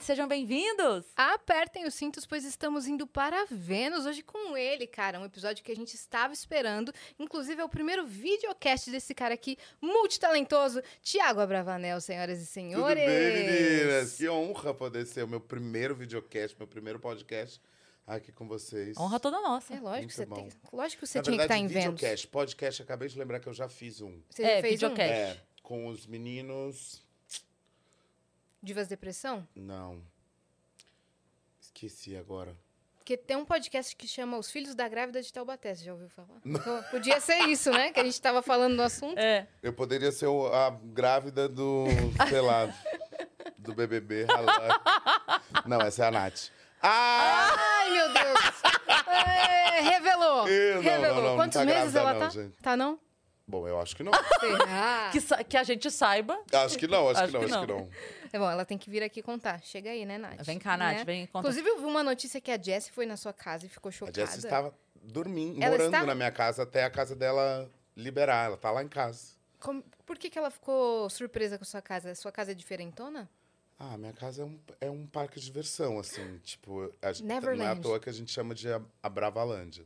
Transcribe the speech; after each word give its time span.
Sejam 0.00 0.26
bem-vindos! 0.26 1.04
Apertem 1.14 1.84
os 1.86 1.94
cintos, 1.94 2.24
pois 2.24 2.44
estamos 2.44 2.86
indo 2.86 3.06
para 3.06 3.44
Vênus 3.50 4.06
hoje 4.06 4.22
com 4.22 4.56
ele, 4.56 4.86
cara. 4.86 5.20
Um 5.20 5.24
episódio 5.24 5.62
que 5.62 5.70
a 5.70 5.76
gente 5.76 5.94
estava 5.94 6.32
esperando. 6.32 6.92
Inclusive, 7.18 7.60
é 7.60 7.64
o 7.64 7.68
primeiro 7.68 8.06
videocast 8.06 8.90
desse 8.90 9.14
cara 9.14 9.34
aqui, 9.34 9.58
multitalentoso, 9.80 10.82
Tiago 11.02 11.40
Abravanel, 11.40 12.00
senhoras 12.00 12.40
e 12.40 12.46
senhores. 12.46 13.02
Tudo 13.02 13.06
bem, 13.06 13.44
meninas? 13.82 14.16
Que 14.16 14.28
honra 14.28 14.72
poder 14.72 15.04
ser 15.06 15.24
o 15.24 15.28
meu 15.28 15.40
primeiro 15.40 15.94
videocast, 15.94 16.56
meu 16.58 16.66
primeiro 16.68 16.98
podcast 16.98 17.60
aqui 18.06 18.32
com 18.32 18.48
vocês. 18.48 18.96
Honra 18.98 19.20
toda 19.20 19.40
nossa. 19.40 19.74
É 19.74 19.80
lógico 19.80 20.08
que 20.08 20.14
você, 20.14 20.26
Muito 20.26 20.50
tem, 20.56 20.60
lógico 20.72 21.00
que 21.00 21.06
você 21.06 21.18
Na 21.18 21.22
tinha 21.24 21.36
que 21.36 21.42
estar 21.42 21.54
verdade, 21.54 21.64
em 21.64 21.66
Vênus. 21.80 21.94
videocast. 22.00 22.28
Podcast, 22.28 22.82
acabei 22.82 23.08
de 23.08 23.18
lembrar 23.18 23.40
que 23.40 23.48
eu 23.48 23.54
já 23.54 23.68
fiz 23.68 24.00
um. 24.00 24.22
Você 24.30 24.42
É, 24.42 24.60
fez 24.62 24.82
um? 24.82 24.88
videocast. 24.88 25.12
É, 25.12 25.36
com 25.62 25.86
os 25.86 26.06
meninos... 26.06 27.02
Divas 28.62 28.88
Depressão? 28.88 29.46
Não. 29.56 30.00
Esqueci 31.60 32.16
agora. 32.16 32.56
Porque 32.98 33.16
tem 33.16 33.36
um 33.36 33.44
podcast 33.44 33.96
que 33.96 34.06
chama 34.06 34.38
Os 34.38 34.48
Filhos 34.50 34.76
da 34.76 34.88
Grávida 34.88 35.20
de 35.20 35.32
Taubaté, 35.32 35.74
você 35.74 35.84
já 35.84 35.92
ouviu 35.92 36.08
falar? 36.08 36.38
Então, 36.44 36.82
Podia 36.84 37.18
ser 37.20 37.38
isso, 37.48 37.70
né? 37.72 37.90
Que 37.92 37.98
a 37.98 38.04
gente 38.04 38.12
estava 38.14 38.40
falando 38.42 38.76
do 38.76 38.82
assunto. 38.82 39.18
É. 39.18 39.48
Eu 39.60 39.72
poderia 39.72 40.12
ser 40.12 40.26
o- 40.26 40.46
a 40.46 40.70
grávida 40.70 41.48
do, 41.48 41.86
sei 42.28 42.40
lá, 42.40 42.72
do 43.58 43.74
BBB. 43.74 44.26
Não, 45.66 45.80
essa 45.80 46.04
é 46.04 46.08
a 46.08 46.10
Nath. 46.12 46.50
Ah! 46.80 47.48
Ai, 47.58 47.90
meu 47.90 48.12
Deus! 48.12 48.62
É, 49.08 49.80
revelou! 49.80 50.48
Ih, 50.48 50.74
não, 50.74 50.80
revelou. 50.82 51.00
não, 51.08 51.14
não, 51.22 51.28
não 51.30 51.36
Quantos 51.36 51.54
tá 51.58 51.64
meses 51.64 51.92
grávida 51.92 51.98
ela 52.00 52.12
não, 52.14 52.20
tá? 52.20 52.28
gente. 52.30 52.56
Tá 52.62 52.76
não? 52.76 53.00
Bom, 53.46 53.66
eu 53.66 53.80
acho 53.80 53.96
que 53.96 54.02
não. 54.04 54.12
Será? 54.40 55.10
Que, 55.12 55.44
que 55.44 55.56
a 55.56 55.64
gente 55.64 55.90
saiba. 55.90 56.40
Acho 56.52 56.78
que 56.78 56.86
não, 56.86 57.08
acho, 57.08 57.20
Acho 57.20 57.32
que 57.32 57.32
não, 57.32 57.40
que 57.40 57.46
acho 57.52 57.54
não. 57.54 57.66
que 57.66 57.72
não. 57.72 57.90
É 58.32 58.38
bom, 58.38 58.50
ela 58.50 58.64
tem 58.64 58.78
que 58.78 58.88
vir 58.88 59.02
aqui 59.02 59.20
contar. 59.22 59.60
Chega 59.62 59.90
aí, 59.90 60.06
né, 60.06 60.16
Nath? 60.16 60.42
Vem 60.42 60.58
cá, 60.58 60.76
Nath, 60.76 60.98
Né? 60.98 61.04
vem 61.04 61.26
contar. 61.26 61.40
Inclusive, 61.40 61.68
eu 61.68 61.78
vi 61.78 61.84
uma 61.84 62.02
notícia 62.02 62.40
que 62.40 62.50
a 62.50 62.56
Jessie 62.60 62.90
foi 62.92 63.04
na 63.04 63.16
sua 63.16 63.32
casa 63.32 63.66
e 63.66 63.68
ficou 63.68 63.90
A 63.90 63.92
chocada. 63.92 64.20
Jess 64.26 64.36
estava 64.42 64.74
dormindo, 65.02 65.62
Ela 65.62 65.72
morando 65.76 65.94
está? 65.94 66.06
na 66.06 66.14
minha 66.14 66.30
casa 66.30 66.62
até 66.62 66.84
a 66.84 66.90
casa 66.90 67.14
dela 67.14 67.70
liberar. 67.96 68.46
Ela 68.46 68.56
tá 68.56 68.70
lá 68.70 68.82
em 68.82 68.88
casa. 68.88 69.32
Como- 69.60 69.84
Por 70.06 70.16
que, 70.18 70.30
que 70.30 70.38
ela 70.38 70.50
ficou 70.50 71.08
surpresa 71.10 71.58
com 71.58 71.62
a 71.64 71.66
sua 71.66 71.82
casa? 71.82 72.14
Sua 72.14 72.32
casa 72.32 72.52
é 72.52 72.54
diferentona? 72.54 73.28
Ah, 73.78 73.98
minha 73.98 74.12
casa 74.12 74.42
é 74.42 74.44
um, 74.44 74.58
é 74.80 74.90
um 74.90 75.06
parque 75.06 75.38
de 75.40 75.46
diversão, 75.46 75.98
assim. 75.98 76.38
Tipo, 76.38 76.90
a, 77.02 77.12
gente- 77.12 77.26
não 77.26 77.34
é 77.34 77.38
à 77.38 77.40
Neverland. 77.40 77.80
toa 77.82 78.00
que 78.00 78.08
a 78.08 78.12
gente 78.12 78.30
chama 78.32 78.54
de 78.54 78.72
a, 78.72 78.80
a 79.02 79.08
Bravalândia. 79.08 79.84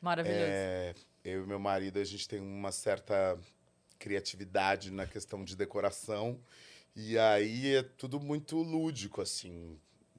Maravilhoso. 0.00 0.42
É, 0.42 0.94
eu 1.24 1.44
e 1.44 1.46
meu 1.46 1.58
marido, 1.58 1.98
a 1.98 2.04
gente 2.04 2.26
tem 2.28 2.40
uma 2.40 2.72
certa 2.72 3.38
criatividade 3.98 4.90
na 4.90 5.06
questão 5.06 5.44
de 5.44 5.54
decoração. 5.56 6.38
E 6.94 7.18
aí 7.18 7.76
é 7.76 7.82
tudo 7.82 8.18
muito 8.20 8.56
lúdico, 8.56 9.20
assim. 9.20 9.78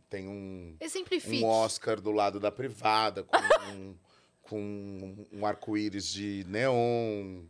Tem 0.09 0.27
um, 0.27 0.75
Exemplifique. 0.79 1.43
um 1.43 1.47
Oscar 1.47 1.99
do 2.01 2.11
lado 2.11 2.39
da 2.39 2.51
privada, 2.51 3.23
com, 3.23 3.37
um, 3.71 3.95
com 4.41 5.27
um 5.31 5.45
arco-íris 5.45 6.07
de 6.07 6.45
neon. 6.47 7.43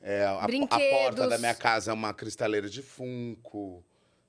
É, 0.00 0.24
a, 0.24 0.44
a 0.44 0.78
porta 0.78 1.28
da 1.28 1.38
minha 1.38 1.54
casa 1.54 1.90
é 1.90 1.94
uma 1.94 2.14
cristaleira 2.14 2.68
de 2.68 2.82
funko. 2.82 3.84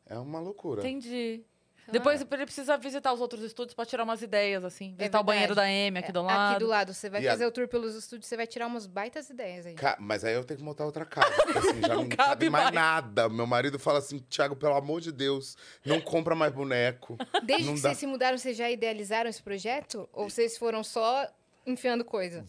É 0.05 0.17
uma 0.17 0.39
loucura. 0.39 0.81
Entendi. 0.81 1.43
Depois 1.91 2.21
ele 2.21 2.45
precisa 2.45 2.77
visitar 2.77 3.11
os 3.13 3.19
outros 3.21 3.41
estúdios 3.43 3.73
pra 3.73 3.85
tirar 3.85 4.03
umas 4.03 4.21
ideias, 4.21 4.63
assim. 4.63 4.95
Visitar 4.97 5.19
o 5.19 5.23
banheiro 5.23 5.53
da. 5.55 5.63
Amy 5.63 5.99
aqui 5.99 6.09
É, 6.09 6.11
do 6.11 6.21
lado. 6.21 6.51
Aqui 6.51 6.59
do 6.59 6.67
lado. 6.67 6.93
Você 6.93 7.09
vai 7.09 7.21
E 7.23 7.27
a- 7.27 7.31
fazer 7.31 7.45
o 7.45 7.51
tour 7.51 7.67
pelos 7.67 7.95
estúdios, 7.95 8.27
você 8.27 8.35
vai 8.37 8.47
tirar 8.47 8.67
umas 8.67 8.85
baitas 8.87 9.29
ideias 9.29 9.65
aí. 9.65 9.73
Ca- 9.75 9.97
Mas 9.99 10.23
aí 10.23 10.33
eu 10.33 10.43
tenho 10.43 10.57
que 10.59 10.63
montar 10.63 10.85
outra 10.85 11.05
casa, 11.05 11.31
porque 11.43 11.57
assim, 11.57 11.81
já 11.81 11.87
Não 11.95 11.95
não, 12.03 12.09
cabe 12.09 12.15
cabe 12.29 12.49
mais 12.49 12.63
mais. 12.65 12.75
nada. 12.75 13.29
Meu 13.29 13.45
marido 13.47 13.77
fala 13.79 13.99
assim, 13.99 14.19
Thiago, 14.19 14.55
pelo 14.55 14.75
amor 14.75 15.01
de 15.01 15.11
Deus, 15.11 15.57
não 15.85 15.99
compra 16.01 16.35
mais 16.35 16.51
boneco. 16.53 17.17
Desde 17.43 17.65
não 17.65 17.75
que 17.75 17.81
dá. 17.81 17.89
vocês 17.89 17.97
se 17.99 18.07
mudaram, 18.07 18.37
vocês 18.37 18.55
já 18.57 18.69
idealizaram 18.69 19.29
esse 19.29 19.41
projeto? 19.41 20.07
Ou 20.13 20.29
vocês 20.29 20.57
foram 20.57 20.83
só 20.83 21.27
enfiando 21.65 22.03
coisa? 22.05 22.45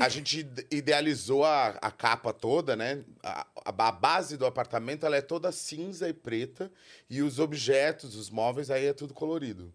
A 0.00 0.08
gente 0.08 0.40
ide- 0.40 0.66
idealizou 0.70 1.44
a, 1.44 1.68
a 1.80 1.90
capa 1.90 2.32
toda, 2.32 2.74
né? 2.74 3.04
A, 3.22 3.46
a- 3.66 3.92
base 3.92 4.36
do 4.36 4.46
apartamento 4.46 5.04
ela 5.04 5.16
é 5.16 5.20
toda 5.20 5.52
cinza 5.52 6.08
e 6.08 6.12
preta. 6.12 6.72
E 7.08 7.22
os 7.22 7.38
objetos, 7.38 8.16
os 8.16 8.30
móveis, 8.30 8.70
aí 8.70 8.86
é 8.86 8.92
tudo 8.92 9.12
colorido. 9.14 9.72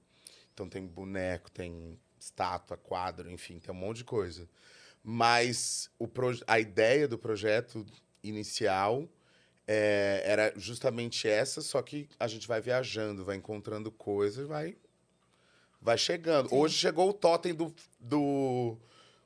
Então 0.53 0.67
tem 0.67 0.85
boneco, 0.85 1.51
tem 1.51 1.99
estátua, 2.19 2.77
quadro, 2.77 3.29
enfim, 3.29 3.59
tem 3.59 3.73
um 3.73 3.77
monte 3.77 3.97
de 3.97 4.03
coisa. 4.03 4.49
Mas 5.03 5.91
o 5.99 6.09
a 6.47 6.59
ideia 6.59 7.07
do 7.07 7.17
projeto 7.17 7.85
inicial 8.23 9.07
é, 9.67 10.23
era 10.25 10.53
justamente 10.55 11.27
essa, 11.27 11.61
só 11.61 11.81
que 11.81 12.09
a 12.19 12.27
gente 12.27 12.47
vai 12.47 12.61
viajando, 12.61 13.23
vai 13.23 13.35
encontrando 13.35 13.91
coisas, 13.91 14.47
vai, 14.47 14.75
vai 15.81 15.97
chegando. 15.97 16.53
Hoje 16.53 16.75
chegou 16.75 17.09
o 17.09 17.13
totem 17.13 17.53
do, 17.53 17.73
do 17.99 18.77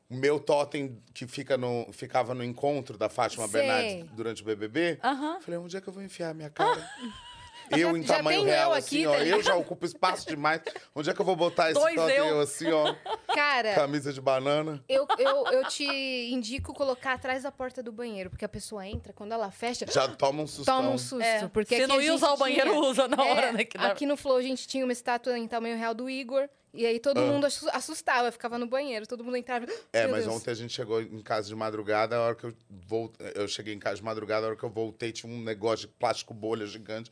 o 0.10 0.16
meu 0.16 0.40
totem 0.40 1.02
que 1.14 1.28
fica 1.28 1.58
no, 1.58 1.88
ficava 1.94 2.34
no 2.34 2.44
encontro 2.44 2.98
da 2.98 3.10
Fátima 3.10 3.48
Sei. 3.48 3.62
Bernardes 3.62 4.12
durante 4.16 4.42
o 4.42 4.46
BBB. 4.46 4.98
Falei, 5.42 5.60
onde 5.60 5.78
é 5.78 5.82
que 5.82 5.88
eu 5.88 5.94
vou 5.94 6.02
enfiar 6.02 6.32
a 6.32 6.34
minha 6.34 6.50
cara? 6.50 6.90
Eu 7.72 7.96
em 7.98 8.04
Já 8.04 8.18
tamanho 8.18 8.40
tenho 8.40 8.50
eu 8.50 8.54
real, 8.54 8.74
aqui, 8.74 8.80
assim, 8.80 9.04
tá 9.04 9.12
ó. 9.12 9.18
ligado? 9.18 9.38
Eu 9.38 9.44
já 9.44 9.56
ocupo 9.56 9.86
espaço 9.86 10.28
demais. 10.28 10.62
Onde 10.96 11.10
é 11.10 11.14
que 11.14 11.20
eu 11.22 11.26
vou 11.26 11.36
botar 11.36 11.72
esse 11.72 11.80
Dois 11.80 11.96
eu. 11.96 12.08
eu 12.10 12.40
assim, 12.42 12.72
ó? 12.72 12.96
Cara, 13.34 13.74
Camisa 13.76 14.12
de 14.14 14.22
banana. 14.22 14.84
eu, 14.88 15.08
eu, 15.18 15.46
eu 15.48 15.68
te 15.68 15.84
indico 15.86 16.74
colocar 16.74 17.14
atrás 17.14 17.44
da 17.44 17.52
porta 17.52 17.82
do 17.84 17.92
banheiro, 17.92 18.30
porque 18.30 18.46
a 18.46 18.50
pessoa 18.50 18.86
entra, 18.88 19.14
quando 19.14 19.32
ela 19.32 19.52
fecha, 19.52 19.86
Já 19.90 20.08
toma 20.08 20.44
um 20.44 20.48
sustão. 20.48 20.78
toma 20.82 20.90
um 20.90 20.98
susto. 20.98 21.22
É, 21.24 21.48
Porque 21.48 21.76
Se 21.76 21.84
aqui 21.84 21.92
não 21.92 22.02
ia 22.02 22.14
usar 22.14 22.32
o 22.34 22.38
banheiro, 22.38 22.70
tinha- 22.72 22.82
usa 22.82 23.08
na 23.08 23.24
É, 23.26 23.32
hora, 23.32 23.52
né? 23.52 23.64
Que 23.64 23.78
dá- 23.78 23.88
Aqui 23.92 24.06
no 24.06 24.18
Flow 24.18 24.38
a 24.38 24.42
gente 24.42 24.68
tinha 24.68 24.84
uma 24.84 24.94
estátua 24.94 25.38
em 25.38 25.48
tamanho 25.48 25.78
real 25.78 25.94
do 25.94 26.10
Igor. 26.10 26.48
E 26.72 26.86
aí 26.86 27.00
todo 27.00 27.18
Ah. 27.20 27.26
mundo 27.26 27.46
assu- 27.48 27.68
assustava, 27.74 28.32
ficava 28.32 28.60
no 28.60 28.68
banheiro, 28.68 29.08
todo 29.08 29.24
mundo 29.24 29.36
entrava. 29.38 29.66
É, 29.92 30.04
Meu 30.04 30.12
mas 30.12 30.26
Deus. 30.26 30.36
ontem 30.36 30.52
a 30.52 30.54
gente 30.54 30.72
chegou 30.72 31.02
em 31.02 31.20
casa 31.24 31.48
de 31.48 31.56
madrugada, 31.56 32.16
a 32.16 32.22
hora 32.22 32.36
que 32.36 32.44
eu 32.46 32.54
voltei, 32.70 33.32
eu 33.34 33.48
cheguei 33.48 33.74
em 33.74 33.80
casa 33.80 33.96
de 33.96 34.04
madrugada, 34.04 34.46
a 34.46 34.50
hora 34.50 34.56
que 34.56 34.64
eu 34.64 34.70
voltei, 34.70 35.12
tinha 35.12 35.34
um 35.34 35.42
negócio 35.42 35.88
de 35.88 35.94
plástico 35.96 36.32
bolha 36.32 36.68
gigante. 36.68 37.10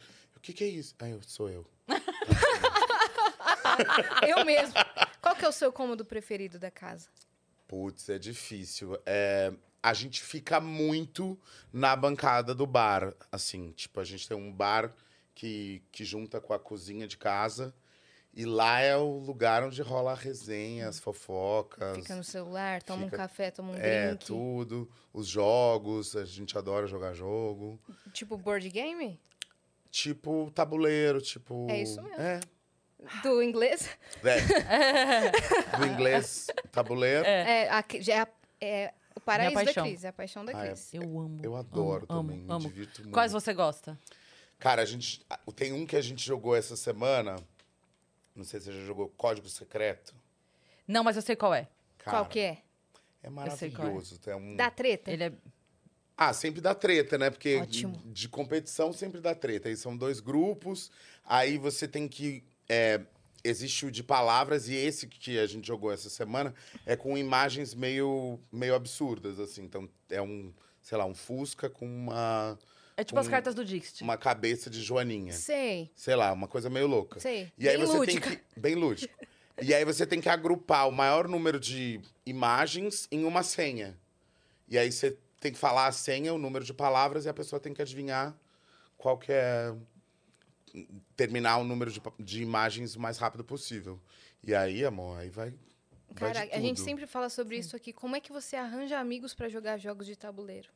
O 0.47 0.49
que 0.49 0.53
que 0.53 0.63
é 0.63 0.67
isso? 0.67 0.95
Aí 0.99 1.11
eu, 1.11 1.21
sou 1.23 1.49
eu. 1.49 1.65
Eu 4.25 4.45
mesmo. 4.45 4.73
Qual 5.21 5.35
que 5.35 5.43
é 5.43 5.47
o 5.49 5.51
seu 5.51 5.73
cômodo 5.73 6.05
preferido 6.05 6.57
da 6.57 6.71
casa? 6.71 7.09
Putz, 7.67 8.07
é 8.07 8.17
difícil. 8.17 8.97
É, 9.05 9.51
a 9.83 9.93
gente 9.93 10.21
fica 10.21 10.59
muito 10.61 11.37
na 11.71 11.95
bancada 11.97 12.55
do 12.55 12.65
bar, 12.65 13.13
assim. 13.29 13.71
Tipo, 13.73 13.99
a 13.99 14.03
gente 14.05 14.25
tem 14.27 14.37
um 14.37 14.51
bar 14.51 14.93
que, 15.35 15.83
que 15.91 16.05
junta 16.05 16.39
com 16.39 16.53
a 16.53 16.59
cozinha 16.59 17.05
de 17.07 17.17
casa. 17.17 17.75
E 18.33 18.45
lá 18.45 18.79
é 18.79 18.95
o 18.95 19.17
lugar 19.19 19.63
onde 19.63 19.81
rola 19.81 20.11
a 20.13 20.15
resenha, 20.15 20.87
as 20.87 20.97
fofocas. 20.99 21.97
Fica 21.97 22.15
no 22.15 22.23
celular, 22.23 22.81
toma 22.83 23.01
um 23.03 23.09
Fica- 23.09 23.17
café, 23.17 23.51
toma 23.51 23.73
um 23.73 23.75
É, 23.75 24.09
drink. 24.09 24.25
tudo. 24.25 24.89
Os 25.11 25.27
jogos, 25.27 26.15
a 26.15 26.23
gente 26.23 26.57
adora 26.57 26.87
jogar 26.87 27.13
jogo. 27.13 27.77
Tipo 28.13 28.37
board 28.37 28.69
game? 28.69 29.19
Tipo 29.97 30.51
tabuleiro, 30.51 31.19
tipo. 31.19 31.65
É 31.67 31.81
isso 31.81 31.99
mesmo. 32.03 32.21
É. 32.21 32.39
Do 33.23 33.41
inglês? 33.41 33.89
é. 34.23 35.31
Do 35.75 35.87
inglês, 35.87 36.47
tabuleiro. 36.71 37.25
É. 37.25 37.63
É, 37.63 37.71
a, 37.71 37.79
é, 37.81 38.27
é 38.61 38.93
o 39.15 39.19
paraíso 39.19 39.73
da. 39.73 39.81
Cris, 39.81 40.03
é 40.03 40.09
a 40.09 40.13
paixão 40.13 40.45
da 40.45 40.55
Ah, 40.55 40.65
é. 40.65 40.67
Cris. 40.67 40.93
Eu 40.93 41.01
amo. 41.01 41.39
Eu 41.41 41.55
adoro 41.55 42.05
amo, 42.09 42.29
também, 42.29 42.45
amo, 42.47 42.59
me 42.59 42.67
divirto 42.67 43.01
muito. 43.01 43.13
Quais 43.13 43.31
você 43.31 43.55
gosta? 43.55 43.97
Cara, 44.59 44.83
a 44.83 44.85
gente. 44.85 45.25
Tem 45.55 45.73
um 45.73 45.83
que 45.83 45.95
a 45.95 46.01
gente 46.01 46.23
jogou 46.23 46.55
essa 46.55 46.75
semana. 46.75 47.37
Não 48.35 48.43
sei 48.43 48.59
se 48.59 48.67
você 48.67 48.73
já 48.73 48.85
jogou 48.85 49.09
Código 49.17 49.49
Secreto. 49.49 50.13
Não, 50.87 51.03
mas 51.03 51.15
eu 51.15 51.23
sei 51.23 51.35
qual 51.35 51.55
é. 51.55 51.67
Qual 52.03 52.27
que 52.27 52.39
é? 52.39 52.57
É 53.23 53.49
sei 53.49 53.71
qual 53.71 53.87
é. 53.87 53.91
maravilhoso. 53.91 54.19
É 54.27 54.35
um... 54.35 54.55
Da 54.55 54.69
treta? 54.69 55.11
Ele 55.11 55.23
é. 55.23 55.33
Ah, 56.17 56.33
sempre 56.33 56.59
dá 56.59 56.73
treta, 56.73 57.15
né? 57.17 57.29
Porque 57.29 57.57
Ótimo. 57.57 58.01
de 58.05 58.27
competição 58.27 58.91
sempre 58.91 59.21
dá 59.21 59.35
treta. 59.35 59.69
Aí 59.69 59.77
são 59.77 59.95
dois 59.95 60.19
grupos, 60.19 60.89
aí 61.23 61.57
você 61.59 61.87
tem 61.87 62.07
que. 62.07 62.43
é, 62.67 63.01
existe 63.43 63.85
o 63.85 63.91
de 63.91 64.03
palavras, 64.03 64.67
e 64.67 64.73
esse 64.75 65.05
que 65.07 65.37
a 65.37 65.45
gente 65.45 65.67
jogou 65.67 65.91
essa 65.91 66.09
semana 66.09 66.53
é 66.85 66.95
com 66.95 67.17
imagens 67.17 67.73
meio, 67.75 68.39
meio 68.51 68.73
absurdas, 68.75 69.39
assim. 69.39 69.63
Então, 69.63 69.87
é 70.09 70.21
um, 70.21 70.51
sei 70.81 70.97
lá, 70.97 71.05
um 71.05 71.13
Fusca 71.13 71.69
com 71.69 71.85
uma, 71.85 72.57
É 72.97 73.03
tipo 73.03 73.19
as 73.19 73.27
cartas 73.27 73.53
do 73.53 73.63
Dixit. 73.63 74.03
uma 74.03 74.17
cabeça 74.17 74.69
de 74.71 74.81
Joaninha. 74.81 75.33
Sei, 75.33 75.91
Sei 75.95 76.15
lá, 76.15 76.33
uma 76.33 76.47
coisa 76.47 76.67
meio 76.69 76.87
louca. 76.87 77.19
sei. 77.19 77.51
E 77.57 77.69
aí 77.69 77.77
Bem 77.77 77.85
você 77.85 77.97
lúdica. 77.97 78.29
tem 78.29 78.37
que. 78.39 78.59
Bem 78.59 78.75
lúdico. 78.75 79.13
E 79.61 79.73
aí 79.73 79.85
você 79.85 80.05
tem 80.05 80.19
que 80.19 80.29
agrupar 80.29 80.87
o 80.89 80.91
maior 80.91 81.27
número 81.27 81.59
de 81.59 82.01
imagens 82.25 83.07
em 83.11 83.23
uma 83.23 83.43
senha. 83.43 83.97
E 84.67 84.77
aí 84.77 84.91
você 84.91 85.17
tem 85.47 85.53
que 85.53 85.59
falar 85.59 85.87
a 85.87 85.91
senha, 85.91 86.33
o 86.33 86.37
número 86.37 86.65
de 86.65 86.73
palavras, 86.73 87.25
e 87.25 87.29
a 87.29 87.33
pessoa 87.33 87.59
tem 87.59 87.73
que 87.73 87.81
adivinhar 87.81 88.37
qual 88.97 89.17
que 89.17 89.31
é. 89.31 89.73
Terminar 91.15 91.57
o 91.57 91.63
número 91.63 91.89
de, 91.89 92.01
de 92.19 92.41
imagens 92.43 92.95
o 92.95 92.99
mais 92.99 93.17
rápido 93.17 93.43
possível. 93.43 93.99
E 94.43 94.53
aí, 94.53 94.85
amor, 94.85 95.17
aí 95.17 95.29
vai. 95.29 95.53
Cara, 96.13 96.47
a 96.51 96.59
gente 96.59 96.79
sempre 96.81 97.07
fala 97.07 97.29
sobre 97.29 97.57
isso 97.57 97.75
aqui. 97.75 97.93
Como 97.93 98.15
é 98.15 98.19
que 98.19 98.31
você 98.31 98.55
arranja 98.55 98.99
amigos 98.99 99.33
pra 99.33 99.49
jogar 99.49 99.77
jogos 99.77 100.05
de 100.05 100.15
tabuleiro? 100.15 100.69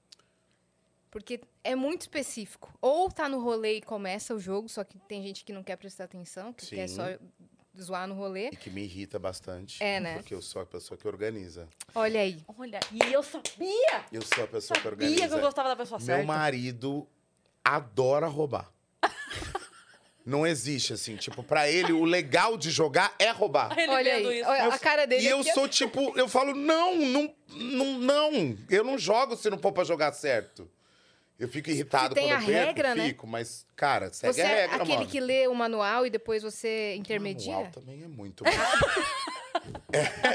Porque 1.11 1.41
é 1.63 1.75
muito 1.75 2.01
específico. 2.01 2.73
Ou 2.81 3.11
tá 3.11 3.27
no 3.27 3.41
rolê 3.41 3.77
e 3.77 3.81
começa 3.81 4.33
o 4.33 4.39
jogo, 4.39 4.69
só 4.69 4.83
que 4.83 4.97
tem 4.97 5.21
gente 5.21 5.43
que 5.43 5.51
não 5.51 5.61
quer 5.61 5.75
prestar 5.75 6.05
atenção, 6.05 6.53
que 6.53 6.65
quer 6.67 6.87
Sim. 6.87 6.95
só 6.95 7.03
zoar 7.81 8.07
no 8.07 8.13
rolê. 8.15 8.49
E 8.49 8.55
que 8.55 8.69
me 8.69 8.83
irrita 8.83 9.17
bastante. 9.19 9.81
É, 9.83 9.99
né? 9.99 10.15
Porque 10.15 10.33
eu 10.33 10.41
sou 10.41 10.61
a 10.61 10.65
pessoa 10.65 10.97
que 10.97 11.07
organiza. 11.07 11.67
Olha 11.95 12.21
aí. 12.21 12.43
Olha, 12.57 12.79
e 12.91 13.13
eu 13.13 13.23
sabia! 13.23 14.05
Eu 14.11 14.21
sou 14.21 14.43
a 14.43 14.47
pessoa 14.47 14.77
que 14.77 14.83
Sabia 14.83 14.89
organiza. 15.07 15.27
que 15.27 15.33
eu 15.33 15.39
gostava 15.41 15.69
da 15.69 15.75
pessoa 15.75 15.97
Meu 15.99 16.05
certa. 16.05 16.25
marido 16.25 17.07
adora 17.63 18.27
roubar. 18.27 18.71
Não 20.25 20.45
existe, 20.45 20.93
assim. 20.93 21.15
Tipo, 21.15 21.41
pra 21.43 21.67
ele, 21.69 21.91
o 21.91 22.03
legal 22.03 22.55
de 22.55 22.69
jogar 22.69 23.13
é 23.17 23.31
roubar. 23.31 23.77
Ele 23.77 23.91
Olha 23.91 24.13
aí. 24.15 24.39
isso. 24.39 24.49
A 24.49 24.77
cara 24.77 25.07
dele 25.07 25.23
E 25.23 25.27
eu 25.27 25.43
sou 25.43 25.67
tipo, 25.67 26.17
eu 26.17 26.27
falo, 26.27 26.53
não, 26.53 26.95
não, 26.95 27.33
não, 27.49 27.97
não. 27.97 28.57
Eu 28.69 28.83
não 28.83 28.97
jogo 28.99 29.35
se 29.35 29.49
não 29.49 29.57
for 29.57 29.71
pra 29.71 29.83
jogar 29.83 30.13
certo. 30.13 30.69
Eu 31.41 31.47
fico 31.47 31.71
irritado 31.71 32.13
tem 32.13 32.25
quando 32.29 32.37
a 32.37 32.41
eu 32.41 32.45
perco, 32.45 32.67
regra, 32.67 32.95
né? 32.95 33.05
fico, 33.07 33.25
mas, 33.25 33.65
cara, 33.75 34.13
segue 34.13 34.33
Você 34.33 34.41
a 34.41 34.45
é 34.47 34.61
regra, 34.61 34.75
aquele 34.83 34.97
mano. 34.99 35.07
que 35.09 35.19
lê 35.19 35.47
o 35.47 35.55
manual 35.55 36.05
e 36.05 36.09
depois 36.11 36.43
você 36.43 36.67
Manual 36.89 36.99
intermedia? 36.99 37.71
também 37.73 38.03
é 38.03 38.07
muito 38.07 38.43
bom. 38.43 38.49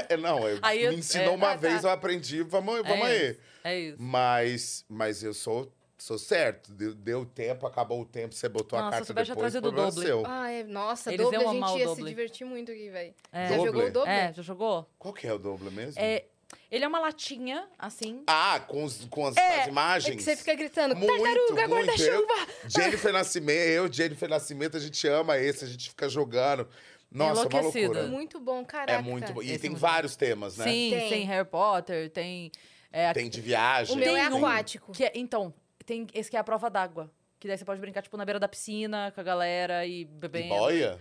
é, 0.09 0.17
não, 0.17 0.47
eu, 0.47 0.59
Aí 0.61 0.83
eu- 0.83 0.91
me 0.91 0.97
ensinou 0.99 1.33
é, 1.33 1.35
uma 1.37 1.49
tá. 1.51 1.55
vez, 1.55 1.83
eu 1.83 1.89
aprendi, 1.89 2.43
vamos, 2.43 2.81
vamos 2.81 3.07
é 3.07 3.11
aí. 3.11 3.31
Isso, 3.31 3.39
é 3.63 3.79
isso. 3.79 3.97
Mas, 4.01 4.85
mas 4.89 5.23
eu 5.23 5.33
sou, 5.33 5.71
sou 5.97 6.17
certo. 6.17 6.71
Deu, 6.73 6.93
deu 6.93 7.25
tempo, 7.25 7.65
acabou 7.65 8.01
o 8.01 8.05
tempo, 8.05 8.33
você 8.35 8.49
botou 8.49 8.77
Nossa, 8.77 8.89
a 8.89 8.91
carta 8.91 9.05
você 9.05 9.13
vai 9.13 9.25
já 9.25 9.33
depois, 9.33 9.53
trazer 9.53 9.61
do 9.61 9.71
doble. 9.71 10.05
seu. 10.05 10.23
Ah, 10.25 10.51
é, 10.51 10.63
nossa, 10.63 11.13
Eles 11.13 11.23
doble 11.25 11.37
a 11.37 11.53
gente 11.53 11.63
o 11.63 11.77
ia 11.77 11.79
se 11.79 11.85
doble. 11.85 12.03
divertir 12.09 12.45
muito 12.45 12.71
aqui, 12.71 12.89
velho. 12.89 13.13
É. 13.31 13.47
Já 13.47 13.55
Doble? 13.55 13.65
jogou 13.71 13.87
o 13.87 13.91
doble? 13.91 14.09
É, 14.11 14.33
já 14.33 14.41
jogou? 14.43 14.89
Qual 14.99 15.13
que 15.13 15.25
é 15.27 15.33
o 15.33 15.37
doble 15.39 15.71
mesmo? 15.71 16.01
É, 16.01 16.25
ele 16.71 16.85
é 16.85 16.87
uma 16.87 16.99
latinha, 16.99 17.67
assim. 17.77 18.23
Ah, 18.27 18.59
com, 18.67 18.83
os, 18.83 19.05
com 19.05 19.25
as, 19.27 19.35
É, 19.37 19.61
as 19.61 19.67
imagens. 19.67 20.13
É 20.13 20.17
que 20.17 20.23
você 20.23 20.35
fica 20.35 20.53
gritando, 20.55 20.95
Muito, 20.95 21.11
tartaruga, 21.23 21.67
muito. 21.67 21.85
guarda-chuva! 21.87 22.47
Jennifer 22.67 23.13
Nascimento, 23.13 23.67
eu, 23.69 23.91
Jennifer 23.91 24.29
Nascimento, 24.29 24.77
a 24.77 24.79
gente 24.79 25.07
ama 25.07 25.37
esse, 25.37 25.63
a 25.65 25.67
gente 25.67 25.89
fica 25.89 26.07
jogando. 26.09 26.67
Nossa, 27.11 27.47
uma 27.47 27.61
loucura. 27.61 28.03
Muito 28.07 28.39
bom, 28.39 28.65
caraca. 28.65 28.93
É 28.93 29.01
muito 29.01 29.31
bom. 29.33 29.41
E 29.41 29.49
Esse 29.51 29.59
tem 29.59 29.67
é 29.67 29.71
muito 29.71 29.79
vários 29.81 30.15
temas, 30.15 30.57
né? 30.57 30.65
Sim, 30.65 30.89
Tem. 30.91 31.09
tem 31.09 31.25
Harry 31.25 31.47
Potter, 31.47 32.09
tem. 32.09 32.51
é, 32.91 33.13
Tem 33.13 33.29
de 33.29 33.39
viagem. 33.39 33.95
O 33.95 33.97
meu 33.97 34.15
é 34.15 34.27
tem- 34.29 34.37
aquático. 34.37 34.91
que 34.91 35.05
é- 35.05 35.11
então, 35.15 35.53
tem 35.85 36.05
esse 36.13 36.29
que 36.29 36.35
é 36.35 36.39
a 36.39 36.43
prova 36.43 36.69
d'água. 36.69 37.09
Que 37.39 37.47
daí 37.47 37.57
você 37.57 37.63
pode 37.65 37.79
brincar, 37.79 38.01
tipo, 38.01 38.17
na 38.17 38.25
beira 38.25 38.39
da 38.39 38.47
piscina 38.47 39.11
com 39.13 39.21
a 39.21 39.23
galera 39.23 39.85
e 39.85 40.01
E 40.01 40.05
bebendo. 40.05 40.49
boia? 40.49 40.97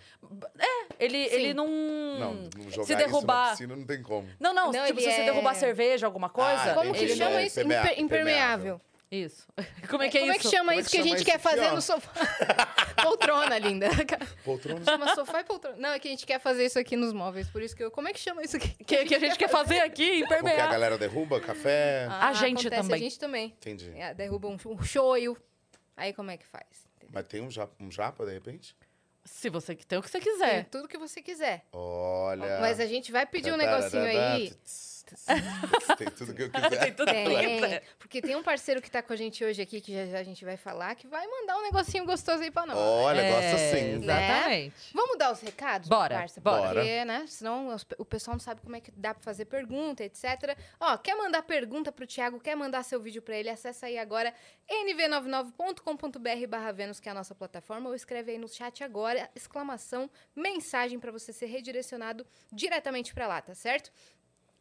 Ele, 0.99 1.29
Sim. 1.29 1.35
ele 1.35 1.55
não. 1.55 1.67
Não, 1.67 2.35
não 2.35 2.71
jogar 2.71 2.85
se 2.87 2.93
isso 2.93 2.97
derrubar. 2.97 3.45
na 3.45 3.51
piscina 3.53 3.77
não 3.77 3.85
tem 3.87 4.03
como. 4.03 4.29
Não, 4.39 4.53
não, 4.55 4.71
Não, 4.71 4.85
tipo, 4.87 4.99
ele 5.01 5.01
se 5.01 5.15
você 5.17 5.23
é- 5.23 5.25
derrubar 5.25 5.55
cerveja, 5.55 6.07
alguma 6.07 6.29
coisa. 6.29 6.73
Ah, 6.73 6.75
Como 6.75 6.93
que 6.93 7.05
ele 7.05 7.17
chama 7.17 7.41
é 7.41 7.47
isso? 7.47 7.61
impermeável, 7.61 7.93
Imper- 7.93 8.05
impermeável. 8.05 8.81
Isso. 9.11 9.47
Como 9.89 10.03
é 10.03 10.09
que 10.09 10.19
é 10.19 10.21
Como 10.23 10.33
isso? 10.33 10.41
é 10.41 10.43
que 10.43 10.57
chama 10.57 10.65
Como 10.65 10.71
é 10.73 10.81
isso 10.81 10.91
que 10.91 10.97
que 10.97 11.03
a 11.03 11.17
gente 11.17 11.25
quer 11.25 11.39
fazer 11.39 11.71
no 11.71 11.81
sofá? 11.81 12.11
poltrona, 13.03 13.57
linda. 13.59 13.89
Poltrona. 14.45 14.85
Chama 14.85 15.15
sofá 15.15 15.41
e 15.41 15.45
poltrona. 15.45 15.77
Não, 15.79 15.91
é 15.91 15.99
que 15.99 16.09
a 16.09 16.11
gente 16.11 16.27
quer 16.27 16.41
fazer 16.41 16.67
isso 16.67 16.79
aqui 16.79 16.97
nos 16.97 17.13
móveis, 17.13 17.49
por 17.49 17.63
isso 17.63 17.75
que 17.77 17.85
eu... 17.85 17.91
Como 17.91 18.09
é 18.09 18.13
que 18.13 18.19
chama 18.19 18.43
isso 18.43 18.57
aqui? 18.57 18.71
Que, 18.85 19.05
que 19.05 19.15
a 19.15 19.19
gente 19.21 19.39
quer 19.39 19.49
fazer 19.49 19.79
aqui, 19.81 20.19
Porque 20.21 20.35
a 20.35 20.39
impermeável. 20.39 20.71
galera 20.73 20.99
derruba 20.99 21.41
café. 21.41 22.07
A 22.11 22.33
gente 22.33 22.67
acontece, 22.67 22.83
também. 22.83 22.95
A 22.95 22.99
gente 22.99 23.19
também. 23.19 23.47
Entendi. 23.57 23.93
É, 23.97 24.13
derruba 24.13 24.49
um, 24.49 24.57
um 24.67 24.83
choio. 24.83 25.37
Aí 25.97 26.13
como 26.13 26.31
é 26.31 26.37
que 26.37 26.47
faz? 26.47 26.67
Entendeu? 26.97 27.11
Mas 27.13 27.27
tem 27.27 27.41
um 27.41 27.51
japa, 27.51 27.75
um 27.81 27.91
japa, 27.91 28.27
de 28.27 28.33
repente? 28.33 28.77
Se 29.25 29.51
você 29.51 29.75
tem 29.75 29.99
o 29.99 30.03
que 30.03 30.09
você 30.09 30.21
Tem 30.21 30.33
quiser. 30.33 30.65
tudo 30.71 30.87
que 30.87 30.97
você 30.99 31.21
quiser. 31.21 31.65
Olha. 31.73 32.61
Mas 32.61 32.79
a 32.79 32.87
gente 32.87 33.11
vai 33.11 33.27
pedir 33.27 33.53
um 33.53 33.57
negocinho 33.57 34.05
aí. 34.05 34.53
Tem 35.97 36.09
tudo 36.11 36.35
que 36.35 36.43
eu 36.43 36.51
quiser. 36.51 36.71
Tem 36.81 36.93
tudo 36.93 37.13
que 37.13 37.23
você 37.25 37.37
Tem, 37.37 37.55
quiser. 37.61 37.83
porque 37.99 38.21
tem 38.23 38.37
um 38.37 38.43
parceiro 38.43 38.83
que 38.83 38.91
tá 38.91 39.03
com 39.03 39.13
a 39.13 39.17
gente 39.17 39.45
hoje 39.45 39.63
aqui, 39.63 39.81
que 39.81 39.93
já, 39.95 40.07
já 40.07 40.19
a 40.19 40.23
gente 40.23 40.45
vai 40.45 40.57
falar, 40.57 40.95
que 40.95 41.07
vai 41.07 41.27
mandar 41.27 41.57
um 41.59 41.63
negocinho 41.63 42.05
gostoso 42.05 42.43
aí 42.43 42.51
pra 42.51 42.67
nós. 42.67 42.77
Olha, 42.77 43.21
É, 43.21 43.31
gosta 43.33 43.59
sim. 43.59 43.99
né? 43.99 44.05
Exatamente. 44.05 44.75
Vamos 44.95 45.19
dar 45.19 45.33
os 45.33 45.41
recados? 45.41 45.89
Bora, 45.89 46.17
parça? 46.17 46.41
bora. 46.41 46.75
Porque, 46.81 47.05
né? 47.05 47.25
Senão 47.29 47.77
o 47.99 48.05
pessoal 48.05 48.35
não 48.35 48.41
sabe 48.41 48.61
como 48.61 48.77
é 48.77 48.81
que 48.81 48.91
dá 48.91 49.15
pra 49.15 49.23
fazer 49.23 49.45
pergunta, 49.47 50.03
etc. 50.05 50.57
Ó, 50.81 50.97
quer 50.99 51.15
mandar 51.17 51.43
pergunta 51.43 51.91
pro 51.93 52.07
Thiago, 52.07 52.41
quer 52.41 52.55
mandar 52.57 52.83
seu 52.83 53.01
vídeo 53.01 53.23
pra 53.23 53.37
ele, 53.37 53.49
acessa 53.49 53.87
aí 53.87 53.99
agora 53.99 54.33
nv99.com.br 54.69 56.47
barra 56.49 56.73
Vênus, 56.73 57.01
que 57.01 57.09
é 57.09 57.13
a 57.13 57.15
nossa 57.15 57.35
plataforma, 57.35 57.89
ou 57.89 57.95
escreve 57.95 58.33
aí 58.33 58.39
no 58.39 58.49
chat 58.49 58.83
agora, 58.83 59.31
exclamação, 59.35 60.11
mensagem 60.35 60.99
pra 60.99 61.11
você 61.13 61.33
ser 61.33 61.47
redirecionado 61.47 62.27
diretamente 62.53 63.15
pra 63.15 63.27
lá, 63.27 63.41
tá 63.41 63.55
certo? 63.55 63.91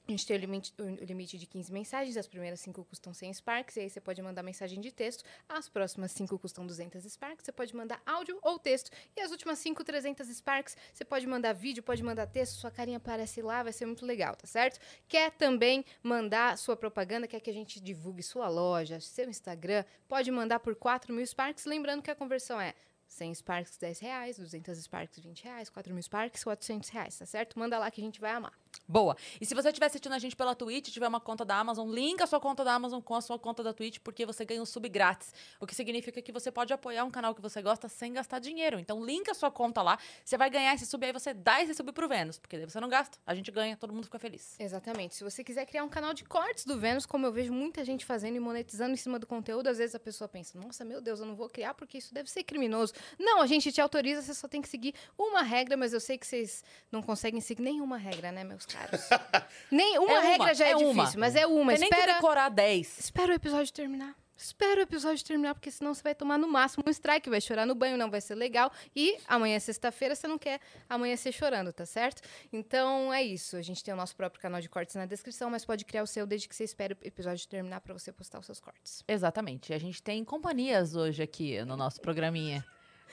A 0.08 0.12
gente 0.12 0.28
tem 0.28 0.38
o 0.38 0.40
limite, 0.40 0.72
o 0.78 1.04
limite 1.04 1.36
de 1.36 1.48
15 1.48 1.74
mensagens, 1.74 2.16
as 2.16 2.28
primeiras 2.28 2.60
5 2.60 2.86
custam 2.86 3.12
100 3.12 3.34
Sparks, 3.34 3.76
e 3.76 3.80
aí 3.80 3.90
você 3.90 4.00
pode 4.00 4.22
mandar 4.22 4.44
mensagem 4.44 4.80
de 4.80 4.92
texto, 4.92 5.24
as 5.50 5.68
próximas 5.68 6.12
5 6.12 6.38
custam 6.38 6.68
200 6.68 7.04
Sparks, 7.06 7.44
você 7.44 7.52
pode 7.52 7.76
mandar 7.76 8.00
áudio 8.06 8.38
ou 8.44 8.60
texto, 8.60 8.92
e 9.18 9.22
as 9.22 9.32
últimas 9.32 9.58
5, 9.58 9.84
300 9.84 10.28
Sparks, 10.28 10.78
você 10.94 11.04
pode 11.04 11.26
mandar 11.26 11.54
vídeo, 11.54 11.82
pode 11.82 12.04
mandar 12.04 12.28
texto, 12.28 12.54
sua 12.54 12.70
carinha 12.70 12.98
aparece 12.98 13.42
lá, 13.42 13.64
vai 13.64 13.74
ser 13.74 13.88
muito 13.88 14.06
legal, 14.06 14.36
tá 14.36 14.46
certo? 14.46 14.80
Quer 15.08 15.32
também 15.32 15.84
mandar 16.04 16.56
sua 16.60 16.78
propaganda, 16.78 17.28
quer 17.28 17.40
que 17.40 17.50
a 17.50 17.54
gente 17.54 17.80
divulgue 17.80 18.22
sua 18.22 18.48
loja, 18.48 19.00
seu 19.00 19.28
Instagram, 19.28 19.84
pode 20.08 20.30
mandar 20.30 20.60
por 20.60 20.76
4 20.76 21.12
mil 21.12 21.26
Sparks, 21.26 21.66
lembrando 21.66 22.04
que 22.04 22.12
a 22.12 22.16
conversão 22.16 22.62
é 22.62 22.76
100 23.08 23.36
Sparks, 23.36 23.78
10 23.78 24.00
reais, 24.00 24.38
200 24.38 24.78
Sparks, 24.78 25.20
20 25.20 25.44
reais, 25.44 25.70
4 25.70 25.94
mil 25.94 26.04
Sparks, 26.04 26.44
400 26.44 26.90
reais, 26.90 27.18
tá 27.18 27.26
certo? 27.26 27.58
Manda 27.58 27.78
lá 27.78 27.90
que 27.90 28.02
a 28.02 28.04
gente 28.04 28.20
vai 28.20 28.32
amar. 28.32 28.54
Boa. 28.88 29.16
E 29.40 29.46
se 29.46 29.56
você 29.56 29.70
estiver 29.70 29.88
assistindo 29.88 30.14
a 30.14 30.20
gente 30.20 30.36
pela 30.36 30.54
Twitch, 30.54 30.90
tiver 30.90 31.08
uma 31.08 31.20
conta 31.20 31.44
da 31.44 31.56
Amazon, 31.56 31.90
linka 31.90 32.24
a 32.24 32.28
sua 32.28 32.40
conta 32.40 32.64
da 32.64 32.74
Amazon 32.74 33.02
com 33.02 33.16
a 33.16 33.22
sua 33.22 33.40
conta 33.40 33.64
da 33.64 33.74
Twitch, 33.74 34.00
porque 34.04 34.26
você 34.26 34.46
ganha 34.46 34.62
um 34.62 34.66
sub 34.66 34.88
grátis. 34.90 35.34
O 35.60 35.66
que 35.66 35.74
significa 35.74 36.22
que 36.22 36.32
você 36.32 36.52
pode 36.52 36.72
apoiar 36.72 37.04
um 37.04 37.12
canal 37.12 37.34
que 37.34 37.42
você 37.42 37.62
gosta 37.62 37.90
sem 37.90 38.14
gastar 38.14 38.40
dinheiro. 38.40 38.80
Então, 38.80 39.04
linka 39.04 39.32
a 39.32 39.34
sua 39.34 39.50
conta 39.50 39.82
lá, 39.82 39.98
você 40.24 40.38
vai 40.38 40.50
ganhar 40.50 40.74
esse 40.76 40.86
sub, 40.86 41.06
aí 41.06 41.12
você 41.12 41.34
dá 41.34 41.62
esse 41.62 41.74
sub 41.74 41.92
pro 41.92 42.08
Vênus, 42.08 42.38
porque 42.38 42.58
daí 42.58 42.70
você 42.70 42.80
não 42.80 42.90
gasta, 42.90 43.18
a 43.26 43.34
gente 43.34 43.50
ganha, 43.52 43.76
todo 43.76 43.94
mundo 43.94 44.06
fica 44.06 44.20
feliz. 44.20 44.56
Exatamente. 44.60 45.16
Se 45.16 45.24
você 45.24 45.44
quiser 45.44 45.66
criar 45.66 45.84
um 45.84 45.90
canal 45.90 46.14
de 46.14 46.24
cortes 46.24 46.66
do 46.66 46.78
Vênus, 46.78 47.06
como 47.06 47.26
eu 47.26 47.32
vejo 47.32 47.52
muita 47.52 47.84
gente 47.84 48.06
fazendo 48.06 48.36
e 48.36 48.40
monetizando 48.40 48.94
em 48.94 48.98
cima 48.98 49.18
do 49.18 49.26
conteúdo, 49.26 49.68
às 49.68 49.78
vezes 49.78 49.96
a 49.96 50.00
pessoa 50.00 50.28
pensa: 50.28 50.60
nossa, 50.60 50.86
meu 50.86 51.02
Deus, 51.02 51.20
eu 51.20 51.26
não 51.26 51.36
vou 51.36 51.50
criar 51.50 51.74
porque 51.74 51.98
isso 51.98 52.14
deve 52.14 52.30
ser 52.30 52.44
criminoso. 52.44 52.94
Não, 53.20 53.42
a 53.42 53.48
gente 53.48 53.72
te 53.72 53.82
autoriza, 53.82 54.22
você 54.22 54.34
só 54.34 54.48
tem 54.48 54.62
que 54.62 54.70
seguir 54.70 54.94
uma 55.18 55.42
regra, 55.42 55.76
mas 55.76 55.94
eu 55.94 56.00
sei 56.00 56.18
que 56.18 56.28
vocês 56.28 56.64
não 56.92 57.02
conseguem 57.02 57.42
seguir 57.42 57.62
nenhuma 57.62 57.98
regra, 57.98 58.32
né, 58.32 58.44
meus 58.44 58.65
caros? 58.66 59.02
Nem 59.72 59.98
uma, 60.00 60.12
É 60.12 60.20
uma, 60.20 60.22
regra 60.22 60.54
já 60.54 60.66
é, 60.66 60.72
é 60.72 60.76
uma. 60.76 60.94
difícil, 61.02 61.20
mas 61.20 61.36
é 61.36 61.46
uma. 61.48 61.72
Tem 61.74 61.82
nem 61.82 61.90
que 61.90 61.96
Espera, 61.96 62.14
decorar 62.16 62.50
10. 62.50 63.00
espera 63.00 63.32
o 63.32 63.36
episódio 63.36 63.72
terminar. 63.74 64.16
Espera 64.38 64.82
o 64.82 64.84
episódio 64.84 65.24
terminar, 65.24 65.54
porque 65.56 65.72
senão 65.72 65.94
você 65.94 66.04
vai 66.04 66.14
tomar 66.14 66.38
no 66.38 66.46
máximo 66.46 66.84
um 66.86 66.90
strike, 66.90 67.30
vai 67.30 67.40
chorar 67.40 67.66
no 67.66 67.74
banho, 67.74 67.98
não 67.98 68.12
vai 68.12 68.20
ser 68.20 68.36
legal. 68.36 68.70
E 68.94 69.18
amanhã 69.30 69.56
é 69.56 69.60
sexta-feira, 69.60 70.14
você 70.14 70.28
não 70.28 70.38
quer 70.38 70.60
amanhecer 70.90 71.32
chorando, 71.32 71.72
tá 71.72 71.86
certo? 71.86 72.22
Então 72.52 73.14
é 73.14 73.24
isso. 73.24 73.56
A 73.56 73.62
gente 73.62 73.82
tem 73.82 73.94
o 73.94 73.98
nosso 73.98 74.14
próprio 74.14 74.42
canal 74.42 74.60
de 74.60 74.68
cortes 74.68 74.94
na 74.96 75.06
descrição, 75.06 75.50
mas 75.50 75.64
pode 75.64 75.86
criar 75.86 76.04
o 76.04 76.08
seu 76.08 76.28
desde 76.28 76.50
que 76.50 76.56
você 76.56 76.66
espere 76.66 76.94
o 76.94 76.98
episódio 77.02 77.48
terminar 77.48 77.80
pra 77.80 77.94
você 77.94 78.12
postar 78.12 78.40
os 78.40 78.46
seus 78.46 78.60
cortes. 78.60 79.04
Exatamente. 79.08 79.72
E 79.72 79.74
a 79.74 79.80
gente 79.80 80.04
tem 80.04 80.24
companhias 80.26 80.98
hoje 80.98 81.24
aqui 81.24 81.64
no 81.64 81.78
nosso 81.78 82.02
programinha. 82.02 82.66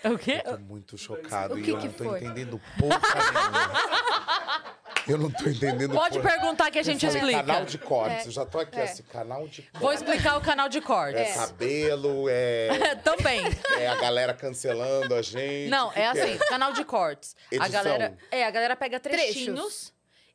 O 0.04 0.18
quê? 0.18 0.42
Eu 0.44 0.58
tô 0.58 0.64
muito 0.64 0.98
chocado 0.98 1.54
O 1.54 1.58
e 1.58 1.62
que 1.62 1.70
eu 1.70 1.78
que 1.78 1.86
não 1.86 1.92
tô 1.94 2.04
foi? 2.04 2.18
entendendo 2.24 2.60
nenhuma. 2.80 3.00
Eu 5.08 5.18
não 5.18 5.30
tô 5.30 5.48
entendendo 5.48 5.94
Pode 5.94 6.20
perguntar 6.20 6.70
que 6.70 6.78
a 6.78 6.82
gente 6.82 7.00
falei, 7.04 7.20
explica. 7.20 7.42
Canal 7.44 7.64
de 7.64 7.78
cortes. 7.78 8.24
É. 8.24 8.28
Eu 8.28 8.32
já 8.32 8.46
tô 8.46 8.58
aqui, 8.58 8.78
É. 8.78 8.82
assim, 8.84 9.02
canal 9.04 9.48
de 9.48 9.62
cortes. 9.62 9.80
Vou 9.80 9.92
explicar 9.92 10.36
o 10.36 10.40
canal 10.40 10.68
de 10.68 10.78
É, 10.78 10.80
cortes. 10.80 11.34
cabelo, 11.34 12.26
é, 12.28 12.94
Também. 13.02 13.40
é 13.78 13.88
a 13.88 13.96
galera 13.96 14.34
cancelando 14.34 15.14
a 15.14 15.22
gente. 15.22 15.68
Não, 15.70 15.90
é 15.92 16.12
que 16.12 16.20
assim, 16.20 16.38
canal 16.48 16.72
de 16.72 16.84
cortes. 16.84 17.34
A 17.50 17.54
Edição. 17.56 17.72
galera, 17.84 18.16
é, 18.30 18.44
a 18.44 18.50
galera 18.50 18.76
pega 18.76 19.00
trechinhos 19.00 19.56
Trechos. 19.60 19.92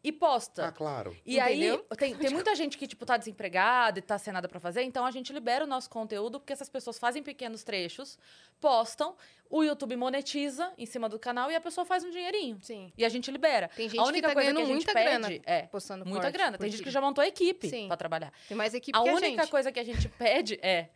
E 0.08 0.12
posta. 0.12 0.68
Ah, 0.68 0.72
claro. 0.72 1.16
E 1.26 1.38
Entendeu? 1.38 1.86
aí, 1.90 1.98
tem, 1.98 2.16
tem 2.16 2.30
muita 2.32 2.56
gente 2.56 2.78
que, 2.78 2.88
tipo, 2.88 3.06
tá 3.06 3.18
desempregada 3.18 4.00
e 4.00 4.02
tá 4.02 4.18
sem 4.18 4.32
nada 4.32 4.48
pra 4.48 4.60
fazer, 4.60 4.84
então 4.84 5.06
a 5.06 5.12
gente 5.12 5.34
libera 5.34 5.66
o 5.66 5.68
nosso 5.68 5.90
conteúdo, 5.90 6.40
porque 6.40 6.54
essas 6.54 6.70
pessoas 6.70 6.98
fazem 6.98 7.22
pequenos 7.22 7.64
trechos, 7.64 8.18
postam, 8.60 9.16
o 9.50 9.64
YouTube 9.64 9.96
monetiza 9.98 10.72
em 10.78 10.86
cima 10.86 11.10
do 11.10 11.20
canal 11.20 11.52
e 11.52 11.56
a 11.56 11.62
pessoa 11.62 11.84
faz 11.86 12.04
um 12.06 12.10
dinheirinho. 12.10 12.58
Sim. 12.62 12.92
E 12.98 13.04
a 13.04 13.10
gente 13.10 13.30
libera. 13.30 13.70
Tem 13.76 13.90
gente 13.90 14.00
a 14.00 14.04
única 14.04 14.28
que 14.30 14.34
tá 14.34 14.34
coisa 14.34 14.54
ganhando 14.54 14.66
que 14.66 14.72
a 14.72 14.76
gente 14.76 14.86
muita 14.86 14.94
pede 14.94 15.06
grana 15.10 15.42
é 15.46 15.62
postando 15.68 16.06
muita 16.06 16.22
corte 16.22 16.34
grana. 16.34 16.58
Tem 16.58 16.72
gente 16.72 16.84
que 16.84 16.90
já 16.92 17.02
montou 17.02 17.24
equipe 17.24 17.70
Sim. 17.70 17.88
pra 17.88 17.98
trabalhar. 17.98 18.32
Tem 18.48 18.56
mais 18.56 18.74
equipe 18.74 18.98
A 18.98 19.04
que 19.04 19.10
a 19.10 19.14
única 19.14 19.42
gente. 19.44 19.52
coisa 19.52 19.72
que 19.72 19.80
a 19.80 19.84
gente 19.84 20.08
pede 20.10 20.60
é, 20.62 20.90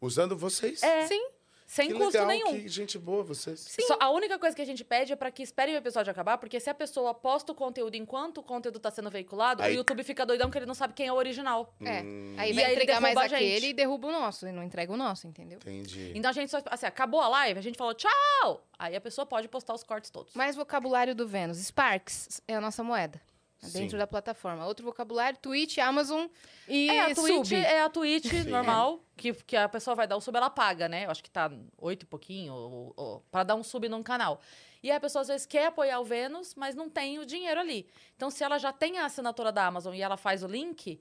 Usando 0.00 0.36
vocês. 0.36 0.82
é 0.82 1.06
Sim. 1.06 1.30
Sem 1.66 1.88
que 1.88 1.94
custo 1.94 2.12
legal, 2.12 2.26
nenhum. 2.28 2.52
Que 2.62 2.68
gente 2.68 2.98
boa 2.98 3.22
vocês. 3.22 3.66
Só- 3.86 3.96
a 4.00 4.10
única 4.10 4.38
coisa 4.38 4.54
que 4.54 4.62
a 4.62 4.64
gente 4.64 4.84
pede 4.84 5.12
é 5.12 5.16
pra 5.16 5.30
que 5.30 5.42
esperem 5.42 5.74
o 5.74 5.78
episódio 5.78 6.10
acabar, 6.10 6.38
porque 6.38 6.60
se 6.60 6.70
a 6.70 6.74
pessoa 6.74 7.12
posta 7.12 7.50
o 7.52 7.54
conteúdo 7.54 7.94
enquanto 7.96 8.38
o 8.38 8.42
conteúdo 8.42 8.78
tá 8.78 8.90
sendo 8.90 9.10
veiculado, 9.10 9.62
Aí- 9.62 9.74
o 9.74 9.76
YouTube 9.78 10.02
fica 10.04 10.24
doidão 10.24 10.50
que 10.50 10.56
ele 10.58 10.66
não 10.66 10.74
sabe 10.74 10.94
quem 10.94 11.06
é 11.08 11.12
o 11.12 11.16
original. 11.16 11.74
É. 11.80 12.02
Hum, 12.02 12.34
Aí 12.38 12.50
E 12.50 12.54
vai 12.54 12.64
aí 12.64 12.70
ele 12.72 12.82
entregar 12.82 13.00
mais 13.00 13.14
derruba 13.14 13.34
a 13.34 13.38
gente. 13.38 13.48
aquele 13.50 13.66
e 13.68 13.72
derruba 13.74 14.08
o 14.08 14.12
nosso. 14.12 14.46
E 14.46 14.52
não 14.52 14.62
entrega 14.62 14.92
o 14.92 14.96
nosso, 14.96 15.26
entendeu? 15.26 15.58
entendi. 15.58 16.12
Então 16.14 16.30
a 16.30 16.32
gente 16.32 16.50
só, 16.50 16.60
assim, 16.70 16.86
acabou 16.86 17.20
a 17.20 17.28
live, 17.28 17.58
a 17.58 17.62
gente 17.62 17.76
falou 17.76 17.94
tchau! 17.94 18.64
Aí 18.78 18.94
a 18.94 19.00
pessoa 19.00 19.26
pode 19.26 19.48
postar 19.48 19.74
os 19.74 19.82
cortes 19.82 20.10
todos. 20.10 20.34
Mais 20.34 20.54
vocabulário 20.54 21.14
do 21.14 21.26
Vênus. 21.26 21.58
Sparks 21.58 22.40
é 22.46 22.54
a 22.54 22.60
nossa 22.60 22.82
moeda. 22.84 23.20
Dentro 23.62 23.90
Sim. 23.92 23.96
da 23.98 24.06
plataforma. 24.06 24.66
Outro 24.66 24.84
vocabulário, 24.84 25.38
Twitch, 25.38 25.78
Amazon 25.78 26.26
e 26.68 26.90
É, 26.90 27.10
a 27.10 27.14
Twitch 27.14 27.46
sub. 27.48 27.54
é 27.54 27.80
a 27.82 27.88
Twitch 27.88 28.26
Sim. 28.26 28.44
normal, 28.50 29.00
que, 29.16 29.32
que 29.32 29.56
a 29.56 29.68
pessoa 29.68 29.94
vai 29.94 30.06
dar 30.06 30.16
o 30.16 30.20
sub, 30.20 30.36
ela 30.36 30.50
paga, 30.50 30.88
né? 30.88 31.06
Eu 31.06 31.10
acho 31.10 31.22
que 31.22 31.30
tá 31.30 31.50
oito 31.78 32.02
e 32.02 32.06
pouquinho, 32.06 32.52
ou, 32.52 32.92
ou, 32.96 33.20
pra 33.30 33.42
dar 33.42 33.54
um 33.54 33.62
sub 33.62 33.88
num 33.88 34.02
canal. 34.02 34.40
E 34.82 34.90
a 34.90 35.00
pessoa 35.00 35.22
às 35.22 35.28
vezes 35.28 35.46
quer 35.46 35.66
apoiar 35.66 35.98
o 36.00 36.04
Vênus, 36.04 36.54
mas 36.54 36.74
não 36.74 36.88
tem 36.90 37.18
o 37.18 37.24
dinheiro 37.26 37.58
ali. 37.58 37.88
Então, 38.14 38.30
se 38.30 38.44
ela 38.44 38.58
já 38.58 38.72
tem 38.72 38.98
a 38.98 39.06
assinatura 39.06 39.50
da 39.50 39.66
Amazon 39.66 39.94
e 39.94 40.02
ela 40.02 40.16
faz 40.18 40.42
o 40.44 40.46
link, 40.46 41.00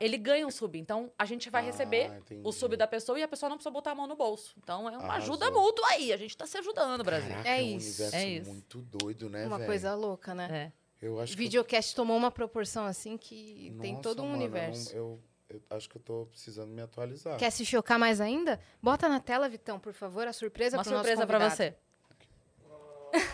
ele 0.00 0.16
ganha 0.16 0.46
um 0.46 0.50
sub. 0.50 0.78
Então, 0.78 1.12
a 1.18 1.24
gente 1.26 1.50
vai 1.50 1.60
Ah, 1.62 1.66
receber 1.66 2.06
entendi. 2.18 2.40
o 2.42 2.50
sub 2.50 2.74
da 2.76 2.86
pessoa 2.86 3.18
e 3.18 3.22
a 3.22 3.28
pessoa 3.28 3.50
não 3.50 3.58
precisa 3.58 3.70
botar 3.70 3.90
a 3.90 3.94
mão 3.94 4.06
no 4.06 4.16
bolso. 4.16 4.54
Então, 4.56 4.88
é 4.88 4.96
uma 4.96 5.04
Arrasou. 5.08 5.34
ajuda 5.34 5.50
mútua 5.50 5.86
aí. 5.90 6.12
A 6.12 6.16
gente 6.16 6.34
tá 6.36 6.46
se 6.46 6.56
ajudando, 6.58 7.04
Brasil. 7.04 7.28
Caraca, 7.28 7.48
É 7.48 7.60
é 7.60 7.62
um 7.64 7.76
isso, 7.76 7.86
universo 8.02 8.16
é 8.16 8.28
isso. 8.28 8.50
muito 8.50 8.78
doido, 8.80 9.28
né, 9.28 9.46
Uma 9.46 9.58
velho? 9.58 9.68
coisa 9.68 9.94
louca, 9.94 10.34
né? 10.34 10.48
É. 10.50 10.79
Eu 11.00 11.18
acho 11.20 11.32
O 11.32 11.36
que 11.36 11.42
eu- 11.42 11.46
videocast 11.46 11.94
tomou 11.94 12.16
uma 12.16 12.30
proporção 12.30 12.84
assim 12.86 13.16
que 13.16 13.74
tem 13.80 13.92
Nossa, 13.92 14.02
todo 14.02 14.22
um 14.22 14.26
mano, 14.28 14.42
eu 14.42 14.46
universo. 14.48 14.94
Eu, 14.94 15.20
eu 15.48 15.62
acho 15.70 15.88
que 15.88 15.96
eu 15.96 16.02
tô 16.02 16.26
precisando 16.26 16.70
me 16.70 16.82
atualizar. 16.82 17.38
Quer 17.38 17.50
se 17.50 17.64
chocar 17.64 17.98
mais 17.98 18.20
ainda? 18.20 18.60
Bota 18.82 19.08
na 19.08 19.18
tela, 19.20 19.48
Vitão, 19.48 19.78
por 19.78 19.92
favor, 19.94 20.26
a 20.28 20.32
surpresa 20.32 20.76
nosso 20.76 20.90
surpresa 20.90 21.26
pra 21.26 21.38
convidado. 21.38 21.56
você. 21.56 21.74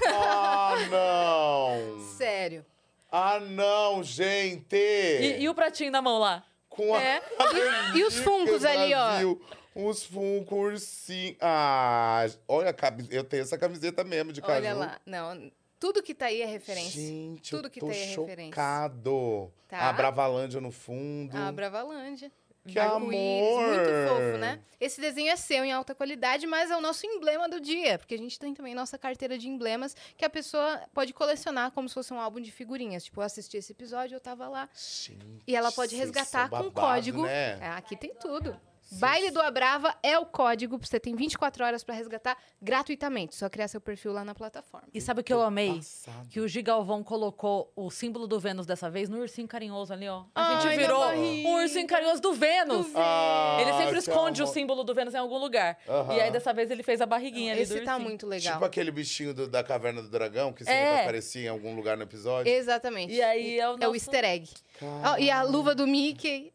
Ah, 0.08 0.74
não! 0.90 2.00
Sério. 2.16 2.64
Ah, 3.10 3.38
não, 3.40 4.02
gente! 4.02 4.76
E, 4.76 5.40
e 5.40 5.48
o 5.48 5.54
pratinho 5.54 5.90
na 5.90 6.00
mão 6.02 6.18
lá? 6.18 6.44
Com 6.68 6.94
a... 6.94 7.02
É. 7.02 7.22
E, 7.94 7.98
e 7.98 8.04
os 8.04 8.16
funcos 8.16 8.64
ali, 8.64 8.92
ó. 8.94 9.36
Os 9.74 10.04
funcos 10.04 10.58
ursinhos. 10.58 11.36
Ah, 11.40 12.26
olha, 12.48 12.70
a 12.70 12.74
eu 13.14 13.24
tenho 13.24 13.42
essa 13.42 13.56
camiseta 13.58 14.02
mesmo 14.04 14.32
de 14.32 14.40
caju. 14.40 14.56
Olha 14.58 14.74
lá. 14.74 15.00
Não, 15.04 15.50
tudo 15.78 16.02
que 16.02 16.14
tá 16.14 16.26
aí 16.26 16.40
é 16.42 16.46
referência. 16.46 17.00
Gente, 17.00 17.50
Tudo 17.50 17.66
eu 17.66 17.70
que 17.70 17.80
tô 17.80 17.88
tem 17.88 18.00
é 18.00 18.04
referência. 18.06 18.50
chocado. 18.50 19.52
Tá. 19.68 19.88
A 19.88 19.92
Bravalândia 19.92 20.60
no 20.60 20.70
fundo. 20.70 21.36
A 21.36 21.52
Bravalândia. 21.52 22.30
Que 22.66 22.80
amor! 22.80 23.00
Muito 23.10 23.90
fofo, 24.08 24.38
né? 24.38 24.60
Esse 24.80 25.00
desenho 25.00 25.30
é 25.30 25.36
seu 25.36 25.64
em 25.64 25.70
alta 25.72 25.94
qualidade, 25.94 26.46
mas 26.48 26.68
é 26.68 26.76
o 26.76 26.80
nosso 26.80 27.06
emblema 27.06 27.48
do 27.48 27.60
dia, 27.60 27.96
porque 27.96 28.14
a 28.14 28.18
gente 28.18 28.38
tem 28.40 28.52
também 28.52 28.74
nossa 28.74 28.98
carteira 28.98 29.38
de 29.38 29.48
emblemas 29.48 29.94
que 30.16 30.24
a 30.24 30.30
pessoa 30.30 30.82
pode 30.92 31.12
colecionar 31.12 31.70
como 31.70 31.88
se 31.88 31.94
fosse 31.94 32.12
um 32.12 32.20
álbum 32.20 32.40
de 32.40 32.50
figurinhas. 32.50 33.04
Tipo, 33.04 33.20
eu 33.20 33.24
assisti 33.24 33.56
esse 33.56 33.70
episódio, 33.70 34.16
eu 34.16 34.20
tava 34.20 34.48
lá. 34.48 34.68
Gente, 34.74 35.24
E 35.46 35.54
ela 35.54 35.70
pode 35.70 35.94
resgatar 35.94 36.48
são 36.48 36.58
com 36.58 36.70
babado, 36.70 36.72
código. 36.72 37.22
Né? 37.22 37.58
É, 37.60 37.68
aqui 37.68 37.96
tem 37.96 38.12
tudo. 38.14 38.60
Baile 38.92 39.30
do 39.30 39.40
Abrava 39.40 39.94
é 40.02 40.18
o 40.18 40.24
código, 40.26 40.78
você 40.80 40.98
tem 41.00 41.14
24 41.14 41.64
horas 41.64 41.82
pra 41.84 41.94
resgatar 41.94 42.36
gratuitamente. 42.62 43.34
Só 43.34 43.48
criar 43.48 43.68
seu 43.68 43.80
perfil 43.80 44.12
lá 44.12 44.24
na 44.24 44.34
plataforma. 44.34 44.88
E 44.94 45.00
sabe 45.00 45.20
o 45.20 45.24
que 45.24 45.32
eu 45.32 45.42
amei? 45.42 45.74
Passado. 45.76 46.28
Que 46.28 46.40
o 46.40 46.48
Gigalvão 46.48 47.02
colocou 47.02 47.72
o 47.74 47.90
símbolo 47.90 48.26
do 48.26 48.38
Vênus 48.38 48.66
dessa 48.66 48.88
vez 48.90 49.08
no 49.08 49.18
ursinho 49.18 49.48
carinhoso 49.48 49.92
ali, 49.92 50.08
ó. 50.08 50.24
A 50.34 50.56
Ai, 50.56 50.60
gente 50.62 50.76
virou 50.76 51.04
um 51.04 51.54
ursinho 51.62 51.86
carinhoso 51.86 52.20
do 52.22 52.32
Vênus. 52.32 52.86
Ah, 52.94 53.58
Ele 53.60 53.72
sempre 53.72 53.92
que 53.92 53.98
esconde 53.98 54.42
o 54.42 54.46
símbolo 54.46 54.84
do 54.84 54.94
Vênus 54.94 55.14
em 55.14 55.18
algum 55.18 55.38
lugar. 55.38 55.78
E 56.14 56.20
aí, 56.20 56.30
dessa 56.30 56.52
vez, 56.52 56.70
ele 56.70 56.82
fez 56.82 57.00
a 57.00 57.06
barriguinha 57.06 57.52
ali 57.52 57.64
do 57.66 57.74
Esse 57.74 57.84
tá 57.84 57.98
muito 57.98 58.26
legal. 58.26 58.54
Tipo 58.54 58.64
aquele 58.64 58.90
bichinho 58.90 59.34
do- 59.34 59.48
da 59.48 59.62
caverna 59.64 60.02
do 60.02 60.08
dragão 60.08 60.52
que 60.52 60.64
sempre 60.64 60.78
É. 60.80 61.00
aparecia 61.02 61.46
em 61.46 61.48
algum 61.48 61.74
lugar 61.74 61.96
no 61.96 62.02
episódio. 62.02 62.52
Exatamente. 62.52 63.12
E 63.12 63.22
aí 63.22 63.58
é 63.58 63.68
o 63.68 63.72
É 63.72 63.74
o 63.74 63.78
nosso- 63.78 63.94
easter 63.94 64.24
egg. 64.24 64.48
Ó, 64.82 65.16
e 65.18 65.30
a 65.30 65.42
luva 65.42 65.74
do 65.74 65.86
Mickey. 65.86 66.52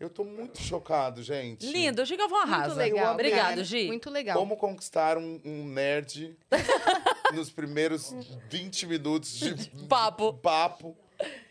Eu 0.00 0.08
tô 0.08 0.24
muito 0.24 0.58
chocado, 0.58 1.22
gente. 1.22 1.70
Lindo, 1.70 2.00
o 2.00 2.04
Gigalvão 2.06 2.40
arrasa. 2.40 2.74
Muito 2.74 2.78
legal. 2.78 3.12
Obrigado. 3.12 3.62
Gi. 3.62 3.86
Muito 3.86 4.08
legal. 4.08 4.38
Como 4.38 4.56
conquistar 4.56 5.18
um, 5.18 5.38
um 5.44 5.66
nerd 5.66 6.34
nos 7.34 7.50
primeiros 7.50 8.10
20 8.48 8.86
minutos 8.86 9.30
de 9.38 9.70
Papo. 9.86 10.32
papo. 10.32 10.96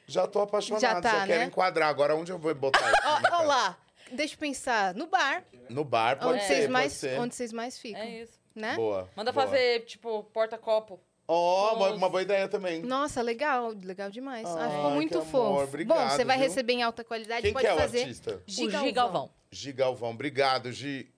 Já 0.07 0.25
tô 0.25 0.41
apaixonado, 0.41 0.81
Já 0.81 0.93
já, 0.95 1.01
tá, 1.01 1.27
quero 1.27 1.41
né? 1.41 1.45
enquadrar. 1.45 1.89
Agora, 1.89 2.15
onde 2.15 2.31
eu 2.31 2.39
vou 2.39 2.53
botar 2.55 2.79
isso? 2.91 3.01
na 3.03 3.11
Ó, 3.11 3.17
ó 3.17 3.21
casa? 3.21 3.43
lá. 3.43 3.77
Deixa 4.11 4.33
eu 4.33 4.39
pensar. 4.39 4.95
No 4.95 5.05
bar. 5.05 5.43
No 5.69 5.83
bar, 5.83 6.17
pode 6.17 6.33
onde, 6.33 6.41
ser, 6.41 6.47
vocês 6.47 6.59
pode 6.61 6.71
mais, 6.73 6.93
ser. 6.93 7.19
onde 7.19 7.35
vocês 7.35 7.53
mais 7.53 7.77
ficam. 7.77 8.01
É 8.01 8.21
isso. 8.23 8.39
Né? 8.55 8.75
Boa. 8.75 9.07
Manda 9.15 9.31
boa. 9.31 9.45
fazer, 9.45 9.81
tipo, 9.85 10.23
porta-copo. 10.33 10.99
Ó, 11.31 11.75
uma, 11.75 11.79
Nossa. 11.85 11.95
uma 11.97 12.09
boa 12.09 12.23
ideia 12.23 12.47
também. 12.47 12.81
Nossa, 12.81 13.21
legal. 13.21 13.71
Legal 13.83 14.09
demais. 14.09 14.47
Ah, 14.47 14.67
ficou 14.67 14.89
muito 14.91 15.13
amor, 15.19 15.27
fofo. 15.27 15.63
obrigado, 15.63 15.97
Bom, 15.97 16.09
você 16.09 16.25
vai 16.25 16.37
viu? 16.39 16.47
receber 16.47 16.73
em 16.73 16.81
alta 16.81 17.03
qualidade. 17.03 17.43
Quem 17.43 17.53
pode 17.53 17.65
que 17.65 17.71
é 17.71 17.75
o 17.75 17.77
fazer. 17.77 17.99
artista? 18.01 18.35
O 18.47 18.51
Gigalvão. 18.51 19.29
Gigalvão. 19.51 20.09
Obrigado, 20.09 20.71
Gi. 20.71 21.13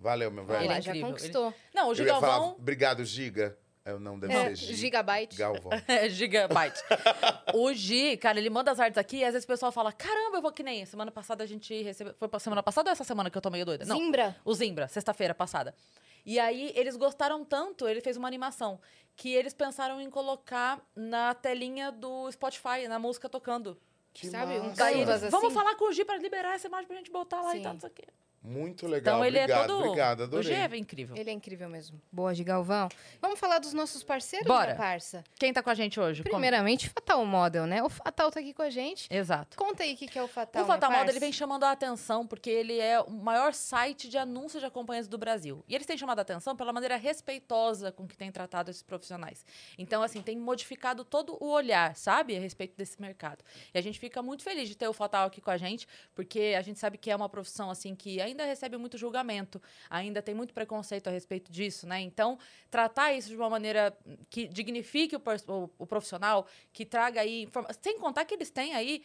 Valeu, 0.00 0.32
meu 0.32 0.44
velho. 0.44 0.64
Ele 0.64 0.72
é 0.72 0.80
já 0.82 0.92
conquistou. 0.98 1.54
Não, 1.72 1.90
o 1.90 1.92
Eu 1.92 2.06
ia 2.06 2.14
falar, 2.14 2.32
Gigalvão... 2.32 2.56
obrigado, 2.58 3.04
Giga. 3.04 3.56
Eu 3.84 4.00
não, 4.00 4.18
deve 4.18 4.32
É, 4.34 4.46
ser 4.48 4.56
Gi. 4.56 4.74
gigabyte. 4.74 5.36
Galvão. 5.36 5.70
É, 5.86 6.08
gigabyte. 6.08 6.82
o 7.54 7.72
Gi, 7.72 8.16
cara, 8.16 8.40
ele 8.40 8.50
manda 8.50 8.72
as 8.72 8.80
artes 8.80 8.98
aqui 8.98 9.18
e 9.18 9.24
às 9.24 9.32
vezes 9.32 9.44
o 9.44 9.46
pessoal 9.46 9.70
fala: 9.70 9.92
caramba, 9.92 10.38
eu 10.38 10.42
vou 10.42 10.50
que 10.50 10.64
nem. 10.64 10.84
Semana 10.84 11.12
passada 11.12 11.44
a 11.44 11.46
gente 11.46 11.82
recebeu. 11.84 12.12
Foi 12.18 12.28
semana 12.40 12.64
passada 12.64 12.90
ou 12.90 12.92
essa 12.92 13.04
semana 13.04 13.30
que 13.30 13.38
eu 13.38 13.42
tô 13.42 13.48
meio 13.48 13.64
doida? 13.64 13.84
Não. 13.84 13.96
Zimbra. 13.96 14.34
O 14.44 14.52
Zimbra, 14.54 14.88
sexta-feira 14.88 15.32
passada. 15.36 15.72
E 16.26 16.40
aí 16.40 16.72
eles 16.74 16.96
gostaram 16.96 17.44
tanto, 17.44 17.88
ele 17.88 18.00
fez 18.00 18.16
uma 18.16 18.26
animação, 18.26 18.80
que 19.14 19.32
eles 19.32 19.54
pensaram 19.54 20.00
em 20.00 20.10
colocar 20.10 20.84
na 20.94 21.32
telinha 21.32 21.92
do 21.92 22.30
Spotify, 22.32 22.88
na 22.88 22.98
música 22.98 23.28
tocando. 23.28 23.80
Que 24.12 24.26
Sabe, 24.26 24.58
um. 24.58 24.74
Daí 24.74 25.02
eles, 25.02 25.20
vamos 25.30 25.46
assim? 25.46 25.54
falar 25.54 25.76
com 25.76 25.88
o 25.88 25.92
Gi 25.92 26.04
pra 26.04 26.16
liberar 26.16 26.54
essa 26.54 26.66
imagem 26.66 26.88
pra 26.88 26.96
gente 26.96 27.12
botar 27.12 27.42
lá 27.42 27.52
Sim. 27.52 27.58
e 27.58 27.62
tal, 27.62 27.72
não 27.74 27.80
sei 27.80 27.90
o 27.90 27.92
quê. 27.92 28.08
Muito 28.46 28.86
legal. 28.86 29.16
Então 29.16 29.24
ele 29.24 29.38
obrigado, 29.38 29.64
é 29.64 29.66
todo. 29.66 29.84
obrigado. 29.84 30.20
o 30.20 30.22
Adorei. 30.24 30.54
Gi 30.54 30.54
é 30.54 30.76
incrível. 30.76 31.16
Ele 31.16 31.30
é 31.30 31.32
incrível 31.32 31.68
mesmo. 31.68 32.00
Boa, 32.12 32.32
Gigalvão. 32.32 32.88
Vamos 33.20 33.40
falar 33.40 33.58
dos 33.58 33.72
nossos 33.72 34.04
parceiros, 34.04 34.46
Bora. 34.46 34.66
minha 34.66 34.76
parça? 34.76 35.24
Quem 35.36 35.52
tá 35.52 35.64
com 35.64 35.70
a 35.70 35.74
gente 35.74 35.98
hoje? 35.98 36.22
Primeiramente, 36.22 36.88
Fatal 36.88 37.26
Model, 37.26 37.66
né? 37.66 37.82
O 37.82 37.88
Fatal 37.88 38.30
tá 38.30 38.38
aqui 38.38 38.54
com 38.54 38.62
a 38.62 38.70
gente. 38.70 39.12
Exato. 39.12 39.56
Conta 39.56 39.82
aí 39.82 39.94
o 39.94 39.96
que, 39.96 40.06
que 40.06 40.16
é 40.16 40.22
o 40.22 40.28
Fatal, 40.28 40.62
o 40.62 40.66
Fatal 40.66 40.90
minha 40.90 41.00
Moda 41.00 41.10
ele 41.10 41.18
vem 41.18 41.32
chamando 41.32 41.64
a 41.64 41.72
atenção 41.72 42.24
porque 42.24 42.48
ele 42.48 42.78
é 42.78 43.00
o 43.00 43.10
maior 43.10 43.52
site 43.52 44.08
de 44.08 44.16
anúncios 44.16 44.60
de 44.60 44.66
acompanhantes 44.66 45.08
do 45.08 45.18
Brasil. 45.18 45.64
E 45.68 45.74
eles 45.74 45.86
têm 45.86 45.98
chamado 45.98 46.20
a 46.20 46.22
atenção 46.22 46.54
pela 46.54 46.72
maneira 46.72 46.96
respeitosa 46.96 47.90
com 47.90 48.06
que 48.06 48.16
têm 48.16 48.30
tratado 48.30 48.70
esses 48.70 48.82
profissionais. 48.82 49.44
Então, 49.76 50.02
assim, 50.04 50.22
tem 50.22 50.38
modificado 50.38 51.04
todo 51.04 51.36
o 51.40 51.48
olhar, 51.48 51.96
sabe, 51.96 52.36
a 52.36 52.40
respeito 52.40 52.76
desse 52.76 53.00
mercado. 53.00 53.42
E 53.74 53.78
a 53.78 53.80
gente 53.80 53.98
fica 53.98 54.22
muito 54.22 54.44
feliz 54.44 54.68
de 54.68 54.76
ter 54.76 54.86
o 54.86 54.92
Fatal 54.92 55.26
aqui 55.26 55.40
com 55.40 55.50
a 55.50 55.56
gente, 55.56 55.88
porque 56.14 56.54
a 56.56 56.62
gente 56.62 56.78
sabe 56.78 56.96
que 56.96 57.10
é 57.10 57.16
uma 57.16 57.28
profissão, 57.28 57.70
assim, 57.70 57.94
que 57.94 58.20
ainda 58.20 58.35
recebe 58.44 58.76
muito 58.76 58.98
julgamento, 58.98 59.60
ainda 59.88 60.20
tem 60.20 60.34
muito 60.34 60.52
preconceito 60.52 61.08
a 61.08 61.10
respeito 61.10 61.50
disso, 61.50 61.86
né? 61.86 62.00
Então, 62.00 62.38
tratar 62.70 63.12
isso 63.12 63.28
de 63.28 63.36
uma 63.36 63.48
maneira 63.48 63.96
que 64.28 64.46
dignifique 64.48 65.16
o, 65.16 65.22
o- 65.48 65.70
o 65.78 65.86
profissional, 65.86 66.46
que 66.72 66.84
traga 66.84 67.20
aí... 67.20 67.48
Sem 67.82 67.98
contar 67.98 68.24
que 68.24 68.34
eles 68.34 68.50
têm 68.50 68.74
aí 68.74 69.02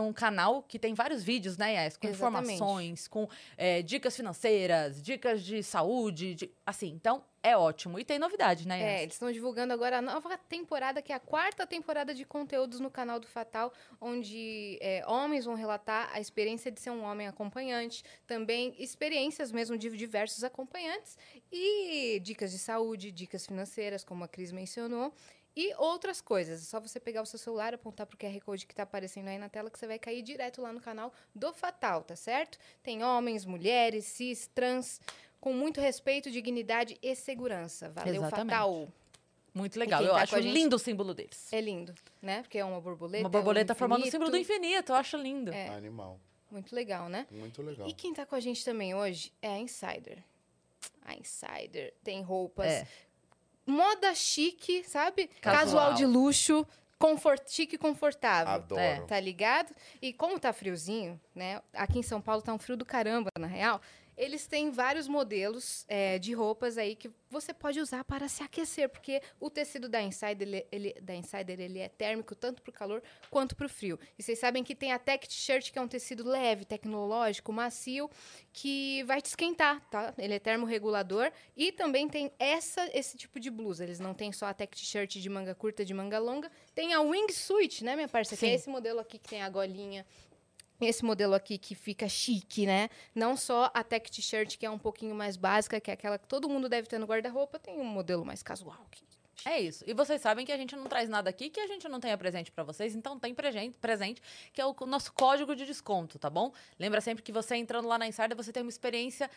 um 0.00 0.12
canal 0.12 0.62
que 0.62 0.78
tem 0.78 0.94
vários 0.94 1.22
vídeos, 1.22 1.56
né, 1.56 1.74
Yas? 1.74 1.96
Com 1.96 2.06
Exatamente. 2.08 2.52
informações, 2.54 3.08
com 3.08 3.28
é, 3.56 3.82
dicas 3.82 4.16
financeiras, 4.16 5.02
dicas 5.02 5.42
de 5.42 5.62
saúde, 5.62 6.34
de- 6.34 6.50
assim, 6.64 6.88
então 6.88 7.22
é 7.42 7.56
ótimo. 7.56 7.96
E 7.98 8.04
tem 8.04 8.18
novidade, 8.18 8.66
né, 8.66 8.80
É, 8.80 8.92
Yas? 8.94 9.02
eles 9.02 9.14
estão 9.14 9.30
divulgando 9.30 9.72
agora 9.72 9.98
a 9.98 10.02
nova 10.02 10.36
temporada, 10.36 11.00
que 11.00 11.12
é 11.12 11.16
a 11.16 11.20
quarta 11.20 11.64
temporada 11.66 12.12
de 12.14 12.24
conteúdos 12.24 12.80
no 12.80 12.90
canal 12.90 13.20
do 13.20 13.26
Fatal, 13.28 13.72
onde 14.00 14.78
é, 14.80 15.04
homens 15.06 15.44
vão 15.44 15.54
relatar 15.54 16.10
a 16.12 16.20
experiência 16.20 16.72
de 16.72 16.80
ser 16.80 16.90
um 16.90 17.04
homem 17.04 17.28
acompanhante, 17.28 18.02
também 18.26 18.74
experiências 18.78 19.52
mesmo 19.52 19.78
de 19.78 19.90
diversos 19.96 20.42
acompanhantes 20.42 21.16
e 21.52 22.18
dicas 22.20 22.50
de 22.50 22.58
saúde, 22.58 23.12
dicas 23.12 23.46
financeiras, 23.46 24.02
como 24.02 24.24
a 24.24 24.28
Cris 24.28 24.50
mencionou. 24.50 25.12
E 25.56 25.74
outras 25.78 26.20
coisas. 26.20 26.60
É 26.60 26.64
só 26.64 26.78
você 26.78 27.00
pegar 27.00 27.22
o 27.22 27.26
seu 27.26 27.38
celular, 27.38 27.72
apontar 27.72 28.06
pro 28.06 28.16
QR 28.18 28.38
Code 28.44 28.66
que 28.66 28.74
tá 28.74 28.82
aparecendo 28.82 29.28
aí 29.28 29.38
na 29.38 29.48
tela, 29.48 29.70
que 29.70 29.78
você 29.78 29.86
vai 29.86 29.98
cair 29.98 30.20
direto 30.22 30.60
lá 30.60 30.72
no 30.72 30.80
canal 30.80 31.12
do 31.34 31.52
Fatal, 31.54 32.02
tá 32.02 32.14
certo? 32.14 32.58
Tem 32.82 33.02
homens, 33.02 33.46
mulheres, 33.46 34.04
cis, 34.04 34.50
trans, 34.54 35.00
com 35.40 35.54
muito 35.54 35.80
respeito, 35.80 36.30
dignidade 36.30 36.98
e 37.02 37.14
segurança. 37.14 37.88
Valeu, 37.90 38.16
Exatamente. 38.16 38.50
Fatal! 38.54 38.88
Muito 39.54 39.78
legal. 39.78 40.00
quem 40.00 40.08
Eu 40.08 40.14
tá 40.14 40.20
acho 40.22 40.42
gente- 40.42 40.52
lindo 40.52 40.76
o 40.76 40.78
símbolo 40.78 41.14
deles. 41.14 41.50
É 41.50 41.60
lindo, 41.62 41.94
né? 42.20 42.42
Porque 42.42 42.58
é 42.58 42.64
uma 42.64 42.78
borboleta. 42.78 43.22
Uma 43.24 43.30
borboleta 43.30 43.72
é 43.72 43.74
um 43.74 43.78
formando 43.78 44.02
o 44.04 44.10
símbolo 44.10 44.30
do 44.30 44.36
infinito. 44.36 44.64
infinito. 44.66 44.92
Eu 44.92 44.96
acho 44.96 45.16
lindo. 45.16 45.50
É. 45.50 45.68
Animal. 45.70 46.20
Muito 46.50 46.74
legal, 46.74 47.08
né? 47.08 47.26
Muito 47.30 47.62
legal. 47.62 47.88
E 47.88 47.94
quem 47.94 48.12
tá 48.12 48.26
com 48.26 48.34
a 48.34 48.40
gente 48.40 48.62
também 48.62 48.94
hoje 48.94 49.32
é 49.40 49.48
a 49.48 49.58
Insider. 49.58 50.22
A 51.02 51.14
Insider 51.14 51.94
tem 52.04 52.20
roupas. 52.20 52.66
É. 52.66 52.86
Moda 53.66 54.14
chique, 54.14 54.84
sabe? 54.84 55.28
Casual. 55.40 55.64
Casual, 55.64 55.94
de 55.94 56.06
luxo. 56.06 56.66
Confort, 56.98 57.42
chique 57.50 57.74
e 57.74 57.78
confortável. 57.78 58.54
Adoro. 58.54 58.80
É. 58.80 59.00
Tá 59.02 59.20
ligado? 59.20 59.74
E 60.00 60.12
como 60.14 60.38
tá 60.40 60.52
friozinho, 60.52 61.20
né? 61.34 61.60
Aqui 61.74 61.98
em 61.98 62.02
São 62.02 62.22
Paulo 62.22 62.40
tá 62.40 62.54
um 62.54 62.58
frio 62.58 62.76
do 62.76 62.86
caramba, 62.86 63.28
na 63.38 63.46
real. 63.46 63.80
Eles 64.16 64.46
têm 64.46 64.70
vários 64.70 65.06
modelos 65.06 65.84
é, 65.88 66.18
de 66.18 66.32
roupas 66.32 66.78
aí 66.78 66.96
que 66.96 67.10
você 67.28 67.52
pode 67.52 67.80
usar 67.80 68.02
para 68.04 68.28
se 68.28 68.42
aquecer, 68.42 68.88
porque 68.88 69.20
o 69.38 69.50
tecido 69.50 69.88
da 69.88 70.00
Insider, 70.00 70.48
ele, 70.48 70.66
ele- 70.72 71.00
da 71.02 71.14
Insider, 71.14 71.60
ele 71.60 71.78
é 71.80 71.88
térmico 71.88 72.34
tanto 72.34 72.62
para 72.62 72.70
o 72.70 72.72
calor 72.72 73.02
quanto 73.30 73.54
para 73.54 73.66
o 73.66 73.68
frio. 73.68 73.98
E 74.18 74.22
vocês 74.22 74.38
sabem 74.38 74.64
que 74.64 74.74
tem 74.74 74.92
a 74.92 74.98
Tech 74.98 75.26
T-shirt, 75.28 75.70
que 75.70 75.78
é 75.78 75.82
um 75.82 75.88
tecido 75.88 76.24
leve, 76.26 76.64
tecnológico, 76.64 77.52
macio, 77.52 78.08
que 78.52 79.02
vai 79.04 79.20
te 79.20 79.26
esquentar, 79.26 79.80
tá? 79.90 80.14
Ele 80.16 80.34
é 80.34 80.38
termorregulador. 80.38 81.30
E 81.56 81.70
também 81.72 82.08
tem 82.08 82.32
essa, 82.38 82.88
esse 82.96 83.16
tipo 83.18 83.38
de 83.38 83.50
blusa. 83.50 83.84
Eles 83.84 84.00
não 84.00 84.14
têm 84.14 84.32
só 84.32 84.46
a 84.46 84.54
Tech 84.54 84.74
T-shirt 84.74 85.16
de 85.16 85.28
manga 85.28 85.54
curta, 85.54 85.84
de 85.84 85.92
manga 85.92 86.18
longa. 86.18 86.50
Tem 86.74 86.94
a 86.94 87.00
Wingsuit, 87.02 87.84
né, 87.84 87.94
minha 87.94 88.08
parça? 88.08 88.36
Que 88.36 88.46
é 88.46 88.48
Sim. 88.50 88.54
esse 88.54 88.68
modelo 88.70 89.00
aqui 89.00 89.18
que 89.18 89.28
tem 89.28 89.42
a 89.42 89.48
golinha. 89.50 90.06
Esse 90.80 91.04
modelo 91.04 91.34
aqui 91.34 91.56
que 91.58 91.74
fica 91.74 92.08
chique, 92.08 92.66
né? 92.66 92.88
Não 93.14 93.36
só 93.36 93.70
a 93.72 93.82
tech 93.82 94.10
t-shirt, 94.10 94.58
que 94.58 94.66
é 94.66 94.70
um 94.70 94.78
pouquinho 94.78 95.14
mais 95.14 95.36
básica, 95.36 95.80
que 95.80 95.90
é 95.90 95.94
aquela 95.94 96.18
que 96.18 96.26
todo 96.26 96.48
mundo 96.48 96.68
deve 96.68 96.86
ter 96.88 96.98
no 96.98 97.06
guarda-roupa, 97.06 97.58
tem 97.58 97.78
um 97.78 97.84
modelo 97.84 98.24
mais 98.24 98.42
casual. 98.42 98.86
É 99.44 99.60
isso. 99.60 99.84
E 99.86 99.94
vocês 99.94 100.20
sabem 100.20 100.44
que 100.44 100.50
a 100.52 100.56
gente 100.56 100.74
não 100.74 100.86
traz 100.86 101.08
nada 101.08 101.30
aqui 101.30 101.48
que 101.50 101.60
a 101.60 101.66
gente 101.66 101.88
não 101.88 102.00
tenha 102.00 102.16
presente 102.18 102.50
pra 102.50 102.64
vocês, 102.64 102.94
então 102.96 103.18
tem 103.18 103.34
presente, 103.34 103.78
presente, 103.78 104.20
que 104.52 104.60
é 104.60 104.66
o 104.66 104.74
nosso 104.86 105.12
código 105.12 105.54
de 105.54 105.64
desconto, 105.64 106.18
tá 106.18 106.28
bom? 106.28 106.52
Lembra 106.78 107.00
sempre 107.00 107.22
que 107.22 107.30
você 107.32 107.54
entrando 107.54 107.86
lá 107.86 107.96
na 107.96 108.06
Insider, 108.08 108.36
você 108.36 108.52
tem 108.52 108.62
uma 108.62 108.70
experiência 108.70 109.30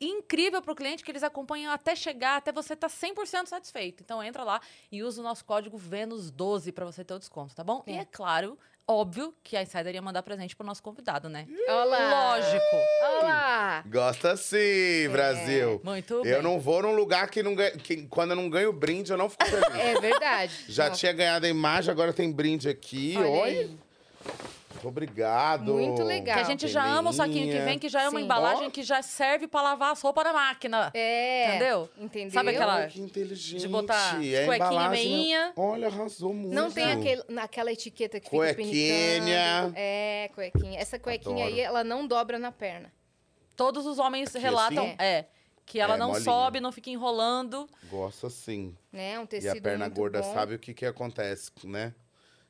incrível 0.00 0.60
pro 0.60 0.74
cliente 0.74 1.04
que 1.04 1.10
eles 1.10 1.22
acompanham 1.22 1.72
até 1.72 1.94
chegar, 1.94 2.36
até 2.36 2.52
você 2.52 2.74
estar 2.74 2.88
100% 2.88 3.46
satisfeito. 3.46 4.02
Então 4.02 4.22
entra 4.22 4.42
lá 4.44 4.60
e 4.90 5.02
usa 5.02 5.20
o 5.20 5.24
nosso 5.24 5.44
código 5.44 5.78
Vênus12 5.78 6.72
pra 6.72 6.84
você 6.84 7.04
ter 7.04 7.14
o 7.14 7.18
desconto, 7.18 7.54
tá 7.54 7.64
bom? 7.64 7.82
E 7.86 7.92
É. 7.92 7.98
é 7.98 8.04
claro, 8.04 8.58
óbvio 8.86 9.34
que 9.42 9.56
a 9.56 9.62
Insider 9.62 9.94
ia 9.94 10.02
mandar 10.02 10.22
presente 10.22 10.54
pro 10.54 10.66
nosso 10.66 10.82
convidado, 10.82 11.28
né? 11.28 11.46
Olha 11.68 11.84
lá! 11.84 12.36
Lógico. 12.36 12.76
Olha 13.02 13.22
lá! 13.24 13.84
Gosta 13.86 14.36
sim, 14.36 15.08
Brasil. 15.10 15.80
Muito 15.82 16.22
bem. 16.22 16.32
Eu 16.32 16.42
não 16.42 16.60
vou 16.60 16.82
num 16.82 16.94
lugar 16.94 17.30
que, 17.30 17.42
não 17.42 17.54
ganha, 17.54 17.72
que 17.72 18.06
quando 18.06 18.30
eu 18.30 18.36
não 18.36 18.48
ganho 18.50 18.72
brinde, 18.72 19.10
eu 19.10 19.16
não 19.16 19.28
fico 19.28 19.44
feliz. 19.44 19.74
É 19.74 20.00
verdade. 20.00 20.52
Já 20.68 20.88
Não, 20.88 20.96
tinha 20.96 21.12
ganhado 21.12 21.46
a 21.46 21.48
imagem, 21.48 21.90
agora 21.90 22.12
tem 22.12 22.30
brinde 22.30 22.68
aqui. 22.68 23.14
olha 23.16 23.28
Olha. 23.28 23.60
aí. 23.60 23.78
Muito 24.74 24.88
obrigado. 24.88 25.72
Muito 25.74 26.02
legal. 26.02 26.36
Que 26.36 26.42
a 26.42 26.44
gente 26.44 26.68
já 26.68 26.84
ama 26.84 27.10
o 27.10 27.12
saquinho 27.12 27.50
que 27.50 27.58
vem, 27.64 27.78
que 27.78 27.88
já 27.88 28.02
é 28.02 28.08
uma 28.08 28.18
Sim. 28.18 28.24
embalagem 28.24 28.66
Ó. 28.66 28.70
que 28.70 28.82
já 28.82 29.00
serve 29.02 29.46
pra 29.46 29.62
lavar 29.62 29.92
as 29.92 30.00
roupas 30.00 30.24
na 30.24 30.32
máquina. 30.32 30.90
É. 30.92 31.48
Entendeu? 31.48 31.88
Entendeu? 31.98 32.30
Sabe 32.32 32.50
aquela- 32.50 32.86
que 32.86 33.00
inteligente. 33.00 33.60
de 33.60 33.68
botar 33.68 34.22
É 34.22 34.42
a 34.42 34.46
cuequinha 34.46 34.68
embalagem- 34.68 34.90
meinha. 35.10 35.52
Olha, 35.56 35.86
arrasou 35.88 36.34
muito. 36.34 36.54
Não 36.54 36.70
tem 36.70 36.92
aquele, 36.92 37.22
naquela 37.28 37.72
etiqueta 37.72 38.18
que 38.20 38.26
fica 38.26 38.36
Cuequinha. 38.36 39.22
pinicando. 39.22 39.74
É, 39.76 40.30
cuequinha. 40.34 40.78
Essa 40.80 40.98
cuequinha 40.98 41.44
Adoro. 41.44 41.54
aí, 41.54 41.60
ela 41.60 41.82
não 41.84 42.06
dobra 42.06 42.38
na 42.38 42.52
perna. 42.52 42.92
Todos 43.56 43.86
os 43.86 43.98
homens 43.98 44.30
Aqui, 44.34 44.38
relatam, 44.44 44.84
assim? 44.84 44.96
é, 44.98 45.26
que 45.64 45.78
ela 45.80 45.94
É, 45.94 45.96
não 45.96 46.08
molinha. 46.08 46.24
sobe, 46.24 46.60
não 46.60 46.72
fica 46.72 46.90
enrolando. 46.90 47.68
Gosto 47.84 48.26
assim. 48.26 48.76
Né? 48.92 49.18
Um 49.18 49.22
E 49.22 49.26
tecido 49.28 49.56
a 49.58 49.60
perna 49.62 49.84
muito 49.86 49.96
gorda 49.96 50.20
bom. 50.20 50.34
sabe 50.34 50.56
o 50.56 50.58
que 50.58 50.74
que 50.74 50.84
acontece, 50.84 51.50
né? 51.64 51.94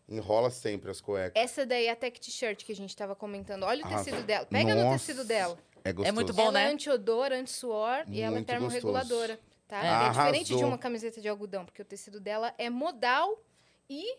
Enrola 0.09 0.51
sempre 0.51 0.91
as 0.91 1.01
cuecas. 1.01 1.43
Essa 1.43 1.65
daí 1.65 1.87
é 1.87 1.91
a 1.91 1.97
tech 1.97 2.21
t-shirt 2.21 2.65
que 2.65 2.73
a 2.73 2.77
gente 2.77 2.95
tava 2.95 3.15
comentando. 3.17 3.63
Olha 3.63 3.83
o 3.85 3.87
Ah, 3.89 3.97
tecido 3.99 4.23
dela. 4.23 4.47
Pega 4.47 4.75
no 4.75 4.83
nossa. 4.83 4.99
tecido 4.99 5.25
dela. 5.25 5.59
É 5.83 5.93
gostoso. 5.93 6.15
muito 6.15 6.33
bom, 6.33 6.43
ela 6.43 6.53
né? 6.53 6.65
é 6.65 6.73
anti-odor, 6.73 7.33
anti-suor 7.33 8.05
e 8.09 8.21
ela 8.21 8.39
é 8.39 8.43
termorreguladora. 8.43 9.39
Tá? 9.67 9.83
É. 9.83 10.07
É, 10.07 10.11
diferente 10.11 10.57
de 10.57 10.65
uma 10.65 10.79
camiseta 10.79 11.21
de 11.21 11.29
algodão, 11.29 11.65
porque 11.65 11.81
o 11.81 11.85
tecido 11.85 12.21
dela 12.21 12.55
é 12.59 12.69
modal 12.69 13.43
e. 13.89 14.19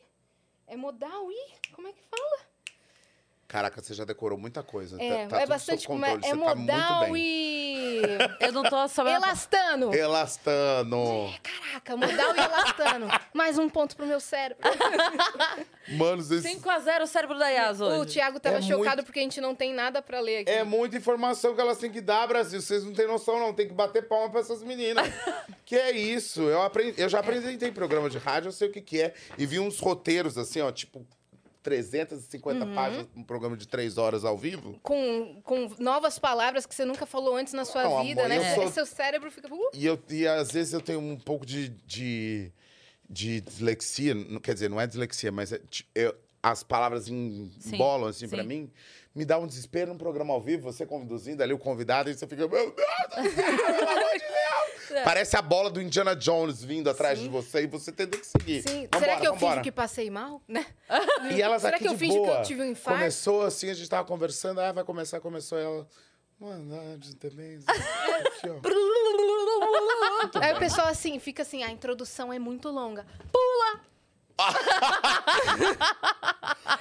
É 0.67 0.75
modal 0.75 1.31
e. 1.31 1.71
Como 1.71 1.87
é 1.87 1.93
que 1.93 2.01
fala? 2.03 2.44
Caraca, 3.47 3.79
você 3.81 3.93
já 3.93 4.03
decorou 4.03 4.37
muita 4.39 4.63
coisa. 4.63 5.01
É, 5.01 5.27
tá, 5.27 5.35
tá 5.37 5.41
é 5.41 5.45
bastante. 5.45 5.85
é, 5.85 5.87
controle. 5.87 6.25
é 6.25 6.29
tá 6.29 6.35
modal 6.35 7.11
bem. 7.11 7.15
e. 7.15 8.01
Eu 8.41 8.51
não 8.51 8.63
tô 8.63 8.87
sabendo. 8.87 9.17
Elastano! 9.17 9.93
Elastano. 9.93 11.33
Caraca, 11.43 11.95
modal 11.95 12.35
e 12.35 12.39
elastano. 12.39 13.07
Mais 13.33 13.57
um 13.57 13.69
ponto 13.69 13.95
pro 13.95 14.05
meu 14.05 14.19
cérebro. 14.19 14.57
Mano, 15.97 16.21
vocês... 16.23 16.43
5x0 16.43 17.01
o 17.03 17.07
cérebro 17.07 17.37
da 17.37 17.47
Yas 17.49 17.79
O 17.79 17.85
hoje. 17.85 18.13
Thiago 18.13 18.39
tava 18.39 18.57
É 18.57 18.61
chocado 18.61 18.97
muito- 18.97 19.05
porque 19.05 19.19
a 19.19 19.23
gente 19.23 19.39
não 19.39 19.53
tem 19.53 19.73
nada 19.73 20.01
pra 20.01 20.19
ler 20.19 20.39
aqui. 20.39 20.49
É 20.51 20.63
muita 20.63 20.97
informação 20.97 21.53
que 21.53 21.61
elas 21.61 21.77
têm 21.77 21.91
que 21.91 22.01
dar, 22.01 22.27
Brasil. 22.27 22.59
Vocês 22.59 22.83
não 22.83 22.93
têm 22.93 23.07
noção, 23.07 23.39
não. 23.39 23.53
Tem 23.53 23.67
que 23.67 23.73
bater 23.73 24.07
palma 24.07 24.29
pra 24.31 24.39
essas 24.41 24.63
meninas. 24.63 25.07
que 25.63 25.75
é 25.75 25.91
isso? 25.91 26.41
Eu, 26.41 26.61
aprendi, 26.63 26.99
eu 26.99 27.07
já 27.07 27.19
apresentei 27.19 27.71
programa 27.71 28.09
de 28.09 28.17
rádio, 28.17 28.47
eu 28.49 28.51
sei 28.51 28.69
o 28.69 28.71
que, 28.71 28.81
que 28.81 29.01
é. 29.01 29.13
E 29.37 29.45
vi 29.45 29.59
uns 29.59 29.79
roteiros, 29.79 30.37
assim, 30.37 30.59
ó, 30.61 30.71
tipo 30.71 31.05
350 31.65 32.63
Uhum. 32.65 32.75
páginas, 32.75 33.07
um 33.15 33.23
programa 33.23 33.57
de 33.57 33.67
três 33.67 33.97
horas 33.97 34.23
ao 34.23 34.37
vivo. 34.37 34.79
Com, 34.83 35.41
com 35.43 35.69
novas 35.79 36.19
palavras 36.19 36.65
que 36.67 36.75
você 36.75 36.85
nunca 36.85 37.05
falou 37.07 37.35
antes 37.35 37.53
na 37.53 37.65
sua 37.65 37.83
Não, 37.83 38.03
vida, 38.03 38.21
amor, 38.23 38.29
né? 38.29 38.53
sou- 38.55 38.69
Seu 38.71 38.85
cérebro 38.85 39.31
fica. 39.31 39.51
Uh, 39.53 39.69
E, 39.73 39.85
eu, 39.85 39.99
e 40.09 40.27
às 40.27 40.51
vezes 40.51 40.73
eu 40.73 40.81
tenho 40.81 40.99
um 40.99 41.17
pouco 41.17 41.45
de, 41.45 41.69
de, 41.69 42.51
de 43.09 43.41
dislexia. 43.41 44.13
Quer 44.43 44.53
dizer, 44.53 44.69
não 44.69 44.79
é 44.79 44.85
dislexia, 44.85 45.31
mas 45.31 45.51
é, 45.51 45.59
eu- 45.95 46.15
as 46.43 46.61
palavras 46.61 47.07
embolam, 47.09 48.07
assim, 48.09 48.29
pra 48.29 48.43
sim. 48.43 48.47
mim. 48.47 48.71
Me 49.15 49.25
dá 49.25 49.39
um 49.39 49.47
desespero 49.47 49.91
num 49.91 49.97
programa 49.97 50.33
ao 50.33 50.41
vivo, 50.41 50.61
você 50.71 50.85
conduzindo 50.85 51.41
ali 51.41 51.53
o 51.53 51.57
convidado, 51.57 52.09
e 52.09 52.13
você 52.13 52.27
fica, 52.27 52.47
meu 52.47 52.49
Deus 52.49 52.73
do 52.75 52.75
céu, 53.33 53.57
pelo 53.57 53.89
amor 53.89 54.11
de 54.13 54.19
Deus. 54.19 54.34
Parece 55.03 55.35
a 55.37 55.41
bola 55.41 55.69
do 55.69 55.81
Indiana 55.81 56.15
Jones 56.15 56.63
vindo 56.63 56.89
atrás 56.89 57.19
de 57.19 57.27
você 57.27 57.63
e 57.63 57.67
você 57.67 57.91
tendo 57.91 58.17
que 58.17 58.25
seguir. 58.25 58.61
sim. 58.67 58.83
Vambora, 58.83 58.99
Será 58.99 59.19
que 59.19 59.27
eu 59.27 59.33
vambora. 59.33 59.51
finjo 59.53 59.63
que 59.63 59.71
passei 59.71 60.09
mal? 60.09 60.41
Né? 60.47 60.65
E 61.35 61.41
elas 61.41 61.61
Será 61.61 61.75
aqui 61.75 61.85
que 61.85 61.89
eu 61.89 61.93
de 61.93 61.99
finjo 61.99 62.13
que 62.19 62.25
boa. 62.25 62.37
eu 62.37 62.43
tive 62.43 62.61
um 62.61 62.65
infarto? 62.65 62.99
Começou 62.99 63.41
assim, 63.43 63.69
a 63.69 63.73
gente 63.73 63.89
tava 63.89 64.07
conversando, 64.07 64.61
ah, 64.61 64.71
vai 64.71 64.83
começar, 64.83 65.19
começou 65.19 65.57
ela. 65.57 65.87
Boa 66.39 66.57
noite, 66.57 67.15
também. 67.15 67.59
Aí 70.41 70.53
o 70.53 70.59
pessoal 70.59 70.87
assim, 70.87 71.17
fica 71.19 71.41
assim, 71.43 71.63
a 71.63 71.69
introdução 71.71 72.31
é 72.31 72.37
muito 72.37 72.69
longa. 72.69 73.05
Pula! 73.31 73.81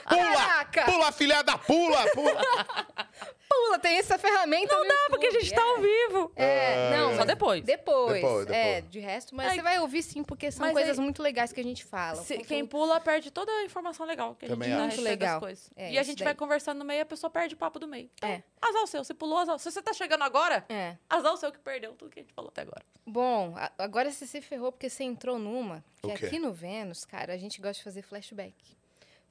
Pula! 0.09 0.37
Caraca! 0.37 0.85
Pula, 0.85 1.12
filhada, 1.12 1.57
pula! 1.59 2.05
pula. 2.11 2.40
Pula, 3.48 3.78
tem 3.78 3.98
essa 3.98 4.18
ferramenta 4.18 4.74
Não 4.74 4.87
dá, 4.87 4.94
Porque 5.11 5.26
a 5.26 5.30
gente 5.30 5.52
tá 5.54 5.62
ao 5.62 5.76
vivo. 5.80 6.33
É, 6.35 6.90
não, 6.96 7.11
Só 7.11 7.16
mas 7.18 7.26
depois. 7.26 7.62
Depois. 7.64 8.14
Depois, 8.14 8.46
É, 8.48 8.74
depois. 8.76 8.92
de 8.92 8.98
resto, 9.00 9.35
mas 9.35 9.48
Ai, 9.48 9.54
você 9.57 9.62
vai 9.62 9.78
ouvir 9.80 10.02
sim, 10.02 10.22
porque 10.24 10.50
são 10.50 10.64
mas 10.66 10.72
coisas 10.72 10.98
aí- 10.98 11.04
muito 11.04 11.22
legais 11.22 11.52
que 11.52 11.61
a 11.61 11.64
gente 11.64 11.85
fala. 11.85 12.16
Se- 12.16 12.35
Conteúdo- 12.35 12.48
quem 12.48 12.66
pula 12.66 13.00
perde 13.00 13.30
toda 13.30 13.50
a 13.52 13.64
informação 13.64 14.07
legal 14.07 14.35
que 14.35 14.46
a 14.46 14.48
gente 14.48 14.72
a 14.72 14.85
acho. 14.87 15.00
Legal. 15.00 15.40
coisas. 15.40 15.70
É, 15.76 15.92
e 15.92 15.98
a 15.98 16.02
gente 16.02 16.18
daí. 16.18 16.24
vai 16.26 16.35
conversando 16.35 16.78
no 16.78 16.85
meio 16.85 16.98
e 16.98 17.00
a 17.02 17.07
pessoa 17.07 17.30
perde 17.30 17.54
o 17.54 17.57
papo 17.59 17.78
do 17.78 17.87
meio. 17.87 18.11
Então, 18.14 18.28
É. 18.30 18.42
azar 18.61 18.83
o 18.83 18.87
seu. 18.87 19.04
Você 19.04 19.14
pulou, 19.14 19.38
azar. 19.38 19.59
Se 19.59 19.70
você 19.70 19.83
tá 19.83 19.92
chegando 19.92 20.22
agora, 20.22 20.64
É. 20.68 20.96
azar 21.09 21.33
o 21.33 21.37
seu 21.37 21.52
que 21.52 21.59
perdeu 21.59 21.92
tudo 21.94 22.11
que 22.11 22.20
a 22.20 22.22
gente 22.22 22.33
falou 22.35 22.48
até 22.48 22.62
agora. 22.62 22.85
Bom, 23.07 23.54
agora 23.78 24.11
você 24.11 24.26
se 24.26 24.40
ferrou 24.40 24.72
porque 24.72 24.88
você 24.88 25.04
entrou 25.04 25.38
numa 25.38 25.85
que 26.02 26.07
O 26.11 26.14
quê? 26.14 26.26
aqui 26.26 26.38
no 26.38 26.52
Vênus, 26.52 27.04
cara, 27.04 27.33
a 27.35 27.37
gente 27.37 27.61
gosta 27.61 27.74
de 27.78 27.85
fazer 27.85 28.02
flashback. 28.02 28.54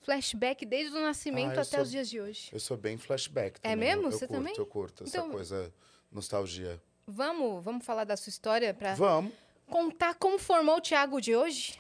Flashback 0.04 0.66
desde 0.66 0.96
o 0.96 1.02
nascimento 1.02 1.50
Ah, 1.58 1.62
até 1.62 1.64
sou- 1.64 1.82
os 1.82 1.92
dias 1.92 2.10
de 2.10 2.20
hoje. 2.20 2.50
Eu 2.52 2.60
sou 2.60 2.76
bem 2.78 2.98
flashback 2.98 3.60
É 3.64 3.70
também. 3.72 3.90
mesmo? 3.90 4.04
Eu, 4.04 4.06
eu 4.08 4.12
Você 4.12 4.28
curto, 4.28 4.38
também? 4.40 4.54
Eu 4.58 4.66
curto 4.66 5.04
essa 5.04 5.18
Então- 5.18 5.30
coisa 5.32 5.74
nostalgia. 6.12 6.82
Vamos, 7.08 7.64
vamos 7.64 7.86
falar 7.86 8.04
da 8.06 8.16
sua 8.16 8.30
história 8.30 8.74
pra 8.74 8.94
Vamos. 8.96 9.34
contar 9.70 10.14
como 10.16 10.38
formou 10.40 10.78
o 10.78 10.82
Thiago 10.82 11.20
de 11.20 11.36
hoje? 11.36 11.78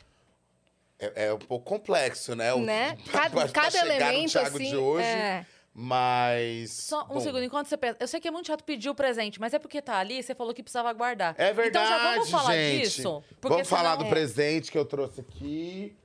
É, 0.99 1.25
é 1.27 1.33
um 1.33 1.39
pouco 1.39 1.65
complexo, 1.65 2.35
né? 2.35 2.53
O- 2.53 2.59
né? 2.59 2.95
pra- 3.11 3.21
Cada, 3.29 3.35
pra 3.41 3.49
cada 3.49 3.71
chegar 3.71 3.85
no 3.85 3.91
elemento 3.91 4.31
Thiago 4.31 4.55
assim, 4.57 4.69
de 4.69 4.75
hoje. 4.77 5.05
é. 5.05 5.45
Mas. 5.75 6.71
Só 6.71 7.03
um 7.05 7.07
bom, 7.15 7.19
segundo, 7.19 7.43
enquanto 7.43 7.65
você 7.67 7.75
pensa. 7.75 7.97
Eu 7.99 8.07
sei 8.07 8.19
que 8.19 8.27
é 8.27 8.31
muito 8.31 8.45
chato 8.45 8.63
pedir 8.63 8.89
o 8.89 8.95
presente, 8.95 9.39
mas 9.39 9.55
é 9.55 9.59
porque 9.59 9.81
tá 9.81 9.97
ali 9.97 10.19
e 10.19 10.23
você 10.23 10.35
falou 10.35 10.53
que 10.53 10.61
precisava 10.61 10.93
guardar. 10.93 11.33
É 11.35 11.51
verdade, 11.51 11.87
Então 11.87 11.97
já 11.99 12.13
vamos 12.13 12.29
falar 12.29 12.53
gente. 12.53 12.81
disso? 12.83 13.23
Vamos 13.41 13.67
falar 13.67 13.95
do 13.95 14.05
presente 14.05 14.71
que 14.71 14.77
eu 14.77 14.85
trouxe 14.85 15.21
aqui. 15.21 15.95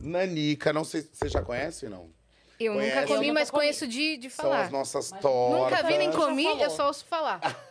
Nanica, 0.00 0.72
não 0.72 0.84
sei 0.84 1.02
se 1.02 1.10
você 1.14 1.28
já 1.28 1.42
conhece, 1.42 1.88
não? 1.88 2.10
Eu 2.60 2.74
Conhece? 2.74 2.94
nunca 2.96 3.06
comi, 3.06 3.28
Eu 3.28 3.34
mas 3.34 3.48
nunca 3.48 3.52
comi. 3.52 3.62
conheço 3.66 3.86
de, 3.86 4.16
de 4.16 4.30
São 4.30 4.44
falar. 4.46 4.62
as 4.64 4.70
nossas 4.70 5.10
tortas. 5.10 5.70
Nunca 5.78 5.82
vi 5.88 5.98
nem 5.98 6.10
Já 6.12 6.18
comi, 6.18 6.44
falou. 6.44 6.60
eu 6.62 6.70
só 6.70 6.86
ouço 6.88 7.04
falar. 7.06 7.40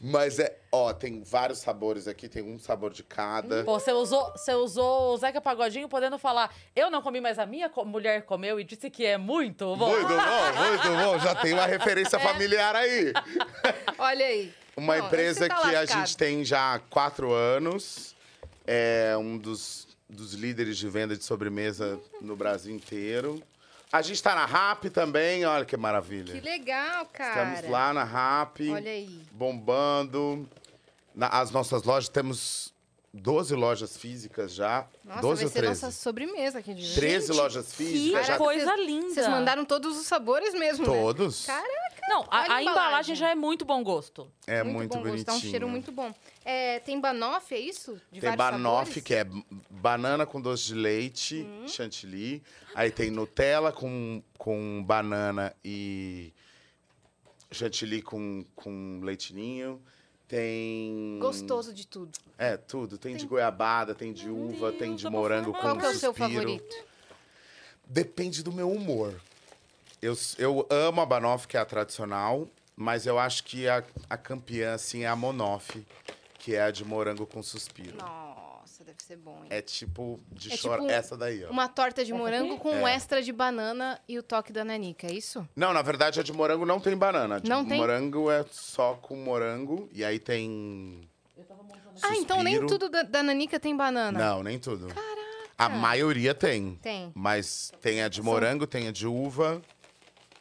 Mas 0.00 0.38
é, 0.38 0.58
ó, 0.70 0.92
tem 0.92 1.22
vários 1.22 1.60
sabores 1.60 2.06
aqui, 2.08 2.28
tem 2.28 2.42
um 2.42 2.58
sabor 2.58 2.92
de 2.92 3.02
cada. 3.02 3.64
Pô, 3.64 3.78
você 3.78 3.92
usou, 3.92 4.32
você 4.32 4.52
usou 4.52 5.14
o 5.14 5.16
Zeca 5.16 5.40
Pagodinho 5.40 5.88
podendo 5.88 6.18
falar, 6.18 6.54
eu 6.76 6.90
não 6.90 7.00
comi, 7.00 7.20
mas 7.20 7.38
a 7.38 7.46
minha 7.46 7.70
co- 7.70 7.84
mulher 7.84 8.22
comeu 8.24 8.58
e 8.60 8.64
disse 8.64 8.90
que 8.90 9.06
é 9.06 9.16
muito 9.16 9.74
bom. 9.76 9.88
Muito 9.88 10.08
bom, 10.08 10.68
muito 10.68 10.88
bom. 10.88 11.18
Já 11.20 11.34
tem 11.36 11.54
uma 11.54 11.66
referência 11.66 12.18
familiar 12.20 12.74
aí. 12.76 13.12
Olha 13.96 14.26
aí. 14.26 14.52
Uma 14.76 14.98
Não, 14.98 15.06
empresa 15.06 15.48
tá 15.48 15.54
que 15.54 15.68
a 15.74 15.80
lascado. 15.80 15.98
gente 16.00 16.16
tem 16.16 16.44
já 16.44 16.74
há 16.74 16.78
quatro 16.80 17.32
anos. 17.32 18.14
É 18.66 19.14
um 19.16 19.38
dos, 19.38 19.83
dos 20.08 20.34
líderes 20.34 20.76
de 20.76 20.88
venda 20.88 21.16
de 21.16 21.24
sobremesa 21.24 21.98
no 22.20 22.36
Brasil 22.36 22.74
inteiro. 22.74 23.42
A 23.92 24.02
gente 24.02 24.16
está 24.16 24.34
na 24.34 24.44
RAP 24.44 24.86
também, 24.86 25.44
olha 25.46 25.64
que 25.64 25.76
maravilha. 25.76 26.34
Que 26.34 26.40
legal, 26.40 27.06
cara. 27.06 27.54
Estamos 27.54 27.70
lá 27.70 27.92
na 27.92 28.02
RAP, 28.04 28.60
Olha 28.72 28.90
aí. 28.90 29.20
bombando. 29.32 30.48
Na- 31.14 31.28
as 31.28 31.50
nossas 31.52 31.84
lojas, 31.84 32.08
temos 32.08 32.74
12 33.12 33.54
lojas 33.54 33.96
físicas 33.96 34.52
já. 34.52 34.86
Nossa, 35.04 35.20
12 35.20 35.36
vai 35.36 35.44
ou 35.44 35.50
ser 35.52 35.60
13? 35.60 35.82
nossa 35.84 35.96
sobremesa 35.96 36.58
aqui 36.58 36.74
de 36.74 36.82
hoje. 36.82 36.94
13 36.96 37.32
lojas 37.32 37.66
Que 37.70 37.84
físicas. 37.84 38.26
já 38.26 38.32
Caraca, 38.32 38.44
coisa 38.44 38.76
linda. 38.76 39.14
Vocês 39.14 39.28
mandaram 39.28 39.64
todos 39.64 39.96
os 39.96 40.06
sabores 40.06 40.52
mesmo, 40.54 40.84
né? 40.86 40.92
Todos. 40.92 41.46
Caraca! 41.46 41.94
Não, 42.08 42.26
a, 42.30 42.54
a 42.56 42.62
embalagem 42.62 43.14
já 43.14 43.30
é 43.30 43.34
muito 43.36 43.64
bom 43.64 43.82
gosto. 43.84 44.28
É 44.46 44.62
muito, 44.64 44.90
bom 44.90 44.96
gosto, 44.96 45.02
bonitinho. 45.10 45.24
Tá 45.24 45.34
um 45.34 45.40
cheiro 45.40 45.68
muito 45.68 45.92
bom. 45.92 46.12
É, 46.44 46.78
tem 46.80 47.00
banoffee, 47.00 47.56
é 47.56 47.60
isso? 47.60 47.98
De 48.12 48.20
Tem 48.20 48.36
banoffee, 48.36 49.00
sabores? 49.00 49.02
que 49.02 49.14
é 49.14 49.26
banana 49.70 50.26
com 50.26 50.40
doce 50.40 50.66
de 50.66 50.74
leite, 50.74 51.42
Hum. 51.42 51.66
chantilly. 51.66 52.42
Aí 52.74 52.90
tem 52.90 53.10
Nutella 53.10 53.72
com, 53.72 54.22
com 54.36 54.82
banana 54.84 55.54
e 55.64 56.32
chantilly 57.50 58.02
com, 58.02 58.44
com 58.54 59.00
leitinho. 59.02 59.80
Tem. 60.28 61.18
Gostoso 61.20 61.72
de 61.72 61.86
tudo. 61.86 62.12
É, 62.36 62.56
tudo. 62.56 62.98
Tem, 62.98 63.16
de 63.16 63.26
goiabada, 63.26 63.94
tem 63.94 64.12
de 64.12 64.28
uva, 64.28 64.72
tem 64.72 64.94
de 64.96 65.08
morango 65.08 65.52
com. 65.52 65.60
Qual 65.60 65.78
que 65.78 65.84
é 65.86 65.90
o 65.90 65.94
seu 65.94 66.12
favorito? 66.12 66.74
Depende 67.86 68.42
do 68.42 68.52
meu 68.52 68.70
humor. 68.70 69.14
Eu, 70.00 70.14
eu 70.38 70.66
amo 70.70 71.00
a 71.00 71.06
banoffee, 71.06 71.48
que 71.48 71.56
é 71.56 71.60
a 71.60 71.64
tradicional, 71.64 72.48
mas 72.76 73.06
eu 73.06 73.18
acho 73.18 73.44
que 73.44 73.68
a, 73.68 73.82
a 74.10 74.16
campeã, 74.16 74.74
assim, 74.74 75.04
é 75.04 75.06
a 75.06 75.16
monoff, 75.16 75.86
que 76.44 76.54
é 76.54 76.60
a 76.62 76.70
de 76.70 76.84
morango 76.84 77.26
com 77.26 77.42
suspiro. 77.42 77.96
Nossa, 77.96 78.84
deve 78.84 79.02
ser 79.02 79.16
bom, 79.16 79.38
hein? 79.42 79.46
É 79.48 79.62
tipo 79.62 80.20
de 80.30 80.52
É 80.52 80.56
chorar. 80.58 80.80
tipo 80.80 80.90
Essa 80.92 81.16
daí, 81.16 81.42
ó. 81.42 81.50
Uma 81.50 81.68
torta 81.68 82.04
de 82.04 82.12
morango 82.12 82.52
aqui? 82.54 82.62
com 82.62 82.70
um 82.70 82.86
É. 82.86 82.94
extra 82.96 83.22
de 83.22 83.32
banana 83.32 83.98
e 84.06 84.18
o 84.18 84.22
toque 84.22 84.52
da 84.52 84.62
nanica, 84.62 85.06
é 85.06 85.12
isso? 85.14 85.48
Não, 85.56 85.72
na 85.72 85.80
verdade, 85.80 86.20
a 86.20 86.22
de 86.22 86.34
morango 86.34 86.66
não 86.66 86.78
tem 86.78 86.94
banana. 86.94 87.36
A 87.36 87.38
de 87.38 87.48
Não 87.48 87.64
tem? 87.64 87.78
morango 87.78 88.30
é 88.30 88.44
só 88.50 88.92
com 88.94 89.16
morango, 89.16 89.88
e 89.90 90.04
aí 90.04 90.18
tem. 90.18 91.08
Eu 91.34 91.44
tava 91.44 91.62
montando 91.62 91.80
Ah, 92.02 92.14
então 92.16 92.42
nem 92.42 92.56
Suspiro. 92.56 92.78
tudo 92.78 92.90
da, 92.90 93.02
da 93.02 93.22
nanica 93.22 93.58
tem 93.58 93.74
banana. 93.74 94.18
Não, 94.18 94.42
nem 94.42 94.58
tudo. 94.58 94.88
Caraca! 94.88 95.14
A 95.56 95.68
maioria 95.70 96.34
tem. 96.34 96.74
Tem. 96.82 97.10
Mas 97.14 97.72
tem 97.80 98.02
a 98.02 98.08
de 98.08 98.20
morango, 98.20 98.66
tem 98.66 98.86
a 98.88 98.92
de 98.92 99.06
uva. 99.06 99.62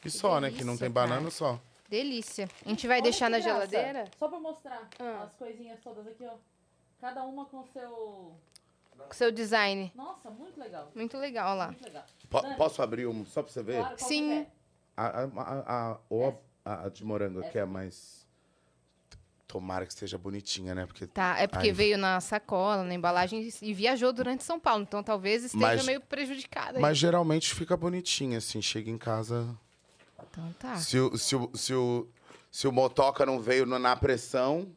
E 0.04 0.10
só, 0.10 0.42
né? 0.42 0.50
Que 0.50 0.66
não 0.66 0.74
delícia, 0.76 0.86
tem 0.88 0.92
banana 0.92 1.18
cara. 1.20 1.32
só. 1.32 1.62
Delícia. 1.94 2.50
A 2.66 2.70
gente 2.70 2.88
vai 2.88 2.98
Olha 2.98 3.04
deixar 3.04 3.26
que 3.28 3.32
na 3.34 3.40
graça. 3.40 3.68
geladeira? 3.68 4.10
Só 4.18 4.28
pra 4.28 4.40
mostrar 4.40 4.90
Ah. 5.00 5.24
as 5.26 5.34
coisinhas 5.36 5.80
todas 5.84 6.08
aqui, 6.08 6.26
ó. 6.26 6.34
Cada 7.00 7.24
uma 7.24 7.46
com 7.46 7.64
seu. 7.68 8.36
Com 8.98 9.14
seu 9.14 9.32
design. 9.32 9.92
Nossa, 9.94 10.30
muito 10.32 10.60
legal. 10.60 10.92
Muito 10.96 11.18
legal, 11.20 11.50
olha 11.52 11.56
lá. 11.58 11.68
Muito 11.68 11.84
legal. 11.84 12.04
Po- 12.30 12.42
Dani, 12.42 12.56
posso 12.56 12.82
abrir 12.82 13.06
um 13.06 13.24
só 13.26 13.44
pra 13.44 13.52
você 13.52 13.62
ver? 13.62 13.80
Claro, 13.82 13.96
Sim. 14.00 14.28
que 14.30 14.34
é? 14.34 14.48
A, 14.98 15.06
a, 15.06 15.24
a, 15.24 15.92
a, 15.92 15.98
ou 16.10 16.44
a, 16.66 16.86
a 16.86 16.90
de 16.90 17.04
morango 17.06 17.40
aqui 17.42 17.60
é 17.60 17.66
mais. 17.66 18.24
Tomara 19.48 19.86
que 19.86 19.92
esteja 19.92 20.18
bonitinha, 20.18 20.74
né? 20.74 20.88
Porque. 20.88 21.06
Tá, 21.06 21.38
é 21.38 21.46
porque 21.46 21.68
Ai. 21.68 21.74
veio 21.74 21.98
na 21.98 22.20
sacola, 22.22 22.84
na 22.84 22.94
embalagem 22.96 23.48
e 23.62 23.72
viajou 23.74 24.12
durante 24.12 24.44
São 24.44 24.60
Paulo. 24.60 24.82
Então 24.82 25.04
talvez 25.04 25.44
esteja 25.44 25.64
Mas- 25.64 25.86
meio 25.86 26.02
prejudicada. 26.02 26.78
aí. 26.78 26.82
Mas 26.82 26.98
geralmente 26.98 27.54
fica 27.54 27.78
bonitinha, 27.78 28.40
assim. 28.40 28.62
Chega 28.64 28.90
em 28.90 28.98
casa. 28.98 29.56
Então 30.34 30.52
tá. 30.54 30.78
Se, 30.78 30.98
o, 31.00 31.16
se, 31.16 31.36
o, 31.36 31.52
se, 31.56 31.74
o, 31.76 32.08
se 32.52 32.68
o 32.68 32.72
motoca 32.72 33.24
não 33.24 33.40
veio 33.40 33.68
na 33.68 33.96
pressão. 33.96 34.68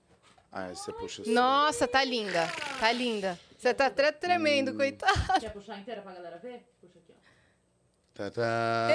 Aí 0.53 0.75
você 0.77 0.93
puxa 0.93 1.23
assim. 1.23 1.33
Nossa, 1.33 1.89
tá 1.89 2.05
linda. 2.05 2.47
Tá 2.79 2.93
linda. 2.93 3.39
Você 3.59 3.73
tá 3.73 3.87
até 3.87 4.13
tremendo, 4.13 4.73
Hum. 4.73 4.77
coitado. 4.77 5.41
Quer 5.41 5.53
puxar 5.53 5.79
inteira 5.79 6.03
pra 6.03 6.13
galera 6.13 6.37
ver? 6.39 6.63
Puxa 6.81 6.99
aqui, 6.99 7.13
ó. 7.13 7.17
Tá, 8.15 8.31
tá. 8.31 8.89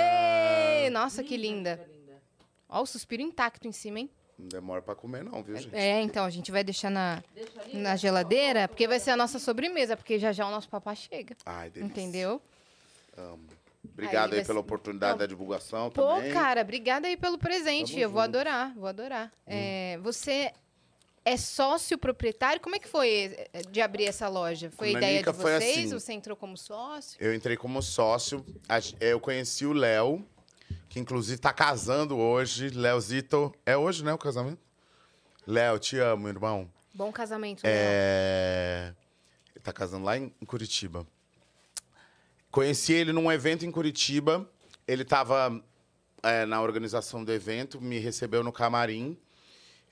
Ei, 0.84 0.90
nossa, 0.92 1.24
que 1.24 1.36
Linda, 1.36 1.72
linda. 1.72 1.84
fica 1.84 1.98
linda. 1.98 2.22
Ó, 2.70 2.82
o 2.84 2.86
suspiro 2.86 3.22
intacto 3.24 3.68
em 3.68 3.72
cima, 3.72 4.00
hein? 4.00 4.10
Não 4.38 4.48
demora 4.48 4.82
pra 4.82 4.96
comer, 4.96 5.24
não, 5.24 5.44
viu, 5.44 5.56
gente? 5.58 5.76
É, 5.76 6.00
então, 6.02 6.26
a 6.26 6.30
gente 6.30 6.52
vai 6.52 6.64
deixar 6.64 6.90
na, 6.90 7.24
Deixa 7.36 7.62
ali. 7.62 7.78
na 7.78 7.96
geladeira, 7.96 8.68
porque 8.68 8.88
vai 8.88 9.00
ser 9.00 9.12
a 9.12 9.18
nossa 9.18 9.38
sobremesa, 9.40 9.96
porque 9.98 10.18
já 10.18 10.32
já 10.32 10.48
o 10.48 10.52
nosso 10.52 10.70
papá 10.70 10.96
chega. 10.96 11.36
Ai, 11.46 11.70
delícia. 11.70 11.92
Entendeu? 11.92 12.42
Amo. 13.18 13.46
Obrigado 13.84 14.34
Aí 14.34 14.40
aí, 14.40 14.46
pela 14.46 14.60
ser- 14.60 14.66
oportunidade 14.66 15.12
Não. 15.14 15.18
da 15.20 15.26
divulgação 15.26 15.90
Pô, 15.90 16.06
também. 16.16 16.32
cara, 16.32 16.62
obrigada 16.62 17.08
aí 17.08 17.18
pelo 17.18 17.38
presente. 17.38 17.92
Tamo 17.94 18.04
Eu 18.04 18.10
vou 18.10 18.24
junto. 18.24 18.36
adorar, 18.38 18.74
vou 18.76 18.88
adorar. 18.88 19.32
É, 19.46 19.98
você 20.04 20.52
é 21.26 21.36
sócio 21.38 21.98
proprietário? 21.98 22.62
Como 22.62 22.76
é 22.76 22.80
que 22.80 22.88
foi 22.88 23.36
eh, 23.54 23.62
de 23.70 23.82
abrir 23.82 24.06
essa 24.06 24.28
loja? 24.28 24.72
Foi 24.72 24.92
Na 24.94 25.00
ideia 25.00 25.24
de 25.24 25.32
vocês? 25.32 25.64
assim. 25.64 25.90
Você 26.00 26.14
entrou 26.14 26.36
como 26.38 26.58
sócio? 26.58 27.18
Eu 27.20 27.34
entrei 27.34 27.58
como 27.58 27.82
sócio. 27.82 28.46
a 28.70 28.78
Eu 29.00 29.20
conheci 29.20 29.66
o 29.66 29.74
Léo, 29.74 30.24
que 30.90 31.00
inclusive 31.00 31.40
tá 31.40 31.52
casando 31.54 32.18
hoje. 32.18 32.70
Léozito. 32.70 33.54
É 33.66 33.76
hoje, 33.78 34.04
né, 34.04 34.14
o 34.14 34.18
casamento? 34.18 34.60
Léo, 35.46 35.80
te 35.80 35.98
amo, 35.98 36.28
irmão. 36.28 36.70
Bom 36.94 37.12
casamento, 37.12 37.64
né? 37.64 37.70
É... 37.74 38.94
Ele 39.56 39.64
tá 39.64 39.74
casando 39.74 40.06
lá 40.06 40.18
em 40.18 40.30
Curitiba. 40.46 41.06
Conheci 42.52 42.94
ele 42.94 43.14
num 43.14 43.32
evento 43.32 43.66
em 43.66 43.72
Curitiba. 43.72 44.48
Ele 44.88 45.06
tava 45.06 45.64
é, 46.22 46.46
na 46.46 46.62
organização 46.62 47.24
do 47.24 47.32
evento, 47.32 47.80
me 47.80 47.98
recebeu 47.98 48.44
no 48.44 48.52
camarim. 48.52 49.18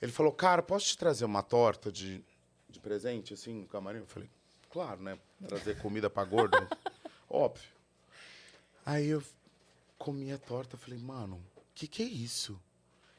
Ele 0.00 0.12
falou, 0.12 0.32
cara, 0.32 0.62
posso 0.62 0.86
te 0.86 0.98
trazer 0.98 1.24
uma 1.24 1.42
torta 1.42 1.90
de, 1.90 2.22
de 2.68 2.78
presente, 2.80 3.34
assim, 3.34 3.54
no 3.54 3.66
camarim? 3.66 3.98
Eu 3.98 4.06
falei, 4.06 4.28
claro, 4.70 5.02
né? 5.02 5.18
Trazer 5.48 5.78
comida 5.78 6.08
pra 6.10 6.24
gordo. 6.24 6.56
Óbvio. 7.28 7.68
Aí 8.84 9.08
eu 9.08 9.22
comi 9.98 10.32
a 10.32 10.38
torta, 10.38 10.76
falei, 10.76 10.98
mano, 10.98 11.36
o 11.56 11.62
que 11.74 11.86
que 11.86 12.02
é 12.02 12.06
isso? 12.06 12.60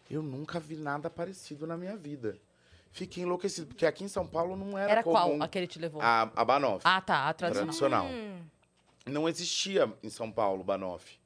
Eu 0.09 0.21
nunca 0.21 0.59
vi 0.59 0.75
nada 0.75 1.09
parecido 1.09 1.65
na 1.65 1.77
minha 1.77 1.95
vida. 1.95 2.37
Fiquei 2.91 3.23
enlouquecido, 3.23 3.67
porque 3.67 3.85
aqui 3.85 4.03
em 4.03 4.07
São 4.09 4.27
Paulo 4.27 4.55
não 4.57 4.77
era, 4.77 4.91
Era 4.91 5.03
qual 5.03 5.29
comum 5.29 5.41
aquele 5.41 5.65
que 5.65 5.73
te 5.73 5.79
levou? 5.79 6.01
a, 6.01 6.23
a 6.35 6.43
Banoff. 6.43 6.81
Ah, 6.83 6.99
tá. 6.99 7.29
A 7.29 7.33
tradicional. 7.33 7.67
tradicional. 7.67 8.05
Hum, 8.07 8.41
Não 9.05 9.27
existia 9.27 9.91
em 10.03 10.09
São 10.09 10.31
Paulo 10.31 10.63
Banoff. 10.63 11.19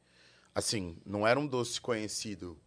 Assim, 0.53 0.97
não 1.05 1.27
era 1.27 1.39
um 1.39 1.45
doce 1.45 1.81
conhecido. 1.81 2.57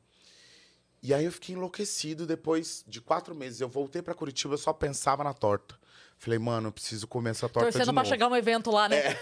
E 1.03 1.15
aí 1.15 1.25
eu 1.25 1.33
fiquei 1.33 1.55
enlouquecido. 1.55 2.27
Depois 2.27 2.85
de 2.87 3.01
quatro 3.01 3.35
meses, 3.35 3.61
eu 3.61 3.69
voltei 3.69 4.03
pra 4.03 4.15
Curitiba, 4.15 4.55
eu 4.55 4.59
só 4.59 4.73
pensava 4.73 5.25
na 5.25 5.33
torta. 5.33 5.79
Falei, 6.19 6.39
mano, 6.39 6.69
eu 6.69 6.73
preciso 6.73 7.07
comer 7.07 7.31
essa 7.31 7.49
torta 7.49 7.67
Torcendo 7.71 7.87
de 7.87 7.93
pra 7.93 8.03
novo. 8.03 8.09
chegar 8.09 8.29
um 8.29 8.37
evento 8.37 8.71
lá, 8.71 8.89
né? 8.89 9.17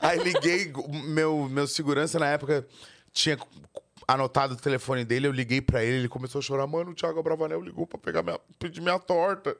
Aí 0.00 0.18
liguei, 0.22 0.72
meu, 1.04 1.48
meu 1.48 1.66
segurança 1.66 2.18
na 2.20 2.28
época 2.28 2.66
tinha 3.12 3.36
anotado 4.06 4.54
o 4.54 4.56
telefone 4.56 5.04
dele, 5.04 5.26
eu 5.26 5.32
liguei 5.32 5.60
pra 5.60 5.82
ele, 5.82 5.96
ele 5.96 6.08
começou 6.08 6.38
a 6.38 6.42
chorar, 6.42 6.66
mano, 6.68 6.92
o 6.92 6.94
Thiago 6.94 7.20
Bravanel 7.22 7.60
ligou 7.60 7.84
pra 7.84 7.98
pegar 7.98 8.22
minha, 8.22 8.38
pedir 8.60 8.80
minha 8.80 8.98
torta. 9.00 9.56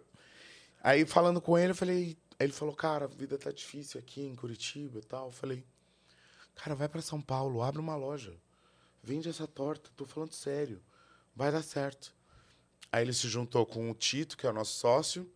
Aí 0.81 1.05
falando 1.05 1.41
com 1.41 1.59
ele, 1.59 1.73
eu 1.73 1.75
falei, 1.75 2.17
aí 2.38 2.46
ele 2.46 2.53
falou, 2.53 2.75
cara, 2.75 3.05
a 3.05 3.09
vida 3.09 3.38
tá 3.38 3.51
difícil 3.51 3.99
aqui 3.99 4.22
em 4.22 4.35
Curitiba 4.35 4.99
e 4.99 5.03
tal. 5.03 5.27
Eu 5.27 5.33
falei, 5.33 5.64
cara, 6.55 6.75
vai 6.75 6.88
pra 6.88 7.03
São 7.03 7.20
Paulo, 7.20 7.62
abre 7.62 7.81
uma 7.81 7.96
loja, 7.96 8.37
vende 9.03 9.29
essa 9.29 9.46
torta, 9.46 9.90
tô 9.96 10.05
falando 10.07 10.33
sério, 10.33 10.83
vai 11.35 11.51
dar 11.51 11.62
certo. 11.62 12.14
Aí 12.90 13.03
ele 13.03 13.12
se 13.12 13.29
juntou 13.29 13.66
com 13.66 13.90
o 13.90 13.94
Tito, 13.94 14.37
que 14.37 14.46
é 14.46 14.51
o 14.51 14.53
nosso 14.53 14.79
sócio, 14.79 15.31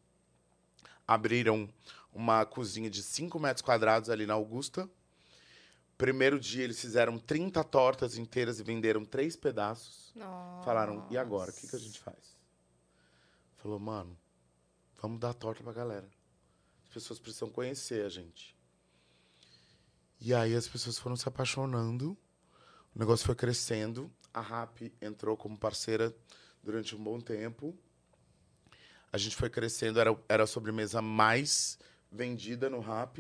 abriram 1.07 1.69
uma 2.13 2.45
cozinha 2.45 2.91
de 2.91 3.03
5 3.03 3.39
metros 3.39 3.63
quadrados 3.63 4.11
ali 4.11 4.27
na 4.27 4.35
Augusta. 4.35 4.89
Primeiro 5.97 6.41
dia 6.41 6.65
eles 6.65 6.81
fizeram 6.81 7.19
30 7.19 7.63
tortas 7.65 8.17
inteiras 8.17 8.59
e 8.59 8.63
venderam 8.63 9.05
três 9.05 9.37
pedaços. 9.37 10.13
Nossa. 10.15 10.65
Falaram, 10.65 11.07
e 11.11 11.19
agora? 11.19 11.51
O 11.51 11.55
que, 11.55 11.69
que 11.69 11.77
a 11.77 11.79
gente 11.79 12.01
faz? 12.01 12.37
Falou, 13.59 13.79
mano, 13.79 14.17
vamos 15.01 15.21
dar 15.21 15.35
torta 15.35 15.63
pra 15.63 15.73
galera. 15.73 16.09
As 16.91 16.95
pessoas 16.95 17.21
precisam 17.21 17.49
conhecer 17.49 18.05
a 18.05 18.09
gente. 18.09 18.57
E 20.21 20.35
aí 20.35 20.57
as 20.57 20.67
pessoas 20.67 20.99
foram 20.99 21.15
se 21.15 21.29
apaixonando, 21.29 22.19
o 22.93 22.99
negócio 22.99 23.25
foi 23.25 23.37
crescendo. 23.37 24.11
A 24.35 24.41
RAP 24.41 24.93
entrou 25.01 25.37
como 25.37 25.57
parceira 25.57 26.13
durante 26.61 26.97
um 26.97 27.03
bom 27.03 27.21
tempo. 27.21 27.79
A 29.13 29.17
gente 29.17 29.37
foi 29.37 29.49
crescendo, 29.49 30.01
era, 30.01 30.19
era 30.29 30.43
a 30.43 30.49
sobremesa 30.49 31.01
mais 31.01 31.79
vendida 32.11 32.69
no 32.69 32.81
RAP. 32.81 33.19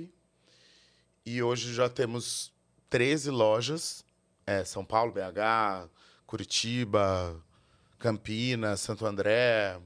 E 1.24 1.40
hoje 1.40 1.72
já 1.72 1.88
temos 1.88 2.52
13 2.88 3.30
lojas. 3.30 4.04
É, 4.44 4.64
São 4.64 4.84
Paulo, 4.84 5.12
BH, 5.12 5.88
Curitiba, 6.26 7.40
Campinas, 8.00 8.80
Santo 8.80 9.06
André. 9.06 9.80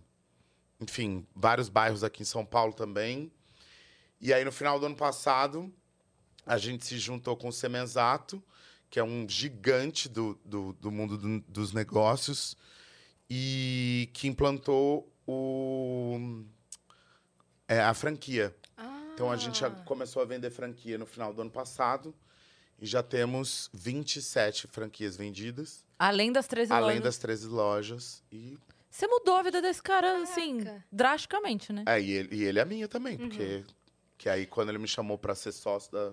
Enfim, 0.81 1.27
vários 1.37 1.69
bairros 1.69 2.03
aqui 2.03 2.23
em 2.23 2.27
São 2.27 2.47
Paulo 2.47 2.73
também. 2.73 3.31
E 4.25 4.33
aí, 4.33 4.43
no 4.43 4.51
final 4.51 4.81
do 4.81 4.87
ano 4.87 4.97
passado, 4.97 5.71
a 6.47 6.57
gente 6.57 6.87
se 6.87 6.97
juntou 6.99 7.37
com 7.37 7.49
o 7.49 7.53
Semenzato, 7.53 8.43
que 8.89 8.99
é 8.99 9.05
um 9.05 9.29
gigante 9.29 10.09
do, 10.09 10.41
do, 10.43 10.73
do 10.73 10.91
mundo 10.91 11.19
do- 11.19 11.41
dos 11.47 11.73
negócios, 11.75 12.57
e 13.29 14.09
que 14.15 14.27
implantou 14.27 15.13
o, 15.27 16.43
é, 17.69 17.81
a 17.81 17.93
franquia. 17.93 18.55
Então 19.13 19.31
a 19.31 19.37
gente 19.37 19.61
já 19.61 19.69
Ah. 19.69 19.83
começou 19.85 20.23
a 20.23 20.25
vender 20.25 20.51
franquia 20.51 20.97
no 20.99 21.05
final 21.07 21.33
do 21.35 21.41
ano 21.43 21.51
passado 21.51 22.15
e 22.81 22.87
já 22.87 23.03
temos 23.03 23.69
27 23.75 24.67
franquias 24.69 25.17
vendidas, 25.17 25.85
Além 25.99 26.33
das 26.33 26.47
13 26.49 26.73
além 26.73 26.87
lojas. 26.97 27.03
das 27.03 27.19
13 27.19 27.47
lojas. 27.47 28.23
E, 28.33 28.59
Você 28.91 29.07
mudou 29.07 29.37
a 29.37 29.43
vida 29.43 29.61
desse 29.63 29.83
cara, 29.83 30.23
assim, 30.23 30.59
Caraca. 30.65 30.85
drasticamente, 30.91 31.73
né? 31.73 31.85
é, 31.87 32.01
e, 32.01 32.11
ele, 32.11 32.35
e 32.37 32.45
ele 32.45 32.59
é 32.59 32.65
minha 32.65 32.89
também, 32.89 33.17
porque 33.19 33.65
que 34.19 34.29
aí 34.29 34.47
quando 34.47 34.69
ele 34.71 34.79
me 34.79 34.89
chamou 34.89 35.19
para 35.19 35.35
ser 35.35 35.53
sócio 35.53 35.91
da, 35.93 36.13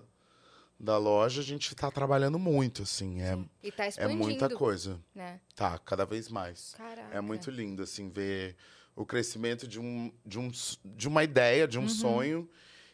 da 0.79 0.97
loja, 0.97 1.41
a 1.41 1.43
gente 1.43 1.73
tá 1.75 1.89
trabalhando 1.91 2.37
muito, 2.39 2.83
assim. 2.83 3.21
É, 3.21 3.37
E 3.63 3.71
tá 3.71 3.85
é 3.85 3.89
expandindo, 3.89 4.23
muita 4.23 4.49
coisa. 4.49 4.99
né? 5.13 5.39
Tá, 5.55 5.77
cada 5.79 6.05
vez 6.05 6.27
mais. 6.29 6.73
Caraca. 6.75 7.15
É 7.15 7.21
muito 7.21 7.49
lindo, 7.51 7.83
assim, 7.83 8.09
ver 8.09 8.55
o 8.95 9.05
crescimento 9.05 9.67
de, 9.67 9.79
um, 9.79 10.11
de, 10.25 10.37
um, 10.39 10.51
de 10.83 11.07
uma 11.07 11.23
ideia, 11.23 11.67
de 11.67 11.79
um 11.79 11.87
sonho. 11.87 12.49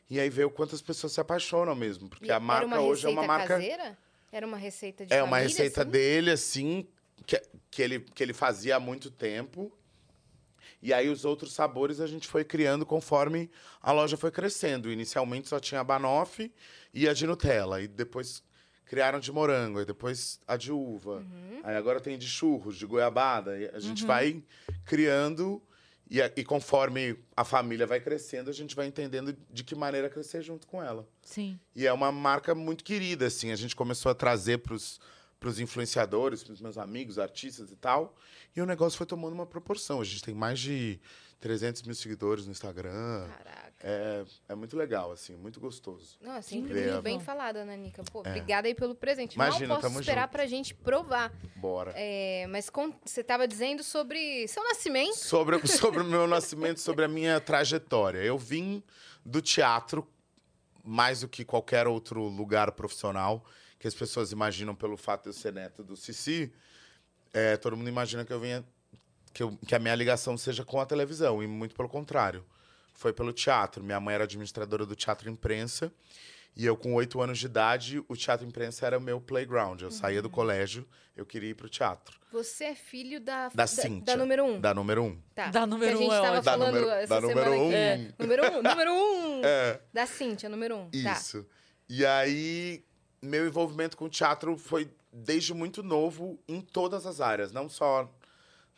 E 0.10 0.20
aí 0.20 0.30
ver 0.30 0.46
o 0.46 0.50
quanto 0.50 0.74
as 0.74 0.82
pessoas 0.82 1.12
se 1.14 1.20
apaixonam 1.20 1.76
mesmo. 1.76 2.08
Porque 2.08 2.28
E 2.28 2.32
a 2.32 2.40
marca 2.40 2.66
uma 2.68 2.80
hoje 2.80 3.06
é 3.06 3.10
uma 3.10 3.24
marca. 3.28 3.48
caseira? 3.56 3.98
Era 4.32 4.46
uma 4.46 4.58
receita 4.58 5.06
de 5.06 5.14
É 5.14 5.22
uma 5.24 5.38
família, 5.38 5.48
receita 5.50 5.82
assim? 5.82 5.92
dele, 5.92 6.32
assim, 6.32 6.88
que, 7.26 7.42
que, 7.72 7.82
ele, 7.82 8.00
que 8.02 8.22
ele 8.24 8.34
fazia 8.34 8.76
há 8.76 8.80
muito 8.80 9.10
tempo. 9.12 9.72
E 10.82 10.94
aí 10.94 11.10
os 11.10 11.26
outros 11.26 11.54
sabores 11.54 12.00
a 12.00 12.08
gente 12.08 12.28
foi 12.28 12.44
criando 12.44 12.86
conforme 12.86 13.50
a 13.82 13.92
loja 13.92 14.16
foi 14.18 14.32
crescendo. 14.32 14.92
Inicialmente 14.92 15.48
só 15.48 15.60
tinha 15.60 15.82
a 15.82 15.84
banoffee 15.84 16.54
e 16.94 17.08
a 17.08 17.14
de 17.14 17.26
Nutella. 17.26 17.82
E 17.82 17.88
depois 17.88 18.44
criaram 18.86 19.20
de 19.20 19.32
morango, 19.32 19.82
e 19.82 19.86
depois 19.86 20.40
a 20.48 20.56
de 20.56 20.72
uva. 20.72 21.18
Uhum. 21.18 21.62
Aí 21.64 21.76
agora 21.76 22.00
tem 22.00 22.18
de 22.18 22.28
churros, 22.28 22.78
de 22.78 22.86
goiabada. 22.86 23.60
E 23.60 23.70
a 23.74 23.80
gente 23.80 24.06
vai 24.06 24.44
criando 24.86 25.62
e, 26.10 26.20
e 26.38 26.44
conforme 26.44 27.18
a 27.36 27.44
família 27.44 27.86
vai 27.86 28.00
crescendo, 28.00 28.50
a 28.50 28.54
gente 28.54 28.76
vai 28.76 28.88
entendendo 28.88 29.36
de 29.52 29.64
que 29.64 29.76
maneira 29.76 30.10
crescer 30.10 30.42
junto 30.42 30.66
com 30.66 30.82
ela. 30.82 31.08
Sim. 31.22 31.60
E 31.76 31.86
é 31.86 31.92
uma 31.92 32.12
marca 32.12 32.56
muito 32.56 32.84
querida, 32.84 33.28
assim. 33.28 33.52
A 33.52 33.56
gente 33.56 33.76
começou 33.76 34.10
a 34.10 34.16
trazer 34.16 34.60
pros, 35.40 35.56
pros 35.56 35.60
influenciadores, 35.60 36.44
pros 36.44 36.62
meus 36.62 36.78
amigos, 36.78 37.18
artistas 37.20 37.72
e 37.72 37.76
tal. 37.76 38.16
E 38.56 38.62
o 38.62 38.66
negócio 38.66 38.98
foi 38.98 39.06
tomando 39.08 39.34
uma 39.34 39.46
proporção. 39.46 40.02
A 40.02 40.04
gente 40.04 40.24
tem 40.24 40.34
mais 40.34 40.60
de 40.60 41.00
300 41.40 41.84
mil 41.84 41.96
seguidores 41.96 42.46
no 42.46 42.52
Instagram. 42.52 43.28
Caraca. 43.28 43.68
É, 43.80 44.26
é 44.50 44.56
muito 44.56 44.76
legal, 44.76 45.12
assim, 45.12 45.36
muito 45.36 45.60
gostoso. 45.60 46.18
Não, 46.20 46.34
é 46.34 46.40
a- 46.98 47.02
bem 47.02 47.20
falada, 47.20 47.64
Nanica. 47.64 48.04
Pô, 48.12 48.22
obrigada 48.22 48.68
aí 48.68 48.74
pelo 48.74 48.96
presente. 48.96 49.36
Imagina, 49.36 49.68
Mal 49.68 49.82
posso 49.82 50.00
esperar 50.00 50.22
junto. 50.24 50.32
pra 50.32 50.46
gente 50.48 50.74
provar. 50.74 51.32
Bora. 51.56 51.94
É, 51.96 52.48
mas 52.48 52.72
você 53.06 53.24
tava 53.24 53.48
dizendo 53.48 53.84
sobre 53.84 54.48
seu 54.48 54.64
nascimento. 54.64 55.16
Sobre, 55.16 55.66
sobre 55.68 56.02
o 56.02 56.06
meu 56.06 56.26
nascimento, 56.26 56.80
sobre 56.80 57.06
a 57.06 57.08
minha 57.08 57.40
trajetória. 57.40 58.18
Eu 58.20 58.36
vim 58.38 58.82
do 59.24 59.42
teatro, 59.44 60.08
mais 60.84 61.20
do 61.22 61.28
que 61.28 61.46
qualquer 61.46 61.86
outro 61.86 62.24
lugar 62.24 62.72
profissional, 62.72 63.46
que 63.80 63.88
as 63.88 63.94
pessoas 63.94 64.32
imaginam 64.32 64.74
pelo 64.76 64.98
fato 64.98 65.24
de 65.24 65.30
eu 65.30 65.34
ser 65.34 65.54
neto 65.54 65.84
do 65.84 65.96
Cici. 65.96 66.52
É, 67.34 67.58
todo 67.58 67.76
mundo 67.78 67.90
imagina 67.90 68.24
que 68.26 68.34
eu 68.34 68.40
venha. 68.40 68.64
Que, 69.34 69.44
eu- 69.44 69.58
que 69.68 69.76
a 69.76 69.80
minha 69.80 69.94
ligação 69.94 70.36
seja 70.38 70.66
com 70.66 70.80
a 70.82 70.86
televisão, 70.86 71.44
e 71.44 71.48
muito 71.48 71.76
pelo 71.76 71.88
contrário. 71.90 72.44
Foi 72.94 73.14
pelo 73.14 73.32
teatro. 73.32 73.84
Minha 73.84 74.00
mãe 74.00 74.16
era 74.16 74.24
administradora 74.24 74.84
do 74.86 74.96
Teatro 74.96 75.30
Imprensa. 75.30 75.94
E 76.56 76.66
eu, 76.66 76.76
com 76.76 76.96
oito 76.96 77.22
anos 77.22 77.38
de 77.38 77.46
idade, 77.46 78.04
o 78.08 78.16
Teatro 78.16 78.48
Imprensa 78.48 78.88
era 78.88 78.98
o 78.98 79.02
meu 79.02 79.22
playground. 79.22 79.80
Eu 79.84 79.92
saía 79.92 80.24
do 80.24 80.30
colégio, 80.32 80.88
eu 81.16 81.24
queria 81.24 81.52
ir 81.52 81.54
pro 81.54 81.70
teatro. 81.70 82.18
Você 82.32 82.64
é 82.64 82.74
filho 82.76 83.22
da, 83.22 83.50
Da 83.50 83.68
Cíntia. 83.68 84.02
da 84.06 84.18
número 84.18 84.44
um. 84.44 84.60
Da 84.60 84.74
número 84.74 85.04
um. 85.04 85.22
Tá. 85.36 85.50
Da 85.52 85.68
número 85.68 85.96
que 86.00 86.04
a 86.04 86.08
gente 86.08 86.10
um 86.10 86.14
é 86.16 86.20
ótimo. 86.22 86.36
Da 86.42 86.52
falando 86.52 86.74
número- 86.74 86.90
essa 86.90 87.08
da 87.14 87.22
número 87.22 87.40
semana 87.44 87.56
aqui. 87.56 87.64
um. 87.64 87.72
É, 87.74 88.14
número 88.18 88.44
um, 88.58 88.62
número 88.64 88.92
um. 88.92 89.42
É. 89.46 89.80
Da 89.94 90.08
Cíntia, 90.08 90.50
número 90.50 90.76
um. 90.78 90.90
Tá. 90.90 91.14
Isso. 91.14 91.46
E 91.88 92.04
aí, 92.04 92.84
meu 93.22 93.48
envolvimento 93.48 93.98
com 93.98 94.06
o 94.06 94.10
teatro 94.10 94.58
foi 94.58 94.90
desde 95.12 95.54
muito 95.54 95.82
novo 95.82 96.40
em 96.48 96.62
todas 96.62 97.06
as 97.06 97.20
áreas, 97.22 97.52
não 97.52 97.68
só 97.68 98.10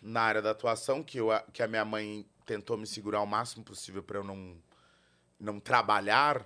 na 0.02 0.22
área 0.22 0.42
da 0.42 0.52
atuação, 0.52 1.04
que, 1.04 1.18
eu, 1.20 1.30
que 1.52 1.62
a 1.62 1.68
minha 1.68 1.84
mãe 1.84 2.26
tentou 2.46 2.78
me 2.78 2.88
segurar 2.88 3.22
o 3.22 3.28
máximo 3.28 3.64
possível 3.64 4.02
para 4.02 4.18
eu 4.18 4.24
não, 4.24 4.56
não 5.40 5.60
trabalhar, 5.60 6.46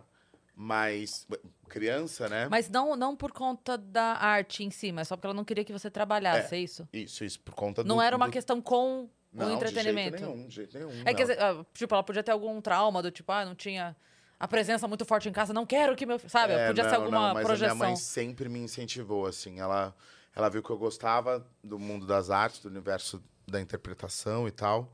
mas 0.56 1.27
criança, 1.69 2.27
né? 2.27 2.47
Mas 2.49 2.69
não, 2.69 2.95
não 2.95 3.15
por 3.15 3.32
conta 3.32 3.77
da 3.77 4.17
arte 4.17 4.63
em 4.63 4.71
si, 4.71 4.91
mas 4.91 5.08
só 5.08 5.15
porque 5.15 5.27
ela 5.27 5.34
não 5.34 5.45
queria 5.45 5.63
que 5.63 5.73
você 5.73 5.89
trabalhasse, 5.89 6.56
é, 6.56 6.60
isso? 6.60 6.88
Isso, 6.91 7.23
isso, 7.23 7.39
por 7.39 7.53
conta 7.53 7.84
do... 7.84 7.88
Não 7.88 8.01
era 8.01 8.15
uma 8.15 8.27
do- 8.27 8.32
questão 8.32 8.62
com 8.62 9.10
não, 9.32 9.47
o 9.47 9.51
entretenimento. 9.51 10.17
De 10.17 10.23
jeito 10.23 10.36
nenhum, 10.36 10.47
de 10.47 10.56
jeito 10.56 10.77
nenhum. 10.77 10.91
É 11.06 11.06
não. 11.06 11.13
que, 11.13 11.23
ah, 11.23 11.65
tipo, 11.73 11.93
ela 11.93 12.03
podia 12.03 12.23
ter 12.23 12.32
algum 12.32 12.60
trauma 12.62 13.01
do 13.01 13.10
tipo, 13.10 13.32
ah, 13.32 13.45
não 13.45 13.56
tinha 13.56 13.95
a 14.43 14.47
presença 14.47 14.89
muito 14.89 15.06
forte 15.06 15.29
em 15.29 15.32
casa, 15.32 15.53
não 15.53 15.65
quero 15.65 15.95
que 15.95 16.06
meu. 16.06 16.19
filho- 16.19 16.29
Sabe? 16.29 16.51
É, 16.51 16.67
podia 16.67 16.84
não, 16.84 16.89
ser 16.89 16.95
alguma 16.97 17.27
não, 17.29 17.34
mas 17.36 17.45
projeção. 17.45 17.71
a 17.71 17.75
minha 17.75 17.88
mãe 17.88 17.95
sempre 17.95 18.49
me 18.49 18.60
incentivou, 18.60 19.25
assim. 19.25 19.62
Ela, 19.62 19.95
ela 20.36 20.49
viu 20.49 20.62
que 20.62 20.69
eu 20.69 20.77
gostava 20.77 21.47
do 21.63 21.79
mundo 21.79 22.06
das 22.06 22.29
artes, 22.29 22.60
do 22.60 22.67
universo 22.67 23.23
da 23.47 23.62
interpretação 23.62 24.45
e 24.45 24.51
tal. 24.51 24.93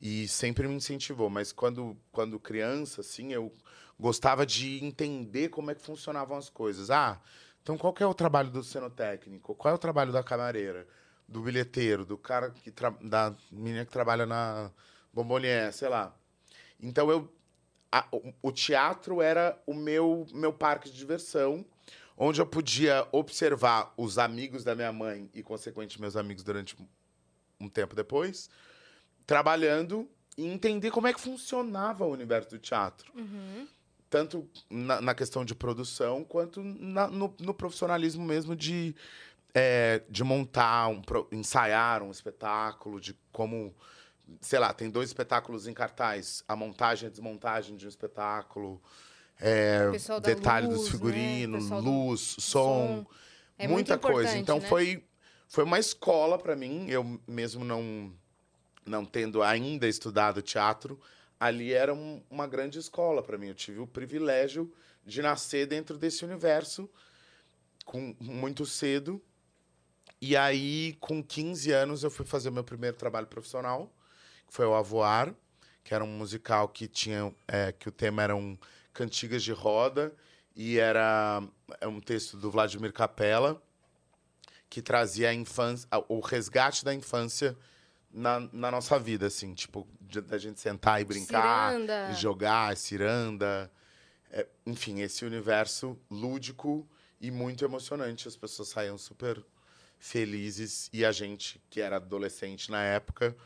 E 0.00 0.28
sempre 0.28 0.68
me 0.68 0.74
incentivou. 0.76 1.28
Mas 1.28 1.50
quando, 1.50 1.96
quando 2.12 2.38
criança, 2.38 3.00
assim, 3.00 3.32
eu 3.32 3.52
gostava 3.98 4.46
de 4.46 4.84
entender 4.84 5.48
como 5.48 5.72
é 5.72 5.74
que 5.74 5.82
funcionavam 5.82 6.36
as 6.38 6.48
coisas. 6.48 6.88
Ah, 6.88 7.20
então 7.64 7.76
qual 7.76 7.92
é 7.98 8.06
o 8.06 8.14
trabalho 8.14 8.50
do 8.50 8.62
cenotécnico? 8.62 9.52
Qual 9.56 9.72
é 9.72 9.74
o 9.74 9.78
trabalho 9.78 10.12
da 10.12 10.22
camareira? 10.22 10.86
Do 11.26 11.40
bilheteiro? 11.40 12.04
Do 12.04 12.16
cara 12.16 12.50
que... 12.50 12.70
Tra... 12.70 12.90
Da 13.02 13.34
menina 13.50 13.84
que 13.84 13.90
trabalha 13.90 14.26
na 14.26 14.70
bombonier, 15.12 15.72
sei 15.72 15.88
lá. 15.88 16.14
Então 16.80 17.10
eu 17.10 17.28
a- 17.98 18.06
o, 18.12 18.32
o 18.42 18.52
teatro 18.52 19.20
era 19.22 19.60
o 19.66 19.74
meu, 19.74 20.26
meu 20.32 20.52
parque 20.52 20.90
de 20.90 20.96
diversão, 20.96 21.64
onde 22.16 22.40
eu 22.40 22.46
podia 22.46 23.06
observar 23.12 23.92
os 23.96 24.18
amigos 24.18 24.64
da 24.64 24.74
minha 24.74 24.92
mãe 24.92 25.28
e, 25.34 25.42
consequentemente, 25.42 26.00
meus 26.00 26.16
amigos 26.16 26.42
durante 26.42 26.76
um- 27.60 27.68
tempo 27.68 27.94
depois, 27.94 28.48
trabalhando 29.26 30.08
e 30.36 30.46
entender 30.46 30.90
como 30.90 31.06
é 31.06 31.12
que 31.12 31.20
funcionava 31.20 32.04
o 32.04 32.10
universo 32.12 32.50
do 32.50 32.58
teatro. 32.58 33.10
Uhum. 33.14 33.66
Tanto 34.08 34.48
na, 34.70 35.00
na 35.00 35.14
questão 35.14 35.44
de 35.44 35.54
produção, 35.54 36.22
quanto 36.24 36.62
na- 36.62 37.08
no, 37.08 37.34
no 37.40 37.52
profissionalismo 37.54 38.24
mesmo 38.24 38.54
de, 38.54 38.94
é, 39.54 40.02
de 40.08 40.22
montar, 40.22 40.88
um, 40.88 41.02
ensaiar 41.32 42.02
um 42.02 42.10
espetáculo, 42.10 43.00
de 43.00 43.16
como 43.32 43.74
sei 44.40 44.58
lá, 44.58 44.72
tem 44.72 44.90
dois 44.90 45.08
espetáculos 45.10 45.66
em 45.66 45.74
cartaz. 45.74 46.42
A 46.48 46.56
montagem 46.56 47.06
e 47.06 47.08
a 47.08 47.10
desmontagem 47.10 47.76
de 47.76 47.86
um 47.86 47.88
espetáculo. 47.88 48.82
é, 49.38 49.90
detalhe 50.22 50.66
luz, 50.66 50.78
dos 50.78 50.86
né? 50.86 50.92
figurinos, 50.92 51.64
O 51.64 51.68
pessoal 51.68 51.82
do 51.82 51.90
luz, 51.90 52.36
som, 52.38 53.06
É 53.58 53.68
muita 53.68 53.98
coisa. 53.98 54.36
Então 54.36 54.58
né? 54.58 54.68
foi, 54.68 55.04
foi 55.48 55.64
uma 55.64 55.78
escola 55.78 56.38
para 56.38 56.56
mim. 56.56 56.86
Eu 56.88 57.20
mesmo 57.26 57.64
não, 57.64 58.12
não 58.84 59.04
tendo 59.04 59.42
ainda 59.42 59.86
estudado 59.86 60.40
teatro, 60.42 61.00
ali 61.38 61.72
era 61.72 61.92
um- 61.94 62.22
uma 62.30 62.46
grande 62.46 62.78
escola 62.78 63.22
para 63.22 63.36
mim. 63.38 63.48
Eu 63.48 63.54
tive 63.54 63.78
o 63.78 63.86
privilégio 63.86 64.72
de 65.04 65.22
nascer 65.22 65.66
dentro 65.66 65.96
desse 65.98 66.24
universo 66.24 66.88
com 67.84 68.16
muito 68.20 68.66
cedo. 68.66 69.22
E 70.20 70.34
aí, 70.36 70.96
com 70.98 71.22
15 71.22 71.70
anos, 71.72 72.02
eu 72.02 72.10
fui 72.10 72.24
fazer 72.24 72.48
o 72.48 72.52
meu 72.52 72.64
primeiro 72.64 72.96
trabalho 72.96 73.26
profissional, 73.26 73.92
que 74.46 74.54
foi 74.54 74.66
o 74.66 74.74
Avoar, 74.74 75.34
que 75.82 75.94
era 75.94 76.04
um 76.04 76.08
musical 76.08 76.68
que 76.68 76.88
tinha 76.88 77.34
é, 77.46 77.72
que 77.72 77.88
o 77.88 77.92
tema 77.92 78.22
eram 78.22 78.58
cantigas 78.92 79.42
de 79.42 79.52
roda 79.52 80.14
e 80.54 80.78
era 80.78 81.42
é 81.80 81.86
um 81.86 82.00
texto 82.00 82.36
do 82.36 82.50
Vladimir 82.50 82.92
Capella 82.92 83.60
que 84.68 84.82
trazia 84.82 85.30
a 85.30 85.34
infância, 85.34 85.88
o 86.08 86.20
resgate 86.20 86.84
da 86.84 86.94
infância 86.94 87.56
na, 88.10 88.40
na 88.52 88.70
nossa 88.70 88.98
vida, 88.98 89.26
assim, 89.26 89.54
tipo, 89.54 89.86
da 90.26 90.38
gente 90.38 90.60
sentar 90.60 91.00
e 91.00 91.04
brincar, 91.04 91.72
Ciranda. 91.72 92.10
e 92.10 92.14
jogar, 92.14 92.76
ciranda, 92.76 93.70
é, 94.30 94.46
enfim, 94.64 95.00
esse 95.00 95.24
universo 95.24 95.98
lúdico 96.10 96.88
e 97.20 97.30
muito 97.30 97.64
emocionante. 97.64 98.26
As 98.26 98.36
pessoas 98.36 98.68
saíam 98.68 98.96
super 98.96 99.44
felizes 99.98 100.88
e 100.92 101.04
a 101.04 101.12
gente, 101.12 101.60
que 101.68 101.80
era 101.80 101.96
adolescente 101.96 102.70
na 102.70 102.82
época, 102.82 103.36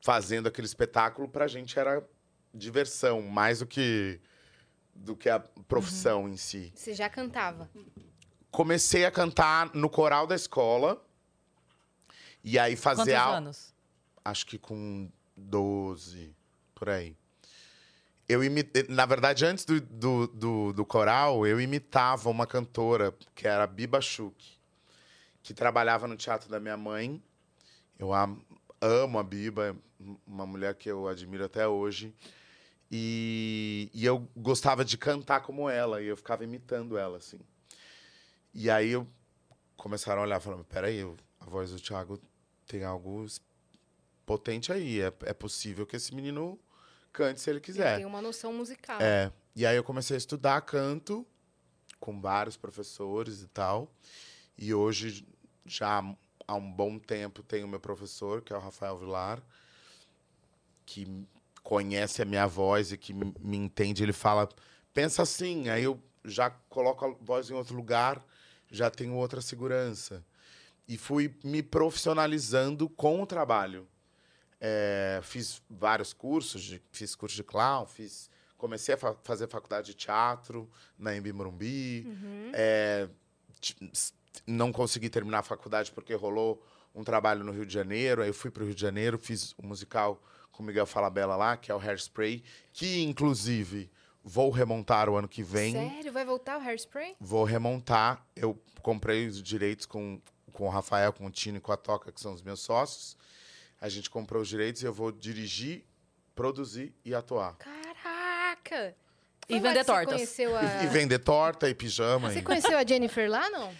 fazendo 0.00 0.46
aquele 0.48 0.66
espetáculo, 0.66 1.28
pra 1.28 1.46
gente 1.46 1.78
era 1.78 2.06
diversão, 2.54 3.22
mais 3.22 3.58
do 3.60 3.66
que 3.66 4.20
do 4.94 5.14
que 5.14 5.28
a 5.28 5.38
profissão 5.38 6.28
em 6.28 6.36
si. 6.36 6.72
Você 6.74 6.92
já 6.92 7.08
cantava. 7.08 7.70
Comecei 8.50 9.04
a 9.04 9.10
cantar 9.12 9.72
no 9.74 9.88
coral 9.88 10.26
da 10.26 10.34
escola. 10.34 11.00
E 12.42 12.58
aí 12.58 12.74
fazer 12.74 13.02
Quantos 13.02 13.14
aula. 13.14 13.36
anos? 13.36 13.74
Acho 14.24 14.44
que 14.46 14.58
com 14.58 15.08
12, 15.36 16.34
por 16.74 16.88
aí. 16.88 17.16
Eu 18.28 18.42
imitei, 18.44 18.86
na 18.88 19.06
verdade, 19.06 19.44
antes 19.46 19.64
do, 19.64 19.80
do, 19.80 20.26
do, 20.26 20.72
do 20.72 20.84
coral, 20.84 21.46
eu 21.46 21.60
imitava 21.60 22.28
uma 22.28 22.46
cantora 22.46 23.14
que 23.34 23.46
era 23.46 23.64
a 23.64 23.66
Biba 23.66 24.00
Schuch, 24.00 24.60
que 25.42 25.54
trabalhava 25.54 26.06
no 26.08 26.16
teatro 26.16 26.48
da 26.50 26.58
minha 26.60 26.76
mãe. 26.76 27.22
Eu 27.98 28.12
a- 28.12 28.34
amo 28.80 29.18
a 29.18 29.22
Biba, 29.22 29.68
é 29.68 29.74
uma 30.26 30.46
mulher 30.46 30.74
que 30.74 30.90
eu 30.90 31.08
admiro 31.08 31.44
até 31.44 31.66
hoje. 31.66 32.14
E, 32.90 33.90
e 33.92 34.04
eu 34.04 34.26
gostava 34.36 34.84
de 34.84 34.96
cantar 34.96 35.40
como 35.40 35.68
ela, 35.68 36.00
e 36.00 36.06
eu 36.06 36.16
ficava 36.16 36.44
imitando 36.44 36.96
ela, 36.96 37.18
assim. 37.18 37.40
E 38.54 38.70
aí 38.70 38.90
eu 38.90 39.06
começaram 39.76 40.22
a 40.22 40.24
olhar 40.24 40.40
falaram, 40.40 40.64
peraí, 40.64 41.00
a 41.40 41.44
voz 41.44 41.70
do 41.70 41.78
Thiago 41.78 42.18
tem 42.66 42.84
algo 42.84 43.26
potente 44.24 44.72
aí. 44.72 45.00
É, 45.00 45.12
é 45.22 45.32
possível 45.32 45.86
que 45.86 45.96
esse 45.96 46.14
menino 46.14 46.58
cante 47.12 47.40
se 47.40 47.50
ele 47.50 47.60
quiser. 47.60 47.96
Tem 47.96 48.06
uma 48.06 48.22
noção 48.22 48.52
musical. 48.52 49.00
É. 49.00 49.32
E 49.54 49.66
aí 49.66 49.76
eu 49.76 49.84
comecei 49.84 50.16
a 50.16 50.18
estudar 50.18 50.60
canto 50.62 51.26
com 51.98 52.20
vários 52.20 52.56
professores 52.56 53.42
e 53.42 53.48
tal. 53.48 53.92
E 54.56 54.72
hoje, 54.72 55.26
já 55.64 56.02
há 56.48 56.54
um 56.54 56.72
bom 56.72 56.98
tempo, 56.98 57.42
tenho 57.42 57.68
meu 57.68 57.78
professor, 57.78 58.40
que 58.42 58.52
é 58.52 58.56
o 58.56 58.60
Rafael 58.60 58.96
Vilar, 58.96 59.40
que 60.86 61.06
conhece 61.62 62.22
a 62.22 62.24
minha 62.24 62.46
voz 62.46 62.90
e 62.90 62.96
que 62.96 63.12
me 63.12 63.56
entende. 63.56 64.02
Ele 64.02 64.12
fala, 64.14 64.48
pensa 64.94 65.22
assim, 65.22 65.68
aí 65.68 65.84
eu 65.84 66.02
já 66.24 66.50
coloco 66.50 67.04
a 67.04 67.14
voz 67.20 67.50
em 67.50 67.54
outro 67.54 67.76
lugar, 67.76 68.24
já 68.70 68.90
tenho 68.90 69.14
outra 69.14 69.40
segurança. 69.42 70.24
E 70.88 70.96
fui 70.96 71.34
me 71.44 71.62
profissionalizando 71.62 72.88
com 72.88 73.22
o 73.22 73.26
trabalho. 73.26 73.86
É, 74.60 75.20
fiz 75.22 75.62
vários 75.68 76.12
cursos, 76.12 76.62
de, 76.62 76.82
fiz 76.90 77.14
curso 77.14 77.36
de 77.36 77.44
clown, 77.44 77.86
fiz, 77.86 78.28
comecei 78.56 78.94
a 78.94 78.98
fa- 78.98 79.14
fazer 79.22 79.46
faculdade 79.48 79.88
de 79.88 79.94
teatro 79.94 80.68
na 80.98 81.14
Embi 81.14 81.32
Morumbi. 81.32 82.06
É, 82.54 83.08
ti- 83.60 83.76
s- 83.92 84.12
não 84.46 84.72
consegui 84.72 85.08
terminar 85.08 85.40
a 85.40 85.42
faculdade 85.42 85.92
porque 85.92 86.14
rolou 86.14 86.62
um 86.94 87.04
trabalho 87.04 87.44
no 87.44 87.52
Rio 87.52 87.66
de 87.66 87.72
Janeiro. 87.72 88.22
Aí 88.22 88.28
eu 88.28 88.34
fui 88.34 88.50
para 88.50 88.62
o 88.62 88.66
Rio 88.66 88.74
de 88.74 88.80
Janeiro, 88.80 89.18
fiz 89.18 89.54
um 89.62 89.66
musical 89.66 90.20
com 90.52 90.62
o 90.62 90.66
Miguel 90.66 90.86
Falabella 90.86 91.36
lá, 91.36 91.56
que 91.56 91.70
é 91.70 91.74
o 91.74 91.78
Hairspray, 91.78 92.42
que 92.72 93.02
inclusive 93.02 93.90
vou 94.24 94.50
remontar 94.50 95.08
o 95.08 95.16
ano 95.16 95.28
que 95.28 95.42
vem. 95.42 95.72
Sério? 95.72 96.12
Vai 96.12 96.24
voltar 96.24 96.58
o 96.58 96.60
Hairspray? 96.60 97.16
Vou 97.20 97.44
remontar. 97.44 98.26
Eu 98.34 98.60
comprei 98.82 99.26
os 99.26 99.42
direitos 99.42 99.86
com, 99.86 100.20
com 100.52 100.66
o 100.66 100.68
Rafael, 100.68 101.12
com 101.12 101.26
o 101.26 101.30
Tino 101.30 101.58
e 101.58 101.60
com 101.60 101.72
a 101.72 101.76
Toca, 101.76 102.10
que 102.10 102.20
são 102.20 102.32
os 102.32 102.42
meus 102.42 102.60
sócios. 102.60 103.16
A 103.80 103.88
gente 103.88 104.10
comprou 104.10 104.42
os 104.42 104.48
direitos 104.48 104.82
e 104.82 104.86
eu 104.86 104.92
vou 104.92 105.12
dirigir, 105.12 105.84
produzir 106.34 106.92
e 107.04 107.14
atuar. 107.14 107.56
Caraca! 107.56 108.96
E 109.48 109.52
Foi 109.52 109.60
lá 109.60 109.68
vender 109.68 109.84
você 109.84 109.92
tortas. 109.92 110.14
Conheceu 110.14 110.56
a... 110.56 110.62
E 110.84 110.86
vender 110.88 111.18
torta 111.20 111.68
e 111.70 111.74
pijama. 111.74 112.30
Você 112.30 112.40
e- 112.40 112.42
conheceu 112.42 112.76
a 112.76 112.84
Jennifer 112.84 113.30
lá, 113.30 113.48
não? 113.48 113.72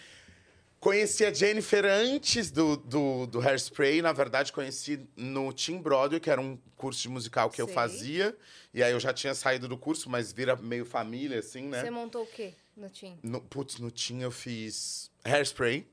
Conheci 0.79 1.25
a 1.25 1.33
Jennifer 1.33 1.83
antes 1.85 2.51
do, 2.51 2.77
do, 2.77 3.25
do 3.27 3.41
Hairspray. 3.41 4.01
Na 4.01 4.13
verdade, 4.13 4.53
conheci 4.53 5.05
no 5.15 5.51
Team 5.51 5.81
Broadway, 5.81 6.19
que 6.21 6.29
era 6.29 6.39
um 6.39 6.57
curso 6.77 7.01
de 7.01 7.09
musical 7.09 7.49
que 7.49 7.61
eu 7.61 7.65
Sei. 7.65 7.75
fazia. 7.75 8.37
E 8.73 8.81
aí 8.81 8.91
eu 8.93 8.99
já 8.99 9.13
tinha 9.13 9.35
saído 9.35 9.67
do 9.67 9.77
curso, 9.77 10.09
mas 10.09 10.31
vira 10.31 10.55
meio 10.55 10.85
família, 10.85 11.39
assim, 11.39 11.63
né? 11.67 11.81
Você 11.81 11.89
montou 11.89 12.23
o 12.23 12.27
quê 12.27 12.53
no 12.77 12.89
Team? 12.89 13.19
No, 13.21 13.41
putz, 13.41 13.77
no 13.77 13.91
Team 13.91 14.21
eu 14.21 14.31
fiz 14.31 15.11
Hairspray. 15.25 15.85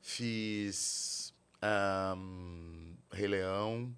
Fiz 0.00 1.34
ahn, 1.60 2.94
Rei 3.10 3.26
Leão. 3.26 3.92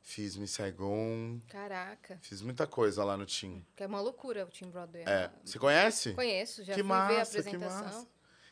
Fiz 0.00 0.36
Miss 0.36 0.52
Saigon. 0.52 1.38
Caraca. 1.48 2.18
Fiz 2.22 2.40
muita 2.40 2.66
coisa 2.66 3.04
lá 3.04 3.14
no 3.14 3.26
Team. 3.26 3.62
Que 3.76 3.82
é 3.82 3.86
uma 3.86 4.00
loucura 4.00 4.46
o 4.46 4.48
Team 4.48 4.70
Broadway. 4.70 5.04
É, 5.06 5.30
você 5.44 5.58
conhece? 5.58 6.14
Conheço, 6.14 6.64
já 6.64 6.72
Que 6.72 6.82
fui 6.82 6.88
ver 6.88 6.94
a 6.94 7.18
massa, 7.18 7.32
que 7.42 7.48
apresentação. 7.48 7.84
massa. 7.84 8.06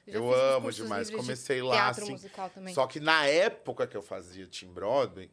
Eu 0.06 0.32
amo 0.32 0.70
demais. 0.70 1.10
de 1.10 1.16
Comecei 1.16 1.62
lá, 1.62 1.88
assim, 1.88 2.12
musical 2.12 2.48
também. 2.50 2.72
Só 2.72 2.86
que 2.86 3.00
na 3.00 3.26
época 3.26 3.86
que 3.86 3.96
eu 3.96 4.02
fazia 4.02 4.46
Team 4.46 4.72
Broadway, 4.72 5.30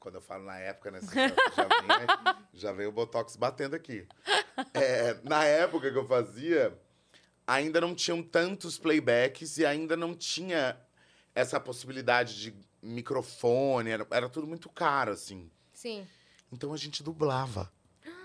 quando 0.00 0.16
eu 0.16 0.20
falo 0.20 0.44
na 0.44 0.58
época, 0.58 0.90
né? 0.90 1.00
você 1.00 1.14
Já, 1.14 1.28
já, 1.28 1.64
vem, 1.64 2.36
já 2.54 2.72
vem 2.72 2.86
o 2.86 2.92
Botox 2.92 3.36
batendo 3.36 3.76
aqui. 3.76 4.06
É, 4.74 5.18
na 5.22 5.44
época 5.44 5.90
que 5.90 5.98
eu 5.98 6.06
fazia, 6.06 6.76
ainda 7.46 7.80
não 7.80 7.94
tinham 7.94 8.22
tantos 8.22 8.78
playbacks 8.78 9.58
e 9.58 9.66
ainda 9.66 9.96
não 9.96 10.14
tinha 10.14 10.76
essa 11.34 11.60
possibilidade 11.60 12.40
de 12.40 12.54
microfone. 12.82 13.90
Era, 13.90 14.06
era 14.10 14.28
tudo 14.28 14.46
muito 14.46 14.68
caro, 14.68 15.12
assim. 15.12 15.50
Sim. 15.72 16.06
Então 16.50 16.72
a 16.72 16.76
gente 16.76 17.02
dublava. 17.02 17.72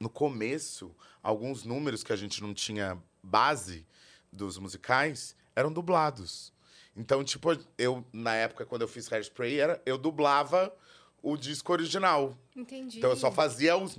No 0.00 0.08
começo, 0.08 0.94
alguns 1.20 1.64
números 1.64 2.04
que 2.04 2.12
a 2.12 2.16
gente 2.16 2.40
não 2.40 2.54
tinha 2.54 2.96
base 3.20 3.84
dos 4.32 4.58
musicais 4.58 5.34
eram 5.56 5.72
dublados. 5.72 6.52
Então, 6.96 7.22
tipo, 7.22 7.56
eu, 7.76 8.04
na 8.12 8.34
época, 8.34 8.64
quando 8.66 8.82
eu 8.82 8.88
fiz 8.88 9.10
Hairspray, 9.12 9.58
era, 9.60 9.80
eu 9.86 9.96
dublava 9.96 10.74
o 11.22 11.36
disco 11.36 11.72
original. 11.72 12.36
Entendi. 12.56 12.98
Então 12.98 13.10
eu 13.10 13.16
só 13.16 13.30
fazia 13.30 13.76
os. 13.76 13.98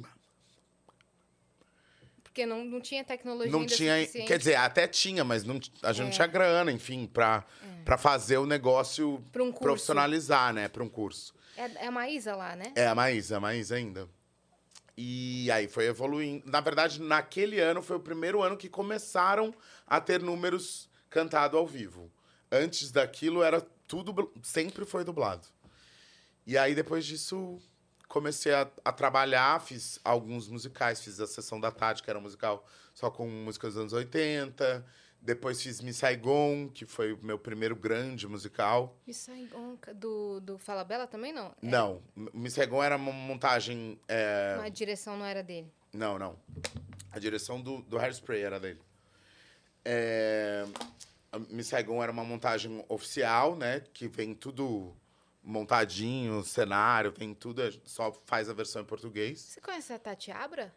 Porque 2.24 2.46
não, 2.46 2.64
não 2.64 2.80
tinha 2.80 3.04
tecnologia 3.04 3.52
Não 3.52 3.66
tinha. 3.66 4.00
suficiente. 4.00 4.28
Quer 4.28 4.38
dizer, 4.38 4.56
até 4.56 4.88
tinha, 4.88 5.24
mas 5.24 5.44
não, 5.44 5.60
a 5.82 5.92
gente 5.92 6.02
não 6.04 6.10
É. 6.10 6.12
tinha 6.12 6.28
grana, 6.28 6.72
enfim, 6.72 7.08
pra, 7.08 7.44
pra 7.84 7.98
fazer 7.98 8.38
o 8.38 8.46
negócio 8.46 9.24
um 9.38 9.52
profissionalizar, 9.52 10.54
né? 10.54 10.68
Pra 10.68 10.84
um 10.84 10.90
curso. 10.90 11.34
É, 11.58 11.86
é 11.86 11.88
a 11.88 11.92
Maísa 11.92 12.36
lá, 12.36 12.56
né? 12.56 12.72
É, 12.76 12.88
a 12.88 12.94
Maísa, 12.96 13.38
a 13.38 13.40
Maísa 13.40 13.76
ainda. 13.76 14.08
E 14.96 15.50
aí 15.52 15.68
foi 15.68 15.86
evoluindo. 15.88 16.44
Na 16.50 16.60
verdade, 16.62 17.02
naquele 17.02 17.60
ano 17.60 17.82
foi 17.82 17.96
o 17.96 18.00
primeiro 18.02 18.42
ano 18.44 18.56
que 18.58 18.70
começaram 18.70 19.54
a 19.90 20.00
ter 20.00 20.22
números 20.22 20.88
cantados 21.10 21.58
ao 21.58 21.66
vivo. 21.66 22.12
Antes 22.52 22.92
daquilo 22.92 23.42
era 23.44 23.60
tudo, 23.88 24.32
sempre 24.44 24.86
foi 24.86 25.04
dublado. 25.04 25.48
E 26.46 26.58
aí 26.58 26.76
depois 26.76 27.06
disso 27.06 27.60
comecei 28.08 28.54
a, 28.54 28.70
a 28.84 28.92
trabalhar, 28.92 29.62
fiz 29.62 30.00
alguns 30.04 30.48
musicais, 30.48 31.02
fiz 31.02 31.20
a 31.20 31.28
Sessão 31.28 31.60
da 31.60 31.72
Tarde, 31.72 32.02
que 32.04 32.10
era 32.10 32.18
um 32.18 32.22
musical 32.22 32.66
só 32.94 33.10
com 33.10 33.28
músicas 33.28 33.74
dos 33.74 33.82
anos 33.82 33.94
80. 33.94 34.86
Depois 35.22 35.62
fiz 35.62 35.82
Miss 35.82 35.98
Saigon, 35.98 36.70
que 36.70 36.86
foi 36.86 37.12
o 37.14 37.20
meu 37.22 37.38
primeiro 37.38 37.76
grande 37.76 38.26
musical. 38.28 38.98
E 39.06 39.14
Saigon, 39.14 39.78
do, 39.96 40.40
do 40.40 40.58
Fala 40.58 40.84
Bela 40.84 41.06
também 41.08 41.34
não? 41.34 41.48
É, 41.48 41.54
Não, 41.62 42.02
Miss 42.34 42.54
Saigon 42.54 42.82
era 42.82 42.96
uma 42.96 43.12
montagem 43.12 44.00
é, 44.08 44.58
A 44.64 44.70
direção 44.70 45.18
não 45.18 45.26
era 45.26 45.44
dele. 45.44 45.72
Não, 45.94 46.18
não. 46.18 46.40
A 47.12 47.20
direção 47.20 47.60
do, 47.60 47.82
do 47.82 47.98
Hairspray 47.98 48.42
era 48.42 48.60
dele. 48.60 48.80
É, 49.86 50.66
Miss 51.50 51.68
Saigon 51.68 52.02
era 52.02 52.12
uma 52.12 52.24
montagem 52.24 52.84
oficial, 52.90 53.56
né? 53.56 53.82
Que 53.94 54.08
vem 54.08 54.34
tudo 54.34 54.96
montadinho, 55.44 56.44
cenário, 56.44 57.12
tem 57.12 57.34
tudo, 57.34 57.62
só 57.86 58.12
faz 58.26 58.50
a 58.50 58.54
versão 58.54 58.82
em 58.82 58.86
português. 58.86 59.40
Você 59.40 59.62
conhece 59.62 59.92
a 59.94 60.00
Tati 60.00 60.32
Abra? 60.32 60.74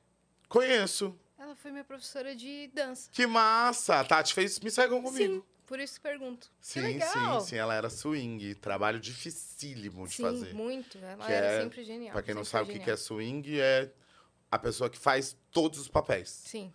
Conheço. 0.49 1.19
Ela 1.38 1.57
foi 1.57 1.73
minha 1.73 1.85
professora 1.85 2.37
de 2.37 2.69
dança. 2.73 3.11
Que 3.12 3.27
massa! 3.27 4.01
A 4.01 4.05
Tati 4.05 4.33
fez 4.33 4.59
Miss 4.61 4.75
Saigon 4.75 5.03
comigo. 5.03 5.35
Sim, 5.35 5.43
por 5.67 5.81
isso 5.81 5.95
que 5.95 6.01
pergunto. 6.01 6.49
Sim, 6.61 7.01
sim, 7.01 7.41
sim. 7.47 7.57
Ela 7.57 7.75
era 7.75 7.91
swing. 7.91 8.55
Trabalho 8.55 9.01
dificílimo 9.01 10.07
de 10.07 10.15
Sim, 10.15 10.23
fazer. 10.23 10.55
muito. 10.55 10.97
Ela 10.99 11.27
Que 11.27 11.33
era 11.33 11.47
é- 11.47 11.62
sempre 11.62 11.83
genial. 11.85 12.12
Pra 12.12 12.23
quem 12.23 12.35
não 12.35 12.45
sabe 12.45 12.71
o 12.77 12.81
que 12.81 12.91
é 12.91 12.97
swing, 12.97 13.59
é 13.61 13.91
a 14.51 14.59
pessoa 14.59 14.88
que 14.88 14.99
faz 14.99 15.37
todos 15.51 15.79
os 15.81 15.88
papéis. 15.88 16.29
Sim. 16.29 16.73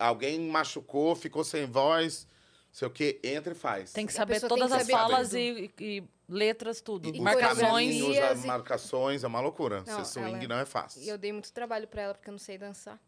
Alguém 0.00 0.40
machucou, 0.40 1.14
ficou 1.14 1.44
sem 1.44 1.66
voz, 1.66 2.26
sei 2.72 2.88
o 2.88 2.90
quê, 2.90 3.20
entra 3.22 3.52
e 3.52 3.56
faz. 3.56 3.92
Tem 3.92 4.06
que 4.06 4.12
saber 4.12 4.40
todas 4.40 4.68
que 4.68 4.74
as 4.74 4.80
saber 4.82 4.92
falas 4.92 5.34
e, 5.34 5.70
e 5.78 6.02
letras, 6.28 6.80
tudo. 6.80 7.08
E 7.14 7.20
Marcações. 7.20 7.60
caminhos, 7.60 8.18
as 8.18 8.44
e- 8.44 8.46
marcações, 8.46 9.24
é 9.24 9.26
uma 9.26 9.40
loucura. 9.40 9.82
Não, 9.86 10.04
Ser 10.04 10.20
swing 10.20 10.36
ela- 10.44 10.48
não 10.48 10.58
é 10.58 10.64
fácil. 10.64 11.02
E 11.02 11.08
eu 11.08 11.18
dei 11.18 11.32
muito 11.32 11.52
trabalho 11.52 11.86
pra 11.86 12.02
ela, 12.02 12.14
porque 12.14 12.28
eu 12.28 12.32
não 12.32 12.38
sei 12.38 12.56
dançar. 12.58 12.98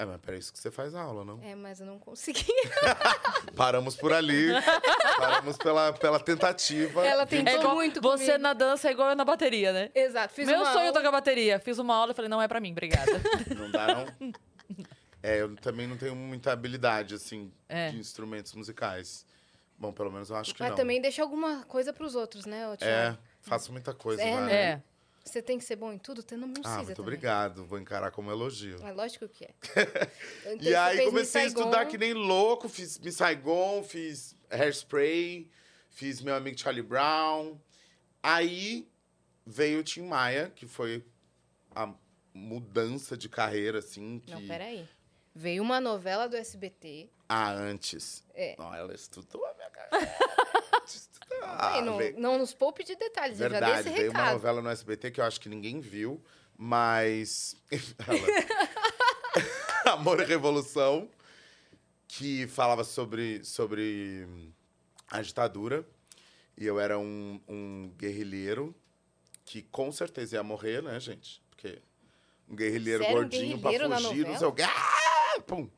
É, 0.00 0.04
mas 0.04 0.20
para 0.20 0.36
isso 0.36 0.52
que 0.52 0.58
você 0.60 0.70
faz 0.70 0.94
aula, 0.94 1.24
não? 1.24 1.42
É, 1.42 1.56
mas 1.56 1.80
eu 1.80 1.86
não 1.86 1.98
consegui. 1.98 2.46
Paramos 3.56 3.96
por 3.96 4.12
ali. 4.12 4.46
paramos 5.18 5.56
pela, 5.56 5.92
pela 5.92 6.20
tentativa. 6.20 7.04
Ela 7.04 7.26
tentou 7.26 7.52
É 7.52 7.56
igual 7.58 7.74
muito 7.74 8.00
você 8.00 8.26
comigo. 8.26 8.42
na 8.42 8.52
dança 8.52 8.88
é 8.88 8.92
igual 8.92 9.10
eu 9.10 9.16
na 9.16 9.24
bateria, 9.24 9.72
né? 9.72 9.90
Exato. 9.92 10.32
Fiz 10.34 10.46
Meu 10.46 10.56
uma 10.58 10.66
sonho 10.66 10.84
é 10.84 10.88
aula. 10.88 10.92
tocar 10.92 11.10
bateria. 11.10 11.58
Fiz 11.58 11.78
uma 11.78 11.96
aula 11.96 12.12
e 12.12 12.14
falei, 12.14 12.28
não 12.28 12.40
é 12.40 12.46
pra 12.46 12.60
mim, 12.60 12.70
obrigada. 12.70 13.10
Não 13.56 13.70
dá, 13.72 13.86
não? 13.88 14.32
É, 15.22 15.40
eu 15.40 15.56
também 15.56 15.86
não 15.86 15.96
tenho 15.96 16.14
muita 16.14 16.52
habilidade, 16.52 17.14
assim, 17.14 17.52
É. 17.68 17.90
de 17.90 17.98
instrumentos 17.98 18.54
musicais. 18.54 19.26
Bom, 19.76 19.92
pelo 19.92 20.10
menos 20.10 20.30
eu 20.30 20.36
acho 20.36 20.54
que 20.54 20.60
Mas 20.60 20.70
não. 20.70 20.76
também 20.76 21.00
deixa 21.00 21.22
alguma 21.22 21.64
coisa 21.64 21.92
pros 21.92 22.14
outros, 22.14 22.46
né, 22.46 22.68
ô 22.68 22.74
É, 22.80 23.16
faço 23.40 23.70
muita 23.72 23.94
coisa, 23.94 24.22
É, 24.22 24.34
vai. 24.34 24.46
né? 24.46 24.52
é. 24.72 24.82
Você 25.24 25.42
tem 25.42 25.58
que 25.58 25.64
ser 25.64 25.76
bom 25.76 25.92
em 25.92 25.98
tudo? 25.98 26.22
Você 26.26 26.36
não 26.38 26.50
precisa 26.50 26.74
Ah, 26.74 26.76
muito 26.82 26.96
também. 26.96 27.02
obrigado. 27.02 27.62
Vou 27.66 27.78
encarar 27.78 28.10
como 28.10 28.30
elogio. 28.30 28.78
É 28.82 28.92
lógico 28.92 29.28
que 29.28 29.44
é. 29.44 29.50
Então, 30.40 30.54
E 30.56 30.64
você 30.70 30.74
aí 30.74 31.04
comecei 31.04 31.42
a 31.42 31.44
estudar 31.46 31.84
que 31.86 31.98
nem 31.98 32.14
louco, 32.14 32.66
fiz 32.66 32.98
Miss 32.98 33.16
Saigon, 33.16 33.82
fiz 33.82 34.34
Hairspray, 34.50 35.50
fiz 35.90 36.22
meu 36.22 36.34
amigo 36.34 36.58
Charlie 36.58 36.82
Brown. 36.82 37.60
Aí 38.22 38.88
veio 39.44 39.80
o 39.80 39.82
Tim 39.82 40.06
Maia, 40.06 40.50
que 40.54 40.66
foi 40.66 41.04
a 41.74 41.92
mudança 42.32 43.14
de 43.16 43.28
carreira, 43.28 43.80
assim. 43.80 44.20
Que... 44.20 44.32
Não, 44.32 44.46
peraí. 44.46 44.88
Veio 45.40 45.62
uma 45.62 45.80
novela 45.80 46.28
do 46.28 46.36
SBT. 46.36 47.08
Ah, 47.28 47.52
antes. 47.52 48.24
É. 48.34 48.56
Não, 48.58 48.74
ela 48.74 48.92
estudou 48.92 49.46
a 49.46 49.54
minha 49.54 49.70
carreira. 49.70 50.18
Aí, 51.60 51.80
não, 51.82 51.96
veio- 51.96 52.18
não 52.18 52.38
nos 52.38 52.52
poupe 52.52 52.82
de 52.82 52.96
detalhes, 52.96 53.38
eu 53.40 53.48
já 53.48 53.60
dei 53.60 53.68
esse 53.68 53.82
Verdade, 53.84 53.96
veio 53.96 54.10
uma 54.10 54.18
recado. 54.18 54.32
novela 54.34 54.60
no 54.62 54.68
SBT 54.70 55.12
que 55.12 55.20
eu 55.20 55.24
acho 55.24 55.40
que 55.40 55.48
ninguém 55.48 55.78
viu, 55.78 56.20
mas. 56.56 57.54
Ela- 58.04 59.92
Amor 59.94 60.20
e 60.20 60.24
Revolução, 60.24 61.08
que 62.08 62.48
falava 62.48 62.82
sobre, 62.82 63.44
sobre 63.44 64.26
a 65.08 65.22
ditadura. 65.22 65.86
E 66.56 66.66
eu 66.66 66.80
era 66.80 66.98
um, 66.98 67.40
um 67.46 67.92
guerrilheiro 67.96 68.74
que 69.44 69.62
com 69.62 69.92
certeza 69.92 70.34
ia 70.34 70.42
morrer, 70.42 70.82
né, 70.82 70.98
gente? 70.98 71.40
Porque 71.48 71.80
um 72.48 72.56
guerrilheiro 72.56 73.04
Sério? 73.04 73.16
Um 73.16 73.20
gordinho 73.20 73.56
guerrilheiro 73.58 73.88
pra 73.88 74.00
fugir, 74.00 74.26
não 74.26 74.36
sei 74.36 74.46
o 74.48 74.52
quê. 74.52 74.62
Pum! 75.48 75.68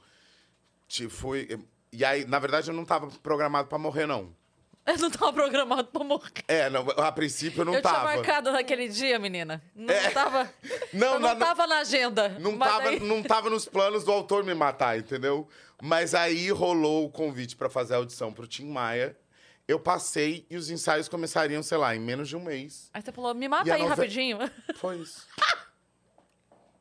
Te 0.89 1.09
fui. 1.09 1.49
E 1.93 2.05
aí, 2.05 2.25
na 2.27 2.39
verdade, 2.39 2.69
eu 2.69 2.75
não 2.75 2.85
tava 2.85 3.07
programado 3.23 3.69
pra 3.69 3.79
morrer, 3.79 4.07
não. 4.07 4.35
Eu 4.87 4.97
não 4.99 5.11
tava 5.11 5.33
programado 5.33 5.85
pra 5.89 6.03
morrer. 6.03 6.33
É, 6.49 6.69
não, 6.71 6.85
a 6.97 7.13
princípio 7.13 7.61
eu 7.61 7.65
não 7.67 7.75
eu 7.75 7.81
tinha 7.83 7.93
tava. 7.93 8.05
marcado 8.07 8.51
naquele 8.51 8.89
dia, 8.89 9.19
menina. 9.21 9.63
Não 9.77 9.93
É. 9.95 10.11
tava. 10.11 10.51
Não, 10.93 11.21
não, 11.21 11.21
na- 11.21 11.37
tava 11.37 11.67
na 11.67 11.79
agenda. 11.81 12.31
Não 12.41 12.59
tava, 12.59 12.89
aí- 12.89 12.99
não 12.99 13.23
tava 13.23 13.49
nos 13.51 13.67
planos 13.67 14.03
do 14.03 14.11
autor 14.11 14.43
me 14.43 14.53
matar, 14.55 14.99
entendeu? 14.99 15.47
Mas 15.81 16.15
aí 16.15 16.51
rolou 16.51 17.05
o 17.05 17.11
convite 17.11 17.55
pra 17.57 17.69
fazer 17.71 17.95
a 17.95 17.99
audição 17.99 18.33
pro 18.33 18.47
Tim 18.49 18.67
Maia. 18.69 19.17
Eu 19.69 19.79
passei 19.79 20.45
e 20.51 20.57
os 20.57 20.71
ensaios 20.71 21.09
começariam, 21.09 21.63
sei 21.63 21.79
lá, 21.79 21.95
em 21.95 22.01
menos 22.01 22.29
de 22.29 22.35
um 22.37 22.43
mês. 22.43 22.91
Aí 22.93 23.01
você 23.03 23.13
falou, 23.13 23.33
me 23.35 23.47
mata 23.47 23.73
aí 23.73 23.85
rapidinho. 23.87 24.39
Foi 24.77 24.97
isso. 24.97 25.25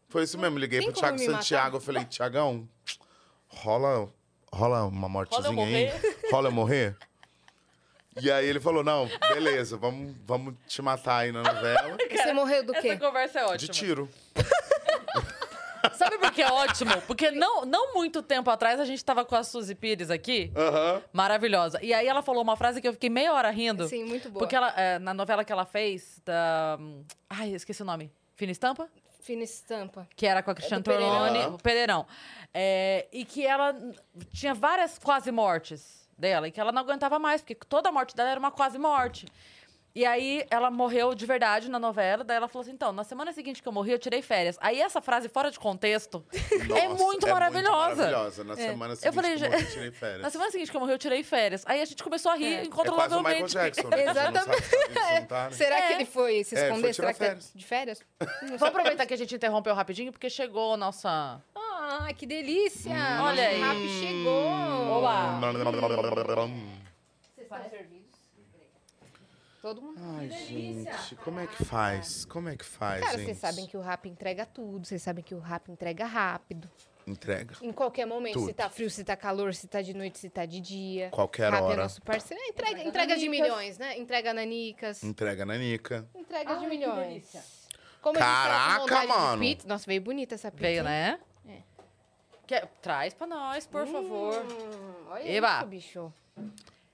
Foi 0.09 0.23
isso 0.23 0.37
mesmo. 0.37 0.57
Liguei 0.57 0.79
Tem 0.79 0.91
pro 0.91 0.99
Thiago? 0.99 1.19
Santiago. 1.19 1.77
Eu 1.77 1.81
falei, 1.81 2.03
Tiagão, 2.05 2.67
rola, 3.47 4.09
rola 4.51 4.85
uma 4.85 5.07
mortezinha 5.07 5.51
morrer? 5.51 5.91
aí? 5.91 6.15
Rola 6.31 6.47
eu 6.47 6.51
morrer? 6.51 6.97
E 8.21 8.29
aí 8.29 8.45
ele 8.45 8.59
falou, 8.59 8.83
não, 8.83 9.07
beleza, 9.33 9.77
vamos, 9.77 10.13
vamos 10.25 10.55
te 10.67 10.81
matar 10.81 11.19
aí 11.19 11.31
na 11.31 11.41
novela. 11.43 11.95
E 12.09 12.17
você 12.17 12.33
morreu 12.33 12.65
do 12.65 12.73
Essa 12.75 12.81
quê? 12.81 12.97
conversa 12.97 13.39
é 13.39 13.43
ótima. 13.45 13.57
De 13.57 13.67
tiro. 13.69 14.09
Sabe 15.93 16.17
por 16.17 16.31
que 16.31 16.41
é 16.41 16.51
ótimo? 16.51 16.91
Porque 17.07 17.31
não, 17.31 17.65
não 17.65 17.93
muito 17.93 18.21
tempo 18.21 18.49
atrás 18.49 18.79
a 18.79 18.85
gente 18.85 19.03
tava 19.05 19.23
com 19.23 19.35
a 19.35 19.43
Suzy 19.43 19.75
Pires 19.75 20.09
aqui. 20.09 20.51
Aham. 20.55 21.01
Maravilhosa. 21.13 21.79
E 21.81 21.93
aí 21.93 22.05
ela 22.07 22.21
falou 22.21 22.41
uma 22.41 22.57
frase 22.57 22.81
que 22.81 22.87
eu 22.87 22.93
fiquei 22.93 23.09
meia 23.09 23.33
hora 23.33 23.49
rindo. 23.49 23.87
Sim, 23.87 24.03
muito 24.03 24.29
boa. 24.29 24.39
Porque 24.39 24.55
ela, 24.55 24.73
é, 24.75 24.99
na 24.99 25.13
novela 25.13 25.45
que 25.45 25.51
ela 25.51 25.65
fez, 25.65 26.21
da. 26.25 26.77
Ai, 27.29 27.51
eu 27.51 27.55
esqueci 27.55 27.81
o 27.81 27.85
nome. 27.85 28.11
Fina 28.35 28.51
Estampa? 28.51 28.89
Fina 29.19 29.43
estampa. 29.43 30.07
Que 30.15 30.25
era 30.25 30.41
com 30.41 30.51
a 30.51 30.55
Cristiane 30.55 30.81
É. 30.81 30.83
Torlone, 30.83 31.45
o 31.55 31.57
Pereirão. 31.57 32.05
É, 32.53 33.07
e 33.11 33.25
que 33.25 33.45
ela 33.45 33.75
tinha 34.33 34.53
várias 34.53 34.97
quase 34.97 35.31
mortes 35.31 36.09
dela, 36.17 36.47
e 36.47 36.51
que 36.51 36.59
ela 36.59 36.71
não 36.71 36.81
aguentava 36.81 37.19
mais, 37.19 37.41
porque 37.41 37.55
toda 37.55 37.91
morte 37.91 38.15
dela 38.15 38.29
era 38.31 38.39
uma 38.39 38.51
quase 38.51 38.77
morte. 38.77 39.25
E 39.99 40.05
aí 40.05 40.45
ela 40.49 40.71
morreu 40.71 41.13
de 41.13 41.25
verdade 41.25 41.69
na 41.69 41.77
novela, 41.77 42.23
daí 42.23 42.37
ela 42.37 42.47
falou 42.47 42.61
assim: 42.61 42.71
então, 42.71 42.93
na 42.93 43.03
semana 43.03 43.33
seguinte 43.33 43.61
que 43.61 43.67
eu 43.67 43.71
morri, 43.73 43.91
eu 43.91 43.99
tirei 43.99 44.21
férias. 44.21 44.57
Aí 44.61 44.79
essa 44.79 45.01
frase 45.01 45.27
fora 45.27 45.51
de 45.51 45.59
contexto 45.59 46.23
é 46.31 46.87
Nossa, 46.87 47.03
muito 47.03 47.27
maravilhosa. 47.27 47.95
maravilhosa. 48.03 48.43
Na 48.45 48.55
semana 48.55 48.95
seguinte 48.95 49.07
Eu 49.07 49.11
falei, 49.11 49.35
que 49.35 49.43
eu 49.43 49.49
morri, 49.49 49.61
eu 49.65 49.69
tirei 49.69 49.91
férias. 49.91 50.21
Na 50.21 50.29
semana 50.29 50.51
seguinte 50.51 50.71
que 50.71 50.77
eu 50.77 50.79
morri, 50.79 50.93
eu 50.93 50.97
tirei 50.97 51.21
férias. 51.21 51.63
Aí 51.65 51.81
a 51.81 51.85
gente 51.85 52.01
começou 52.01 52.31
a 52.31 52.35
rir 52.37 52.45
É. 52.45 52.59
É 52.59 52.63
incontrolavelmente. 52.63 53.53
quase 53.53 53.57
o 53.57 53.59
Michael 53.59 53.65
Jackson, 53.65 53.89
né? 53.89 54.05
sabe 54.13 55.27
tá 55.27 55.27
tá, 55.27 55.43
né? 55.49 55.51
Será 55.51 55.81
que 55.81 55.91
É. 55.91 55.95
ele 55.95 56.05
foi 56.05 56.43
se 56.45 56.55
É, 56.55 56.61
esconder? 56.63 56.81
foi 56.81 56.93
Será 56.93 57.11
que 57.13 57.19
tá 57.19 57.25
férias. 57.25 57.51
de 57.53 57.65
férias? 57.65 58.01
Vamos 58.41 58.63
aproveitar 58.63 59.05
que 59.05 59.13
a 59.13 59.17
gente 59.17 59.35
interrompeu 59.35 59.75
rapidinho, 59.75 60.13
porque 60.13 60.29
chegou 60.29 60.75
a 60.75 60.77
nossa. 60.77 61.41
Ah, 61.53 62.07
que 62.17 62.25
delícia! 62.25 62.93
Hum. 62.93 63.21
Olha 63.23 63.49
aí. 63.49 63.61
O 63.61 63.65
rap 63.65 63.89
chegou! 63.99 64.47
Olá. 64.97 65.37
Vocês 65.41 65.55
estão 67.37 67.69
servidos? 67.69 67.98
Todo 69.61 69.81
mundo? 69.81 69.99
Ai, 70.17 70.29
gente, 70.29 71.15
como 71.17 71.39
é 71.39 71.45
que 71.47 71.65
faz? 71.65 72.23
Como 72.25 72.47
é 72.47 72.55
que 72.55 72.63
faz, 72.63 73.01
Cara, 73.03 73.17
gente? 73.17 73.25
vocês 73.25 73.37
sabem 73.39 73.67
que 73.67 73.75
o 73.75 73.81
rap 73.81 74.07
entrega 74.07 74.45
tudo, 74.45 74.87
vocês 74.87 75.01
sabem 75.01 75.21
que 75.23 75.35
o 75.35 75.39
rap 75.39 75.69
entrega 75.69 76.05
rápido. 76.05 76.69
Entrega. 77.05 77.55
Em 77.61 77.71
qualquer 77.73 78.05
momento, 78.05 78.35
Tudo. 78.35 78.45
se 78.45 78.53
tá 78.53 78.69
frio, 78.69 78.89
se 78.89 79.03
tá 79.03 79.17
calor, 79.17 79.53
se 79.53 79.67
tá 79.67 79.81
de 79.81 79.93
noite, 79.95 80.19
se 80.19 80.29
tá 80.29 80.45
de 80.45 80.59
dia. 80.61 81.09
Qualquer 81.09 81.51
rap 81.51 81.59
é 81.59 81.63
hora. 81.63 81.83
nosso 81.83 82.01
parceiro. 82.03 82.41
É, 82.43 82.49
Entrega, 82.49 82.83
entrega 82.83 83.17
de 83.17 83.27
milhões, 83.27 83.77
né? 83.79 83.97
Entrega 83.97 84.31
nanicas. 84.33 85.03
Entrega 85.03 85.43
na 85.45 85.57
Nica. 85.57 86.07
Entrega 86.15 86.55
de 86.55 86.63
Ai, 86.65 86.69
que 86.69 86.77
milhões. 86.77 87.07
delícia. 87.07 87.43
Como 88.01 88.17
Caraca, 88.17 89.01
de 89.01 89.07
mano. 89.07 89.41
pizza- 89.41 89.67
Nossa, 89.67 89.85
veio 89.87 90.01
bonita 90.01 90.35
essa 90.35 90.51
pizza. 90.51 90.61
Veio, 90.61 90.83
né? 90.83 91.19
É. 91.47 91.57
Quer- 92.47 92.67
Traz 92.81 93.13
pra 93.13 93.25
nós, 93.27 93.65
por 93.65 93.85
favor. 93.87 94.35
Hum, 94.45 95.05
olha 95.09 95.29
Eba. 95.31 95.57
isso, 95.57 95.67
bicho. 95.67 96.13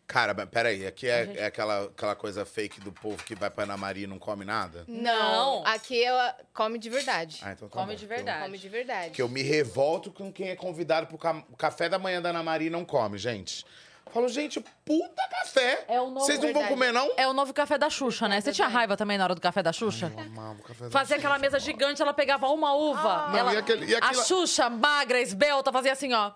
Cara, 0.07 0.35
mas 0.35 0.47
peraí, 0.49 0.85
aqui 0.85 1.07
é, 1.09 1.33
é 1.35 1.45
aquela, 1.45 1.85
aquela 1.85 2.15
coisa 2.15 2.45
fake 2.45 2.79
do 2.79 2.91
povo 2.91 3.23
que 3.23 3.33
vai 3.33 3.49
pra 3.49 3.63
Ana 3.63 3.75
Maria 3.75 4.03
e 4.03 4.07
não 4.07 4.19
come 4.19 4.45
nada? 4.45 4.85
Não. 4.87 5.65
Aqui 5.65 6.03
ela 6.03 6.35
come 6.53 6.77
de 6.77 6.89
verdade. 6.91 7.39
Ah, 7.43 7.53
então 7.53 7.67
tá 7.67 7.73
Come 7.79 7.93
bom. 7.93 7.99
de 7.99 8.05
Porque 8.05 8.13
eu- 8.13 8.23
verdade. 8.25 8.43
Come 8.45 8.57
de 8.59 8.69
verdade. 8.69 9.09
Que 9.11 9.21
eu 9.21 9.27
me 9.27 9.41
revolto 9.41 10.11
com 10.11 10.31
quem 10.31 10.49
é 10.49 10.55
convidado 10.55 11.07
pro 11.07 11.17
ca- 11.17 11.43
café 11.57 11.89
da 11.89 11.97
manhã 11.97 12.21
da 12.21 12.29
Ana 12.29 12.43
Maria 12.43 12.67
e 12.67 12.69
não 12.69 12.85
come, 12.85 13.17
gente. 13.17 13.65
Falo, 14.13 14.29
gente, 14.29 14.63
puta 14.85 15.27
café! 15.29 15.83
É 15.87 15.99
o 15.99 16.09
novo- 16.11 16.19
Vocês 16.27 16.37
não 16.37 16.53
vão 16.53 16.61
Verdade. 16.61 16.69
comer, 16.73 16.93
não? 16.93 17.11
É 17.17 17.27
o 17.27 17.33
novo 17.33 17.51
café 17.51 17.75
da 17.77 17.89
Xuxa, 17.89 18.27
né? 18.29 18.39
Você 18.39 18.51
tinha 18.53 18.67
raiva 18.67 18.95
também 18.95 19.17
na 19.17 19.23
hora 19.23 19.33
do 19.35 19.41
café 19.41 19.63
da 19.63 19.73
Xuxa? 19.73 20.09
Eu 20.15 20.19
amava 20.23 20.59
o 20.59 20.63
café 20.63 20.83
da 20.85 20.91
Fazia 20.91 21.17
aquela 21.17 21.39
mesa 21.39 21.59
gigante, 21.59 22.01
ela 22.01 22.13
pegava 22.13 22.47
uma 22.47 22.73
uva. 22.75 23.29
Não, 23.31 23.39
ela- 23.39 23.53
e 23.55 23.57
aquele- 23.57 23.85
e 23.87 23.95
A 23.95 24.13
Xuxa, 24.13 24.69
magra, 24.69 25.19
esbelta, 25.19 25.71
fazia 25.73 25.91
assim, 25.91 26.13
ó. 26.13 26.31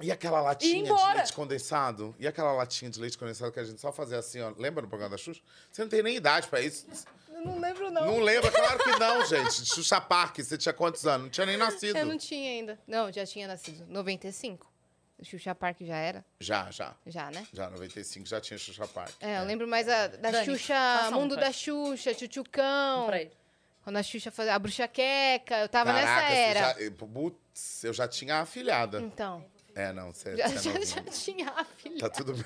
E 0.00 0.10
aquela 0.10 0.40
latinha 0.40 0.82
de 0.84 0.90
leite 1.14 1.32
condensado? 1.32 2.14
E 2.18 2.26
aquela 2.26 2.52
latinha 2.52 2.90
de 2.90 2.98
leite 3.00 3.16
condensado 3.16 3.52
que 3.52 3.60
a 3.60 3.64
gente 3.64 3.80
só 3.80 3.92
fazia 3.92 4.18
assim, 4.18 4.40
ó. 4.40 4.52
Lembra 4.56 4.82
no 4.82 4.88
programa 4.88 5.12
da 5.12 5.18
Xuxa? 5.18 5.40
Você 5.70 5.82
não 5.82 5.88
tem 5.88 6.02
nem 6.02 6.16
idade 6.16 6.48
pra 6.48 6.60
isso. 6.60 6.86
Eu 7.32 7.42
não 7.44 7.60
lembro, 7.60 7.90
não. 7.90 8.04
Não 8.06 8.18
lembra? 8.20 8.50
Claro 8.50 8.78
que 8.78 8.98
não, 8.98 9.24
gente. 9.26 9.64
Xuxa 9.66 10.00
Park, 10.00 10.38
você 10.38 10.58
tinha 10.58 10.72
quantos 10.72 11.06
anos? 11.06 11.22
Não 11.24 11.30
tinha 11.30 11.46
nem 11.46 11.56
nascido. 11.56 11.96
Eu 11.96 12.06
não 12.06 12.18
tinha 12.18 12.50
ainda. 12.50 12.78
Não, 12.86 13.12
já 13.12 13.24
tinha 13.24 13.46
nascido. 13.46 13.86
95. 13.86 14.66
O 15.20 15.24
Xuxa 15.24 15.54
Park 15.54 15.78
já 15.80 15.96
era? 15.96 16.24
Já, 16.40 16.70
já. 16.70 16.94
Já, 17.06 17.30
né? 17.30 17.46
Já, 17.52 17.70
95 17.70 18.26
já 18.26 18.40
tinha 18.40 18.58
Xuxa 18.58 18.86
Park. 18.88 19.12
É, 19.20 19.38
eu 19.38 19.44
lembro 19.44 19.66
mais 19.68 19.88
a, 19.88 20.06
da 20.08 20.30
Dani, 20.30 20.44
Xuxa, 20.44 20.74
um 21.10 21.20
Mundo 21.20 21.34
pra- 21.36 21.44
da 21.46 21.52
Xuxa, 21.52 22.14
Tchutchucão. 22.14 23.06
Peraí. 23.06 23.30
Quando 23.82 23.96
a 23.96 24.02
Xuxa 24.02 24.30
fazia 24.30 24.54
a 24.54 24.58
Bruxa 24.58 24.86
Queca, 24.86 25.58
eu 25.60 25.68
tava 25.68 25.92
Caraca, 25.92 26.06
nessa 26.20 26.28
você 26.28 26.40
era. 26.40 26.60
já- 26.60 26.80
eu- 26.80 26.92
putz, 26.92 27.84
eu 27.84 27.92
já 27.92 28.06
tinha 28.06 28.40
afilhada. 28.40 29.00
Então, 29.00 29.44
É, 29.74 29.92
não, 29.92 30.12
você, 30.12 30.36
já, 30.36 30.44
é 30.44 30.48
já, 30.48 30.80
já 30.80 31.02
tinha 31.04 31.50
a 31.50 31.64
filha. 31.64 32.00
Tá 32.00 32.08
tudo 32.10 32.32
bem. 32.34 32.44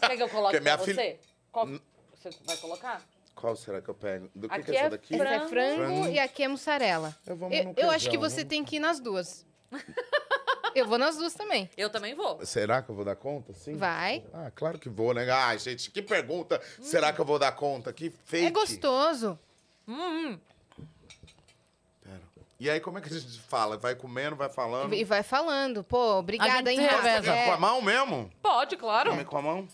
Quer 0.00 0.16
que 0.16 0.22
eu 0.22 0.28
coloque 0.28 0.60
pra 0.60 0.78
filha- 0.78 0.94
você? 0.94 1.20
Qual... 1.52 1.66
Você 2.14 2.30
vai 2.44 2.56
colocar? 2.56 3.02
Qual 3.34 3.54
será 3.54 3.82
que 3.82 3.88
eu 3.90 3.94
pego? 3.94 4.30
Do 4.34 4.48
que, 4.48 4.54
Aqui 4.54 4.64
que 4.64 4.70
é 4.70 4.74
é 4.74 4.78
essa 4.80 4.90
daqui? 4.90 5.14
Esse 5.14 5.22
é 5.24 5.48
Frango. 5.48 6.08
e 6.08 6.18
aqui 6.18 6.42
é 6.42 6.48
mussarela. 6.48 7.14
Eu, 7.26 7.36
vou 7.36 7.50
no 7.50 7.54
Eu, 7.54 7.74
eu 7.76 7.90
acho 7.90 8.08
que 8.08 8.16
você 8.16 8.36
vamos- 8.36 8.48
tem 8.48 8.64
que 8.64 8.76
ir 8.76 8.80
nas 8.80 8.98
duas. 8.98 9.44
eu 10.74 10.86
vou 10.86 10.96
nas 10.96 11.16
duas 11.16 11.34
também. 11.34 11.68
Eu 11.76 11.90
também 11.90 12.14
vou. 12.14 12.44
Será 12.46 12.80
que 12.80 12.88
eu 12.90 12.94
vou 12.94 13.04
dar 13.04 13.16
conta? 13.16 13.52
Sim. 13.52 13.74
Vai. 13.76 14.24
Ah, 14.32 14.50
claro 14.54 14.78
que 14.78 14.88
vou, 14.88 15.12
né? 15.12 15.30
Ai, 15.30 15.58
gente, 15.58 15.90
que 15.90 16.00
pergunta. 16.00 16.60
Será 16.80 17.12
que 17.12 17.20
eu 17.20 17.24
vou 17.26 17.38
dar 17.38 17.52
conta? 17.52 17.92
Que 17.92 18.08
fake. 18.10 18.46
É 18.46 18.50
gostoso. 18.50 19.38
Hum, 19.86 20.38
Pera. 20.38 20.40
E 22.58 22.70
aí, 22.70 22.80
como 22.80 22.96
é 22.98 23.00
que 23.02 23.08
a 23.08 23.18
gente 23.18 23.38
fala? 23.40 23.76
Vai 23.76 23.94
comendo, 23.94 24.34
vai 24.34 24.48
falando? 24.48 24.94
E 24.94 25.04
vai 25.04 25.22
falando. 25.22 25.84
Pô, 25.84 26.18
obrigada, 26.18 26.72
hein, 26.72 26.80
Rafa? 26.80 26.96
reveza. 27.02 27.32
Com 27.32 27.50
a 27.52 27.54
É, 27.54 27.56
mão 27.58 27.82
mesmo? 27.82 28.30
pode, 28.40 28.76
claro. 28.76 29.10
Come 29.10 29.24
com 29.24 29.36
a 29.36 29.42
mão? 29.42 29.68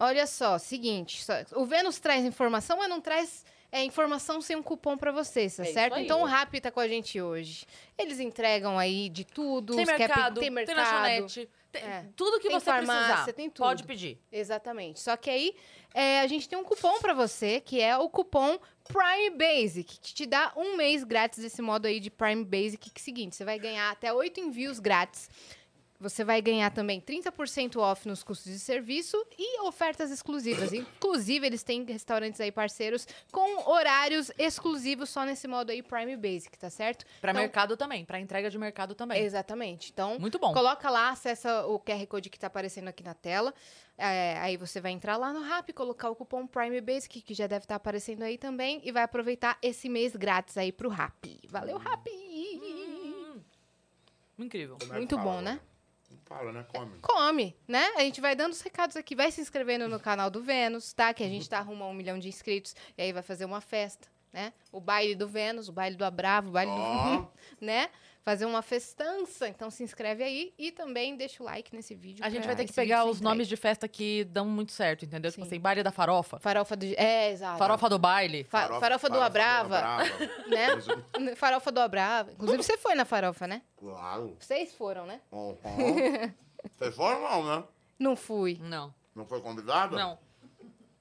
olha 0.00 0.26
só, 0.26 0.58
seguinte. 0.58 1.24
só- 1.24 1.34
o 1.56 1.64
Vênus 1.66 1.98
traz 1.98 2.24
informação, 2.24 2.78
mas 2.78 2.88
não 2.88 3.00
traz 3.00 3.44
é, 3.70 3.82
informação 3.84 4.40
sem 4.40 4.56
um 4.56 4.62
cupom 4.62 4.96
pra 4.96 5.12
vocês, 5.12 5.54
tá 5.56 5.62
É 5.62 5.66
certo? 5.66 5.94
aí. 5.94 6.04
Então 6.04 6.22
o 6.22 6.24
Rap 6.24 6.58
tá 6.60 6.70
com 6.70 6.80
a 6.80 6.88
gente 6.88 7.20
hoje. 7.20 7.66
Eles 7.98 8.18
entregam 8.18 8.78
aí 8.78 9.08
de 9.10 9.24
tudo. 9.24 9.74
Tem 9.74 9.84
os 9.84 9.90
quer 9.90 9.96
pe- 9.96 10.06
mercado, 10.06 10.34
tem 10.34 10.42
tem, 10.44 10.50
mercado. 10.50 10.76
lanchonete, 10.78 11.48
tem 11.70 11.82
É. 11.82 12.06
tudo 12.16 12.40
que 12.40 12.48
Tem 12.48 12.58
você 12.58 12.64
farmácia, 12.64 13.06
precisar. 13.14 13.32
tem 13.34 13.50
tudo. 13.50 13.66
Pode 13.66 13.84
pedir. 13.84 14.18
Exatamente. 14.32 15.00
Só 15.00 15.16
que 15.18 15.28
aí 15.28 15.54
é, 15.94 16.20
a 16.20 16.26
gente 16.26 16.48
tem 16.48 16.58
um 16.58 16.64
cupom 16.64 16.98
pra 17.00 17.14
você, 17.14 17.60
que 17.60 17.80
é 17.80 17.96
o 17.96 18.08
cupom 18.08 18.58
Prime 18.84 19.36
Basic, 19.36 19.98
que 20.00 20.14
te 20.14 20.26
dá 20.26 20.52
um 20.56 20.76
mês 20.76 21.04
grátis 21.04 21.40
desse 21.40 21.60
modo 21.60 21.86
aí 21.86 22.00
de 22.00 22.10
Prime 22.10 22.44
Basic, 22.44 22.90
que 22.90 22.98
é 22.98 23.00
o 23.00 23.04
seguinte, 23.04 23.36
você 23.36 23.44
vai 23.44 23.58
ganhar 23.58 23.90
até 23.90 24.12
oito 24.12 24.40
envios 24.40 24.78
grátis. 24.78 25.28
Você 26.00 26.22
vai 26.22 26.40
ganhar 26.40 26.70
também 26.70 27.00
30% 27.00 27.76
off 27.76 28.06
nos 28.06 28.22
custos 28.22 28.52
de 28.52 28.58
serviço 28.60 29.16
e 29.36 29.60
ofertas 29.62 30.12
exclusivas. 30.12 30.72
Inclusive, 30.72 31.44
eles 31.44 31.64
têm 31.64 31.84
restaurantes 31.84 32.40
aí 32.40 32.52
parceiros 32.52 33.04
com 33.32 33.68
horários 33.68 34.30
exclusivos 34.38 35.10
só 35.10 35.24
nesse 35.24 35.48
modo 35.48 35.70
aí 35.72 35.82
Prime 35.82 36.16
Basic, 36.16 36.56
tá 36.56 36.70
certo? 36.70 37.04
Pra 37.20 37.32
Então- 37.32 37.42
mercado 37.42 37.76
também, 37.76 38.04
pra 38.04 38.20
entrega 38.20 38.48
de 38.48 38.56
mercado 38.56 38.94
também. 38.94 39.20
Exatamente. 39.20 39.90
Então, 39.90 40.20
Muito 40.20 40.38
bom. 40.38 40.52
Coloca 40.52 40.88
lá, 40.88 41.10
acessa 41.10 41.66
o 41.66 41.80
QR 41.80 42.06
Code 42.06 42.30
que 42.30 42.38
tá 42.38 42.46
aparecendo 42.46 42.86
aqui 42.86 43.02
na 43.02 43.14
tela. 43.14 43.52
É, 43.96 44.38
aí 44.38 44.56
você 44.56 44.80
vai 44.80 44.92
entrar 44.92 45.16
lá 45.16 45.32
no 45.32 45.40
Rap, 45.40 45.72
colocar 45.72 46.08
o 46.10 46.14
cupom 46.14 46.46
Prime 46.46 46.80
Basic, 46.80 47.20
que 47.20 47.34
já 47.34 47.48
deve 47.48 47.64
estar 47.64 47.74
aparecendo 47.74 48.22
aí 48.22 48.38
também, 48.38 48.80
e 48.84 48.92
vai 48.92 49.02
aproveitar 49.02 49.58
esse 49.60 49.88
mês 49.88 50.14
grátis 50.14 50.56
aí 50.56 50.70
pro 50.70 50.88
Rap. 50.88 51.40
Valeu, 51.48 51.76
Rap! 51.76 52.08
Hum, 52.08 53.40
incrível. 54.38 54.78
É 54.90 54.92
Muito 54.94 55.18
bom, 55.18 55.40
né? 55.40 55.60
Fala, 56.28 56.52
né? 56.52 56.66
Come. 56.68 56.98
Come, 57.00 57.56
né? 57.66 57.86
A 57.96 58.00
gente 58.00 58.20
vai 58.20 58.36
dando 58.36 58.52
os 58.52 58.60
recados 58.60 58.96
aqui. 58.96 59.16
Vai 59.16 59.32
se 59.32 59.40
inscrevendo 59.40 59.88
no 59.88 59.98
canal 59.98 60.28
do 60.28 60.42
Vênus, 60.42 60.92
tá? 60.92 61.14
Que 61.14 61.24
a 61.24 61.28
gente 61.28 61.48
tá 61.48 61.58
rumo 61.60 61.84
a 61.84 61.88
um 61.88 61.94
milhão 61.94 62.18
de 62.18 62.28
inscritos. 62.28 62.76
E 62.98 63.02
aí 63.02 63.12
vai 63.14 63.22
fazer 63.22 63.46
uma 63.46 63.62
festa, 63.62 64.06
né? 64.30 64.52
O 64.70 64.78
baile 64.78 65.14
do 65.14 65.26
Vênus, 65.26 65.70
o 65.70 65.72
baile 65.72 65.96
do 65.96 66.04
Abravo, 66.04 66.50
o 66.50 66.52
baile 66.52 66.70
Ó. 66.70 67.16
do... 67.16 67.28
né? 67.64 67.88
Fazer 68.22 68.44
uma 68.44 68.62
festança. 68.62 69.48
Então 69.48 69.70
se 69.70 69.82
inscreve 69.82 70.22
aí 70.22 70.52
e 70.58 70.70
também 70.70 71.16
deixa 71.16 71.42
o 71.42 71.46
like 71.46 71.74
nesse 71.74 71.94
vídeo. 71.94 72.24
A 72.24 72.28
gente 72.30 72.46
vai 72.46 72.54
ter 72.56 72.64
que 72.66 72.72
pegar 72.72 73.04
os 73.04 73.20
nomes 73.20 73.48
de 73.48 73.56
festa 73.56 73.88
que 73.88 74.24
dão 74.24 74.46
muito 74.46 74.72
certo, 74.72 75.04
entendeu? 75.04 75.30
Tipo 75.30 75.44
Sim. 75.44 75.48
assim, 75.48 75.60
baile 75.60 75.82
da 75.82 75.90
farofa. 75.90 76.38
Farofa 76.38 76.76
do... 76.76 76.86
É, 76.96 77.30
exato. 77.30 77.58
farofa 77.58 77.88
do 77.88 77.98
baile. 77.98 78.44
Fa- 78.44 78.78
farofa, 78.80 79.08
do 79.08 79.20
Abrava, 79.20 79.80
né? 80.48 81.34
farofa 81.36 81.72
do 81.72 81.80
Abrava. 81.80 82.32
Inclusive 82.32 82.62
você 82.62 82.76
foi 82.76 82.94
na 82.94 83.04
farofa, 83.04 83.46
né? 83.46 83.62
Claro. 83.76 84.36
Vocês 84.38 84.74
foram, 84.74 85.06
né? 85.06 85.20
Uhum. 85.32 85.54
Vocês 86.76 86.94
foram 86.94 87.22
não, 87.22 87.44
né? 87.56 87.64
Não 87.98 88.14
fui. 88.16 88.58
Não, 88.60 88.94
Não 89.14 89.24
foi 89.26 89.40
convidado? 89.40 89.96
não. 89.96 90.18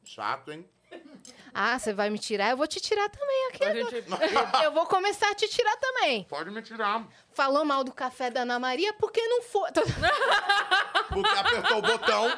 Chato, 0.03 0.51
hein? 0.51 0.65
Ah, 1.59 1.79
você 1.79 1.91
vai 1.91 2.11
me 2.11 2.19
tirar? 2.19 2.51
Eu 2.51 2.57
vou 2.57 2.67
te 2.67 2.79
tirar 2.79 3.09
também 3.09 3.47
aqui. 3.47 3.65
Gente... 3.73 4.63
Eu 4.63 4.71
vou 4.71 4.85
começar 4.85 5.31
a 5.31 5.33
te 5.33 5.47
tirar 5.47 5.75
também. 5.77 6.23
Pode 6.25 6.51
me 6.51 6.61
tirar. 6.61 7.07
Falou 7.33 7.65
mal 7.65 7.83
do 7.83 7.91
café 7.91 8.29
da 8.29 8.41
Ana 8.41 8.59
Maria 8.59 8.93
porque 8.93 9.19
não 9.27 9.41
foi. 9.41 9.71
Porque 11.09 11.39
apertou 11.39 11.77
o 11.79 11.81
botão 11.81 12.29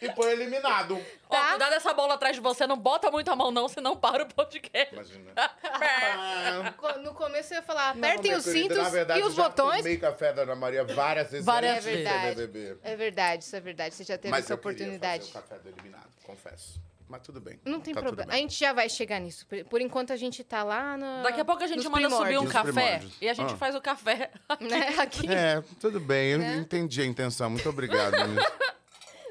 e 0.00 0.10
foi 0.12 0.32
eliminado. 0.32 0.96
Ó, 1.28 1.34
Tá. 1.36 1.50
cuidado 1.50 1.70
dessa 1.70 1.92
bola 1.94 2.14
atrás 2.14 2.34
de 2.36 2.40
você, 2.42 2.66
não 2.66 2.76
bota 2.78 3.10
muito 3.10 3.30
a 3.30 3.36
mão 3.36 3.50
não, 3.50 3.68
senão 3.68 3.96
para 3.96 4.22
o 4.24 4.26
podcast. 4.26 4.94
Imagina. 4.94 5.32
Co- 6.76 6.98
No 6.98 7.14
começo 7.14 7.52
eu 7.52 7.56
ia 7.58 7.62
falar, 7.62 7.94
Não, 7.94 8.02
apertem 8.08 8.30
minha 8.30 8.38
os 8.38 8.44
querida, 8.44 8.74
cintos 8.74 8.92
verdade, 8.92 9.20
e 9.20 9.22
os 9.22 9.36
eu 9.38 9.44
botões. 9.44 9.78
tomei 9.78 9.96
café 9.96 10.32
da 10.32 10.42
Ana 10.42 10.54
Maria 10.56 10.84
várias 10.84 11.30
vezes 11.30 11.46
Várias 11.46 11.84
vezes. 11.84 12.06
É 12.06 12.34
BBB. 12.34 12.78
É 12.82 12.96
verdade, 12.96 13.44
isso 13.44 13.54
é 13.56 13.60
verdade. 13.60 13.94
Você 13.94 14.04
já 14.04 14.16
teve 14.18 14.30
Mas 14.30 14.44
essa 14.44 14.52
eu 14.52 14.56
oportunidade. 14.56 15.26
fazer 15.32 15.38
o 15.38 15.42
café 15.42 15.58
do 15.60 15.68
eliminado, 15.68 16.08
confesso. 16.24 16.80
Mas 17.08 17.22
tudo 17.22 17.40
bem. 17.40 17.58
Não 17.64 17.80
tem 17.80 17.92
Tá 17.92 18.00
problema. 18.00 18.32
A 18.32 18.36
gente 18.36 18.56
já 18.56 18.72
vai 18.72 18.88
chegar 18.88 19.18
nisso. 19.18 19.44
Por, 19.68 19.80
enquanto 19.80 20.12
a 20.12 20.16
gente 20.16 20.44
tá 20.44 20.62
lá 20.62 20.96
na. 20.96 21.22
Daqui 21.22 21.40
a 21.40 21.44
pouco 21.44 21.60
a 21.64 21.66
gente 21.66 21.78
nos 21.78 21.86
manda 21.86 22.08
subir 22.08 22.38
um 22.38 22.44
Nos 22.44 22.52
café 22.52 22.70
primórdios. 22.72 23.16
e 23.20 23.28
a 23.28 23.34
gente 23.34 23.52
Ah. 23.52 23.56
faz 23.56 23.74
o 23.74 23.80
café. 23.80 24.30
Né? 24.60 24.94
Aqui. 24.96 25.26
É, 25.28 25.60
tudo 25.80 25.98
bem. 25.98 26.30
Eu 26.32 26.38
Né? 26.38 26.54
entendi 26.58 27.02
a 27.02 27.04
intenção. 27.04 27.50
Muito 27.50 27.68
obrigado. 27.68 28.14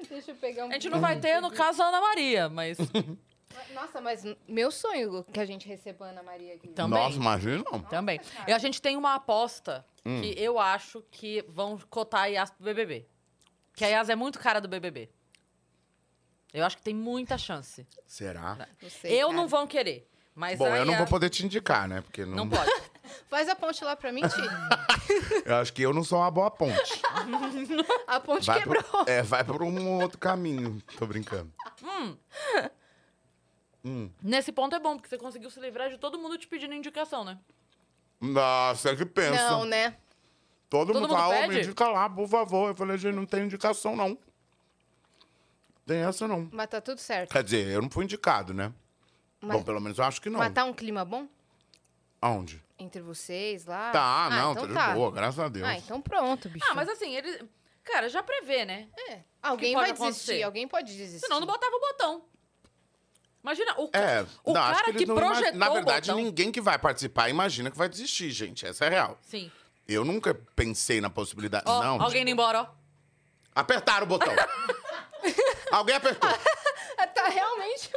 Deixa 0.09 0.31
eu 0.31 0.35
pegar 0.35 0.65
um. 0.65 0.69
A 0.69 0.73
gente 0.73 0.89
não 0.89 0.99
vai 0.99 1.19
ter, 1.19 1.39
no 1.41 1.51
caso, 1.51 1.81
a 1.83 1.87
Ana 1.87 2.01
Maria, 2.01 2.49
mas 2.49 2.77
Nossa, 3.73 3.99
mas 4.01 4.23
meu 4.47 4.71
sonho 4.71 5.23
que 5.33 5.39
a 5.39 5.45
gente 5.45 5.67
receba 5.67 6.05
a 6.05 6.09
Ana 6.09 6.23
Maria 6.23 6.55
aqui. 6.55 6.67
também. 6.69 6.99
Nossa, 6.99 7.15
imagina. 7.17 7.63
Também. 7.89 8.19
E 8.47 8.53
a 8.53 8.57
gente 8.57 8.81
tem 8.81 8.95
uma 8.97 9.15
aposta 9.15 9.85
Hum. 10.05 10.21
que 10.21 10.33
eu 10.41 10.57
acho 10.57 11.03
que 11.11 11.43
vão 11.49 11.77
cotar 11.89 12.21
a 12.21 12.25
Yas 12.27 12.49
pro 12.51 12.63
BBB. 12.63 13.05
Que 13.75 13.83
a 13.83 13.87
Yas 13.89 14.07
é 14.09 14.15
muito 14.15 14.39
cara 14.39 14.61
do 14.61 14.67
BBB. 14.67 15.09
Eu 16.53 16.65
acho 16.65 16.77
que 16.77 16.83
tem 16.83 16.95
muita 16.95 17.37
chance. 17.37 17.85
Será? 18.07 18.67
Não 18.81 18.89
sei, 18.89 19.21
eu 19.21 19.27
cara. 19.27 19.37
não 19.37 19.47
vão 19.47 19.67
querer. 19.67 20.09
Mas 20.33 20.57
Bom, 20.57 20.67
eu 20.67 20.85
não 20.85 20.93
vou 20.93 21.01
Yas- 21.01 21.09
poder 21.09 21.29
te 21.29 21.45
indicar, 21.45 21.87
né? 21.87 22.01
Porque 22.01 22.25
não, 22.25 22.37
Não 22.37 22.49
pode. 22.49 22.71
Faz 23.29 23.47
a 23.49 23.55
ponte 23.55 23.83
lá 23.83 23.95
pra 23.95 24.11
mim, 24.11 24.21
Ti. 24.21 24.41
Eu 25.45 25.55
acho 25.55 25.73
que 25.73 25.81
eu 25.81 25.93
não 25.93 26.03
sou 26.03 26.19
uma 26.19 26.29
boa 26.29 26.51
ponte. 26.51 27.01
A 28.07 28.19
ponte 28.19 28.45
Vai 28.45 28.59
quebrou. 28.61 28.83
pro, 28.83 29.03
é, 29.07 29.21
vai 29.23 29.43
por 29.43 29.63
um 29.63 29.99
outro 30.01 30.17
caminho. 30.19 30.81
Tô 30.97 31.05
brincando. 31.07 31.51
Nesse 34.21 34.51
ponto 34.51 34.75
é 34.75 34.79
bom, 34.79 34.95
porque 34.97 35.09
você 35.09 35.17
conseguiu 35.17 35.49
se 35.49 35.59
livrar 35.59 35.89
de 35.89 35.97
todo 35.97 36.19
mundo 36.19 36.37
te 36.37 36.47
pedindo 36.47 36.73
indicação, 36.73 37.23
né? 37.23 37.39
Nossa, 38.19 38.89
é 38.91 38.95
que 38.95 39.05
pensa. 39.05 39.49
Não, 39.49 39.65
né? 39.65 39.95
Todo, 40.69 40.87
Todo 40.93 40.99
mundo 41.01 41.09
mundo 41.09 41.17
fala, 41.19 41.29
"Ô, 41.29 41.37
pede? 41.41 41.53
me 41.55 41.59
indica 41.61 41.87
lá, 41.87 42.09
por 42.09 42.27
favor. 42.27 42.69
Eu 42.69 42.75
falei, 42.75 42.97
gente, 42.97 43.15
não 43.15 43.25
tem 43.25 43.45
indicação, 43.45 43.95
não. 43.95 44.17
Tem 45.85 45.97
essa, 45.99 46.27
não. 46.27 46.47
Mas 46.51 46.67
tá 46.67 46.79
tudo 46.79 46.99
certo. 46.99 47.31
Quer 47.31 47.43
dizer, 47.43 47.67
eu 47.69 47.81
não 47.81 47.89
fui 47.89 48.03
indicado, 48.03 48.53
né? 48.53 48.71
Mas- 49.41 49.57
Bom, 49.57 49.63
pelo 49.63 49.79
menos 49.79 49.97
eu 49.97 50.03
acho 50.03 50.21
que 50.21 50.29
não. 50.29 50.37
Mas 50.37 50.53
tá 50.53 50.63
um 50.65 50.73
clima 50.73 51.03
bom 51.05 51.27
Aonde? 52.21 52.61
Entre 52.79 53.01
vocês 53.01 53.65
lá? 53.65 53.91
Tá, 53.91 54.25
Ah, 54.25 54.29
não, 54.29 54.51
então 54.51 54.63
tá 54.63 54.67
de 54.67 54.73
tá. 54.73 54.93
boa, 54.93 55.11
graças 55.11 55.39
a 55.39 55.47
Deus. 55.49 55.67
Ah, 55.67 55.75
então 55.75 56.01
pronto, 56.01 56.49
bicho. 56.49 56.65
Ah, 56.69 56.73
mas 56.75 56.87
assim, 56.89 57.15
ele. 57.15 57.47
Cara, 57.83 58.07
já 58.09 58.21
prevê, 58.23 58.65
né? 58.65 58.87
É. 59.09 59.21
Alguém 59.41 59.73
vai 59.73 59.91
desistir, 59.91 60.03
acontecer? 60.03 60.43
alguém 60.43 60.67
pode 60.67 60.95
desistir. 60.95 61.25
Senão 61.25 61.39
não 61.39 61.47
botava 61.47 61.75
o 61.75 61.79
botão. 61.79 62.21
Imagina, 63.41 63.73
o, 63.79 63.89
É, 63.93 64.25
o 64.43 64.53
não, 64.53 64.61
cara 64.61 64.91
que 64.91 64.97
que, 64.99 65.05
projetou 65.05 65.57
Na 65.57 65.69
verdade, 65.69 66.11
o 66.11 66.13
botão. 66.13 66.25
ninguém 66.25 66.51
que 66.51 66.59
vai 66.59 66.77
participar 66.77 67.29
imagina 67.29 67.71
que 67.71 67.77
vai 67.77 67.87
desistir, 67.87 68.29
gente. 68.31 68.65
Essa 68.65 68.85
é 68.85 68.89
real. 68.89 69.17
Sim. 69.21 69.49
Eu 69.87 70.03
nunca 70.05 70.35
pensei 70.55 70.99
na 71.01 71.09
possibilidade. 71.09 71.63
Ó, 71.67 71.81
não. 71.83 72.01
alguém 72.01 72.21
indo 72.21 72.31
embora, 72.31 72.61
ó. 72.63 72.67
Apertaram 73.55 74.05
o 74.05 74.09
botão. 74.09 74.33
Alguém 75.71 75.95
apertou. 75.95 76.29
tá 77.13 77.27
realmente. 77.29 77.89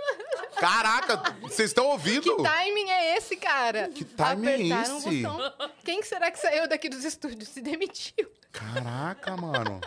Caraca, 0.59 1.17
vocês 1.41 1.71
estão 1.71 1.87
ouvindo? 1.87 2.37
Que 2.37 2.43
timing 2.43 2.91
é 2.91 3.17
esse, 3.17 3.37
cara? 3.37 3.89
Que 3.89 4.05
timing 4.05 4.71
é 4.71 4.75
Apertaram 4.75 4.99
esse? 4.99 5.27
o 5.27 5.31
botão. 5.31 5.71
Quem 5.85 6.01
que 6.01 6.07
será 6.07 6.31
que 6.31 6.39
saiu 6.39 6.69
daqui 6.69 6.89
dos 6.89 7.05
estúdios? 7.05 7.49
Se 7.49 7.61
demitiu. 7.61 8.31
Caraca, 8.53 9.37
mano. 9.37 9.81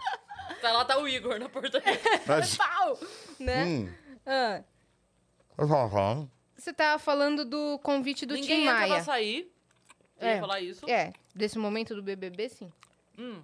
Tá 0.61 0.71
lá, 0.71 0.85
tá 0.85 0.97
o 0.97 1.07
Igor 1.07 1.39
na 1.39 1.49
portaria. 1.49 1.99
Mas... 2.25 2.55
Pau! 2.57 2.99
Né? 3.39 3.63
Hum. 3.65 3.93
Ah, 4.25 4.61
você 6.57 6.73
tava 6.73 6.97
falando 6.99 7.45
do 7.45 7.77
convite 7.79 8.25
do 8.25 8.33
Ninguém 8.33 8.61
Tim 8.61 8.63
entra 8.63 8.75
pra 8.77 8.87
Maia. 8.87 9.03
sair. 9.03 9.51
Eu 10.19 10.27
É. 10.27 10.33
ia 10.35 10.39
falar 10.39 10.61
isso. 10.61 10.89
É, 10.89 11.13
desse 11.33 11.57
momento 11.57 11.93
do 11.95 12.01
BBB, 12.01 12.49
sim. 12.49 12.71
Hum. 13.17 13.41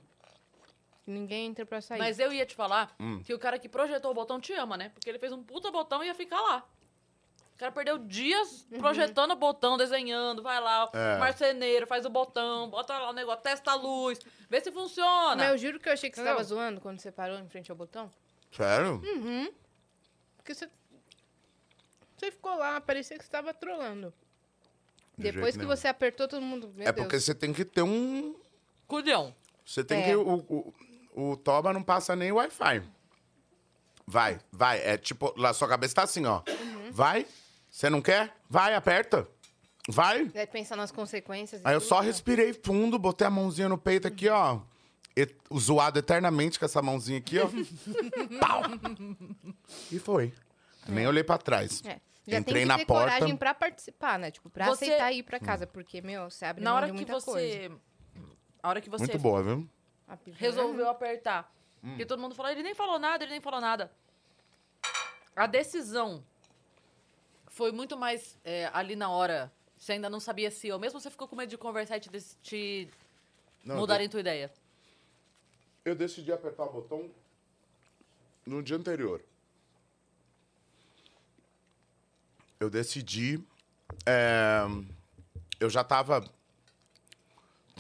Ninguém 1.12 1.48
entra 1.48 1.66
pra 1.66 1.82
sair. 1.82 2.00
Mas 2.00 2.18
eu 2.20 2.32
ia 2.32 2.46
te 2.46 2.56
falar 2.56 2.96
Hum. 3.00 3.22
que 3.24 3.34
o 3.34 3.40
cara 3.40 3.60
que 3.60 3.68
projetou 3.70 4.12
o 4.12 4.14
botão 4.14 4.40
te 4.40 4.54
ama, 4.54 4.78
né? 4.78 4.90
Porque 4.90 5.10
ele 5.10 5.20
fez 5.20 5.32
um 5.32 5.44
puta 5.44 5.70
botão 5.72 6.04
e 6.04 6.08
ia 6.08 6.16
ficar 6.16 6.40
lá. 6.42 6.64
O 7.56 7.58
cara 7.62 7.72
perdeu 7.72 8.00
dias 8.00 8.66
Uhum. 8.72 8.80
projetando 8.80 9.32
o 9.32 9.36
botão, 9.36 9.78
desenhando, 9.78 10.42
vai 10.42 10.60
lá, 10.60 10.90
É. 10.94 11.16
o 11.18 11.20
marceneiro, 11.20 11.86
faz 11.86 12.06
o 12.06 12.10
botão, 12.10 12.68
bota 12.70 12.98
lá 12.98 13.10
o 13.12 13.14
negócio, 13.14 13.44
testa 13.44 13.72
a 13.72 13.76
luz, 13.76 14.20
vê 14.50 14.60
se 14.62 14.72
funciona. 14.72 15.36
Mas 15.36 15.52
eu 15.52 15.58
juro 15.60 15.80
que 15.80 15.88
eu 15.88 15.94
achei 15.94 16.10
que 16.10 16.16
você 16.16 16.22
Entendeu? 16.22 16.38
tava 16.38 16.44
zoando 16.48 16.82
quando 16.82 17.00
você 17.00 17.12
parou 17.12 17.38
em 17.38 17.48
frente 17.48 17.70
ao 17.70 17.78
botão. 17.78 18.10
Sério? 18.52 19.00
Uhum. 19.06 19.52
Porque 20.38 20.56
você. 20.56 20.68
Você 22.18 22.32
ficou 22.32 22.56
lá, 22.56 22.80
parecia 22.82 23.18
que 23.18 23.24
você 23.26 23.32
tava 23.32 23.54
trolando. 23.54 24.14
De 25.18 25.32
Depois 25.32 25.54
que 25.56 25.60
nenhum. 25.64 25.76
você 25.76 25.88
apertou, 25.88 26.28
todo 26.28 26.42
mundo. 26.42 26.72
Meu 26.76 26.88
É 26.88 26.92
Deus. 26.92 27.06
porque 27.06 27.20
você 27.20 27.34
tem 27.36 27.54
que 27.54 27.66
ter 27.66 27.82
um. 27.82 28.36
Culhão. 28.88 29.36
Você 29.66 29.84
tem 29.84 30.02
É. 30.02 30.06
que. 30.06 30.16
O, 30.16 30.36
o, 30.50 30.74
o 31.14 31.36
Toba 31.38 31.74
não 31.74 31.84
passa 31.84 32.16
nem 32.16 32.32
Wi-Fi. 32.32 32.82
Vai, 34.08 34.40
vai. 34.52 34.80
É 34.84 34.98
tipo, 34.98 35.34
lá 35.38 35.54
sua 35.54 35.68
cabeça 35.68 35.96
tá 35.96 36.04
assim, 36.04 36.26
ó. 36.26 36.42
Uhum. 36.48 36.92
Vai. 36.92 37.26
Você 37.70 37.90
não 37.90 38.02
quer? 38.02 38.36
Vai, 38.50 38.76
aperta. 38.76 39.28
Vai. 39.90 40.26
Deve 40.26 40.52
pensar 40.52 40.76
nas 40.76 40.92
consequências. 40.92 41.62
Aí 41.66 41.74
eu 41.74 41.80
tudo, 41.80 41.88
só 41.90 42.02
né? 42.02 42.08
respirei 42.08 42.54
fundo, 42.54 43.00
botei 43.00 43.26
a 43.26 43.30
mãozinha 43.30 43.70
no 43.70 43.78
peito 43.78 44.08
aqui, 44.08 44.28
ó. 44.30 44.60
E, 45.16 45.28
zoado 45.58 46.00
eternamente 46.00 46.58
com 46.60 46.66
essa 46.66 46.82
mãozinha 46.82 47.18
aqui, 47.20 47.38
ó. 47.40 47.48
Pau! 48.40 48.64
E 49.92 50.00
foi. 50.00 50.34
Nem 50.88 51.08
olhei 51.08 51.24
pra 51.24 51.38
trás. 51.38 51.82
É. 51.86 52.00
Já 52.28 52.38
Entrei 52.38 52.54
tem 52.54 52.64
que 52.64 52.68
na 52.68 52.78
ter 52.78 52.86
porta. 52.86 53.12
coragem 53.16 53.36
pra 53.36 53.54
participar, 53.54 54.20
né? 54.20 54.30
Tipo, 54.32 54.50
pra 54.50 54.68
Você- 54.68 54.86
aceitar 54.86 55.12
ir 55.12 55.24
pra 55.24 55.40
casa. 55.40 55.66
Porque, 55.66 56.02
meu, 56.02 56.30
você 56.30 56.46
abre 56.46 56.64
Na 56.64 56.70
mão 56.70 56.78
hora 56.78 56.86
de 56.88 56.92
que 56.92 56.96
muita 56.98 57.20
coisa. 57.20 57.48
você. 57.48 57.72
A 58.62 58.70
hora 58.70 58.80
que 58.82 58.90
você 58.90 59.04
Muito 59.06 59.18
boa, 59.20 59.42
viu? 59.42 59.68
Resolveu 60.34 60.90
apertar. 60.90 61.54
Hum. 61.84 61.96
E 61.98 62.06
todo 62.06 62.20
mundo 62.20 62.36
falou, 62.36 62.52
ele 62.52 62.64
nem 62.64 62.76
falou 62.76 63.00
nada, 63.00 63.24
ele 63.24 63.32
nem 63.32 63.42
falou 63.42 63.60
nada. 63.60 63.92
A 65.36 65.48
decisão 65.48 66.24
foi 67.48 67.72
muito 67.72 67.98
mais 67.98 68.38
é, 68.44 68.70
ali 68.74 68.96
na 68.96 69.10
hora. 69.10 69.52
Você 69.78 69.94
ainda 69.94 70.10
não 70.10 70.20
sabia 70.20 70.52
se, 70.52 70.72
ou 70.72 70.80
mesmo 70.80 71.00
você 71.00 71.10
ficou 71.10 71.28
com 71.28 71.36
medo 71.36 71.50
de 71.50 71.58
conversar 71.58 71.98
e 71.98 72.00
te, 72.00 72.10
te 72.44 72.90
Não, 73.64 73.78
mudarem 73.78 74.08
tua 74.08 74.20
ideia. 74.20 74.52
Eu 75.84 75.96
decidi 75.96 76.32
apertar 76.32 76.66
o 76.66 76.72
botão 76.72 77.10
no 78.46 78.62
dia 78.62 78.78
anterior. 78.78 79.22
Eu 82.60 82.70
decidi. 82.70 83.44
é, 84.06 84.62
eu 85.60 85.70
já 85.70 85.84
tava 85.84 86.24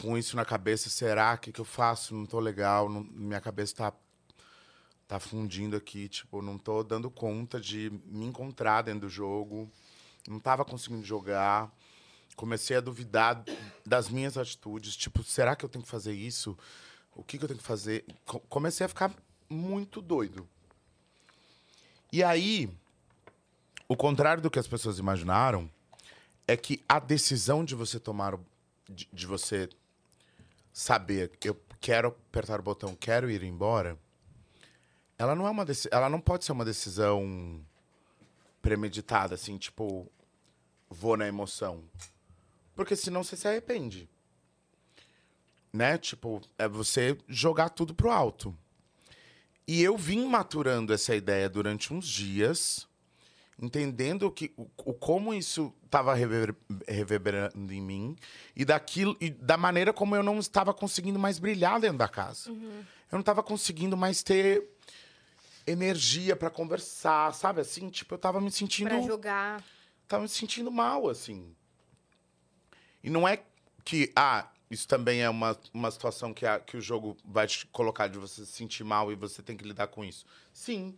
com 0.01 0.17
isso 0.17 0.35
na 0.35 0.45
cabeça. 0.45 0.89
Será 0.89 1.35
que, 1.37 1.51
que 1.51 1.59
eu 1.61 1.65
faço? 1.65 2.13
Não 2.15 2.25
tô 2.25 2.39
legal. 2.39 2.87
não- 2.89 3.03
minha 3.03 3.41
cabeça 3.41 3.75
tá, 3.75 3.93
tá 5.07 5.19
fundindo 5.19 5.75
aqui. 5.75 6.07
Tipo, 6.07 6.41
não 6.41 6.57
tô 6.57 6.83
dando 6.83 7.09
conta 7.09 7.59
de 7.59 7.91
me 8.05 8.25
encontrar 8.25 8.83
dentro 8.83 9.01
do 9.01 9.09
jogo. 9.09 9.69
Não 10.27 10.39
tava 10.39 10.63
conseguindo 10.63 11.03
jogar. 11.05 11.71
Comecei 12.35 12.77
a 12.77 12.81
duvidar 12.81 13.43
das 13.85 14.07
minhas 14.09 14.37
atitudes. 14.37 14.95
Tipo, 14.95 15.23
será 15.23 15.55
que 15.55 15.65
eu 15.65 15.69
tenho 15.69 15.83
que 15.83 15.91
fazer 15.91 16.13
isso? 16.13 16.57
O 17.13 17.23
que, 17.23 17.37
que 17.37 17.43
eu 17.43 17.47
tenho 17.47 17.59
que 17.59 17.65
fazer? 17.65 18.05
Co- 18.25 18.39
comecei 18.41 18.85
a 18.85 18.89
ficar 18.89 19.13
muito 19.49 20.01
doido. 20.01 20.47
E 22.11 22.23
aí, 22.23 22.69
o 23.87 23.95
contrário 23.95 24.41
do 24.41 24.49
que 24.49 24.59
as 24.59 24.67
pessoas 24.67 24.97
imaginaram 24.99 25.69
é 26.47 26.55
que 26.57 26.81
a 26.87 26.99
decisão 26.99 27.63
de 27.63 27.75
você 27.75 27.99
tomar, 27.99 28.37
de, 28.89 29.07
de 29.11 29.25
você 29.25 29.69
saber, 30.74 31.32
eu 31.43 31.59
quero 31.80 32.09
apertar 32.09 32.59
o 32.59 32.63
botão, 32.63 32.95
quero 32.95 33.30
ir 33.30 33.43
embora, 33.43 33.97
ela 35.17 35.36
não 35.36 35.45
é 35.47 35.49
uma 35.49 35.65
ela 35.91 36.09
não 36.09 36.19
pode 36.19 36.45
ser 36.45 36.51
uma 36.51 36.65
decisão 36.65 37.63
premeditada, 38.61 39.36
assim, 39.36 39.57
tipo, 39.57 40.11
vou 40.89 41.17
na 41.17 41.28
emoção. 41.28 41.84
Porque 42.76 42.95
senão 42.95 43.24
você 43.24 43.36
se 43.36 43.47
arrepende. 43.47 44.09
né? 45.74 45.97
Tipo, 45.97 46.41
é 46.57 46.67
você 46.67 47.17
jogar 47.28 47.69
tudo 47.69 47.93
pro 47.95 48.11
alto. 48.11 48.55
E 49.67 49.82
eu 49.82 49.97
vim 49.97 50.26
maturando 50.26 50.93
essa 50.93 51.15
ideia 51.15 51.47
durante 51.49 51.93
uns 51.93 52.07
dias, 52.07 52.88
entendendo 53.60 54.32
que, 54.32 54.54
o, 54.58 54.66
como 54.93 55.34
isso 55.34 55.74
estava 55.86 56.14
rever, 56.14 56.56
reverberando 56.88 57.72
em 57.74 57.82
mim 57.82 58.16
e 58.56 58.64
daquilo 58.66 59.16
e 59.20 59.30
da 59.30 59.58
maneira 59.58 59.91
como 59.93 60.16
eu 60.16 60.24
não 60.24 60.39
estava 60.39 60.74
conseguindo 60.74 61.20
mais 61.20 61.38
brilhar 61.39 61.80
dentro 61.80 61.97
da 61.97 62.08
casa. 62.08 62.49
Eu 62.49 62.86
não 63.14 63.20
estava 63.20 63.43
conseguindo 63.43 63.95
mais 63.97 64.24
ter 64.24 64.68
energia 65.68 66.36
para 66.36 66.49
conversar, 66.49 67.34
sabe? 67.34 67.62
Assim, 67.62 67.89
tipo, 67.89 68.14
eu 68.14 68.18
estava 68.18 68.41
me 68.41 68.52
sentindo 68.52 68.89
Pra 68.89 69.02
jogar. 69.02 69.64
tava 70.08 70.24
me 70.24 70.30
sentindo 70.30 70.72
mal, 70.72 71.08
assim. 71.10 71.56
E 73.04 73.10
não 73.10 73.28
é 73.28 73.43
que, 73.84 74.12
ah, 74.16 74.47
isso 74.70 74.88
também 74.88 75.22
é 75.22 75.30
uma, 75.30 75.58
uma 75.74 75.91
situação 75.91 76.34
que, 76.34 76.45
a, 76.45 76.60
que 76.60 76.78
o 76.78 76.82
jogo 76.82 77.18
vai 77.26 77.45
te 77.47 77.66
colocar 77.68 78.08
de 78.08 78.18
você 78.18 78.45
se 78.45 78.52
sentir 78.52 78.84
mal 78.84 79.12
e 79.12 79.16
você 79.16 79.41
tem 79.43 79.58
que 79.58 79.66
lidar 79.66 79.88
com 79.88 80.04
isso. 80.04 80.26
Sim. 80.54 80.97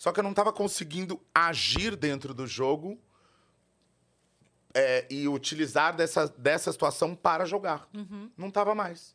Só 0.00 0.12
que 0.12 0.18
eu 0.18 0.24
não 0.24 0.32
tava 0.32 0.50
conseguindo 0.50 1.20
agir 1.34 1.94
dentro 1.94 2.32
do 2.32 2.46
jogo 2.46 2.98
é, 4.72 5.06
e 5.10 5.28
utilizar 5.28 5.94
dessa, 5.94 6.26
dessa 6.38 6.72
situação 6.72 7.14
para 7.14 7.44
jogar. 7.44 7.86
Não 8.34 8.50
tava 8.50 8.74
mais. 8.74 9.14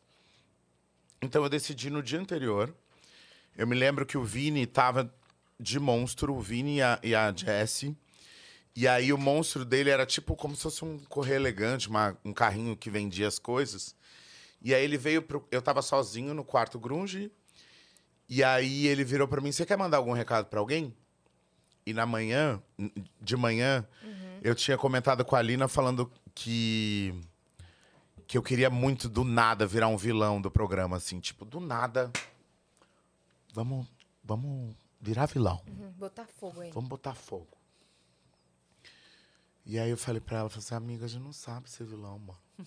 Então 1.20 1.42
eu 1.42 1.48
decidi 1.48 1.90
no 1.90 2.00
dia 2.00 2.20
anterior. 2.20 2.72
Eu 3.56 3.66
me 3.66 3.74
lembro 3.74 4.06
que 4.06 4.16
o 4.16 4.22
Vini 4.22 4.64
tava 4.64 5.12
de 5.58 5.80
monstro, 5.80 6.32
o 6.32 6.40
Vini 6.40 6.76
e 6.76 6.82
a, 6.82 7.00
e 7.02 7.14
a 7.16 7.32
Jessie. 7.34 7.96
E 8.76 8.86
aí 8.86 9.12
o 9.12 9.18
monstro 9.18 9.64
dele 9.64 9.90
era 9.90 10.06
tipo 10.06 10.36
como 10.36 10.54
se 10.54 10.62
fosse 10.62 10.84
um 10.84 11.00
correio 11.08 11.34
elegante, 11.34 11.88
uma- 11.88 12.16
um 12.24 12.32
carrinho 12.32 12.76
que 12.76 12.88
vendia 12.90 13.26
as 13.26 13.40
coisas. 13.40 13.96
E 14.62 14.72
aí 14.72 14.84
ele 14.84 14.96
veio 14.96 15.20
pro. 15.20 15.44
Eu 15.50 15.60
tava 15.60 15.82
sozinho 15.82 16.32
no 16.32 16.44
quarto 16.44 16.78
grunge. 16.78 17.32
E 18.28 18.42
aí 18.42 18.86
ele 18.86 19.04
virou 19.04 19.28
pra 19.28 19.40
mim: 19.40 19.52
Você 19.52 19.64
quer 19.66 19.76
mandar 19.76 19.98
algum 19.98 20.12
recado 20.12 20.46
pra 20.46 20.60
alguém? 20.60 20.94
E 21.84 21.92
na 21.92 22.04
manhã, 22.04 22.60
de 23.20 23.36
manhã, 23.36 23.86
eu 24.42 24.54
tinha 24.54 24.76
comentado 24.76 25.24
com 25.24 25.36
a 25.36 25.38
Alina 25.38 25.68
falando 25.68 26.10
que. 26.34 27.14
Que 28.26 28.36
eu 28.36 28.42
queria 28.42 28.68
muito 28.68 29.08
do 29.08 29.22
nada 29.22 29.66
virar 29.66 29.86
um 29.86 29.96
vilão 29.96 30.40
do 30.40 30.50
programa, 30.50 30.96
assim. 30.96 31.20
Tipo, 31.20 31.44
do 31.44 31.60
nada. 31.60 32.10
Vamos. 33.54 33.86
Vamos 34.24 34.74
virar 35.00 35.26
vilão. 35.26 35.62
Uhum, 35.68 35.92
Botar 35.92 36.26
fogo 36.26 36.60
aí. 36.60 36.72
Vamos 36.72 36.88
botar 36.88 37.14
fogo. 37.14 37.46
E 39.64 39.78
aí 39.78 39.90
eu 39.90 39.96
falei 39.96 40.20
pra 40.20 40.38
ela, 40.38 40.48
falei 40.48 40.64
assim, 40.64 40.74
amiga, 40.74 41.04
a 41.04 41.08
gente 41.08 41.22
não 41.22 41.32
sabe 41.32 41.70
ser 41.70 41.84
vilão, 41.84 42.18
mano. 42.18 42.38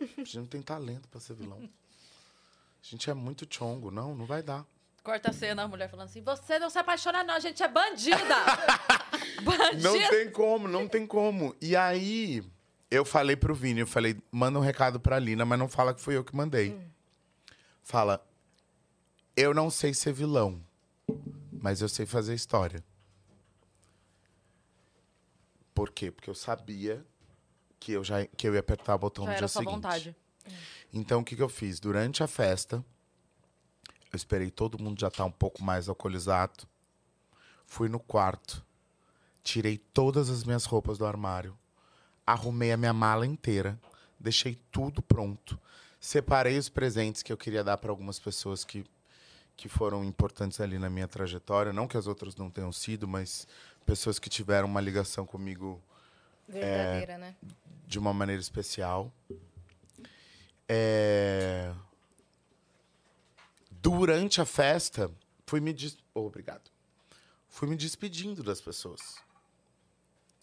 A 0.00 0.20
gente 0.20 0.36
não 0.36 0.46
tem 0.46 0.60
talento 0.60 1.08
pra 1.08 1.20
ser 1.20 1.34
vilão. 1.34 1.58
A 1.62 1.68
gente 2.84 3.08
é 3.08 3.14
muito 3.14 3.46
chongo, 3.48 3.92
não, 3.92 4.16
não 4.16 4.26
vai 4.26 4.42
dar. 4.42 4.66
Corta 5.02 5.30
a 5.30 5.32
cena, 5.32 5.64
a 5.64 5.68
mulher 5.68 5.88
falando 5.88 6.06
assim: 6.06 6.22
você 6.22 6.58
não 6.58 6.70
se 6.70 6.78
apaixona, 6.78 7.24
não, 7.24 7.34
a 7.34 7.40
gente 7.40 7.62
é 7.62 7.68
bandida! 7.68 8.36
bandida! 9.42 9.82
Não 9.82 10.08
tem 10.10 10.30
como, 10.30 10.68
não 10.68 10.88
tem 10.88 11.06
como. 11.06 11.54
E 11.60 11.74
aí 11.74 12.44
eu 12.90 13.04
falei 13.04 13.34
pro 13.34 13.54
Vini, 13.54 13.80
eu 13.80 13.86
falei, 13.86 14.16
manda 14.30 14.58
um 14.58 14.62
recado 14.62 15.00
pra 15.00 15.18
Lina, 15.18 15.44
mas 15.44 15.58
não 15.58 15.68
fala 15.68 15.92
que 15.92 16.00
fui 16.00 16.16
eu 16.16 16.22
que 16.24 16.36
mandei. 16.36 16.78
Fala, 17.82 18.24
eu 19.36 19.52
não 19.52 19.70
sei 19.70 19.92
ser 19.92 20.12
vilão, 20.12 20.62
mas 21.50 21.80
eu 21.80 21.88
sei 21.88 22.06
fazer 22.06 22.34
história. 22.34 22.84
Por 25.74 25.90
quê? 25.90 26.10
Porque 26.10 26.30
eu 26.30 26.34
sabia 26.34 27.04
que 27.80 27.92
eu, 27.92 28.04
já, 28.04 28.24
que 28.26 28.46
eu 28.46 28.54
ia 28.54 28.60
apertar 28.60 28.94
o 28.94 28.98
botão 28.98 29.24
Já 29.24 29.30
no 29.30 29.32
era 29.36 29.40
dia 29.40 29.48
sua 29.48 29.60
seguinte. 29.62 29.74
vontade. 29.74 30.16
Então, 30.92 31.20
o 31.20 31.24
que, 31.24 31.34
que 31.34 31.42
eu 31.42 31.48
fiz? 31.48 31.80
Durante 31.80 32.22
a 32.22 32.26
festa, 32.28 32.84
eu 34.12 34.16
esperei 34.16 34.50
todo 34.50 34.78
mundo 34.78 35.00
já 35.00 35.08
estar 35.08 35.24
um 35.24 35.30
pouco 35.30 35.64
mais 35.64 35.88
alcoolizado. 35.88 36.68
Fui 37.64 37.88
no 37.88 37.98
quarto, 37.98 38.62
tirei 39.42 39.78
todas 39.78 40.28
as 40.28 40.44
minhas 40.44 40.66
roupas 40.66 40.98
do 40.98 41.06
armário, 41.06 41.56
arrumei 42.26 42.72
a 42.72 42.76
minha 42.76 42.92
mala 42.92 43.26
inteira, 43.26 43.78
deixei 44.20 44.58
tudo 44.70 45.00
pronto, 45.00 45.58
separei 45.98 46.58
os 46.58 46.68
presentes 46.68 47.22
que 47.22 47.32
eu 47.32 47.36
queria 47.36 47.64
dar 47.64 47.78
para 47.78 47.90
algumas 47.90 48.18
pessoas 48.18 48.64
que, 48.64 48.84
que 49.56 49.68
foram 49.68 50.04
importantes 50.04 50.60
ali 50.60 50.78
na 50.78 50.90
minha 50.90 51.08
trajetória. 51.08 51.72
Não 51.72 51.88
que 51.88 51.96
as 51.96 52.06
outras 52.06 52.36
não 52.36 52.50
tenham 52.50 52.72
sido, 52.72 53.08
mas 53.08 53.48
pessoas 53.86 54.18
que 54.18 54.28
tiveram 54.28 54.68
uma 54.68 54.80
ligação 54.80 55.24
comigo 55.24 55.80
Verdadeira, 56.46 57.16
né? 57.16 57.34
de 57.86 57.98
uma 57.98 58.12
maneira 58.12 58.42
especial. 58.42 59.10
É, 60.68 61.72
Durante 63.82 64.40
a 64.40 64.44
festa, 64.44 65.10
fui 65.44 65.58
me 65.58 65.72
des... 65.72 65.98
oh, 66.14 66.20
obrigado. 66.20 66.70
Fui 67.48 67.68
me 67.68 67.74
despedindo 67.74 68.40
das 68.40 68.60
pessoas. 68.60 69.16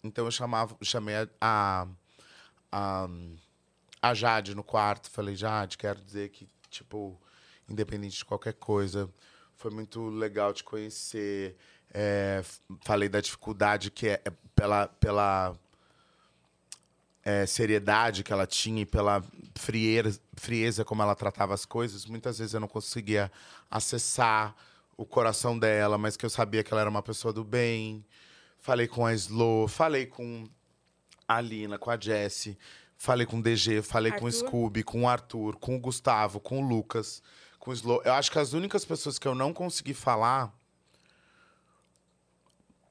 Então 0.04 0.26
eu 0.26 0.30
chamava, 0.30 0.76
chamei 0.82 1.14
a, 1.16 1.28
a, 1.40 1.86
a, 2.70 3.08
a 4.02 4.14
Jade 4.14 4.54
no 4.54 4.62
quarto, 4.62 5.10
falei, 5.10 5.34
Jade, 5.34 5.78
quero 5.78 6.02
dizer 6.02 6.28
que, 6.28 6.46
tipo, 6.68 7.18
independente 7.66 8.18
de 8.18 8.24
qualquer 8.26 8.52
coisa, 8.52 9.10
foi 9.56 9.70
muito 9.70 10.10
legal 10.10 10.52
te 10.52 10.62
conhecer. 10.62 11.56
É, 11.94 12.44
falei 12.82 13.08
da 13.08 13.22
dificuldade 13.22 13.90
que 13.90 14.08
é 14.08 14.22
pela, 14.54 14.86
pela 14.86 15.56
é, 17.24 17.46
seriedade 17.46 18.22
que 18.22 18.32
ela 18.32 18.46
tinha 18.46 18.82
e 18.82 18.86
pela 18.86 19.22
frieza, 19.54 20.20
frieza 20.34 20.84
como 20.84 21.02
ela 21.02 21.14
tratava 21.14 21.54
as 21.54 21.64
coisas, 21.64 22.06
muitas 22.06 22.38
vezes 22.38 22.54
eu 22.54 22.60
não 22.60 22.68
conseguia 22.68 23.30
acessar 23.70 24.54
o 24.96 25.04
coração 25.04 25.58
dela, 25.58 25.96
mas 25.96 26.16
que 26.16 26.24
eu 26.24 26.30
sabia 26.30 26.62
que 26.62 26.72
ela 26.72 26.82
era 26.82 26.90
uma 26.90 27.02
pessoa 27.02 27.32
do 27.32 27.42
bem. 27.42 28.04
Falei 28.58 28.86
com 28.86 29.06
a 29.06 29.14
Slo, 29.14 29.66
falei 29.66 30.06
com 30.06 30.46
a 31.26 31.40
Lina, 31.40 31.78
com 31.78 31.90
a 31.90 31.98
Jessie, 31.98 32.58
falei 32.96 33.24
com 33.24 33.38
o 33.38 33.42
DG, 33.42 33.80
falei 33.80 34.12
com 34.12 34.24
o 34.24 34.28
Arthur. 34.28 34.46
Scooby, 34.46 34.82
com 34.82 35.02
o 35.02 35.08
Arthur, 35.08 35.56
com 35.56 35.76
o 35.76 35.80
Gustavo, 35.80 36.38
com 36.38 36.62
o 36.62 36.68
Lucas, 36.68 37.22
com 37.58 37.70
o 37.70 37.74
Slo. 37.74 38.02
Eu 38.04 38.12
acho 38.12 38.30
que 38.30 38.38
as 38.38 38.52
únicas 38.52 38.84
pessoas 38.84 39.18
que 39.18 39.26
eu 39.26 39.34
não 39.34 39.54
consegui 39.54 39.94
falar 39.94 40.52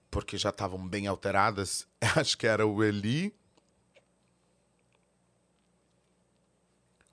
porque 0.09 0.37
já 0.37 0.49
estavam 0.49 0.87
bem 0.87 1.07
alteradas, 1.07 1.87
acho 2.17 2.37
que 2.37 2.47
era 2.47 2.65
o 2.65 2.83
Eli, 2.83 3.33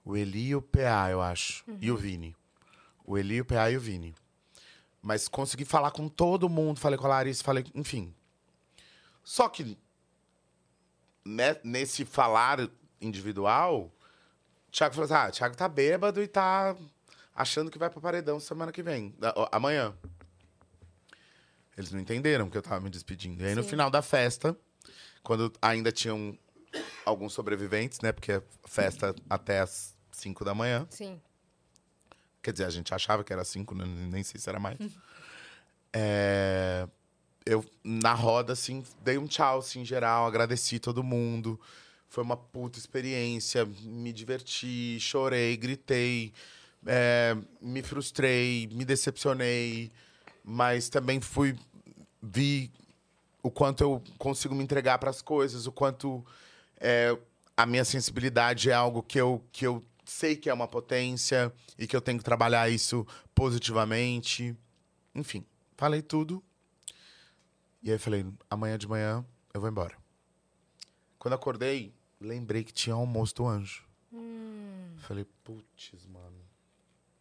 O 0.07 0.17
Eli 0.17 0.51
e 0.51 0.55
o 0.55 0.63
PA, 0.63 1.11
eu 1.11 1.21
acho. 1.21 1.65
E 1.81 1.91
o 1.91 1.97
Vini. 1.97 2.37
O 3.05 3.19
Eli, 3.19 3.41
o 3.41 3.45
PA 3.45 3.69
e 3.71 3.77
o 3.77 3.81
Vini. 3.81 4.15
Mas 5.03 5.27
consegui 5.27 5.65
falar 5.65 5.91
com 5.91 6.09
todo 6.09 6.49
mundo. 6.49 6.79
Falei 6.79 6.97
com 6.97 7.07
a 7.07 7.09
Larissa, 7.11 7.43
falei... 7.43 7.65
Enfim. 7.75 8.15
Só 9.25 9.49
que... 9.49 9.77
né, 11.25 11.57
nesse 11.65 12.05
falar 12.05 12.71
individual... 13.01 13.93
O 14.69 14.71
Thiago 14.71 14.95
falou 14.95 15.07
assim, 15.07 15.15
ah, 15.15 15.29
o 15.29 15.33
Thiago 15.33 15.57
tá 15.57 15.69
bêbado 15.69 16.23
e 16.23 16.29
tá 16.29 16.77
achando 17.35 17.71
que 17.71 17.79
vai 17.79 17.91
pra 17.91 18.01
paredão 18.01 18.39
semana 18.39 18.71
que 18.71 18.83
vem. 18.83 19.13
Amanhã. 19.51 19.93
Eles 21.77 21.91
não 21.91 21.99
entenderam 21.99 22.49
que 22.49 22.57
eu 22.57 22.63
tava 22.63 22.81
me 22.81 22.91
despedindo. 22.91 23.43
E 23.43 23.47
aí, 23.47 23.55
no 23.55 23.63
Sim. 23.65 23.71
final 23.71 23.91
da 23.91 24.03
festa, 24.03 24.57
quando 25.23 25.53
ainda 25.61 25.91
tinham 25.91 26.39
alguns 27.05 27.33
sobreviventes, 27.33 28.01
né? 28.01 28.13
Porque 28.13 28.33
a 28.33 28.43
festa 28.67 29.15
até 29.29 29.61
as 29.61 29.96
5 30.17 30.45
da 30.45 30.55
manhã. 30.55 30.87
Sim. 30.91 31.21
Quer 32.43 32.53
dizer, 32.53 32.65
a 32.65 32.71
gente 32.71 32.93
achava 32.95 33.23
que 33.23 33.33
era 33.33 33.45
5, 33.45 33.75
né? 33.75 33.85
nem 33.85 34.23
sei 34.23 34.41
se 34.41 34.49
era 34.49 34.59
mais. 34.59 34.79
É, 35.99 36.87
eu, 37.47 37.65
na 37.83 38.13
roda, 38.13 38.53
assim, 38.53 38.85
dei 39.03 39.17
um 39.17 39.27
tchau, 39.27 39.61
assim, 39.61 39.83
geral, 39.83 40.27
agradeci 40.27 40.79
todo 40.79 41.03
mundo. 41.03 41.59
Foi 42.07 42.23
uma 42.23 42.37
puta 42.37 42.79
experiência, 42.79 43.65
me 43.65 44.13
diverti, 44.13 44.99
chorei, 45.01 45.57
gritei, 45.57 46.35
é, 46.85 47.35
me 47.63 47.83
frustrei, 47.83 48.69
me 48.71 48.85
decepcionei, 48.85 49.91
mas 50.45 50.91
também 50.91 51.19
fui, 51.19 51.57
vi 52.23 52.71
o 53.43 53.51
quanto 53.51 53.83
eu 53.83 54.03
consigo 54.19 54.55
me 54.55 54.63
entregar 54.63 54.99
para 54.99 55.09
as 55.09 55.23
coisas, 55.23 55.67
o 55.67 55.73
quanto 55.73 56.23
é, 56.79 57.17
a 57.57 57.65
minha 57.65 57.87
sensibilidade 57.87 58.69
é 58.69 58.75
algo 58.75 59.03
que 59.03 59.19
eu, 59.19 59.43
que 59.51 59.67
eu 59.67 59.83
sei 60.11 60.37
que 60.37 60.49
é 60.49 60.55
uma 60.55 60.69
potência 60.69 61.53
e 61.79 61.87
que 61.87 61.97
eu 61.97 62.01
tenho 62.01 62.19
que 62.19 62.25
trabalhar 62.25 62.69
isso 62.71 63.07
positivamente. 63.35 64.57
Enfim, 65.15 65.45
falei 65.77 66.03
tudo. 66.03 66.43
E 67.83 67.91
aí 67.91 67.99
falei, 67.99 68.27
amanhã 68.51 68.79
de 68.79 68.89
manhã 68.89 69.25
eu 69.53 69.61
vou 69.61 69.71
embora. 69.71 69.97
Quando 71.19 71.35
acordei, 71.35 71.95
lembrei 72.21 72.65
que 72.65 72.73
tinha 72.73 72.95
almoço 72.95 73.35
do 73.35 73.47
anjo. 73.47 73.87
Falei, 74.99 75.27
putz, 75.45 76.07
mano, 76.07 76.41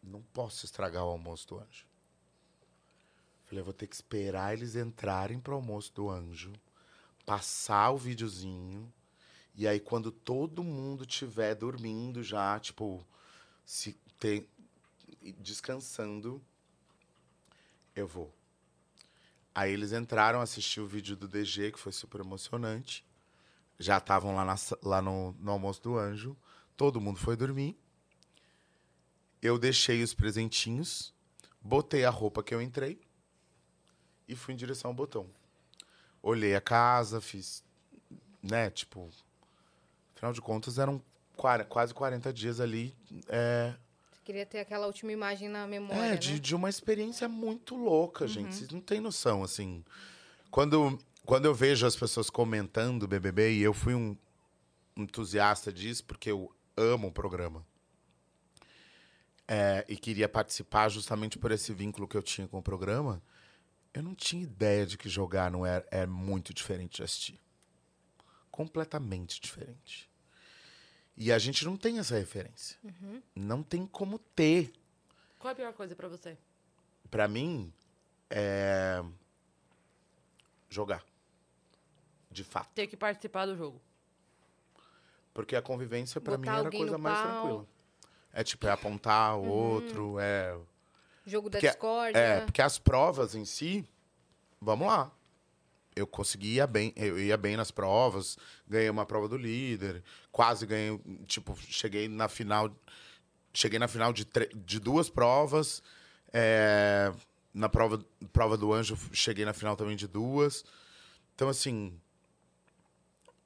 não 0.02 0.22
posso 0.34 0.66
estragar 0.66 1.04
o 1.04 1.10
almoço 1.10 1.48
do 1.48 1.60
anjo. 1.60 1.86
Falei, 3.46 3.62
eu 3.62 3.66
vou 3.66 3.74
ter 3.74 3.88
que 3.88 3.96
esperar 3.96 4.54
eles 4.54 4.76
entrarem 4.76 5.40
pro 5.40 5.56
almoço 5.56 5.94
do 5.94 6.10
anjo, 6.10 6.52
passar 7.26 7.92
o 7.92 7.98
videozinho, 7.98 8.92
e 9.56 9.68
aí 9.68 9.80
quando 9.80 10.12
todo 10.12 10.64
mundo 10.64 11.06
tiver 11.06 11.56
dormindo 11.56 12.22
já, 12.22 12.60
tipo, 12.60 13.06
se 13.66 13.94
tem 14.20 14.48
descansando, 15.38 16.42
eu 17.96 18.08
vou. 18.08 18.34
Aí 19.54 19.72
eles 19.72 19.94
entraram, 19.94 20.42
assistir 20.42 20.82
o 20.82 20.88
vídeo 20.88 21.16
do 21.16 21.30
DG, 21.30 21.72
que 21.72 21.80
foi 21.80 21.94
super 21.94 22.20
emocionante. 22.20 23.06
Já 23.80 23.98
estavam 23.98 24.36
lá, 24.36 24.44
na 24.44 24.56
lá 24.84 25.02
no, 25.02 25.32
no 25.40 25.52
almoço 25.52 25.82
do 25.82 25.98
anjo. 25.98 26.36
Todo 26.76 27.00
mundo 27.00 27.20
foi 27.20 27.38
dormir. 27.38 27.78
Eu 29.42 29.58
deixei 29.58 30.04
os 30.04 30.14
presentinhos, 30.14 31.14
botei 31.62 32.04
a 32.04 32.10
roupa 32.10 32.44
que 32.44 32.54
eu 32.54 32.62
entrei 32.62 33.00
e 34.28 34.36
fui 34.36 34.54
em 34.54 34.58
direção 34.58 34.90
ao 34.90 34.96
botão. 34.96 35.30
Olhei 36.22 36.56
a 36.56 36.62
casa, 36.62 37.22
fiz, 37.22 37.64
né, 38.42 38.70
tipo, 38.70 39.10
afinal 40.26 40.34
de 40.34 40.42
contas 40.42 40.80
eram 40.80 41.02
quase 41.70 41.94
40 41.94 42.32
dias 42.34 42.60
ali 42.60 42.96
é, 43.28 43.74
Você 44.12 44.22
queria 44.24 44.46
ter 44.46 44.60
aquela 44.60 44.88
última 44.88 45.12
imagem 45.12 45.50
na 45.50 45.68
memória, 45.68 46.02
é, 46.02 46.12
né? 46.12 46.18
de, 46.18 46.40
de 46.40 46.56
uma 46.56 46.70
experiência 46.70 47.28
muito 47.28 47.76
louca, 47.76 48.28
gente. 48.28 48.46
Uhum. 48.46 48.52
Vocês 48.52 48.70
não 48.72 48.82
têm 48.82 49.00
noção, 49.00 49.44
assim. 49.44 49.84
Quando, 50.50 50.98
quando 51.26 51.46
eu 51.46 51.54
vejo 51.54 51.86
as 51.86 51.96
pessoas 51.96 52.30
comentando 52.30 53.08
BBB, 53.08 53.54
e 53.54 53.62
eu 53.62 53.74
fui 53.74 53.94
um 53.94 54.18
entusiasta 54.96 55.72
disso, 55.72 56.06
porque 56.06 56.32
eu 56.32 56.52
amo 56.76 57.10
o 57.10 57.12
programa. 57.12 57.66
É, 59.48 59.86
e 59.88 59.96
queria 59.96 60.28
participar 60.28 60.90
justamente 60.90 61.38
por 61.38 61.52
esse 61.52 61.72
vínculo 61.72 62.08
que 62.08 62.18
eu 62.18 62.24
tinha 62.24 62.48
com 62.48 62.58
o 62.58 62.64
programa. 62.64 63.22
Eu 63.94 64.02
não 64.02 64.16
tinha 64.16 64.42
ideia 64.42 64.86
de 64.86 64.98
que 64.98 65.08
jogar 65.08 65.52
não 65.52 65.66
é, 65.66 65.86
é 65.92 66.08
muito 66.08 66.54
diferente 66.54 66.98
de 66.98 67.04
assistir. 67.04 67.40
Completamente 68.50 69.40
diferente. 69.40 70.10
E 71.18 71.32
a 71.32 71.40
gente 71.40 71.64
não 71.66 71.78
tem 71.78 72.00
essa 72.00 72.16
referência. 72.18 72.78
Não 73.36 73.64
tem 73.64 73.86
como 73.88 74.20
ter. 74.20 74.74
Qual 75.40 75.50
é 75.50 75.54
a 75.54 75.56
pior 75.56 75.74
coisa 75.74 75.96
pra 75.96 76.08
você? 76.08 76.38
Pra 77.10 77.28
mim, 77.28 77.72
é. 78.30 79.02
Jogar. 80.70 81.04
De 82.30 82.44
fato. 82.44 82.70
Ter 82.74 82.88
que 82.88 82.98
participar 82.98 83.46
do 83.46 83.56
jogo. 83.56 83.82
Porque 85.34 85.56
a 85.56 85.62
convivência, 85.62 86.20
pra 86.20 86.38
mim, 86.38 86.48
era 86.48 86.68
a 86.68 86.72
coisa 86.72 86.98
mais 86.98 87.18
pau. 87.18 87.32
tranquila. 87.32 87.68
É 88.34 88.44
tipo, 88.44 88.68
é 88.68 88.72
apontar 88.72 89.38
o 89.38 89.46
outro, 89.48 90.18
é. 90.20 90.58
Jogo 91.26 91.50
da 91.50 91.58
Porque- 91.58 91.68
discórdia. 91.68 92.20
É, 92.20 92.42
porque 92.46 92.62
as 92.62 92.78
provas 92.78 93.36
em 93.36 93.46
si, 93.46 93.88
vamos 94.60 94.88
lá. 94.88 95.10
Eu 95.96 96.06
consegui 96.06 96.58
ir 96.60 96.68
bem, 96.68 96.92
eu 96.96 97.18
ia 97.18 97.38
bem 97.38 97.56
nas 97.56 97.72
provas, 97.72 98.38
ganhei 98.68 98.90
uma 98.90 99.06
prova 99.06 99.30
do 99.30 99.38
líder, 99.38 100.04
quase 100.32 100.66
ganhei, 100.66 101.00
tipo, 101.26 101.56
cheguei 101.58 102.10
na 102.10 102.28
final, 102.28 102.70
cheguei 103.54 103.80
na 103.80 103.88
final 103.88 104.12
de, 104.12 104.28
de 104.54 104.80
duas 104.80 105.10
provas, 105.10 105.82
é, 106.34 107.14
na 107.54 107.70
prova, 107.70 108.04
prova 108.34 108.58
do 108.58 108.74
anjo 108.74 108.98
cheguei 109.14 109.46
na 109.46 109.54
final 109.54 109.78
também 109.78 109.96
de 109.96 110.06
duas. 110.06 110.66
Então, 111.34 111.48
assim, 111.48 111.98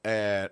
é, 0.03 0.51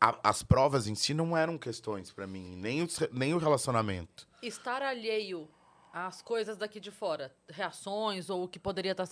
a- 0.00 0.18
as 0.30 0.42
provas 0.42 0.86
em 0.86 0.94
si 0.94 1.12
não 1.12 1.36
eram 1.36 1.58
questões 1.58 2.10
pra 2.10 2.26
mim, 2.26 2.56
nem, 2.56 2.86
re- 2.86 3.10
nem 3.12 3.34
o 3.34 3.38
relacionamento. 3.38 4.26
Estar 4.42 4.80
alheio 4.80 5.46
às 5.92 6.22
coisas 6.22 6.56
daqui 6.56 6.78
de 6.80 6.90
fora, 6.90 7.34
reações 7.48 8.30
ou 8.30 8.44
o 8.44 8.48
que 8.48 8.58
poderia 8.58 8.92
estar. 8.92 9.08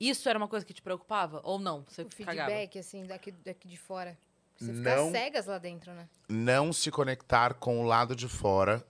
Isso 0.00 0.28
era 0.28 0.38
uma 0.38 0.48
coisa 0.48 0.64
que 0.64 0.72
te 0.72 0.82
preocupava? 0.82 1.40
Ou 1.44 1.58
não? 1.58 1.84
Você 1.88 2.02
O 2.02 2.06
cagava? 2.08 2.50
feedback, 2.50 2.78
assim, 2.78 3.06
daqui, 3.06 3.30
daqui 3.32 3.68
de 3.68 3.76
fora. 3.76 4.16
Você 4.56 4.72
ficar 4.72 4.96
Não. 4.96 5.10
cegas 5.10 5.46
lá 5.46 5.58
dentro, 5.58 5.92
né? 5.92 6.08
não 6.28 6.72
se 6.72 6.90
conectar 6.90 7.54
com 7.54 7.80
o 7.80 7.84
lado 7.84 8.14
de 8.14 8.28
fora 8.28 8.86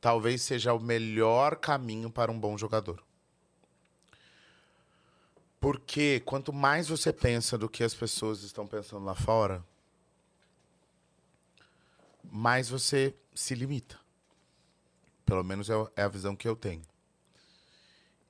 talvez 0.00 0.40
seja 0.40 0.72
o 0.72 0.80
melhor 0.80 1.56
caminho 1.56 2.10
para 2.10 2.32
um 2.32 2.40
bom 2.40 2.56
jogador. 2.56 3.02
Porque 5.60 6.20
quanto 6.24 6.52
mais 6.54 6.88
você 6.88 7.12
pensa 7.12 7.58
do 7.58 7.68
que 7.68 7.84
as 7.84 7.94
pessoas 7.94 8.42
estão 8.42 8.66
pensando 8.66 9.04
lá 9.04 9.14
fora, 9.14 9.62
mais 12.24 12.70
você 12.70 13.14
se 13.34 13.54
limita. 13.54 13.99
Pelo 15.30 15.44
menos 15.44 15.70
é 15.70 15.74
é 15.96 16.02
a 16.02 16.08
visão 16.08 16.34
que 16.34 16.46
eu 16.48 16.56
tenho. 16.56 16.82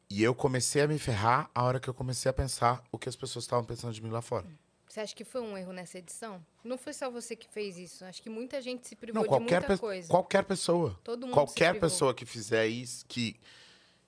E 0.08 0.22
eu 0.22 0.34
comecei 0.34 0.82
a 0.82 0.88
me 0.88 0.98
ferrar 0.98 1.48
a 1.54 1.62
hora 1.64 1.78
que 1.80 1.88
eu 1.88 1.94
comecei 1.94 2.28
a 2.28 2.32
pensar 2.32 2.82
o 2.92 2.98
que 2.98 3.08
as 3.08 3.16
pessoas 3.16 3.44
estavam 3.44 3.64
pensando 3.64 3.92
de 3.94 4.02
mim 4.02 4.10
lá 4.10 4.20
fora. 4.20 4.46
Você 4.88 5.00
acha 5.00 5.14
que 5.14 5.24
foi 5.24 5.40
um 5.40 5.56
erro 5.56 5.72
nessa 5.72 5.98
edição? 5.98 6.44
Não 6.64 6.76
foi 6.76 6.92
só 6.92 7.08
você 7.08 7.36
que 7.36 7.46
fez 7.48 7.78
isso. 7.78 8.04
Acho 8.04 8.20
que 8.20 8.28
muita 8.28 8.60
gente 8.60 8.88
se 8.88 8.96
privou 8.96 9.14
Não, 9.14 9.22
de 9.22 9.28
qualquer, 9.28 9.60
muita 9.60 9.74
pe- 9.74 9.80
coisa. 9.80 10.08
qualquer 10.08 10.42
pessoa. 10.44 10.98
Todo 11.04 11.26
mundo 11.26 11.32
Qualquer 11.34 11.78
pessoa 11.78 12.12
que 12.12 12.26
fizer 12.26 12.66
isso, 12.66 13.06
que, 13.06 13.38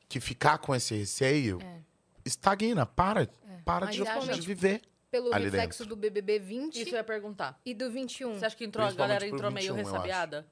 que 0.09 0.18
ficar 0.18 0.59
com 0.59 0.74
esse 0.74 0.93
receio, 0.95 1.61
É. 1.62 1.78
estagna, 2.24 2.84
para. 2.84 3.28
Para 3.64 3.86
Mas 3.86 3.95
de, 3.95 4.03
de 4.34 4.40
viver. 4.47 4.82
Pelo 5.09 5.32
ali 5.32 5.45
reflexo 5.45 5.86
do 5.86 5.95
BBB 5.95 6.38
20 6.40 6.80
Isso 6.80 6.90
eu 6.90 6.95
ia 6.97 7.05
perguntar. 7.05 7.61
e 7.64 7.72
do 7.74 7.88
21. 7.90 8.34
Você 8.38 8.47
acha 8.47 8.57
que 8.57 8.64
entrou, 8.64 8.84
a 8.84 8.90
galera 8.93 9.24
entrou 9.26 9.51
meio 9.53 9.72
21, 9.74 9.76
eu 9.76 9.80
acho. 9.82 9.93
ressabiada? 9.93 10.47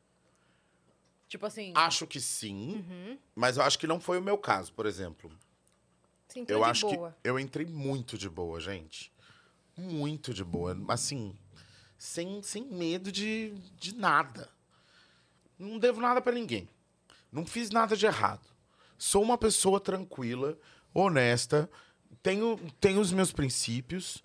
Tipo 1.31 1.47
assim. 1.47 1.73
Acho 1.77 2.09
que 2.09 2.21
sim, 2.21 2.85
Uhum. 2.87 3.17
mas 3.37 3.57
eu 3.57 3.63
acho 3.63 3.79
que 3.79 3.87
não 3.87 4.01
foi 4.01 4.19
o 4.19 4.23
meu 4.23 4.37
caso, 4.37 4.73
por 4.73 4.85
exemplo. 4.85 5.31
Eu 6.49 6.65
acho 6.65 6.89
boa. 6.91 7.17
que 7.23 7.29
eu 7.29 7.39
entrei 7.39 7.65
muito 7.67 8.19
de 8.19 8.29
boa, 8.29 8.61
gente. 8.61 9.13
Muito 9.77 10.35
de 10.35 10.43
boa. 10.43 10.77
Assim, 10.89 11.37
sem, 11.97 12.43
sem 12.43 12.65
medo 12.65 13.13
de, 13.13 13.51
de 13.79 13.95
nada. 13.95 14.49
Não 15.57 15.79
devo 15.79 16.01
nada 16.01 16.21
pra 16.21 16.33
ninguém. 16.33 16.69
Não 17.31 17.47
fiz 17.47 17.71
nada 17.71 17.97
de 17.97 18.07
errado. 18.07 18.45
Sou 18.99 19.23
uma 19.23 19.39
pessoa 19.39 19.79
tranquila, 19.81 20.59
honesta, 20.93 21.71
tenho, 22.23 22.59
tenho 22.81 23.01
os 23.01 23.13
meus 23.13 23.31
princípios. 23.33 24.21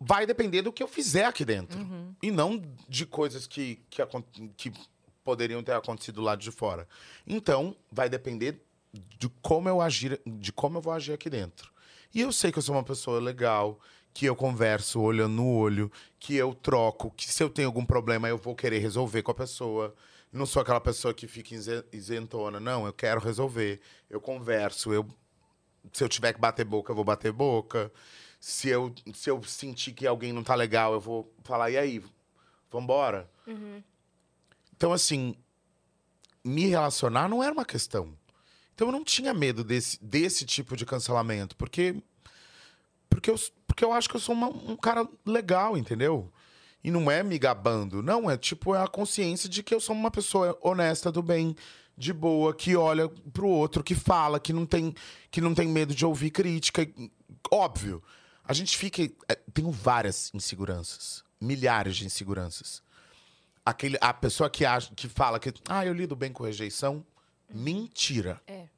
Vai 0.00 0.26
depender 0.26 0.62
do 0.62 0.72
que 0.72 0.82
eu 0.82 0.88
fizer 0.88 1.24
aqui 1.24 1.44
dentro. 1.44 1.78
E 2.20 2.32
não 2.32 2.60
de 2.88 3.06
coisas 3.06 3.46
que, 3.46 3.76
que, 3.88 4.02
que 4.56 4.72
poderiam 5.24 5.62
ter 5.62 5.72
acontecido 5.72 6.20
lá 6.20 6.36
de 6.36 6.50
fora. 6.50 6.86
Então, 7.26 7.74
vai 7.90 8.08
depender 8.08 8.62
de 8.92 9.28
como 9.42 9.68
eu 9.68 9.80
agir, 9.80 10.20
de 10.24 10.52
como 10.52 10.78
eu 10.78 10.82
vou 10.82 10.92
agir 10.92 11.12
aqui 11.12 11.28
dentro. 11.28 11.72
E 12.14 12.20
eu 12.20 12.30
sei 12.32 12.52
que 12.52 12.58
eu 12.58 12.62
sou 12.62 12.76
uma 12.76 12.84
pessoa 12.84 13.18
legal, 13.18 13.80
que 14.12 14.26
eu 14.26 14.36
converso 14.36 15.00
olhando 15.00 15.34
no 15.34 15.48
olho, 15.48 15.90
que 16.20 16.36
eu 16.36 16.54
troco, 16.54 17.10
que 17.10 17.30
se 17.32 17.42
eu 17.42 17.50
tenho 17.50 17.66
algum 17.66 17.84
problema 17.84 18.28
eu 18.28 18.38
vou 18.38 18.54
querer 18.54 18.78
resolver 18.78 19.22
com 19.22 19.32
a 19.32 19.34
pessoa. 19.34 19.94
Não 20.32 20.46
sou 20.46 20.62
aquela 20.62 20.80
pessoa 20.80 21.12
que 21.14 21.26
fica 21.26 21.54
isentona. 21.92 22.60
Não, 22.60 22.86
eu 22.86 22.92
quero 22.92 23.20
resolver. 23.20 23.80
Eu 24.08 24.20
converso, 24.20 24.92
eu 24.92 25.08
se 25.92 26.02
eu 26.02 26.08
tiver 26.08 26.32
que 26.32 26.40
bater 26.40 26.64
boca, 26.64 26.90
eu 26.90 26.96
vou 26.96 27.04
bater 27.04 27.32
boca. 27.32 27.92
Se 28.40 28.68
eu, 28.68 28.94
se 29.14 29.30
eu 29.30 29.42
sentir 29.42 29.92
que 29.92 30.06
alguém 30.06 30.32
não 30.32 30.42
tá 30.42 30.54
legal, 30.54 30.92
eu 30.92 31.00
vou 31.00 31.32
falar, 31.42 31.70
e 31.70 31.78
aí? 31.78 32.02
Vambora? 32.70 33.30
Então, 34.76 34.92
assim, 34.92 35.34
me 36.44 36.66
relacionar 36.66 37.28
não 37.28 37.42
era 37.42 37.52
uma 37.52 37.64
questão. 37.64 38.16
Então 38.74 38.88
eu 38.88 38.92
não 38.92 39.04
tinha 39.04 39.32
medo 39.32 39.62
desse, 39.62 40.02
desse 40.04 40.44
tipo 40.44 40.76
de 40.76 40.84
cancelamento, 40.84 41.56
porque 41.56 41.94
porque 43.08 43.30
eu, 43.30 43.36
porque 43.66 43.84
eu 43.84 43.92
acho 43.92 44.08
que 44.08 44.16
eu 44.16 44.20
sou 44.20 44.34
uma- 44.34 44.48
um 44.48 44.76
cara 44.76 45.08
legal, 45.24 45.78
entendeu? 45.78 46.32
E 46.82 46.90
não 46.90 47.10
é 47.10 47.22
me 47.22 47.38
gabando, 47.38 48.02
não, 48.02 48.28
é 48.30 48.36
tipo 48.36 48.74
é 48.74 48.82
a 48.82 48.88
consciência 48.88 49.48
de 49.48 49.62
que 49.62 49.72
eu 49.74 49.80
sou 49.80 49.94
uma 49.94 50.10
pessoa 50.10 50.58
honesta, 50.60 51.10
do 51.12 51.22
bem, 51.22 51.54
de 51.96 52.12
boa, 52.12 52.52
que 52.52 52.74
olha 52.76 53.08
pro 53.08 53.46
outro, 53.46 53.82
que 53.84 53.94
fala, 53.94 54.40
que 54.40 54.52
não 54.52 54.66
tem 54.66 54.92
que 55.30 55.40
não 55.40 55.54
tem 55.54 55.68
medo 55.68 55.94
de 55.94 56.04
ouvir 56.04 56.30
crítica. 56.30 56.86
Óbvio, 57.50 58.02
a 58.44 58.52
gente 58.52 58.76
fica 58.76 59.02
é, 59.28 59.36
tenho 59.54 59.70
várias 59.70 60.30
inseguranças, 60.34 61.24
milhares 61.40 61.96
de 61.96 62.04
inseguranças. 62.06 62.82
Aquele, 63.64 63.96
a 64.00 64.12
pessoa 64.12 64.50
que, 64.50 64.64
acha, 64.64 64.92
que 64.94 65.08
fala 65.08 65.40
que 65.40 65.52
ah, 65.68 65.86
eu 65.86 65.94
lido 65.94 66.14
bem 66.14 66.32
com 66.32 66.44
rejeição, 66.44 67.04
mentira. 67.48 68.40
É. 68.46 68.68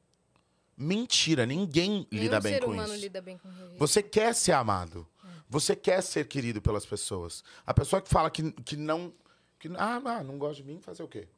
Mentira, 0.76 1.46
ninguém 1.46 2.06
Nenhum 2.10 2.24
lida 2.24 2.40
bem 2.40 2.60
com 2.60 2.74
isso. 2.74 2.94
lida 2.96 3.22
bem 3.22 3.38
com 3.38 3.48
rejeição. 3.48 3.78
Você 3.78 4.02
quer 4.02 4.34
ser 4.34 4.52
amado. 4.52 5.06
Você 5.48 5.76
quer 5.76 6.02
ser 6.02 6.26
querido 6.26 6.60
pelas 6.60 6.84
pessoas. 6.84 7.44
A 7.64 7.72
pessoa 7.72 8.02
que 8.02 8.08
fala 8.08 8.30
que, 8.30 8.50
que 8.52 8.76
não. 8.76 9.12
Que, 9.58 9.68
ah, 9.76 10.00
ah, 10.04 10.22
não 10.22 10.38
gosta 10.38 10.62
de 10.62 10.64
mim, 10.64 10.80
fazer 10.80 11.02
o 11.02 11.08
quê? 11.08 11.28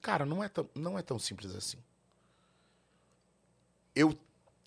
Cara, 0.00 0.24
não 0.24 0.42
é 0.42 0.48
tão, 0.48 0.68
não 0.74 0.98
é 0.98 1.02
tão 1.02 1.18
simples 1.18 1.54
assim. 1.54 1.78
Eu, 3.94 4.16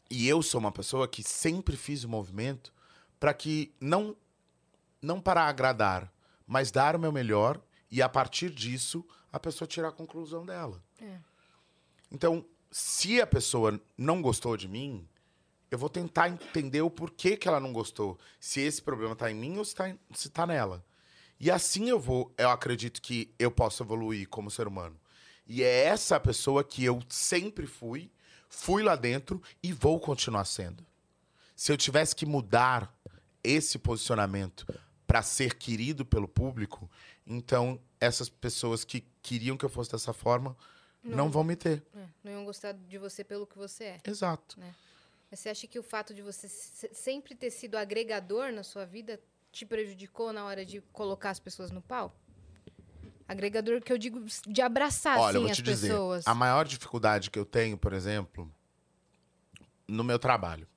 e 0.09 0.27
eu 0.27 0.41
sou 0.41 0.59
uma 0.59 0.71
pessoa 0.71 1.07
que 1.07 1.23
sempre 1.23 1.77
fiz 1.77 2.03
o 2.03 2.09
movimento 2.09 2.73
para 3.19 3.33
que 3.33 3.73
não, 3.79 4.15
não 5.01 5.21
para 5.21 5.43
agradar, 5.43 6.11
mas 6.45 6.71
dar 6.71 6.95
o 6.95 6.99
meu 6.99 7.11
melhor 7.11 7.59
e 7.91 8.01
a 8.01 8.09
partir 8.09 8.49
disso 8.49 9.05
a 9.31 9.39
pessoa 9.39 9.67
tirar 9.67 9.89
a 9.89 9.91
conclusão 9.91 10.45
dela. 10.45 10.81
É. 11.01 11.17
Então, 12.11 12.45
se 12.71 13.21
a 13.21 13.27
pessoa 13.27 13.79
não 13.97 14.21
gostou 14.21 14.55
de 14.57 14.67
mim, 14.67 15.07
eu 15.71 15.77
vou 15.77 15.89
tentar 15.89 16.29
entender 16.29 16.81
o 16.81 16.89
porquê 16.89 17.37
que 17.37 17.47
ela 17.47 17.59
não 17.59 17.71
gostou. 17.71 18.17
Se 18.39 18.59
esse 18.59 18.81
problema 18.81 19.15
tá 19.15 19.29
em 19.29 19.35
mim 19.35 19.57
ou 19.57 19.65
se 19.65 19.75
tá, 19.75 19.95
se 20.13 20.29
tá 20.29 20.47
nela. 20.47 20.83
E 21.39 21.49
assim 21.49 21.89
eu 21.89 21.99
vou, 21.99 22.33
eu 22.37 22.49
acredito 22.49 23.01
que 23.01 23.33
eu 23.37 23.49
posso 23.51 23.83
evoluir 23.83 24.27
como 24.27 24.51
ser 24.51 24.67
humano. 24.67 24.99
E 25.47 25.63
é 25.63 25.85
essa 25.85 26.19
pessoa 26.19 26.63
que 26.63 26.83
eu 26.83 27.01
sempre 27.07 27.65
fui, 27.65 28.11
fui 28.49 28.83
lá 28.83 28.95
dentro 28.95 29.41
e 29.63 29.71
vou 29.71 29.99
continuar 29.99 30.45
sendo. 30.45 30.85
Se 31.55 31.71
eu 31.71 31.77
tivesse 31.77 32.15
que 32.15 32.25
mudar 32.25 32.93
esse 33.43 33.79
posicionamento 33.79 34.65
para 35.07 35.21
ser 35.23 35.55
querido 35.55 36.05
pelo 36.05 36.27
público, 36.27 36.89
então 37.29 37.79
essas 38.01 38.27
pessoas 38.27 38.83
que 38.83 39.01
queriam 39.21 39.55
que 39.55 39.63
eu 39.63 39.69
fosse 39.69 39.91
dessa 39.91 40.11
forma 40.11 40.57
não, 41.03 41.15
Não. 41.17 41.29
vão 41.29 41.43
me 41.45 41.55
ter. 41.55 41.81
É, 41.95 42.05
não 42.23 42.31
iam 42.33 42.43
gostar 42.45 42.73
de 42.73 42.97
você 42.97 43.23
pelo 43.23 43.47
que 43.47 43.57
você 43.57 43.83
é. 43.85 43.97
Exato. 44.05 44.57
Mas 45.31 45.39
você 45.39 45.47
acha 45.49 45.65
que 45.67 45.77
o 45.79 45.83
fato 45.83 46.13
de 46.13 46.21
você 46.21 46.49
se- 46.49 46.89
sempre 46.93 47.35
ter 47.35 47.51
sido 47.51 47.75
agregador 47.75 48.51
na 48.51 48.63
sua 48.63 48.85
vida 48.85 49.17
te 49.51 49.65
prejudicou 49.65 50.33
na 50.33 50.43
hora 50.43 50.65
de 50.65 50.81
colocar 50.91 51.29
as 51.29 51.39
pessoas 51.39 51.71
no 51.71 51.81
pau? 51.81 52.13
Agregador 53.27 53.79
que 53.81 53.93
eu 53.93 53.97
digo 53.97 54.25
de 54.47 54.61
abraçar, 54.61 55.19
Olha, 55.19 55.25
eu 55.25 55.27
assim, 55.27 55.39
vou 55.41 55.51
as 55.51 55.57
te 55.57 55.61
dizer, 55.63 55.87
pessoas. 55.89 56.27
a 56.27 56.33
maior 56.33 56.65
dificuldade 56.65 57.29
que 57.29 57.37
eu 57.37 57.45
tenho, 57.45 57.77
por 57.77 57.93
exemplo, 57.93 58.51
no 59.87 60.03
meu 60.03 60.17
trabalho, 60.17 60.67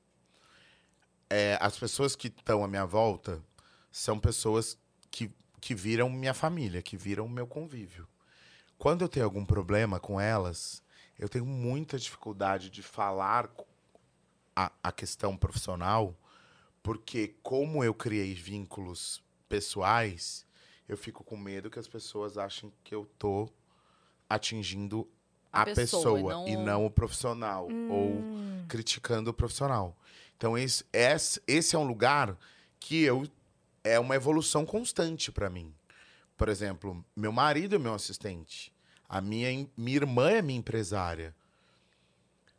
é 1.30 1.56
as 1.60 1.78
pessoas 1.78 2.14
que 2.14 2.28
estão 2.28 2.62
à 2.62 2.68
minha 2.68 2.84
volta 2.84 3.42
são 3.90 4.18
pessoas 4.20 4.78
que, 5.10 5.30
que 5.62 5.76
viram 5.76 6.10
minha 6.10 6.34
família, 6.34 6.82
que 6.82 6.96
viram 6.96 7.28
meu 7.28 7.46
convívio. 7.46 8.06
Quando 8.76 9.02
eu 9.02 9.08
tenho 9.08 9.24
algum 9.24 9.44
problema 9.44 10.00
com 10.00 10.20
elas, 10.20 10.82
eu 11.16 11.28
tenho 11.28 11.46
muita 11.46 11.96
dificuldade 11.96 12.68
de 12.68 12.82
falar 12.82 13.48
a, 14.56 14.72
a 14.82 14.90
questão 14.90 15.36
profissional, 15.36 16.16
porque 16.82 17.36
como 17.44 17.84
eu 17.84 17.94
criei 17.94 18.34
vínculos 18.34 19.22
pessoais, 19.48 20.44
eu 20.88 20.96
fico 20.96 21.22
com 21.22 21.36
medo 21.36 21.70
que 21.70 21.78
as 21.78 21.86
pessoas 21.86 22.36
achem 22.36 22.72
que 22.82 22.92
eu 22.92 23.06
tô 23.16 23.48
atingindo 24.28 25.08
A 25.52 25.62
a, 25.62 25.66
pessoa, 25.66 26.18
e 26.18 26.22
pessoa, 26.24 26.32
não 26.34 26.48
e 26.48 26.56
o- 26.56 26.60
não 26.60 26.86
o 26.86 26.90
profissional 26.90 27.68
ou 27.88 28.10
Hum. 28.10 28.64
criticando 28.66 29.30
o 29.30 29.34
profissional. 29.34 29.96
Então 30.36 30.58
esse, 30.58 30.84
esse, 30.92 31.40
esse 31.46 31.76
é 31.76 31.78
um 31.78 31.84
lugar 31.86 32.36
que 32.80 33.00
eu 33.02 33.28
é 33.84 33.98
uma 33.98 34.14
evolução 34.14 34.64
constante 34.64 35.30
para 35.32 35.50
mim. 35.50 35.74
Por 36.36 36.48
exemplo, 36.48 37.04
meu 37.14 37.32
marido 37.32 37.74
é 37.76 37.78
meu 37.78 37.94
assistente, 37.94 38.72
a 39.08 39.20
minha 39.20 39.68
minha 39.76 39.96
irmã 39.96 40.30
é 40.30 40.42
minha 40.42 40.58
empresária. 40.58 41.34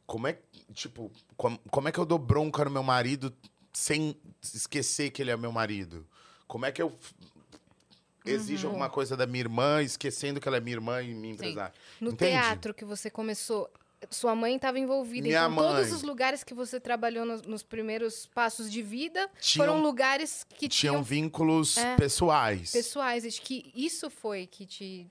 Como 0.05 0.28
é 0.28 0.34
que- 0.34 0.74
tipo 0.74 1.11
como, 1.38 1.57
como 1.71 1.88
é 1.88 1.91
que 1.91 1.99
eu 1.99 2.05
dou 2.05 2.19
bronca 2.19 2.63
no 2.65 2.71
meu 2.71 2.84
marido 2.84 3.34
sem 3.71 4.15
esquecer 4.41 5.11
que 5.11 5.21
ele 5.21 5.32
é 5.32 5.38
meu 5.38 5.51
marido? 5.51 6.05
Como 6.47 6.65
é 6.65 6.71
que 6.71 6.82
eu 6.82 6.97
exijo 8.26 8.67
alguma 8.67 8.89
coisa 8.89 9.17
da 9.17 9.26
minha 9.26 9.41
irmã 9.41 9.82
esquecendo 9.82 10.39
que 10.39 10.47
ela 10.47 10.57
é 10.57 10.59
minha 10.59 10.76
irmã 10.76 11.01
e 11.01 11.13
minha 11.13 11.34
empresária? 11.34 11.74
No 11.99 12.11
Entende? 12.11 12.32
teatro 12.32 12.74
que 12.74 12.86
você 12.86 13.09
começou, 13.09 13.69
sua 14.10 14.36
mãe 14.36 14.56
estava 14.56 14.78
envolvida. 14.80 15.28
Minha 15.28 15.45
então, 15.47 15.56
todos 15.56 15.91
os 15.91 16.04
lugares 16.04 16.43
que 16.43 16.54
você 16.54 16.80
trabalhou 16.80 17.26
nos, 17.26 17.41
nos 17.43 17.64
primeiros 17.64 18.26
passos 18.28 18.72
de 18.72 18.82
vida 18.82 19.30
Tinham- 19.39 19.66
foram 19.66 19.82
lugares 19.82 20.43
que 20.43 20.68
Tinham 20.70 20.93
tinham 20.95 21.04
vínculos 21.04 21.78
É. 21.78 21.95
pessoais. 21.95 22.72
pessoais. 22.72 23.26
Acho 23.26 23.41
que 23.41 23.72
isso 23.76 24.10
foi 24.10 24.47
que 24.47 24.66
te. 24.66 25.08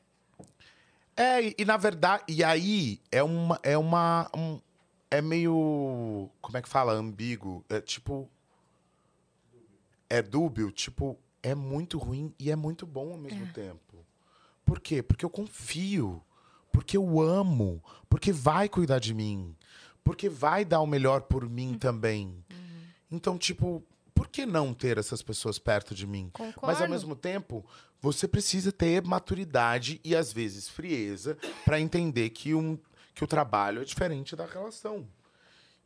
É, 1.17 1.43
e, 1.43 1.55
e 1.59 1.65
na 1.65 1.77
verdade, 1.77 2.25
e 2.29 2.43
aí 2.43 3.01
é 3.11 3.23
uma. 3.23 3.59
É 3.63 3.77
uma. 3.77 4.31
um- 4.35 4.61
é 5.11 5.21
meio. 5.21 6.31
Como 6.41 6.57
é 6.57 6.63
que 6.63 6.69
fala? 6.69 6.93
Ambíguo. 6.95 7.65
É 7.69 7.81
tipo. 7.81 8.31
É 10.09 10.21
dúbio, 10.21 10.71
tipo, 10.71 11.19
é 11.43 11.55
muito 11.55 11.99
ruim 11.99 12.35
e 12.39 12.51
é 12.51 12.57
muito 12.57 12.87
bom 12.87 13.13
ao 13.13 13.19
mesmo 13.19 13.47
tempo. 13.53 14.05
Por 14.65 14.79
quê? 14.81 15.03
Porque 15.03 15.25
eu 15.25 15.31
confio. 15.31 16.23
Porque 16.73 16.97
eu 16.97 17.21
amo. 17.21 17.83
Porque 18.09 18.33
vai 18.33 18.69
cuidar 18.69 18.99
de 18.99 19.15
mim. 19.15 19.55
Porque 20.03 20.29
vai 20.29 20.65
dar 20.65 20.81
o 20.81 20.87
melhor 20.87 21.23
por 21.23 21.49
mim 21.49 21.79
também. 21.79 22.45
Então, 23.11 23.39
tipo, 23.39 23.85
por 24.15 24.29
que 24.29 24.47
não 24.47 24.73
ter 24.73 24.99
essas 24.99 25.23
pessoas 25.23 25.59
perto 25.59 25.95
de 25.95 26.07
mim? 26.07 26.31
Concordo. 26.33 26.67
Mas 26.67 26.81
ao 26.81 26.89
mesmo 26.89 27.15
tempo, 27.15 27.65
você 28.01 28.27
precisa 28.27 28.73
ter 28.73 29.03
maturidade 29.03 30.01
e 30.03 30.17
às 30.17 30.33
vezes 30.33 30.69
frieza 30.69 31.37
para 31.65 31.79
entender 31.79 32.31
que, 32.31 32.55
um, 32.55 32.79
que 33.15 33.23
o 33.23 33.27
trabalho 33.27 33.83
é 33.83 33.85
diferente 33.85 34.35
da 34.35 34.47
relação. 34.47 35.07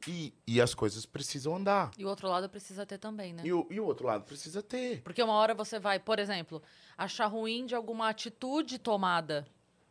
E, 0.06 0.32
e 0.46 0.60
as 0.60 0.74
coisas 0.74 1.04
precisam 1.04 1.56
andar. 1.56 1.90
E 1.98 2.04
o 2.04 2.08
outro 2.08 2.28
lado 2.28 2.48
precisa 2.48 2.86
ter 2.86 2.98
também, 2.98 3.32
né? 3.32 3.42
E 3.44 3.52
o, 3.52 3.66
e 3.70 3.80
o 3.80 3.84
outro 3.84 4.06
lado 4.06 4.24
precisa 4.24 4.62
ter. 4.62 5.02
Porque 5.02 5.22
uma 5.22 5.32
hora 5.32 5.54
você 5.54 5.80
vai, 5.80 5.98
por 5.98 6.18
exemplo, 6.18 6.62
achar 6.96 7.26
ruim 7.26 7.66
de 7.66 7.74
alguma 7.74 8.08
atitude 8.08 8.78
tomada 8.78 9.46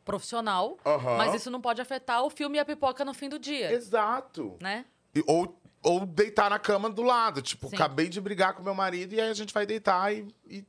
profissional, 0.05 0.77
mas 1.17 1.33
isso 1.33 1.49
não 1.49 1.59
pode 1.59 1.81
afetar 1.81 2.23
o 2.23 2.29
filme 2.29 2.57
e 2.57 2.59
a 2.59 2.65
pipoca 2.65 3.03
no 3.03 3.13
fim 3.13 3.27
do 3.27 3.39
dia, 3.39 3.71
Exato. 3.73 4.55
né? 4.61 4.85
E- 5.13 5.23
ou, 5.25 5.59
ou 5.81 6.05
deitar 6.05 6.49
na 6.49 6.59
cama 6.59 6.89
do 6.89 7.01
lado. 7.01 7.41
Tipo, 7.41 7.67
Sim. 7.69 7.75
acabei 7.75 8.07
de 8.07 8.21
brigar 8.21 8.53
com 8.53 8.61
meu 8.63 8.75
marido 8.75 9.13
e 9.13 9.19
aí 9.19 9.29
a 9.29 9.33
gente 9.33 9.51
vai 9.53 9.65
deitar 9.65 10.13
e, 10.13 10.27
e 10.47 10.63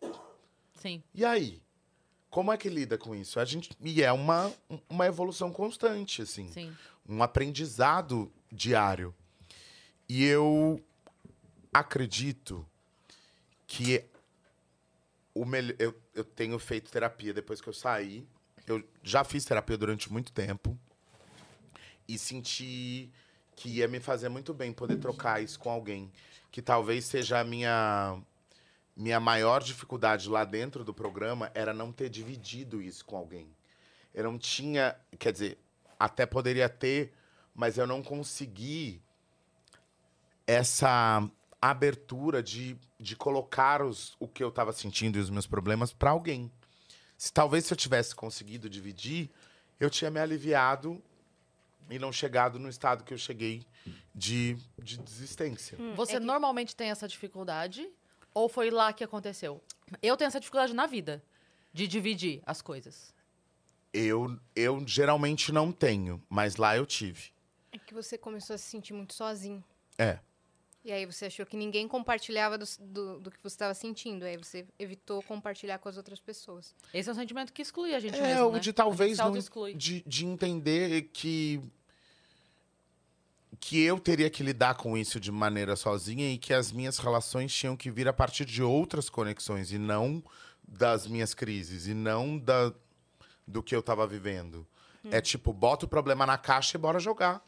Sim. 0.75 1.03
E 1.15 1.25
aí? 1.25 1.63
Como 2.31 2.51
é 2.53 2.57
que 2.57 2.69
lida 2.69 2.99
com 2.99 3.15
isso? 3.15 3.39
A 3.39 3.45
gente 3.45 3.71
e 3.81 4.03
é 4.03 4.13
uma, 4.13 4.53
uma 4.89 5.07
evolução 5.07 5.53
constante, 5.53 6.23
assim, 6.23 6.49
Sim. 6.49 6.75
um 7.09 7.23
aprendizado 7.23 8.33
diário. 8.51 9.15
E 10.09 10.25
eu 10.25 10.81
acredito 11.73 12.67
que 13.67 14.05
o 15.35 15.45
melhor 15.45 15.75
eu, 15.79 15.95
eu 16.15 16.25
tenho 16.25 16.59
feito 16.59 16.91
terapia 16.91 17.35
depois 17.35 17.61
que 17.61 17.69
eu 17.69 17.73
saí. 17.73 18.27
Eu 18.67 18.83
já 19.03 19.23
fiz 19.25 19.45
terapia 19.45 19.77
durante 19.77 20.13
muito 20.13 20.33
tempo 20.33 20.79
e 22.09 22.19
senti 22.19 23.11
que 23.55 23.69
ia 23.69 23.89
me 23.89 24.01
fazer 24.01 24.29
muito 24.29 24.53
bem 24.53 24.73
poder 24.73 24.97
trocar 24.99 25.43
isso 25.43 25.59
com 25.59 25.71
alguém 25.71 26.13
que 26.51 26.63
talvez 26.63 27.05
seja 27.05 27.41
a 27.41 27.45
minha 27.45 28.19
minha 28.97 29.21
maior 29.21 29.63
dificuldade 29.63 30.27
lá 30.27 30.43
dentro 30.43 30.83
do 30.83 30.95
programa 30.95 31.51
era 31.55 31.75
não 31.75 31.93
ter 31.93 32.09
dividido 32.09 32.81
isso 32.81 33.05
com 33.05 33.15
alguém. 33.15 33.55
Eu 34.15 34.25
não 34.25 34.39
tinha, 34.39 34.97
quer 35.19 35.33
dizer, 35.33 35.59
até 35.99 36.25
poderia 36.25 36.67
ter, 36.67 37.13
mas 37.55 37.77
eu 37.77 37.87
não 37.87 38.03
consegui 38.03 39.03
essa 40.47 41.29
abertura 41.61 42.43
de, 42.43 42.79
de 42.99 43.15
colocar 43.15 43.83
os, 43.83 44.17
o 44.19 44.27
que 44.27 44.43
eu 44.43 44.49
estava 44.49 44.73
sentindo 44.73 45.19
e 45.19 45.21
os 45.21 45.29
meus 45.29 45.47
problemas 45.47 45.93
para 45.93 46.11
alguém. 46.11 46.51
Se 47.17 47.33
talvez 47.33 47.65
se 47.67 47.73
eu 47.73 47.77
tivesse 47.77 48.15
conseguido 48.15 48.69
dividir, 48.69 49.31
eu 49.81 49.89
tinha 49.91 50.11
me 50.11 50.21
aliviado 50.21 51.03
e 51.89 51.99
não 51.99 52.13
chegado 52.13 52.59
no 52.59 52.69
estado 52.69 53.05
que 53.05 53.15
eu 53.15 53.19
cheguei 53.19 53.65
de, 54.15 54.57
de 54.79 54.99
desistência. 54.99 55.79
Você 55.95 56.17
é 56.17 56.21
que- 56.21 56.27
normalmente 56.27 56.75
tem 56.75 56.91
essa 56.91 57.07
dificuldade 57.09 57.89
ou 58.35 58.49
foi 58.49 58.71
lá 58.71 58.93
que 58.93 59.05
aconteceu? 59.05 59.63
Eu 60.03 60.17
tenho 60.17 60.29
essa 60.29 60.41
dificuldade 60.41 60.75
na 60.75 60.87
vida 60.87 61.23
de 61.73 61.87
dividir 61.87 62.43
as 62.45 62.61
coisas. 62.61 63.15
Eu, 63.93 64.39
eu 64.55 64.83
geralmente 64.87 65.53
não 65.53 65.73
tenho, 65.73 66.23
mas 66.29 66.57
lá 66.57 66.77
eu 66.77 66.85
tive. 66.85 67.31
É 67.73 67.79
que 67.79 67.95
você 67.95 68.19
começou 68.19 68.55
a 68.55 68.59
se 68.59 68.65
sentir 68.65 68.93
muito 68.93 69.15
sozinho. 69.15 69.65
É. 69.97 70.19
E 70.87 70.93
aí 70.93 71.05
você 71.05 71.27
achou 71.27 71.45
que 71.45 71.57
ninguém 71.57 71.89
compartilhava 71.89 72.57
do, 72.57 72.65
do, 72.79 73.19
do 73.19 73.29
que 73.29 73.39
você 73.43 73.55
estava 73.55 73.75
sentindo. 73.75 74.25
Aí 74.25 74.37
você 74.37 74.65
evitou 74.79 75.21
compartilhar 75.21 75.79
com 75.79 75.89
as 75.89 75.97
outras 75.97 76.21
pessoas. 76.21 76.77
Esse 76.95 77.09
é 77.09 77.13
um 77.13 77.15
sentimento 77.17 77.53
que 77.53 77.61
exclui 77.61 77.93
a 77.93 77.99
gente 77.99 78.17
É, 78.17 78.23
mesmo, 78.23 78.47
o 78.47 78.53
né? 78.53 78.61
de 78.61 78.71
A 78.71 78.73
talvez 78.73 79.19
não, 79.19 79.33
de, 79.75 80.05
de 80.07 80.25
entender 80.25 81.11
que 81.13 81.61
que 83.59 83.83
eu 83.83 83.99
teria 83.99 84.31
que 84.31 84.45
lidar 84.45 84.77
com 84.77 84.97
isso 84.97 85.19
de 85.19 85.33
maneira 85.33 85.75
sozinha 85.75 86.31
e 86.33 86.39
que 86.39 86.55
as 86.55 86.71
minhas 86.71 86.99
relações 86.99 87.53
tinham 87.53 87.77
que 87.77 87.91
vir 87.91 88.07
a 88.07 88.13
partir 88.13 88.45
de 88.45 88.63
outras 88.63 89.09
conexões 89.09 89.73
e 89.73 89.79
não 89.79 90.23
das 90.63 91.09
minhas 91.09 91.35
crises 91.35 91.89
e 91.89 91.95
não 91.95 92.39
da 92.39 92.73
do 93.45 93.61
que 93.61 93.75
eu 93.75 93.83
tava 93.83 94.07
vivendo. 94.07 94.65
Hum. 95.05 95.09
É 95.11 95.21
tipo, 95.21 95.53
bota 95.53 95.85
o 95.85 95.89
problema 95.89 96.25
na 96.25 96.39
caixa 96.39 96.77
e 96.77 96.81
bora 96.81 97.01
jogar. 97.01 97.45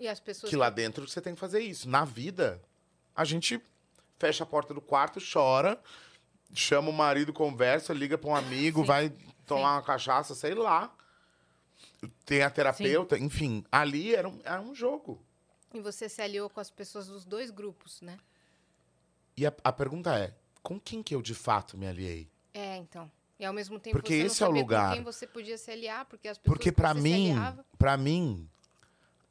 E 0.00 0.08
as 0.08 0.18
pessoas. 0.18 0.48
Que 0.48 0.56
lá 0.56 0.70
dentro 0.70 1.06
você 1.06 1.20
tem 1.20 1.34
que 1.34 1.40
fazer 1.40 1.60
isso. 1.60 1.88
Na 1.88 2.06
vida, 2.06 2.60
a 3.14 3.24
gente 3.24 3.60
fecha 4.18 4.44
a 4.44 4.46
porta 4.46 4.72
do 4.72 4.80
quarto, 4.80 5.20
chora, 5.20 5.78
chama 6.54 6.88
o 6.88 6.92
marido, 6.92 7.32
conversa, 7.32 7.92
liga 7.92 8.16
para 8.16 8.30
um 8.30 8.34
amigo, 8.34 8.80
Sim. 8.80 8.86
vai 8.86 9.12
tomar 9.46 9.74
uma 9.74 9.82
cachaça, 9.82 10.34
sei 10.34 10.54
lá. 10.54 10.92
Tem 12.24 12.42
a 12.42 12.50
terapeuta, 12.50 13.18
enfim. 13.18 13.62
Ali 13.70 14.14
era 14.14 14.26
um, 14.26 14.40
era 14.42 14.60
um 14.60 14.74
jogo. 14.74 15.22
E 15.72 15.80
você 15.80 16.08
se 16.08 16.22
aliou 16.22 16.48
com 16.48 16.60
as 16.60 16.70
pessoas 16.70 17.06
dos 17.06 17.24
dois 17.26 17.50
grupos, 17.50 18.00
né? 18.00 18.18
E 19.36 19.46
a, 19.46 19.52
a 19.62 19.72
pergunta 19.72 20.18
é, 20.18 20.34
com 20.62 20.80
quem 20.80 21.02
que 21.02 21.14
eu 21.14 21.20
de 21.20 21.34
fato 21.34 21.76
me 21.76 21.86
aliei? 21.86 22.26
É, 22.54 22.76
então. 22.76 23.10
E 23.38 23.44
ao 23.44 23.52
mesmo 23.52 23.78
tempo 23.78 23.96
Porque 23.96 24.14
esse 24.14 24.42
é 24.42 24.46
o 24.46 24.50
lugar. 24.50 24.88
com 24.88 24.94
quem 24.96 25.04
você 25.04 25.26
podia 25.26 25.56
se 25.56 25.70
aliar, 25.70 26.04
porque 26.06 26.28
as 26.28 26.36
pessoas 26.36 26.56
Porque 26.56 26.70
que 26.70 26.76
para 26.76 26.92
mim, 26.92 27.34
para 27.78 27.96
mim, 27.96 28.48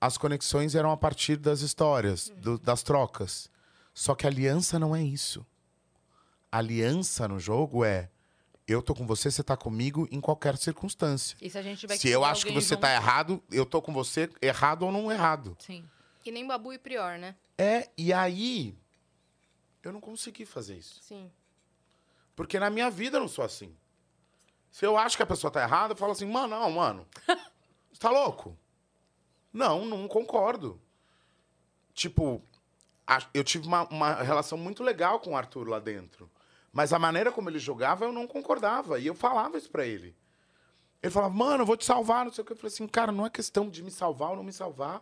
as 0.02 0.18
conexões 0.18 0.76
eram 0.76 0.92
a 0.92 0.98
partir 0.98 1.36
das 1.38 1.62
histórias, 1.62 2.30
do- 2.38 2.58
das 2.60 2.84
trocas. 2.84 3.50
Só 3.94 4.16
que 4.16 4.26
aliança 4.26 4.80
não 4.80 4.96
é 4.96 5.04
isso. 5.04 5.46
Aliança 6.52 7.28
no 7.28 7.40
jogo 7.40 7.84
é 7.84 8.10
Eu 8.68 8.84
tô 8.84 8.94
com 8.94 9.06
você, 9.08 9.32
você 9.32 9.42
tá 9.44 9.58
comigo 9.58 10.08
em 10.12 10.22
qualquer 10.22 10.56
circunstância. 10.56 11.36
E 11.42 11.50
se 11.50 11.58
a 11.58 11.62
gente 11.64 11.80
tiver 11.80 11.98
Se 11.98 12.08
eu 12.08 12.24
acho 12.24 12.46
que 12.46 12.52
você 12.54 12.78
tá 12.78 12.94
errado, 12.94 13.42
eu 13.52 13.66
tô 13.66 13.82
com 13.82 13.92
você 13.92 14.30
errado 14.40 14.84
ou 14.84 14.92
não 14.92 15.12
errado. 15.12 15.58
Sim. 15.60 15.84
Que 16.22 16.32
nem 16.32 16.46
Babu 16.46 16.72
e 16.72 16.78
Prior, 16.78 17.18
né? 17.18 17.36
É, 17.58 17.90
e 17.98 18.14
aí 18.14 18.78
eu 19.82 19.92
não 19.92 20.00
consegui 20.00 20.46
fazer 20.46 20.78
isso. 20.78 21.00
Sim. 21.02 21.32
Porque 22.36 22.60
na 22.60 22.70
minha 22.70 22.92
vida 22.92 23.18
eu 23.18 23.22
não 23.22 23.28
sou 23.28 23.44
assim. 23.44 23.76
Se 24.70 24.86
eu 24.86 24.96
acho 24.98 25.18
que 25.18 25.24
a 25.24 25.26
pessoa 25.26 25.50
tá 25.50 25.64
errada, 25.64 25.94
eu 25.94 25.98
falo 25.98 26.12
assim, 26.12 26.28
mano, 26.28 26.50
não, 26.50 26.70
mano. 26.72 27.08
Você 27.92 28.00
tá 28.00 28.12
louco? 28.12 28.56
Não, 29.52 29.86
não 29.86 30.08
concordo. 30.08 30.80
Tipo, 31.94 32.42
eu 33.34 33.44
tive 33.44 33.68
uma, 33.68 33.84
uma 33.90 34.14
relação 34.14 34.58
muito 34.58 34.84
legal 34.84 35.20
com 35.20 35.32
o 35.32 35.38
Arthur 35.38 35.68
lá 35.68 35.80
dentro. 35.80 36.30
Mas 36.72 36.94
a 36.94 37.00
maneira 37.00 37.32
como 37.32 37.50
ele 37.50 37.60
jogava, 37.60 38.06
eu 38.06 38.12
não 38.12 38.28
concordava. 38.28 39.00
E 39.00 39.08
eu 39.08 39.16
falava 39.16 39.58
isso 39.58 39.70
pra 39.70 39.86
ele. 39.86 40.16
Ele 41.02 41.12
falava, 41.12 41.34
mano, 41.34 41.64
eu 41.64 41.66
vou 41.66 41.78
te 41.78 41.86
salvar, 41.86 42.26
não 42.26 42.32
sei 42.32 42.44
o 42.44 42.46
que. 42.46 42.54
Eu 42.54 42.58
falei 42.58 42.74
assim, 42.74 42.88
cara, 42.88 43.12
não 43.12 43.26
é 43.26 43.30
questão 43.30 43.70
de 43.70 43.82
me 43.82 43.90
salvar 43.90 44.32
ou 44.32 44.36
não 44.36 44.44
me 44.44 44.54
salvar. 44.54 45.02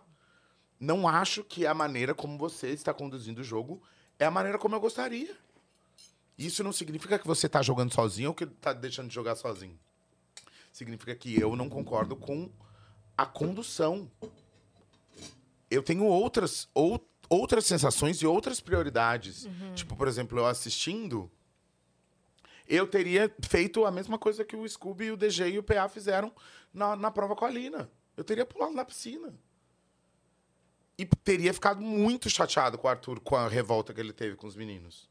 Não 0.79 1.07
acho 1.07 1.43
que 1.43 1.65
a 1.65 1.73
maneira 1.73 2.13
como 2.13 2.37
você 2.37 2.69
está 2.69 2.93
conduzindo 2.93 3.41
o 3.41 3.43
jogo 3.43 3.81
é 4.19 4.25
a 4.25 4.31
maneira 4.31 4.57
como 4.57 4.75
eu 4.75 4.79
gostaria. 4.79 5.35
Isso 6.37 6.63
não 6.63 6.71
significa 6.71 7.17
que 7.17 7.25
você 7.25 7.49
tá 7.49 7.63
jogando 7.63 7.93
sozinho 7.93 8.29
ou 8.29 8.35
que 8.35 8.45
tá 8.45 8.71
deixando 8.71 9.07
de 9.07 9.15
jogar 9.15 9.35
sozinho. 9.35 9.77
Significa 10.71 11.15
que 11.15 11.39
eu 11.39 11.55
não 11.55 11.67
concordo 11.67 12.15
com 12.15 12.51
a 13.17 13.25
condução. 13.25 14.09
Eu 15.69 15.81
tenho 15.81 16.05
outras, 16.05 16.69
ou, 16.73 17.05
outras 17.29 17.65
sensações 17.65 18.17
e 18.17 18.27
outras 18.27 18.59
prioridades. 18.59 19.47
Tipo, 19.75 19.95
por 19.95 20.07
exemplo, 20.07 20.37
eu 20.37 20.45
assistindo, 20.45 21.29
eu 22.67 22.87
teria 22.87 23.33
feito 23.41 23.85
a 23.85 23.91
mesma 23.91 24.17
coisa 24.17 24.45
que 24.45 24.55
o 24.55 24.67
Scooby, 24.67 25.11
o 25.11 25.17
DG 25.17 25.49
e 25.49 25.59
o 25.59 25.63
PA 25.63 25.89
fizeram 25.89 26.31
na, 26.73 26.95
na 26.95 27.11
prova 27.11 27.35
com 27.35 27.45
a 27.45 27.49
Lina. 27.49 27.89
Eu 28.15 28.23
teria 28.23 28.45
pulado 28.45 28.73
na 28.73 28.85
piscina. 28.85 29.33
E 30.97 31.05
teria 31.05 31.53
ficado 31.53 31.81
muito 31.81 32.29
chateado 32.29 32.77
com 32.77 32.87
o 32.87 32.89
Arthur, 32.89 33.19
com 33.19 33.35
a 33.35 33.47
revolta 33.47 33.93
que 33.93 33.99
ele 33.99 34.13
teve 34.13 34.35
com 34.35 34.47
os 34.47 34.55
meninos. 34.55 35.07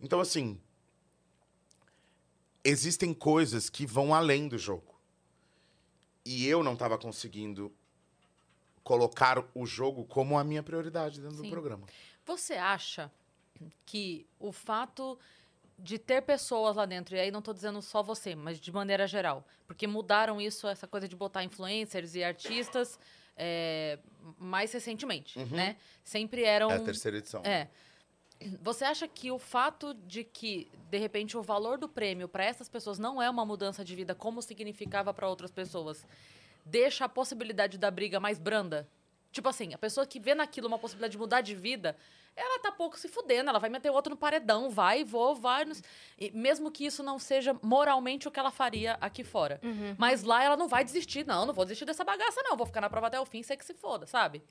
Então, 0.00 0.20
assim, 0.20 0.58
existem 2.64 3.12
coisas 3.12 3.68
que 3.68 3.86
vão 3.86 4.14
além 4.14 4.48
do 4.48 4.58
jogo. 4.58 4.95
E 6.26 6.48
eu 6.48 6.62
não 6.64 6.72
estava 6.72 6.98
conseguindo 6.98 7.72
colocar 8.82 9.44
o 9.54 9.64
jogo 9.64 10.04
como 10.04 10.36
a 10.36 10.42
minha 10.42 10.62
prioridade 10.62 11.20
dentro 11.20 11.36
Sim. 11.36 11.44
do 11.44 11.50
programa. 11.50 11.86
Você 12.24 12.54
acha 12.54 13.10
que 13.86 14.26
o 14.40 14.50
fato 14.50 15.16
de 15.78 15.98
ter 15.98 16.22
pessoas 16.22 16.74
lá 16.74 16.84
dentro, 16.84 17.14
e 17.14 17.20
aí 17.20 17.30
não 17.30 17.40
tô 17.40 17.52
dizendo 17.52 17.80
só 17.80 18.02
você, 18.02 18.34
mas 18.34 18.58
de 18.58 18.72
maneira 18.72 19.06
geral, 19.06 19.46
porque 19.68 19.86
mudaram 19.86 20.40
isso, 20.40 20.66
essa 20.66 20.86
coisa 20.86 21.06
de 21.06 21.14
botar 21.14 21.44
influencers 21.44 22.16
e 22.16 22.24
artistas 22.24 22.98
é, 23.36 23.98
mais 24.36 24.72
recentemente, 24.72 25.38
né? 25.46 25.76
Sempre 26.02 26.42
eram... 26.42 26.70
É 26.70 26.76
a 26.76 26.80
terceira 26.80 27.18
edição. 27.18 27.42
É. 27.44 27.68
Você 28.60 28.84
acha 28.84 29.08
que 29.08 29.30
o 29.30 29.38
fato 29.38 29.94
de 29.94 30.22
que, 30.22 30.70
de 30.90 30.98
repente, 30.98 31.36
o 31.36 31.42
valor 31.42 31.78
do 31.78 31.88
prêmio 31.88 32.28
para 32.28 32.44
essas 32.44 32.68
pessoas 32.68 32.98
não 32.98 33.20
é 33.20 33.30
uma 33.30 33.46
mudança 33.46 33.84
de 33.84 33.96
vida 33.96 34.14
como 34.14 34.42
significava 34.42 35.12
para 35.14 35.28
outras 35.28 35.50
pessoas, 35.50 36.06
deixa 36.64 37.04
a 37.06 37.08
possibilidade 37.08 37.78
da 37.78 37.90
briga 37.90 38.20
mais 38.20 38.38
branda? 38.38 38.88
Tipo 39.32 39.48
assim, 39.48 39.74
a 39.74 39.78
pessoa 39.78 40.06
que 40.06 40.20
vê 40.20 40.34
naquilo 40.34 40.66
uma 40.66 40.78
possibilidade 40.78 41.12
de 41.12 41.18
mudar 41.18 41.40
de 41.40 41.54
vida, 41.54 41.96
ela 42.34 42.58
tá 42.58 42.70
pouco 42.70 42.98
se 42.98 43.08
fudendo, 43.08 43.48
ela 43.48 43.58
vai 43.58 43.70
meter 43.70 43.90
outro 43.90 44.10
no 44.10 44.16
paredão, 44.16 44.68
vai, 44.68 45.02
vou, 45.02 45.34
vai. 45.34 45.64
e 46.18 46.30
mesmo 46.30 46.70
que 46.70 46.84
isso 46.84 47.02
não 47.02 47.18
seja 47.18 47.58
moralmente 47.62 48.28
o 48.28 48.30
que 48.30 48.38
ela 48.38 48.50
faria 48.50 48.98
aqui 49.00 49.24
fora. 49.24 49.58
Mas 49.96 50.22
lá 50.22 50.44
ela 50.44 50.56
não 50.56 50.68
vai 50.68 50.84
desistir, 50.84 51.26
não, 51.26 51.46
não 51.46 51.54
vou 51.54 51.64
desistir 51.64 51.86
dessa 51.86 52.04
bagaça, 52.04 52.42
não. 52.42 52.56
Vou 52.56 52.66
ficar 52.66 52.82
na 52.82 52.90
prova 52.90 53.06
até 53.06 53.18
o 53.18 53.24
fim, 53.24 53.42
sei 53.42 53.56
que 53.56 53.64
se 53.64 53.74
foda, 53.74 54.06
sabe? 54.06 54.42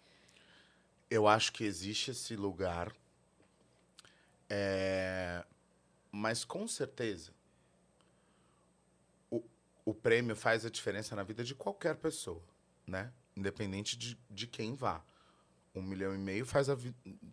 Eu 1.10 1.28
acho 1.28 1.52
que 1.52 1.64
existe 1.64 2.12
esse 2.12 2.36
lugar. 2.36 2.92
É, 4.50 5.43
Mas 6.12 6.43
com 6.43 6.68
certeza. 6.68 7.32
O, 9.30 9.43
o 9.84 9.93
prêmio 9.93 10.36
faz 10.36 10.66
a 10.66 10.70
diferença 10.70 11.16
na 11.16 11.24
vida 11.24 11.43
de 11.43 11.56
qualquer 11.56 11.96
pessoa, 11.96 12.43
né? 12.86 13.12
Independente 13.36 13.98
de, 13.98 14.18
de 14.30 14.48
quem 14.48 14.74
vá. 14.74 15.04
Um 15.74 15.82
milhão 15.82 16.16
e 16.16 16.18
meio 16.18 16.46
faz, 16.46 16.70
a 16.70 16.78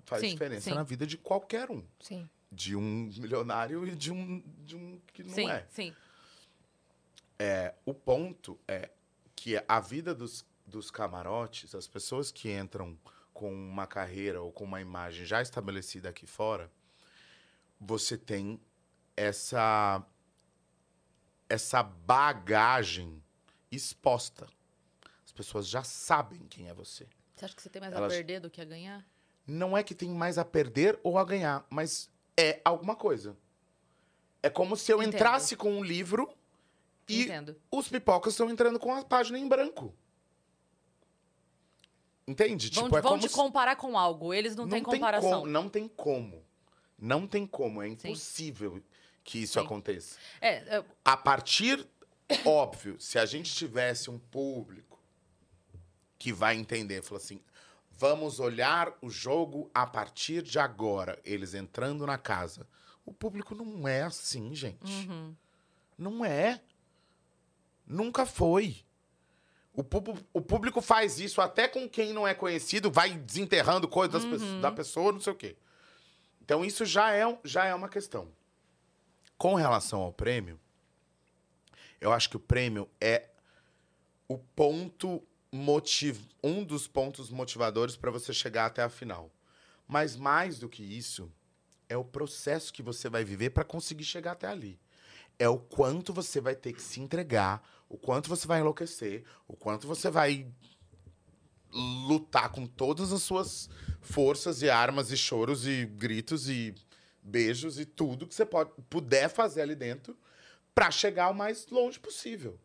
faz 0.05 0.23
Sim, 0.23 0.31
diferença 0.31 0.71
sim. 0.71 0.75
na 0.75 0.83
vida 0.83 1.07
de 1.07 1.17
qualquer 1.17 1.71
um. 1.71 1.85
Sim. 2.01 2.29
De 2.51 2.75
um 2.75 3.11
milionário 3.17 3.87
e 3.87 3.95
de 3.95 4.11
um, 4.13 4.41
de 4.65 4.77
um 4.77 5.01
que 5.13 5.23
não 5.23 5.33
sim, 5.33 5.49
é. 5.49 5.67
sim. 5.71 5.95
É, 7.39 7.75
o 7.85 7.95
ponto 7.95 8.59
é 8.67 8.91
que 9.35 9.63
a 9.67 9.81
vida 9.81 10.15
dos, 10.15 10.45
dos 10.67 10.91
camarotes, 10.91 11.75
as 11.75 11.87
pessoas 11.87 12.31
que 12.31 12.51
entram 12.53 12.99
com 13.33 13.53
uma 13.53 13.87
carreira 13.87 14.41
ou 14.41 14.53
com 14.53 14.65
uma 14.65 14.81
imagem 14.81 15.25
já 15.25 15.41
estabelecida 15.41 16.09
aqui 16.09 16.27
fora, 16.27 16.71
você 17.85 18.17
tem 18.17 18.61
essa 19.17 20.05
essa 21.49 21.83
bagagem 21.83 23.23
exposta. 23.71 24.47
As 25.25 25.33
pessoas 25.33 25.69
já 25.69 25.83
sabem 25.85 26.41
quem 26.49 26.69
é 26.69 26.73
você. 26.75 27.07
Você 27.35 27.45
acha 27.45 27.55
que 27.57 27.61
você 27.63 27.69
tem 27.69 27.81
mais 27.81 27.93
Elas- 27.93 28.11
a 28.13 28.15
perder 28.17 28.41
do 28.41 28.49
que 28.51 28.61
a 28.61 28.65
ganhar? 28.65 29.05
Não 29.47 29.77
é 29.77 29.83
que 29.83 29.95
tem 29.95 30.09
mais 30.11 30.39
a 30.39 30.45
perder 30.45 30.99
ou 31.03 31.19
a 31.19 31.25
ganhar, 31.25 31.67
mas 31.69 32.09
é 32.37 32.61
alguma 32.65 32.95
coisa. 32.97 33.37
É 34.43 34.49
como 34.49 34.77
se 34.77 34.91
eu 34.93 35.03
Entendo. 35.03 35.15
entrasse 35.17 35.57
com 35.57 35.73
um 35.73 35.83
livro 35.85 36.33
e 37.09 37.23
Entendo. 37.25 37.61
os 37.71 37.89
pipocas 37.89 38.33
estão 38.33 38.49
entrando 38.49 38.79
com 38.79 38.95
a 38.95 39.05
página 39.05 39.39
em 39.39 39.47
branco. 39.49 39.95
Entende? 42.27 42.71
Vão, 42.71 42.85
tipo, 42.85 42.97
é 42.97 43.01
vão 43.03 43.19
te 43.19 43.29
se- 43.29 43.35
comparar 43.35 43.77
com 43.77 43.99
algo, 43.99 44.33
eles 44.33 44.55
não, 44.55 44.69
têm 44.69 44.83
comparação. 44.83 45.41
como, 45.41 45.47
não 45.47 45.69
tem 45.69 45.89
como. 45.89 46.43
Não 47.05 47.27
tem 47.27 47.47
como. 47.47 47.83
É 47.83 47.89
impossível 47.89 48.81
que 49.25 49.43
isso 49.43 49.55
Sim. 49.59 49.67
aconteça. 49.67 50.17
É, 50.41 50.77
é, 50.77 50.85
A 51.05 51.17
partir, 51.17 51.85
óbvio, 52.45 52.97
se 53.01 53.19
a 53.19 53.27
gente 53.27 53.53
tivesse 53.53 54.09
um 54.09 54.19
público 54.19 54.99
que 56.19 56.33
vai 56.33 56.55
entender, 56.57 57.03
fala 57.03 57.21
assim, 57.21 57.41
vamos 57.91 58.39
olhar 58.39 58.97
o 59.03 59.11
jogo 59.11 59.69
a 59.75 59.85
partir 59.85 60.43
de 60.43 60.59
agora, 60.61 61.19
eles 61.25 61.55
entrando 61.55 62.07
na 62.07 62.17
casa. 62.17 62.67
O 63.05 63.13
público 63.13 63.53
não 63.55 63.89
é 63.89 64.03
assim, 64.03 64.55
gente. 64.55 64.85
uhum. 65.09 65.35
Não 65.99 66.25
é. 66.25 66.61
Nunca 67.87 68.25
foi. 68.25 68.77
O, 69.75 69.83
pub- 69.83 70.19
o 70.33 70.41
público 70.41 70.81
faz 70.81 71.19
isso 71.19 71.41
até 71.41 71.67
com 71.67 71.89
quem 71.89 72.13
não 72.13 72.29
é 72.29 72.35
conhecido, 72.35 72.91
vai 72.91 73.15
desenterrando 73.15 73.89
coisas 73.89 74.23
Uhum. 74.23 74.61
da 74.61 74.71
pessoa, 74.71 75.11
não 75.13 75.21
sei 75.21 75.33
o 75.33 75.37
quê. 75.37 75.57
Então, 76.45 76.65
isso 76.65 76.85
já 76.85 77.13
é, 77.13 77.23
já 77.45 77.65
é 77.65 77.75
uma 77.75 77.89
questão. 77.89 78.29
Com 79.39 79.55
relação 79.55 80.01
ao 80.01 80.13
prêmio, 80.13 80.59
eu 82.01 82.13
acho 82.13 82.29
que 82.29 82.37
o 82.37 82.41
prêmio 82.41 82.91
é 83.01 83.29
o 84.27 84.37
ponto 84.37 85.23
motiv... 85.53 86.19
um 86.43 86.65
dos 86.65 86.89
pontos 86.89 87.31
motivadores 87.31 87.97
para 87.97 88.11
você 88.11 88.33
chegar 88.33 88.67
até 88.67 88.83
a 88.83 88.89
final. 88.89 89.31
Mas 89.87 90.17
mais 90.17 90.59
do 90.59 90.69
que 90.69 90.83
isso, 90.83 91.31
é 91.89 91.97
o 91.97 92.05
processo 92.05 92.73
que 92.73 92.83
você 92.83 93.09
vai 93.09 93.23
viver 93.23 93.51
para 93.51 93.65
conseguir 93.65 94.05
chegar 94.05 94.33
até 94.33 94.49
ali. 94.49 94.81
É 95.39 95.49
o 95.49 95.59
quanto 95.59 96.13
você 96.13 96.41
vai 96.41 96.57
ter 96.57 96.73
que 96.73 96.83
se 96.83 97.01
entregar, 97.01 97.63
o 97.89 97.97
quanto 97.97 98.29
você 98.29 98.49
vai 98.49 98.61
enlouquecer, 98.61 99.25
o 99.47 99.57
quanto 99.57 99.87
você 99.87 100.11
vai 100.11 100.51
lutar 101.73 102.51
com 102.51 102.67
todas 102.67 103.13
as 103.13 103.23
suas 103.23 103.69
forças 104.01 104.63
e 104.63 104.69
armas 104.69 105.11
e 105.11 105.17
choros 105.17 105.67
e 105.67 105.87
gritos 105.87 106.49
e 106.49 106.75
beijos 107.23 107.79
e 107.79 107.85
tudo 107.85 108.27
que 108.27 108.35
você 108.35 108.45
pode, 108.45 108.71
puder 108.91 109.29
fazer 109.29 109.63
ali 109.63 109.75
dentro 109.75 110.17
para 110.75 110.91
chegar 110.91 111.31
o 111.31 111.35
mais 111.35 111.67
longe 111.69 111.99
possível. 111.99 112.59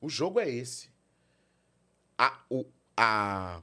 O 0.00 0.08
jogo 0.08 0.40
é 0.40 0.48
esse. 0.48 0.90
A, 2.18 2.40
o, 2.50 2.66
a, 2.96 3.62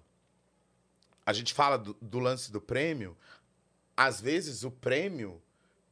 a 1.25 1.33
gente 1.33 1.53
fala 1.53 1.77
do, 1.77 1.95
do 2.01 2.19
lance 2.19 2.51
do 2.51 2.61
prêmio. 2.61 3.17
Às 3.95 4.21
vezes 4.21 4.63
o 4.63 4.71
prêmio 4.71 5.41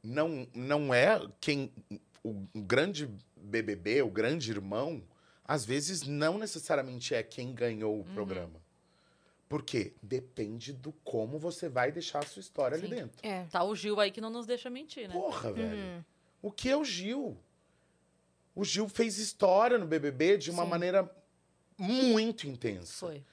não, 0.02 0.48
não 0.54 0.94
é 0.94 1.20
quem. 1.42 1.72
O, 2.24 2.48
o 2.54 2.62
grande 2.62 3.10
BBB, 3.36 4.02
o 4.02 4.10
grande 4.10 4.52
irmão, 4.52 5.04
às 5.44 5.66
vezes 5.66 6.04
não 6.04 6.38
necessariamente 6.38 7.14
é 7.14 7.24
quem 7.24 7.54
ganhou 7.54 8.00
o 8.00 8.06
programa. 8.06 8.62
Por 9.50 9.64
quê? 9.64 9.94
Depende 10.02 10.74
do 10.74 10.92
como 11.04 11.40
você 11.40 11.70
vai 11.70 11.92
deixar 11.92 12.20
a 12.20 12.28
sua 12.28 12.40
história 12.42 12.78
ali 12.78 12.88
Sim. 12.88 12.96
dentro. 12.96 13.18
É. 13.24 13.44
Tá 13.46 13.64
o 13.64 13.74
Gil 13.76 14.00
aí 14.00 14.12
que 14.12 14.20
não 14.20 14.30
nos 14.30 14.46
deixa 14.46 14.70
mentir, 14.70 15.08
né? 15.08 15.14
Porra, 15.14 15.54
velho. 15.54 15.78
Uhum. 15.78 16.04
O 16.42 16.52
que 16.52 16.70
é 16.70 16.76
o 16.76 16.84
Gil? 16.84 17.38
O 18.54 18.66
Gil 18.66 18.90
fez 18.90 19.18
história 19.18 19.78
no 19.78 19.86
BBB 19.86 20.38
de 20.38 20.52
uma 20.52 20.64
Sim. 20.64 20.70
maneira 20.70 21.10
muito 21.78 22.48
intensa. 22.48 23.06
Foi. 23.08 23.24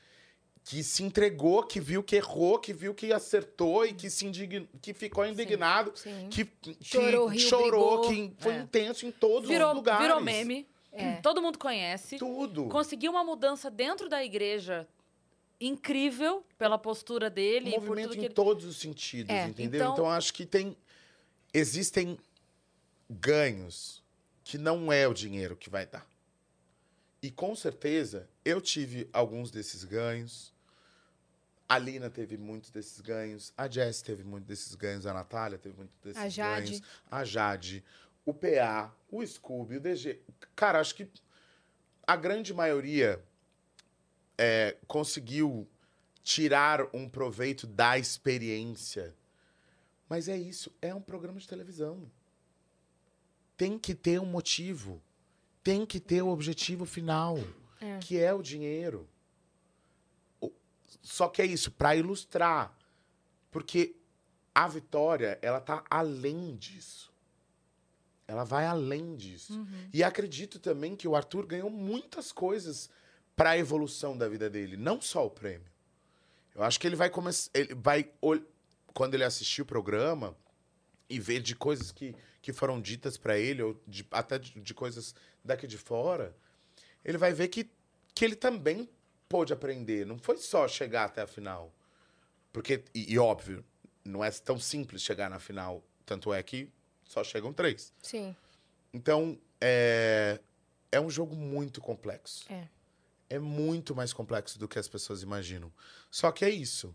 que 0.67 0.83
se 0.83 1.03
entregou, 1.03 1.62
que 1.62 1.79
viu 1.79 2.03
que 2.03 2.17
errou, 2.17 2.59
que 2.59 2.73
viu 2.73 2.95
que 2.95 3.12
acertou 3.12 3.85
e 3.85 3.93
que 3.93 4.09
se 4.09 4.25
indign... 4.27 4.67
que 4.81 4.95
ficou 4.95 5.27
indignado, 5.27 5.93
Sim. 5.95 6.27
que, 6.31 6.47
que 6.47 6.79
Chorou, 6.83 7.27
riu, 7.27 7.39
chorou, 7.41 8.09
brigou. 8.09 8.31
que 8.31 8.43
foi 8.43 8.55
É. 8.55 8.59
intenso 8.61 9.05
em 9.05 9.11
todos 9.12 9.47
Virou, 9.47 9.69
os 9.73 9.77
lugares. 9.77 10.01
virou 10.07 10.21
meme. 10.23 10.67
É. 10.91 11.17
Todo 11.17 11.43
mundo 11.43 11.59
conhece. 11.59 12.17
Tudo. 12.17 12.69
Conseguiu 12.71 13.11
uma 13.11 13.23
mudança 13.23 13.71
dentro 13.71 14.09
da 14.09 14.25
igreja 14.25 14.89
incrível 15.67 16.45
pela 16.59 16.79
postura 16.79 17.29
dele 17.31 17.73
por 17.73 17.83
movimento 17.83 18.15
em 18.17 18.25
ele... 18.25 18.35
todos 18.35 18.65
os 18.65 18.77
sentidos, 18.79 19.31
É, 19.31 19.47
entendeu? 19.47 19.81
então- 19.81 19.93
Então... 19.95 20.11
acho 20.11 20.33
que 20.33 20.45
tem 20.47 20.77
existem 21.53 22.19
ganhos 23.09 24.03
que 24.43 24.59
não 24.59 24.93
é 24.93 25.07
o 25.09 25.15
dinheiro 25.15 25.57
que 25.57 25.71
vai 25.71 25.87
dar. 25.87 26.07
E 27.23 27.31
com 27.31 27.55
certeza 27.57 28.29
eu 28.45 28.61
tive 28.61 29.09
alguns 29.12 29.51
desses 29.51 29.85
ganhos. 29.85 30.53
A 31.67 31.79
Lina 31.79 32.11
teve 32.11 32.37
muitos 32.37 32.71
desses 32.71 33.01
ganhos, 33.01 33.53
a 33.57 33.67
Jess 33.69 34.03
teve 34.03 34.23
muitos 34.23 34.47
desses 34.47 34.75
ganhos, 34.75 35.07
a 35.07 35.15
Natália 35.15 35.57
teve 35.59 35.77
muitos 35.77 35.97
desses 36.03 36.21
A 36.23 36.29
Jade. 36.29 36.67
ganhos, 36.73 36.83
a 37.11 37.25
Jade, 37.25 37.85
o 38.27 38.35
PA, 38.35 38.95
o 39.11 39.27
Scooby, 39.27 39.77
o 39.77 39.81
DG. 39.81 40.21
Cara, 40.55 40.79
acho 40.79 40.95
que 40.95 41.09
a 42.07 42.17
grande 42.17 42.53
maioria 42.53 43.23
é, 44.39 44.76
conseguiu 44.87 45.66
tirar 46.22 46.80
um 46.95 47.09
proveito 47.09 47.66
da 47.66 47.99
experiência. 47.99 49.14
Mas 50.09 50.28
é 50.28 50.37
isso, 50.37 50.72
é 50.80 50.95
um 50.95 51.01
programa 51.01 51.39
de 51.39 51.49
televisão. 51.49 52.11
Tem 53.57 53.78
que 53.78 53.95
ter 53.95 54.20
um 54.20 54.26
motivo. 54.26 55.01
Tem 55.62 55.87
que 55.87 56.01
ter 56.01 56.22
o 56.22 56.28
objetivo 56.28 56.85
final, 56.85 57.39
É. 57.80 57.99
que 57.99 58.18
é 58.18 58.32
o 58.32 58.43
dinheiro. 58.43 59.09
Só 61.03 61.28
que 61.28 61.43
é 61.43 61.47
isso, 61.47 61.70
para 61.70 61.95
ilustrar. 61.95 62.76
Porque 63.51 63.95
a 64.55 64.66
vitória, 64.68 65.39
ela 65.43 65.61
tá 65.61 65.85
além 65.91 66.57
disso. 66.57 67.12
Ela 68.26 68.45
vai 68.45 68.66
além 68.66 69.14
disso. 69.16 69.53
Uhum. 69.53 69.89
E 69.93 70.03
acredito 70.03 70.59
também 70.59 70.97
que 70.97 71.07
o 71.07 71.14
Arthur 71.14 71.47
ganhou 71.47 71.68
muitas 71.70 72.32
coisas 72.32 72.91
para 73.37 73.51
a 73.51 73.59
evolução 73.59 74.16
da 74.16 74.28
vida 74.28 74.49
dele, 74.49 74.76
não 74.76 75.01
só 75.01 75.26
o 75.26 75.30
prêmio. 75.30 75.66
Eu 76.55 76.62
acho 76.62 76.78
que 76.78 76.87
ele 76.87 76.97
vai 76.97 77.11
começar, 77.11 77.51
ele 77.55 77.74
vai 77.74 78.09
quando 78.93 79.14
ele 79.14 79.24
assistir 79.24 79.62
o 79.62 79.66
programa 79.66 80.37
e 81.11 81.18
ver 81.18 81.41
de 81.41 81.55
coisas 81.57 81.91
que, 81.91 82.14
que 82.41 82.53
foram 82.53 82.80
ditas 82.80 83.16
para 83.16 83.37
ele 83.39 83.62
ou 83.62 83.80
de- 83.87 84.07
até 84.11 84.39
de, 84.39 84.61
de 84.61 84.74
coisas 84.74 85.14
daqui 85.45 85.66
de 85.66 85.76
fora, 85.76 86.35
ele 87.05 87.18
vai 87.18 87.32
ver 87.32 87.49
que, 87.49 87.68
que 88.14 88.24
ele 88.24 88.37
também 88.37 88.89
pôde 89.28 89.53
aprender. 89.53 90.07
Não 90.07 90.16
foi 90.16 90.37
só 90.37 90.68
chegar 90.68 91.05
até 91.07 91.22
a 91.22 91.26
final, 91.26 91.72
porque 92.53 92.85
e, 92.95 93.12
e 93.14 93.18
óbvio 93.18 93.64
não 94.05 94.22
é 94.24 94.30
tão 94.30 94.59
simples 94.59 95.03
chegar 95.03 95.28
na 95.28 95.39
final. 95.41 95.82
Tanto 96.07 96.32
é 96.32 96.43
que 96.43 96.70
só 97.05 97.24
chegam 97.24 97.53
três. 97.53 97.93
Sim. 98.03 98.37
Então, 98.93 99.37
é, 99.61 100.39
é 100.93 101.01
um 101.01 101.11
jogo 101.11 101.35
muito 101.35 101.80
complexo. 101.80 102.45
É. 102.53 102.68
É 103.29 103.39
muito 103.39 103.95
mais 103.95 104.12
complexo 104.12 104.59
do 104.59 104.68
que 104.68 104.79
as 104.79 104.89
pessoas 104.89 105.22
imaginam. 105.22 105.72
Só 106.11 106.31
que 106.31 106.45
é 106.45 106.51
isso. 106.51 106.95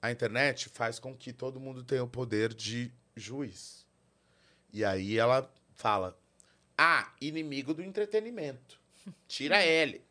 A 0.00 0.10
internet 0.10 0.68
faz 0.68 0.98
com 0.98 1.16
que 1.16 1.32
todo 1.32 1.60
mundo 1.60 1.82
tenha 1.82 2.04
o 2.04 2.08
poder 2.08 2.52
de 2.52 2.92
juiz. 3.16 3.86
E 4.72 4.84
aí 4.84 5.18
ela 5.18 5.50
fala: 5.74 6.18
Ah, 6.76 7.12
inimigo 7.20 7.72
do 7.72 7.82
entretenimento. 7.82 8.78
Tira 9.26 9.62
ele. 9.64 10.02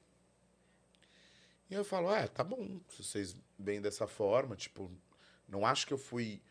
E 1.70 1.74
eu 1.74 1.86
falo: 1.86 2.12
É, 2.14 2.28
tá 2.28 2.44
bom. 2.44 2.80
Se 2.90 3.04
vocês 3.04 3.36
veem 3.58 3.82
dessa 3.82 4.08
forma, 4.08 4.56
tipo, 4.56 4.92
não 5.48 5.66
acho 5.66 5.86
que 5.86 5.94
eu 5.94 5.98
fui 5.98 6.42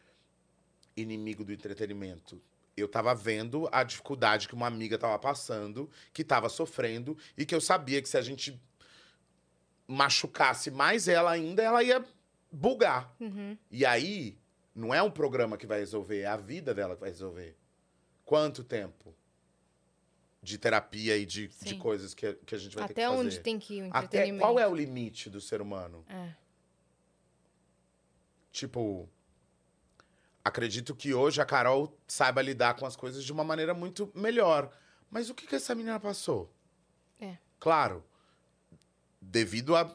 inimigo 0.96 1.44
do 1.44 1.53
entretenimento 1.53 2.40
eu 2.76 2.88
tava 2.88 3.14
vendo 3.14 3.68
a 3.70 3.82
dificuldade 3.82 4.48
que 4.48 4.55
uma 4.55 4.66
amiga 4.66 4.98
tava 4.98 5.18
passando, 5.18 5.90
que 6.12 6.24
tava 6.24 6.48
sofrendo, 6.48 7.16
e 7.36 7.44
que 7.44 7.55
eu 7.55 7.61
sabia 7.61 8.00
que 8.00 8.09
se 8.09 8.16
a 8.16 8.22
gente 8.22 8.61
machucasse 9.93 10.70
mais 10.70 11.07
ela 11.07 11.30
ainda, 11.30 11.62
ela 11.62 11.82
ia 11.82 12.05
bugar. 12.51 13.14
Uhum. 13.20 13.57
E 13.70 13.84
aí, 13.84 14.38
não 14.74 14.95
é 14.95 15.03
um 15.03 15.11
programa 15.11 15.57
que 15.57 15.66
vai 15.66 15.78
resolver, 15.78 16.20
é 16.20 16.26
a 16.26 16.36
vida 16.36 16.74
dela 16.74 16.95
que 16.95 17.01
vai 17.01 17.11
resolver. 17.11 17.57
Quanto 18.24 18.64
tempo 18.64 19.14
de 20.43 20.59
terapia 20.59 21.16
e 21.16 21.24
de, 21.24 21.49
de 21.49 21.76
coisas 21.76 22.14
que, 22.14 22.32
que 22.45 22.55
a 22.55 22.59
gente 22.59 22.74
vai 22.74 22.86
ter 22.86 22.93
Até 22.93 23.03
que 23.03 23.09
fazer? 23.09 23.20
onde 23.20 23.40
tem 23.40 23.59
que 23.59 23.74
ir 23.74 23.82
o 23.82 23.90
Até 23.90 23.99
entretenimento? 24.07 24.43
qual 24.43 24.59
é 24.59 24.66
o 24.66 24.74
limite 24.74 25.30
do 25.30 25.40
ser 25.40 25.61
humano? 25.61 26.05
É. 26.09 26.34
Tipo, 28.51 29.09
acredito 30.45 30.95
que 30.95 31.14
hoje 31.14 31.40
a 31.40 31.45
Carol 31.45 31.97
saiba 32.07 32.43
lidar 32.43 32.74
com 32.74 32.84
as 32.84 32.97
coisas 32.97 33.24
de 33.24 33.32
uma 33.32 33.45
maneira 33.45 33.72
muito 33.72 34.11
melhor. 34.14 34.70
Mas 35.11 35.30
o 35.30 35.34
que, 35.34 35.47
que 35.47 35.55
essa 35.55 35.74
menina 35.74 36.01
passou? 36.01 36.53
É. 37.20 37.36
Claro, 37.61 38.05
devido 39.25 39.77
a 39.77 39.89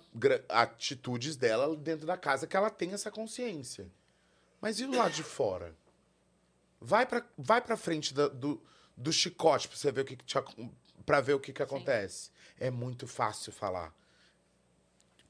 atitudes 0.50 1.36
dela 1.36 1.76
dentro 1.76 2.08
da 2.08 2.16
casa, 2.18 2.48
que 2.48 2.56
ela 2.56 2.70
tem 2.70 2.94
essa 2.94 3.12
consciência. 3.12 3.86
Mas 4.62 4.80
e 4.80 4.86
do 4.86 4.96
lado 4.98 5.14
de 5.14 5.22
fora? 5.24 5.76
Vai 6.80 7.06
pra, 7.06 7.24
vai 7.38 7.60
pra 7.62 7.76
frente 7.76 8.14
da- 8.14 8.30
do, 8.30 8.62
do 8.96 9.12
chicote 9.12 9.68
pra 9.68 9.78
você 9.78 9.92
ver 9.92 10.02
o 10.02 10.06
que, 10.06 10.16
que 10.16 10.24
te 10.26 10.36
pra 11.06 11.20
ver 11.22 11.34
o 11.34 11.40
que, 11.40 11.52
que 11.52 11.62
acontece. 11.62 12.32
É 12.60 12.72
muito 12.72 13.06
fácil 13.06 13.52
falar. 13.52 13.94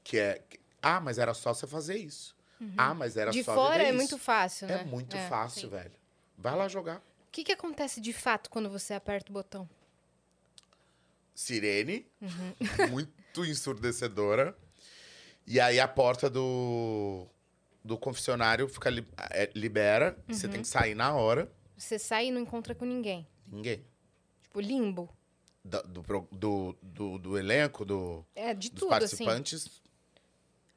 Que 0.04 0.18
é. 0.18 0.42
Ah, 0.80 1.00
mas 1.00 1.18
era 1.18 1.34
só 1.34 1.52
você 1.52 1.66
fazer 1.66 1.96
isso. 1.98 2.36
Ah, 2.76 2.94
mas 2.94 3.16
era 3.16 3.30
Uhum. 3.30 3.36
De 3.36 3.44
só 3.44 3.54
fora 3.54 3.72
viver 3.74 3.84
é 3.84 3.88
isso. 3.88 3.96
muito 3.96 4.18
fácil, 4.18 4.68
né? 4.68 4.80
É 4.80 4.84
muito 4.84 5.16
É. 5.16 5.28
fácil, 5.28 5.62
sim. 5.62 5.68
velho. 5.68 5.92
Vai 6.36 6.56
lá 6.56 6.68
jogar. 6.68 6.98
O 6.98 7.30
que, 7.32 7.44
que 7.44 7.52
acontece 7.52 8.00
de 8.00 8.12
fato 8.12 8.48
quando 8.48 8.68
você 8.70 8.94
aperta 8.94 9.30
o 9.30 9.32
botão? 9.34 9.68
Sirene, 11.34 12.06
Uhum. 12.20 12.54
muito 12.90 13.12
ensurdecedora. 13.44 14.56
E 15.46 15.58
aí 15.60 15.80
a 15.80 15.88
porta 15.88 16.28
do, 16.28 17.26
do 17.84 17.96
confessionário 17.96 18.68
fica 18.68 18.90
li- 18.90 19.06
é, 19.30 19.50
libera. 19.54 20.16
Você 20.28 20.46
Uhum. 20.46 20.52
tem 20.52 20.62
que 20.62 20.68
sair 20.68 20.94
na 20.94 21.14
hora. 21.14 21.50
Você 21.76 21.98
sai 21.98 22.26
e 22.26 22.30
não 22.30 22.40
encontra 22.40 22.74
com 22.74 22.84
ninguém. 22.84 23.26
Ninguém. 23.46 23.84
Tipo, 24.42 24.60
limbo. 24.60 25.08
Do, 25.64 25.82
do, 26.32 26.78
do, 26.82 27.18
do 27.18 27.38
elenco, 27.38 27.84
do, 27.84 28.24
É, 28.34 28.54
de 28.54 28.70
dos 28.70 28.80
tudo, 28.80 28.92
assim. 28.94 29.00
participantes, 29.24 29.82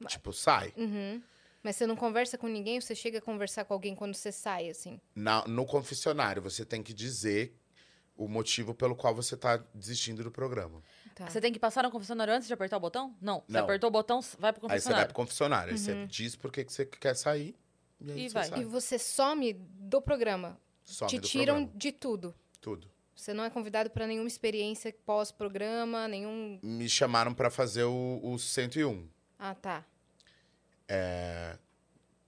tipo, 0.08 0.34
sai. 0.34 0.74
Uhum. 0.76 1.22
Mas 1.64 1.76
você 1.76 1.86
não 1.86 1.95
conversa 1.95 2.38
com 2.38 2.47
ninguém, 2.47 2.82
você 2.82 2.95
chega 2.95 3.20
a 3.20 3.22
conversar 3.22 3.64
com 3.66 3.74
alguém 3.74 3.95
quando 3.95 4.16
você 4.16 4.32
sai, 4.32 4.70
assim. 4.70 4.99
Na- 5.16 5.45
no 5.47 5.66
confessionário, 5.66 6.41
você 6.41 6.66
tem 6.66 6.82
que 6.84 6.93
dizer 6.93 7.56
o 8.18 8.28
motivo 8.28 8.74
pelo 8.74 8.95
qual 8.95 9.14
você 9.16 9.38
tá 9.38 9.58
desistindo 9.74 10.24
do 10.24 10.32
programa. 10.32 10.82
Tá. 11.26 11.32
Você 11.32 11.42
tem 11.42 11.52
que 11.54 11.60
passar 11.60 11.84
no 11.84 11.92
confessionário 11.92 12.34
antes 12.34 12.48
de 12.48 12.54
apertar 12.54 12.78
o 12.78 12.80
botão? 12.80 13.16
Não. 13.22 13.44
Você 13.48 13.54
Não. 13.54 13.64
apertou 13.64 13.88
o 13.90 13.92
botão, 13.92 14.20
vai 14.40 14.52
pro 14.54 14.72
Aí 14.72 14.80
você 14.80 14.90
vai 14.92 15.06
pro 15.06 15.14
confessionário. 15.14 15.14
confessionário. 15.14 15.72
Aí 15.74 15.78
você 15.78 16.06
diz 16.08 16.36
por 16.36 16.52
que 16.52 16.64
que 16.64 16.72
você 16.74 16.86
quer 16.86 17.16
sair. 17.16 17.56
E 18.00 18.12
aí 18.12 18.26
E 18.26 18.30
você 18.30 18.34
vai. 18.34 18.46
sai. 18.48 18.60
E 18.62 18.64
você 18.64 18.98
some 19.00 19.54
do 19.54 20.02
programa. 20.02 20.60
Some 20.84 21.10
Te 21.10 21.20
do 21.20 21.28
tiram 21.28 21.56
programa. 21.56 21.78
de 21.78 21.92
tudo. 21.92 22.36
Tudo. 22.60 22.90
Você 23.16 23.34
não 23.34 23.44
é 23.44 23.50
convidado 23.52 23.90
pra 23.92 24.08
nenhuma 24.08 24.28
experiência 24.28 24.92
pós-programa, 25.06 26.08
nenhum. 26.08 26.60
Me 26.64 26.90
chamaram 26.90 27.34
pra 27.34 27.52
fazer 27.52 27.84
o, 27.84 28.20
o 28.24 28.40
101. 28.40 29.08
Ah, 29.38 29.54
tá. 29.54 29.86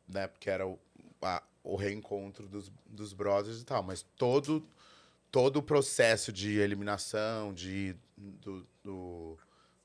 né? 0.07 0.27
Porque 0.27 0.49
era 0.49 0.67
o, 0.67 0.79
a- 1.21 1.43
o 1.63 1.75
reencontro 1.75 2.47
dos, 2.47 2.71
dos 2.85 3.13
brothers 3.13 3.61
e 3.61 3.65
tal. 3.65 3.81
Mas 3.83 4.03
todo, 4.17 4.67
todo 5.33 5.57
o 5.57 5.63
processo 5.63 6.31
de 6.31 6.59
eliminação, 6.59 7.51
de, 7.55 7.95
do, 8.15 8.67
do, 8.83 9.37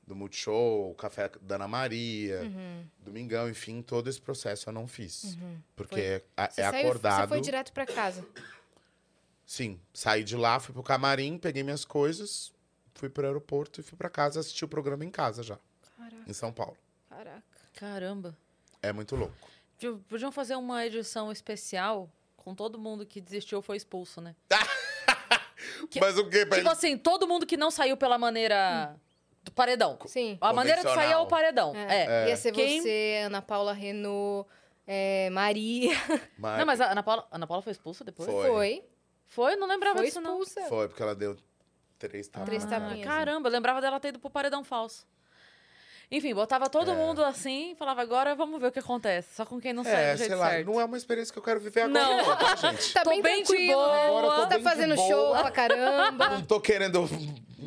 do 0.05 0.15
Multishow, 0.15 0.91
o 0.91 0.93
Café 0.93 1.31
da 1.41 1.55
Ana 1.55 1.67
Maria, 1.67 2.41
Uhum. 2.43 2.85
Domingão, 2.99 3.49
enfim, 3.49 3.81
todo 3.81 4.07
esse 4.11 4.21
processo 4.21 4.69
eu 4.69 4.73
não 4.73 4.87
fiz. 4.87 5.35
Porque 5.75 6.21
a- 6.37 6.47
Você 6.51 6.61
é 6.61 6.69
saiu, 6.69 6.87
acordado. 6.87 7.21
Você 7.23 7.27
foi 7.29 7.41
direto 7.41 7.73
pra 7.73 7.87
casa. 7.87 8.23
Sim, 9.43 9.79
saí 9.91 10.23
de 10.23 10.35
lá, 10.37 10.59
fui 10.59 10.71
pro 10.71 10.83
camarim, 10.83 11.35
peguei 11.39 11.63
minhas 11.63 11.83
coisas, 11.83 12.53
fui 12.93 13.09
pro 13.09 13.25
aeroporto 13.25 13.79
e 13.79 13.83
fui 13.83 13.97
pra 13.97 14.07
casa 14.07 14.39
assistir 14.39 14.65
o 14.65 14.67
programa 14.67 15.03
em 15.03 15.09
casa 15.09 15.41
já, 15.41 15.57
Caraca, 15.97 16.15
em 16.27 16.33
São 16.33 16.53
Paulo. 16.53 16.77
caraca. 17.09 17.43
Caramba. 17.73 18.37
É 18.83 18.93
muito 18.93 19.15
louco. 19.15 19.33
Podiam- 19.77 19.99
Podiam 20.07 20.31
fazer 20.31 20.55
uma 20.55 20.85
edição 20.85 21.31
especial 21.31 22.07
com 22.37 22.53
todo 22.53 22.77
mundo 22.77 23.03
que 23.03 23.19
desistiu 23.19 23.57
ou 23.57 23.61
foi 23.63 23.77
expulso, 23.77 24.21
né? 24.21 24.35
Que- 25.87 25.99
Mas 25.99 26.17
o 26.17 26.27
quê? 26.29 26.45
Pra 26.45 26.57
Tipo 26.57 26.69
assim, 26.69 26.97
todo 26.97 27.27
mundo 27.27 27.45
que 27.45 27.55
não 27.57 27.69
saiu 27.71 27.95
pela 27.97 28.17
maneira 28.17 28.95
do 29.43 29.51
paredão. 29.51 29.97
Sim. 30.05 30.37
A 30.41 30.51
maneira 30.53 30.83
de 30.83 30.93
sair 30.93 31.11
é 31.11 31.17
o 31.17 31.25
paredão. 31.27 31.73
É. 31.75 32.25
É. 32.25 32.29
Ia 32.29 32.37
ser 32.37 32.51
Quem- 32.51 32.81
você, 32.81 33.21
Ana 33.25 33.41
Paula 33.41 33.73
Renault, 33.73 34.47
é, 34.85 35.29
Maria. 35.31 35.91
Mas 36.37 36.57
Não, 36.59 36.65
mas 36.65 36.81
a 36.81 36.91
Ana 36.91 37.03
Paula, 37.03 37.27
a 37.31 37.35
Ana 37.35 37.47
Paula 37.47 37.61
foi 37.61 37.71
expulsa 37.71 38.03
depois? 38.03 38.29
Foi. 38.29 38.47
Foi. 38.47 38.83
Foi? 39.27 39.55
Não 39.55 39.67
lembrava 39.67 39.97
Foi 39.97 40.05
disso, 40.07 40.19
não. 40.19 40.41
expulsa. 40.41 40.67
Foi, 40.67 40.87
porque 40.87 41.01
ela 41.03 41.13
deu 41.15 41.37
três 41.99 42.27
tapas. 42.27 42.47
Três 42.47 42.65
Ah, 42.65 42.67
tapinhas. 42.67 43.05
Caramba, 43.07 43.47
eu 43.49 43.53
lembrava 43.53 43.79
dela 43.81 43.99
ter 43.99 44.07
ido 44.09 44.19
pro 44.19 44.29
paredão 44.29 44.63
falso. 44.63 45.05
Enfim, 46.11 46.33
botava 46.33 46.67
todo 46.69 46.89
É. 46.89 46.95
mundo 46.95 47.23
assim, 47.23 47.75
falava, 47.77 48.01
agora 48.01 48.33
vamos 48.33 48.59
ver 48.59 48.67
o 48.67 48.71
que 48.71 48.79
acontece. 48.79 49.35
Só 49.35 49.45
com 49.45 49.59
quem 49.61 49.73
não 49.73 49.83
sai 49.83 49.93
É, 50.05 50.13
do 50.13 50.17
jeito 50.17 50.29
sei 50.29 50.35
lá, 50.39 50.49
certo. 50.49 50.65
não 50.65 50.81
é 50.81 50.85
uma 50.85 50.97
experiência 50.97 51.31
que 51.31 51.37
eu 51.37 51.43
quero 51.43 51.59
viver 51.59 51.81
agora, 51.81 51.99
Não. 52.03 52.17
não, 52.27 52.35
tá, 52.37 52.55
gente? 52.55 52.93
Tá 52.93 53.03
Tô 53.03 53.11
bem, 53.11 53.21
bem 53.21 53.43
de 53.43 53.47
tranquilo, 53.47 53.73
boa. 53.75 54.07
Agora 54.07 54.27
Tá 54.41 54.45
bem 54.47 54.57
de 54.57 54.63
fazendo 54.63 54.95
boa. 54.95 55.07
show 55.07 55.31
pra 55.37 55.51
caramba. 55.51 56.29
Não 56.29 56.41
tô 56.43 56.59
querendo 56.59 57.07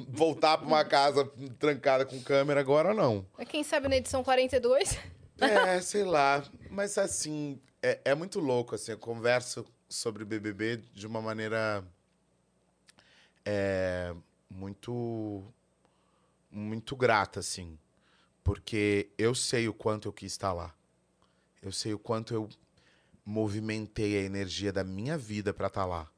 voltar 0.08 0.58
pra 0.58 0.66
uma 0.66 0.84
casa 0.84 1.30
trancada 1.58 2.04
com 2.04 2.20
câmera 2.20 2.58
agora, 2.60 2.92
não. 2.92 3.24
Mas 3.38 3.46
Quem 3.48 3.62
sabe 3.62 3.86
na 3.88 3.96
edição 3.96 4.24
42? 4.24 4.98
É, 5.40 5.80
sei 5.80 6.02
lá. 6.02 6.42
Mas 6.68 6.98
assim, 6.98 7.60
é, 7.80 8.00
é 8.04 8.14
muito 8.14 8.40
louco, 8.40 8.74
assim. 8.74 8.90
Eu 8.90 8.98
converso 8.98 9.64
sobre 9.88 10.24
BBB 10.24 10.78
de 10.92 11.06
uma 11.06 11.22
maneira 11.22 11.84
é, 13.44 14.12
muito, 14.50 15.44
muito 16.50 16.96
grata, 16.96 17.40
assim. 17.40 17.78
Porque 18.42 19.10
eu 19.16 19.34
sei 19.34 19.68
o 19.68 19.74
quanto 19.74 20.08
eu 20.08 20.12
quis 20.12 20.32
estar 20.32 20.52
lá. 20.52 20.74
Eu 21.62 21.70
sei 21.70 21.94
o 21.94 21.98
quanto 21.98 22.34
eu 22.34 22.48
movimentei 23.24 24.18
a 24.18 24.22
energia 24.22 24.72
da 24.72 24.82
minha 24.82 25.16
vida 25.16 25.54
para 25.54 25.68
estar 25.68 25.84
lá. 25.84 26.10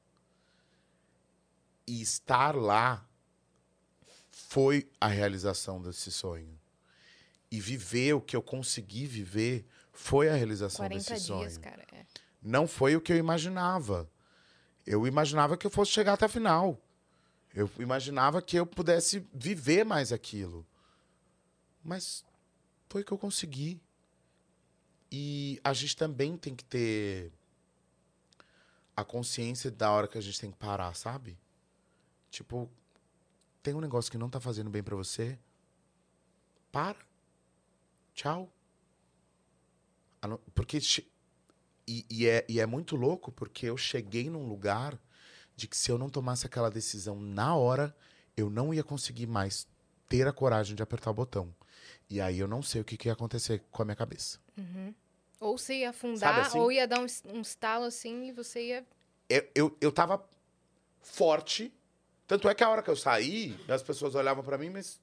E 1.86 2.00
estar 2.00 2.56
lá 2.56 3.06
foi 4.30 4.88
a 5.00 5.06
realização 5.06 5.80
desse 5.80 6.10
sonho. 6.10 6.58
E 7.50 7.60
viver 7.60 8.14
o 8.14 8.20
que 8.20 8.34
eu 8.34 8.42
consegui 8.42 9.06
viver 9.06 9.66
foi 9.92 10.28
a 10.28 10.34
realização 10.34 10.86
40 10.86 10.96
desse 10.96 11.26
dias, 11.26 11.54
sonho. 11.54 11.60
cara. 11.60 11.84
é. 11.92 12.04
Não 12.42 12.66
foi 12.66 12.96
o 12.96 13.00
que 13.00 13.12
eu 13.12 13.16
imaginava. 13.16 14.10
Eu 14.86 15.06
imaginava 15.06 15.56
que 15.56 15.66
eu 15.66 15.70
fosse 15.70 15.92
chegar 15.92 16.14
até 16.14 16.26
a 16.26 16.28
final. 16.28 16.80
Eu 17.54 17.70
imaginava 17.78 18.42
que 18.42 18.58
eu 18.58 18.66
pudesse 18.66 19.26
viver 19.32 19.84
mais 19.84 20.12
aquilo. 20.12 20.66
Mas 21.84 22.24
foi 22.88 23.02
o 23.02 23.04
que 23.04 23.12
eu 23.12 23.18
consegui. 23.18 23.80
E 25.10 25.60
a 25.62 25.72
gente 25.72 25.96
também 25.96 26.36
tem 26.36 26.54
que 26.56 26.64
ter 26.64 27.32
a 28.96 29.04
consciência 29.04 29.70
da 29.70 29.90
hora 29.90 30.08
que 30.08 30.18
a 30.18 30.20
gente 30.20 30.40
tem 30.40 30.50
que 30.50 30.56
parar, 30.56 30.94
sabe? 30.94 31.38
Tipo, 32.30 32.70
tem 33.62 33.74
um 33.74 33.80
negócio 33.80 34.10
que 34.10 34.18
não 34.18 34.30
tá 34.30 34.40
fazendo 34.40 34.70
bem 34.70 34.82
pra 34.82 34.96
você? 34.96 35.38
Para. 36.72 36.98
Tchau. 38.14 38.50
Porque 40.54 40.80
e, 41.86 42.06
e 42.08 42.26
é, 42.26 42.44
e 42.48 42.60
é 42.60 42.66
muito 42.66 42.96
louco 42.96 43.30
porque 43.30 43.66
eu 43.66 43.76
cheguei 43.76 44.30
num 44.30 44.48
lugar 44.48 44.98
de 45.54 45.68
que 45.68 45.76
se 45.76 45.90
eu 45.90 45.98
não 45.98 46.08
tomasse 46.08 46.46
aquela 46.46 46.70
decisão 46.70 47.20
na 47.20 47.54
hora, 47.54 47.94
eu 48.36 48.50
não 48.50 48.72
ia 48.72 48.82
conseguir 48.82 49.26
mais 49.26 49.68
ter 50.08 50.26
a 50.26 50.32
coragem 50.32 50.74
de 50.74 50.82
apertar 50.82 51.10
o 51.10 51.14
botão. 51.14 51.54
E 52.08 52.20
aí 52.20 52.38
eu 52.38 52.48
não 52.48 52.62
sei 52.62 52.80
o 52.80 52.84
que, 52.84 52.96
que 52.96 53.08
ia 53.08 53.12
acontecer 53.12 53.62
com 53.70 53.82
a 53.82 53.84
minha 53.84 53.96
cabeça. 53.96 54.38
Ou 55.40 55.58
você 55.58 55.80
ia 55.80 55.90
afundar, 55.90 56.40
assim? 56.40 56.58
ou 56.58 56.70
ia 56.70 56.86
dar 56.86 57.00
um, 57.00 57.06
um 57.26 57.40
estalo 57.40 57.84
assim 57.84 58.28
e 58.28 58.32
você 58.32 58.68
ia. 58.68 58.86
Eu, 59.28 59.48
eu, 59.54 59.78
eu 59.80 59.92
tava 59.92 60.24
forte. 61.02 61.72
Tanto 62.26 62.48
é 62.48 62.54
que 62.54 62.64
a 62.64 62.68
hora 62.68 62.82
que 62.82 62.90
eu 62.90 62.96
saí, 62.96 63.58
as 63.68 63.82
pessoas 63.82 64.14
olhavam 64.14 64.44
pra 64.44 64.56
mim, 64.56 64.70
mas. 64.70 65.00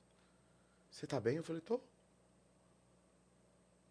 Você 0.89 1.05
tá 1.07 1.19
bem? 1.19 1.37
Eu 1.37 1.43
falei, 1.43 1.61
tô. 1.61 1.79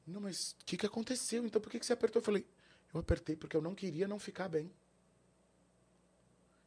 Não, 0.06 0.20
mas 0.20 0.56
o 0.60 0.64
que, 0.64 0.76
que 0.76 0.86
aconteceu? 0.86 1.46
Então 1.46 1.60
por 1.60 1.70
que, 1.70 1.78
que 1.78 1.86
você 1.86 1.92
apertou? 1.92 2.20
Eu 2.20 2.24
falei, 2.24 2.44
eu 2.92 3.00
apertei 3.00 3.36
porque 3.36 3.56
eu 3.56 3.62
não 3.62 3.74
queria 3.74 4.08
não 4.08 4.18
ficar 4.18 4.48
bem. 4.48 4.70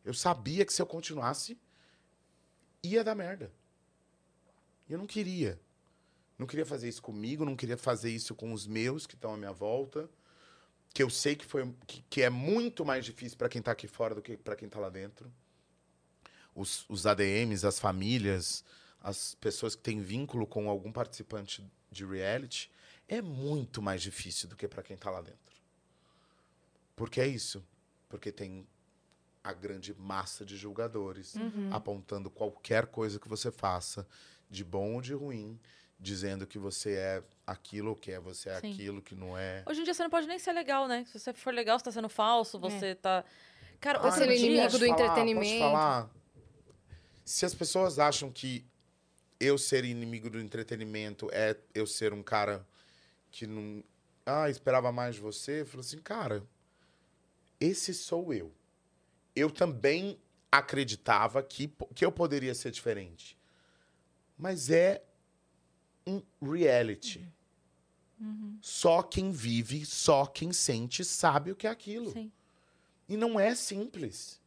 Eu 0.06 0.14
sabia 0.14 0.65
que 0.65 0.74
se 0.74 0.82
eu 0.82 0.86
continuasse, 0.86 1.57
ia 2.82 3.03
dar 3.03 3.15
merda. 3.15 3.52
E 4.88 4.94
eu 4.94 4.99
não 4.99 5.07
queria. 5.07 5.60
Não 6.44 6.48
queria 6.48 6.65
fazer 6.65 6.90
isso 6.90 7.02
comigo, 7.02 7.45
não 7.45 7.56
queria 7.56 7.78
fazer 7.78 8.11
isso 8.11 8.36
com 8.36 8.52
os 8.52 8.68
meus 8.68 9.07
que 9.07 9.15
estão 9.15 9.34
à 9.34 9.38
minha 9.38 9.53
volta. 9.53 10.10
Que 10.94 11.02
eu 11.02 11.10
sei 11.10 11.38
que, 11.38 11.45
foi, 11.45 11.74
que, 11.88 12.03
que 12.10 12.22
é 12.22 12.30
muito 12.30 12.84
mais 12.84 13.06
difícil 13.06 13.38
para 13.38 13.48
quem 13.48 13.61
tá 13.61 13.72
aqui 13.72 13.88
fora 13.88 14.14
do 14.14 14.22
que 14.22 14.36
para 14.36 14.53
quem 14.53 14.68
tá 14.68 14.78
lá 14.78 14.90
dentro. 14.90 15.32
Os, 16.53 16.86
os 16.90 17.06
ADMs, 17.06 17.65
as 17.65 17.80
famílias, 17.80 18.61
as 18.99 19.36
pessoas 19.36 19.74
que 19.74 19.82
têm 19.82 20.02
vínculo 20.02 20.45
com 20.45 20.70
algum 20.70 20.91
participante 20.91 21.65
de 21.90 22.06
reality, 22.06 22.70
é 23.07 23.22
muito 23.22 23.82
mais 23.82 24.02
difícil 24.02 24.49
do 24.49 24.57
que 24.57 24.68
para 24.68 24.84
quem 24.84 24.98
tá 24.98 25.10
lá 25.10 25.22
dentro. 25.22 25.56
Porque 26.94 27.22
é 27.22 27.28
isso. 27.28 27.64
Porque 28.10 28.34
tem 28.34 28.68
a 29.41 29.53
grande 29.53 29.95
massa 29.98 30.44
de 30.44 30.57
julgadores 30.57 31.36
apontando 31.72 32.30
qualquer 32.30 32.88
coisa 32.88 33.18
que 33.18 33.30
você 33.30 33.49
faça, 33.49 34.06
de 34.49 34.64
bom 34.65 34.95
ou 34.95 35.02
de 35.02 35.14
ruim, 35.14 35.57
dizendo 36.03 36.45
que 36.45 36.59
você 36.59 36.95
é 36.95 37.23
aquilo 37.47 37.95
que 37.95 38.11
é 38.11 38.19
você 38.19 38.49
é 38.49 38.59
Sim. 38.59 38.73
aquilo 38.73 39.01
que 39.01 39.15
não 39.15 39.38
é. 39.38 39.63
Hoje 39.65 39.81
em 39.81 39.84
dia 39.85 39.93
você 39.93 40.03
não 40.03 40.09
pode 40.09 40.27
nem 40.27 40.38
ser 40.38 40.51
legal, 40.51 40.88
né? 40.88 41.05
Se 41.05 41.17
você 41.17 41.34
for 41.34 41.53
legal, 41.53 41.80
você 41.80 41.85
tá 41.85 41.91
sendo 41.91 42.09
falso, 42.09 42.59
você 42.59 42.93
tá. 42.93 43.23
Cara, 43.80 43.99
ser 44.11 44.27
mas 44.27 44.39
dia... 44.39 44.49
inimigo 44.49 44.77
do 44.77 44.85
falar, 44.85 44.91
entretenimento. 44.91 45.59
Posso 45.59 45.71
falar? 45.71 46.09
Se 47.23 47.45
as 47.45 47.55
pessoas 47.55 47.99
acham 47.99 48.30
que 48.30 48.65
eu 49.39 49.57
ser 49.57 49.85
inimigo 49.85 50.30
do 50.30 50.39
entretenimento 50.39 51.30
é 51.31 51.57
eu 51.73 51.88
ser 51.88 52.13
um 52.13 52.21
cara 52.21 52.67
que 53.31 53.47
não. 53.47 53.81
Ah, 54.25 54.49
esperava 54.49 54.91
mais 54.91 55.15
de 55.15 55.21
você. 55.21 55.61
Eu 55.61 55.65
falo 55.65 55.81
assim, 55.81 55.97
cara, 55.97 56.43
esse 57.59 57.93
sou 57.93 58.34
eu. 58.34 58.53
Eu 59.35 59.49
também 59.49 60.19
acreditava 60.51 61.41
que, 61.41 61.73
que 61.95 62.05
eu 62.05 62.11
poderia 62.11 62.53
ser 62.53 62.71
diferente. 62.71 63.38
Mas 64.38 64.69
é 64.69 65.01
um 66.05 66.21
reality. 66.41 67.27
Só 68.61 69.03
quem 69.03 69.31
vive, 69.31 69.85
só 69.85 70.25
quem 70.25 70.53
sente, 70.53 71.03
sabe 71.03 71.51
o 71.51 71.55
que 71.55 71.67
é 71.67 71.69
aquilo. 71.69 72.11
Sim. 72.11 72.31
E 73.07 73.17
não 73.17 73.39
é 73.39 73.53
simples. 73.53 74.39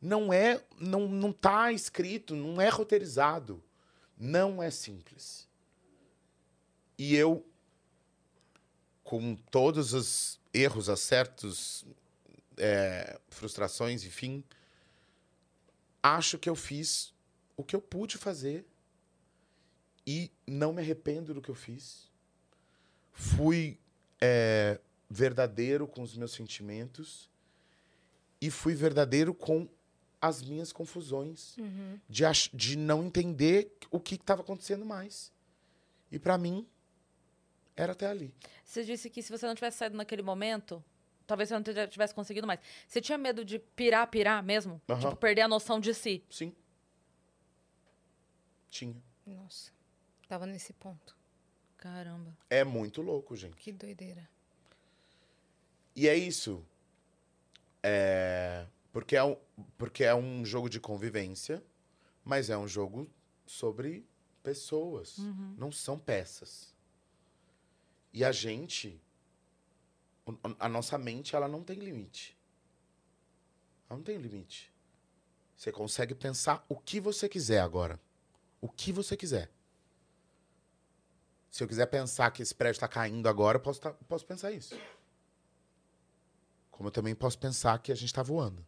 Não 0.00 0.32
é, 0.32 0.62
não, 0.78 1.08
não 1.08 1.32
tá 1.32 1.72
escrito, 1.72 2.36
não 2.36 2.60
é 2.60 2.68
roteirizado. 2.68 3.62
Não 4.16 4.62
é 4.62 4.70
simples. 4.70 5.48
E 6.96 7.16
eu, 7.16 7.44
com 9.02 9.34
todos 9.50 9.92
os 9.92 10.38
erros, 10.52 10.88
acertos, 10.88 11.84
é, 12.56 13.18
frustrações, 13.28 14.04
enfim, 14.04 14.44
acho 16.02 16.38
que 16.38 16.48
eu 16.48 16.54
fiz 16.54 17.12
o 17.56 17.64
que 17.64 17.74
eu 17.74 17.80
pude 17.80 18.16
fazer 18.16 18.64
e 20.06 20.30
não 20.46 20.72
me 20.72 20.80
arrependo 20.82 21.32
do 21.34 21.40
que 21.40 21.50
eu 21.50 21.54
fiz. 21.54 22.10
Fui 23.12 23.78
é, 24.20 24.80
verdadeiro 25.08 25.86
com 25.86 26.02
os 26.02 26.16
meus 26.16 26.32
sentimentos 26.32 27.30
e 28.40 28.50
fui 28.50 28.74
verdadeiro 28.74 29.32
com 29.32 29.68
as 30.20 30.42
minhas 30.42 30.72
confusões 30.72 31.56
Uhum. 31.58 31.98
de, 32.08 32.24
de 32.52 32.76
não 32.76 33.04
entender 33.04 33.70
o 33.90 34.00
que 34.00 34.14
estava 34.16 34.40
acontecendo 34.42 34.84
mais. 34.84 35.32
E 36.10 36.18
para 36.18 36.36
mim 36.38 36.66
era 37.76 37.92
até 37.92 38.06
ali. 38.06 38.32
Você 38.64 38.84
disse 38.84 39.10
que 39.10 39.22
se 39.22 39.30
você 39.30 39.46
não 39.46 39.54
tivesse 39.54 39.78
saído 39.78 39.96
naquele 39.96 40.22
momento, 40.22 40.82
talvez 41.26 41.48
você 41.48 41.54
não 41.54 41.62
tivesse 41.88 42.14
conseguido 42.14 42.46
mais. 42.46 42.60
Você 42.88 43.00
tinha 43.00 43.18
medo 43.18 43.44
de 43.44 43.58
pirar, 43.58 44.06
pirar 44.08 44.42
mesmo? 44.42 44.80
Aham. 44.88 45.00
Tipo, 45.00 45.16
perder 45.16 45.42
a 45.42 45.48
noção 45.48 45.78
de 45.80 45.92
si? 45.94 46.22
Sim. 46.30 46.54
Tinha. 48.70 48.96
Nossa. 49.26 49.72
Tava 50.28 50.46
nesse 50.46 50.72
ponto. 50.72 51.16
Caramba. 51.76 52.36
É 52.48 52.64
muito 52.64 53.02
louco, 53.02 53.36
gente. 53.36 53.56
Que 53.56 53.72
doideira. 53.72 54.28
E 55.94 56.08
é 56.08 56.16
isso. 56.16 56.64
É, 57.82 58.66
porque, 58.92 59.16
é 59.16 59.22
um, 59.22 59.36
porque 59.76 60.04
é 60.04 60.14
um 60.14 60.44
jogo 60.44 60.68
de 60.70 60.80
convivência, 60.80 61.62
mas 62.24 62.48
é 62.48 62.56
um 62.56 62.66
jogo 62.66 63.10
sobre 63.46 64.06
pessoas. 64.42 65.18
Não 65.58 65.70
são 65.70 65.98
peças. 65.98 66.74
E 68.12 68.24
a 68.24 68.32
gente, 68.32 69.00
a 70.58 70.68
nossa 70.68 70.96
mente, 70.96 71.36
ela 71.36 71.48
não 71.48 71.62
tem 71.62 71.78
limite. 71.78 72.36
Ela 73.88 73.98
não 73.98 74.04
tem 74.04 74.16
limite. 74.16 74.72
Você 75.56 75.70
consegue 75.70 76.14
pensar 76.14 76.64
o 76.68 76.76
que 76.76 77.00
você 77.00 77.28
quiser 77.28 77.60
agora. 77.60 78.00
O 78.60 78.68
que 78.68 78.92
você 78.92 79.16
quiser. 79.16 79.50
Se 81.54 81.62
eu 81.62 81.68
quiser 81.68 81.86
pensar 81.86 82.32
que 82.32 82.42
esse 82.42 82.52
prédio 82.52 82.78
está 82.78 82.88
caindo 82.88 83.28
agora, 83.28 83.58
eu 83.58 83.62
posso, 83.62 83.80
tá- 83.80 83.92
posso 84.08 84.26
pensar 84.26 84.50
isso. 84.50 84.76
Como 86.68 86.88
eu 86.88 86.90
também 86.90 87.14
posso 87.14 87.38
pensar 87.38 87.78
que 87.78 87.92
a 87.92 87.94
gente 87.94 88.08
está 88.08 88.24
voando. 88.24 88.66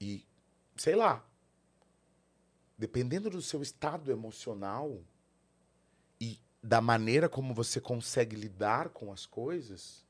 E, 0.00 0.26
sei 0.78 0.96
lá, 0.96 1.22
dependendo 2.78 3.28
do 3.28 3.42
seu 3.42 3.60
estado 3.60 4.10
emocional 4.10 4.98
e 6.18 6.40
da 6.62 6.80
maneira 6.80 7.28
como 7.28 7.52
você 7.52 7.82
consegue 7.82 8.34
lidar 8.34 8.88
com 8.88 9.12
as 9.12 9.26
coisas, 9.26 10.06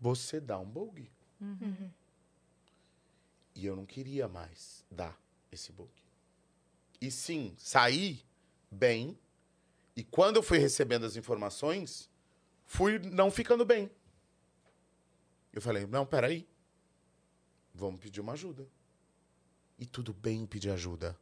você 0.00 0.40
dá 0.40 0.58
um 0.58 0.68
bug. 0.68 1.08
Uhum. 1.40 1.88
E 3.54 3.64
eu 3.64 3.76
não 3.76 3.86
queria 3.86 4.26
mais 4.26 4.84
dar 4.90 5.16
esse 5.52 5.70
bug. 5.70 5.92
E 7.00 7.08
sim, 7.08 7.54
saí 7.56 8.24
bem 8.68 9.16
E 9.96 10.04
quando 10.04 10.36
eu 10.36 10.42
fui 10.42 10.58
recebendo 10.58 11.04
as 11.04 11.16
informações, 11.16 12.08
fui 12.66 12.98
não 12.98 13.30
ficando 13.30 13.64
bem. 13.64 13.90
Eu 15.52 15.60
falei, 15.60 15.86
não, 15.86 16.06
peraí. 16.06 16.46
Vamos 17.74 18.00
pedir 18.00 18.20
uma 18.20 18.32
ajuda. 18.32 18.66
E 19.78 19.86
tudo 19.86 20.12
bem 20.12 20.46
pedir 20.46 20.70
ajuda. 20.70 21.18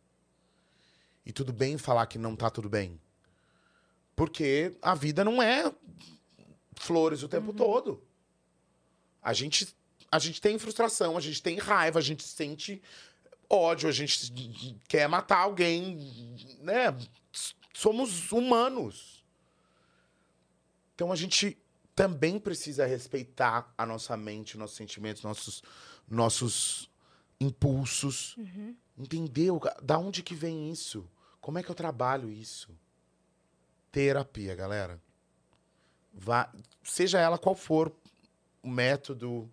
E 1.24 1.32
tudo 1.32 1.52
bem 1.52 1.78
falar 1.78 2.06
que 2.06 2.18
não 2.18 2.34
tá 2.34 2.50
tudo 2.50 2.68
bem. 2.68 3.00
Porque 4.16 4.76
a 4.82 4.94
vida 4.94 5.24
não 5.24 5.42
é 5.42 5.72
flores 6.74 7.22
o 7.22 7.28
tempo 7.28 7.52
todo. 7.52 8.02
A 9.22 9.32
gente, 9.32 9.74
a 10.10 10.18
gente 10.18 10.40
tem 10.40 10.58
frustração, 10.58 11.16
a 11.16 11.20
gente 11.20 11.42
tem 11.42 11.58
raiva, 11.58 11.98
a 11.98 12.02
gente 12.02 12.22
sente 12.22 12.82
ódio, 13.48 13.88
a 13.88 13.92
gente 13.92 14.32
quer 14.88 15.08
matar 15.08 15.38
alguém, 15.38 15.96
né? 16.60 16.96
Somos 17.78 18.32
humanos. 18.32 19.24
Então 20.96 21.12
a 21.12 21.14
gente 21.14 21.56
também 21.94 22.36
precisa 22.40 22.84
respeitar 22.84 23.72
a 23.78 23.86
nossa 23.86 24.16
mente, 24.16 24.58
nossos 24.58 24.76
sentimentos, 24.76 25.22
nossos, 25.22 25.62
nossos 26.10 26.90
impulsos. 27.38 28.34
Entendeu? 28.98 29.60
Da 29.80 29.96
onde 29.96 30.24
que 30.24 30.34
vem 30.34 30.72
isso? 30.72 31.08
Como 31.40 31.56
é 31.56 31.62
que 31.62 31.70
eu 31.70 31.74
trabalho 31.74 32.32
isso? 32.32 32.76
Terapia, 33.92 34.56
galera. 34.56 35.00
Vá, 36.12 36.52
seja 36.82 37.20
ela 37.20 37.38
qual 37.38 37.54
for 37.54 37.94
o 38.60 38.68
método, 38.68 39.48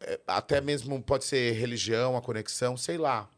é, 0.00 0.20
até 0.26 0.60
mesmo 0.60 1.00
pode 1.00 1.24
ser 1.24 1.52
religião, 1.52 2.16
a 2.16 2.22
conexão, 2.22 2.76
sei 2.76 2.98
lá. 2.98 3.30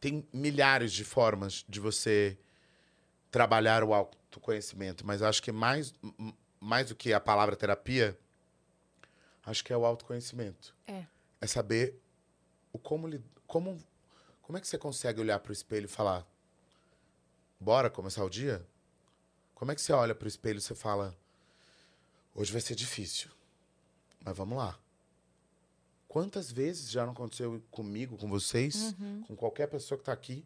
Tem 0.00 0.26
milhares 0.32 0.92
de 0.92 1.04
formas 1.04 1.64
de 1.68 1.78
você 1.78 2.36
trabalhar 3.32 3.82
o 3.82 3.94
autoconhecimento, 3.94 5.06
mas 5.06 5.22
acho 5.22 5.42
que 5.42 5.50
mais, 5.50 5.94
mais 6.60 6.90
do 6.90 6.94
que 6.94 7.14
a 7.14 7.18
palavra 7.18 7.56
terapia, 7.56 8.16
acho 9.44 9.64
que 9.64 9.72
é 9.72 9.76
o 9.76 9.86
autoconhecimento. 9.86 10.76
É. 10.86 11.06
É 11.40 11.46
saber 11.46 11.98
o 12.72 12.78
como, 12.78 13.08
como, 13.46 13.82
como 14.42 14.58
é 14.58 14.60
que 14.60 14.68
você 14.68 14.76
consegue 14.76 15.18
olhar 15.18 15.38
para 15.40 15.50
o 15.50 15.52
espelho 15.52 15.86
e 15.86 15.88
falar: 15.88 16.26
bora 17.58 17.88
começar 17.90 18.22
o 18.22 18.30
dia? 18.30 18.64
Como 19.54 19.72
é 19.72 19.74
que 19.74 19.80
você 19.80 19.92
olha 19.92 20.14
para 20.14 20.26
o 20.26 20.28
espelho 20.28 20.58
e 20.58 20.60
você 20.60 20.74
fala: 20.74 21.16
hoje 22.34 22.52
vai 22.52 22.60
ser 22.60 22.74
difícil, 22.74 23.30
mas 24.20 24.36
vamos 24.36 24.58
lá. 24.58 24.78
Quantas 26.06 26.52
vezes 26.52 26.90
já 26.90 27.06
não 27.06 27.14
aconteceu 27.14 27.62
comigo, 27.70 28.18
com 28.18 28.28
vocês, 28.28 28.94
com 29.26 29.34
qualquer 29.34 29.68
pessoa 29.68 29.96
que 29.96 30.04
tá 30.04 30.12
aqui? 30.12 30.44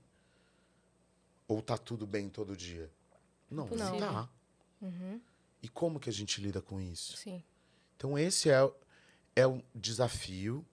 Ou 1.49 1.63
tá 1.63 1.77
tudo 1.79 2.07
bem 2.07 2.29
todo 2.29 2.57
dia? 2.57 2.91
Não, 3.51 3.67
não 3.69 3.99
tá. 3.99 4.29
E 5.63 5.69
como 5.69 6.01
que 6.01 6.11
a 6.11 6.13
gente 6.13 6.41
lida 6.41 6.61
com 6.61 6.81
isso? 6.81 7.17
Sim. 7.17 7.43
Então 7.97 8.19
esse 8.19 8.51
é, 8.51 8.63
o- 8.63 8.75
é 9.35 9.47
o 9.47 9.63
desafio. 9.75 10.65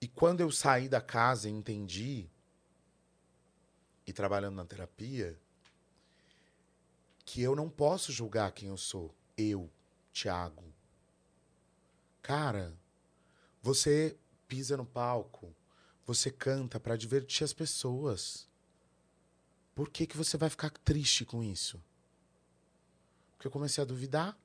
E 0.00 0.08
quando 0.08 0.40
eu 0.40 0.50
saí 0.50 0.88
da 0.88 1.00
casa 1.00 1.48
e 1.48 1.52
entendi, 1.52 2.28
e 4.06 4.12
trabalhando 4.12 4.56
na 4.56 4.64
terapia, 4.64 5.38
que 7.24 7.40
eu 7.40 7.54
não 7.54 7.68
posso 7.70 8.10
julgar 8.12 8.50
quem 8.52 8.68
eu 8.68 8.76
sou. 8.76 9.14
Eu, 9.36 9.70
Thiago. 10.12 10.64
Cara, 12.22 12.76
você 13.62 14.16
pisa 14.48 14.76
no 14.76 14.84
palco, 14.84 15.54
você 16.04 16.30
canta 16.30 16.80
para 16.80 16.96
divertir 16.96 17.44
as 17.44 17.52
pessoas. 17.52 18.48
Por 19.74 19.88
que, 19.88 20.06
que 20.06 20.16
você 20.16 20.36
vai 20.36 20.50
ficar 20.50 20.70
triste 20.70 21.24
com 21.24 21.42
isso? 21.42 21.82
Porque 23.32 23.46
eu 23.46 23.50
comecei 23.50 23.82
a 23.82 23.86
duvidar. 23.86 24.36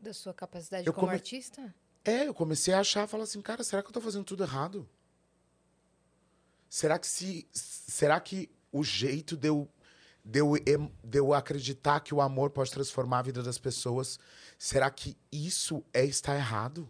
Da 0.00 0.12
sua 0.14 0.32
capacidade 0.34 0.86
Eu 0.86 0.92
como 0.92 1.06
come- 1.08 1.14
artista? 1.16 1.74
É, 2.04 2.28
eu 2.28 2.34
comecei 2.34 2.72
a 2.72 2.80
achar, 2.80 3.08
falar 3.08 3.24
assim, 3.24 3.42
cara, 3.42 3.64
será 3.64 3.82
que 3.82 3.88
eu 3.88 3.92
tô 3.92 4.00
fazendo 4.00 4.24
tudo 4.24 4.44
errado? 4.44 4.88
Será 6.68 6.98
que 6.98 7.06
se, 7.06 7.48
será 7.52 8.20
que 8.20 8.48
o 8.70 8.84
jeito 8.84 9.36
de 9.36 9.48
eu, 9.48 9.68
de 10.24 10.38
eu, 10.40 10.52
de 11.02 11.18
eu 11.18 11.32
acreditar 11.34 12.00
que 12.00 12.14
o 12.14 12.20
amor 12.20 12.50
pode 12.50 12.70
transformar 12.70 13.20
a 13.20 13.22
vida 13.22 13.42
das 13.42 13.58
pessoas, 13.58 14.20
será 14.58 14.88
que 14.90 15.16
isso 15.32 15.82
é 15.92 16.04
estar 16.04 16.36
errado? 16.36 16.88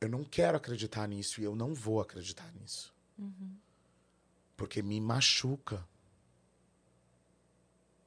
Eu 0.00 0.08
não 0.08 0.24
quero 0.24 0.56
acreditar 0.56 1.06
nisso 1.06 1.40
e 1.40 1.44
eu 1.44 1.54
não 1.54 1.74
vou 1.74 2.00
acreditar 2.00 2.50
nisso. 2.52 2.93
Porque 4.56 4.82
me 4.82 5.00
machuca. 5.00 5.86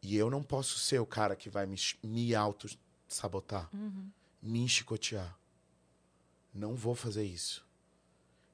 E 0.01 0.15
eu 0.15 0.29
não 0.29 0.43
posso 0.43 0.79
ser 0.79 0.99
o 0.99 1.05
cara 1.05 1.35
que 1.35 1.49
vai 1.49 1.65
me, 1.65 1.77
me 2.03 2.33
auto-sabotar, 2.35 3.69
me 4.41 4.67
chicotear. 4.67 5.37
Não 6.53 6.75
vou 6.75 6.95
fazer 6.95 7.23
isso. 7.23 7.65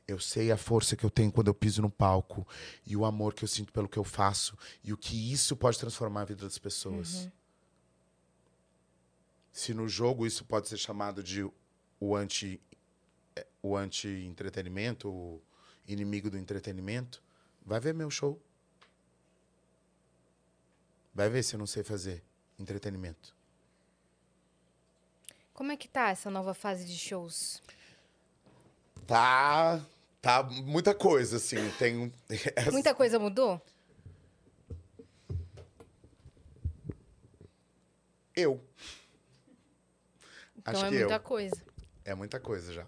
Eu 0.08 0.20
sei 0.20 0.52
a 0.52 0.58
força 0.58 0.96
que 0.96 1.06
eu 1.06 1.10
tenho 1.10 1.32
quando 1.32 1.48
eu 1.48 1.54
piso 1.54 1.82
no 1.82 1.90
palco 1.90 2.46
e 2.86 2.96
o 2.98 3.06
amor 3.06 3.34
que 3.34 3.44
eu 3.44 3.48
sinto 3.48 3.72
pelo 3.72 3.88
que 3.88 3.98
eu 3.98 4.04
faço 4.04 4.58
e 4.84 4.92
o 4.92 4.98
que 4.98 5.32
isso 5.32 5.56
pode 5.56 5.80
transformar 5.80 6.22
a 6.22 6.26
vida 6.26 6.44
das 6.44 6.58
pessoas. 6.58 7.30
Se 9.52 9.74
no 9.74 9.88
jogo 9.88 10.26
isso 10.26 10.44
pode 10.44 10.68
ser 10.68 10.78
chamado 10.78 11.24
de 11.24 11.50
o 12.00 12.16
anti 12.16 12.60
eh, 13.36 13.48
o 13.62 13.78
anti-entretenimento, 13.78 15.10
o 15.10 15.42
inimigo 15.88 16.30
do 16.30 16.38
entretenimento, 16.38 17.22
vai 17.66 17.80
ver 17.80 17.94
meu 17.94 18.10
show. 18.10 18.42
Vai 21.14 21.30
ver 21.30 21.44
se 21.44 21.56
eu 21.56 21.60
não 21.60 21.68
sei 21.68 21.84
fazer 21.84 22.24
entretenimento. 22.58 23.36
Como 25.54 25.72
é 25.72 25.78
que 25.78 25.88
tá 25.88 26.10
essa 26.10 26.30
nova 26.32 26.54
fase 26.54 26.86
de 26.86 26.98
shows? 26.98 27.62
Tá, 29.06 29.86
tá 30.22 30.42
muita 30.44 30.96
coisa 30.96 31.38
assim, 31.38 31.58
tem 31.78 32.12
Muita 32.72 32.96
coisa 32.96 33.20
mudou? 33.20 33.62
eu. 38.36 38.60
Então 40.58 40.74
Acho 40.74 40.86
é 40.86 40.92
muita 40.92 41.14
eu. 41.16 41.20
coisa. 41.20 41.64
É 42.06 42.16
muita 42.16 42.40
coisa 42.40 42.74
já. 42.74 42.86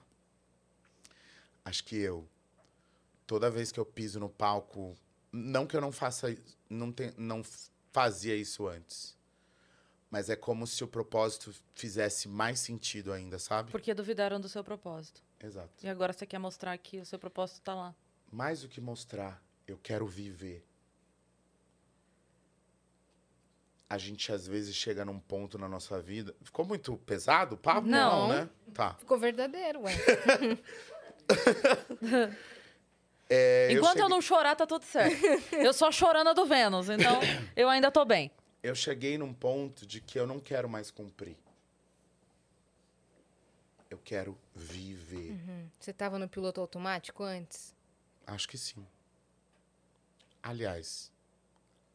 Acho 1.63 1.83
que 1.83 1.95
eu. 1.97 2.27
Toda 3.27 3.49
vez 3.49 3.71
que 3.71 3.79
eu 3.79 3.85
piso 3.85 4.19
no 4.19 4.29
palco, 4.29 4.95
não 5.31 5.65
que 5.65 5.75
eu 5.75 5.81
não 5.81 5.91
faça, 5.91 6.35
não 6.69 6.91
tem, 6.91 7.13
não 7.17 7.41
fazia 7.91 8.35
isso 8.35 8.67
antes. 8.67 9.15
Mas 10.09 10.29
é 10.29 10.35
como 10.35 10.67
se 10.67 10.83
o 10.83 10.87
propósito 10.87 11.53
fizesse 11.73 12.27
mais 12.27 12.59
sentido 12.59 13.11
ainda, 13.11 13.39
sabe? 13.39 13.71
Porque 13.71 13.93
duvidaram 13.93 14.39
do 14.39 14.47
seu 14.47 14.63
propósito. 14.63 15.21
Exato. 15.43 15.69
E 15.83 15.89
agora 15.89 16.13
você 16.13 16.25
quer 16.25 16.39
mostrar 16.39 16.77
que 16.77 16.99
o 16.99 17.05
seu 17.05 17.19
propósito 17.19 17.61
tá 17.61 17.73
lá. 17.73 17.95
Mais 18.31 18.61
do 18.61 18.69
que 18.69 18.79
mostrar, 18.79 19.41
eu 19.67 19.77
quero 19.81 20.07
viver. 20.07 20.65
A 23.89 23.97
gente 23.97 24.31
às 24.31 24.47
vezes 24.47 24.75
chega 24.75 25.05
num 25.05 25.19
ponto 25.19 25.57
na 25.57 25.67
nossa 25.67 26.01
vida. 26.01 26.35
Ficou 26.43 26.65
muito 26.65 26.95
pesado 26.97 27.55
o 27.55 27.57
papo? 27.57 27.87
Não. 27.87 28.29
né? 28.29 28.49
Tá. 28.73 28.93
Ficou 28.95 29.17
verdadeiro, 29.17 29.81
ué. 29.81 29.93
É, 33.29 33.69
Enquanto 33.71 33.97
eu, 33.97 34.03
cheguei- 34.03 34.09
não 34.09 34.21
chorar, 34.21 34.55
tá 34.55 34.67
tudo 34.67 34.83
certo. 34.85 35.17
eu 35.55 35.73
sou 35.73 35.87
a 35.87 35.91
chorana 35.91 36.33
do 36.33 36.45
Vênus, 36.45 36.89
então 36.89 37.19
eu 37.55 37.67
ainda 37.69 37.89
tô 37.91 38.05
bem. 38.05 38.29
eu 38.61 38.75
cheguei 38.75 39.17
num 39.17 39.33
ponto 39.33 39.85
de 39.85 39.99
que 39.99 40.19
eu 40.19 40.27
não 40.27 40.39
quero 40.39 40.69
mais 40.69 40.91
cumprir. 40.91 41.35
Eu 43.89 43.99
quero 44.03 44.37
viver. 44.53 45.31
Hum, 45.33 45.67
Você 45.79 45.93
tava 45.93 46.19
no 46.19 46.27
piloto 46.27 46.59
automático 46.59 47.23
antes? 47.23 47.73
Acho 48.27 48.47
que 48.47 48.57
sim. 48.57 48.85
Aliás, 50.41 51.11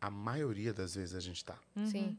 a 0.00 0.10
maioria 0.10 0.72
das 0.72 0.94
vezes 0.94 1.14
a 1.14 1.20
gente 1.20 1.44
tá. 1.44 1.58
Sim, 1.86 2.18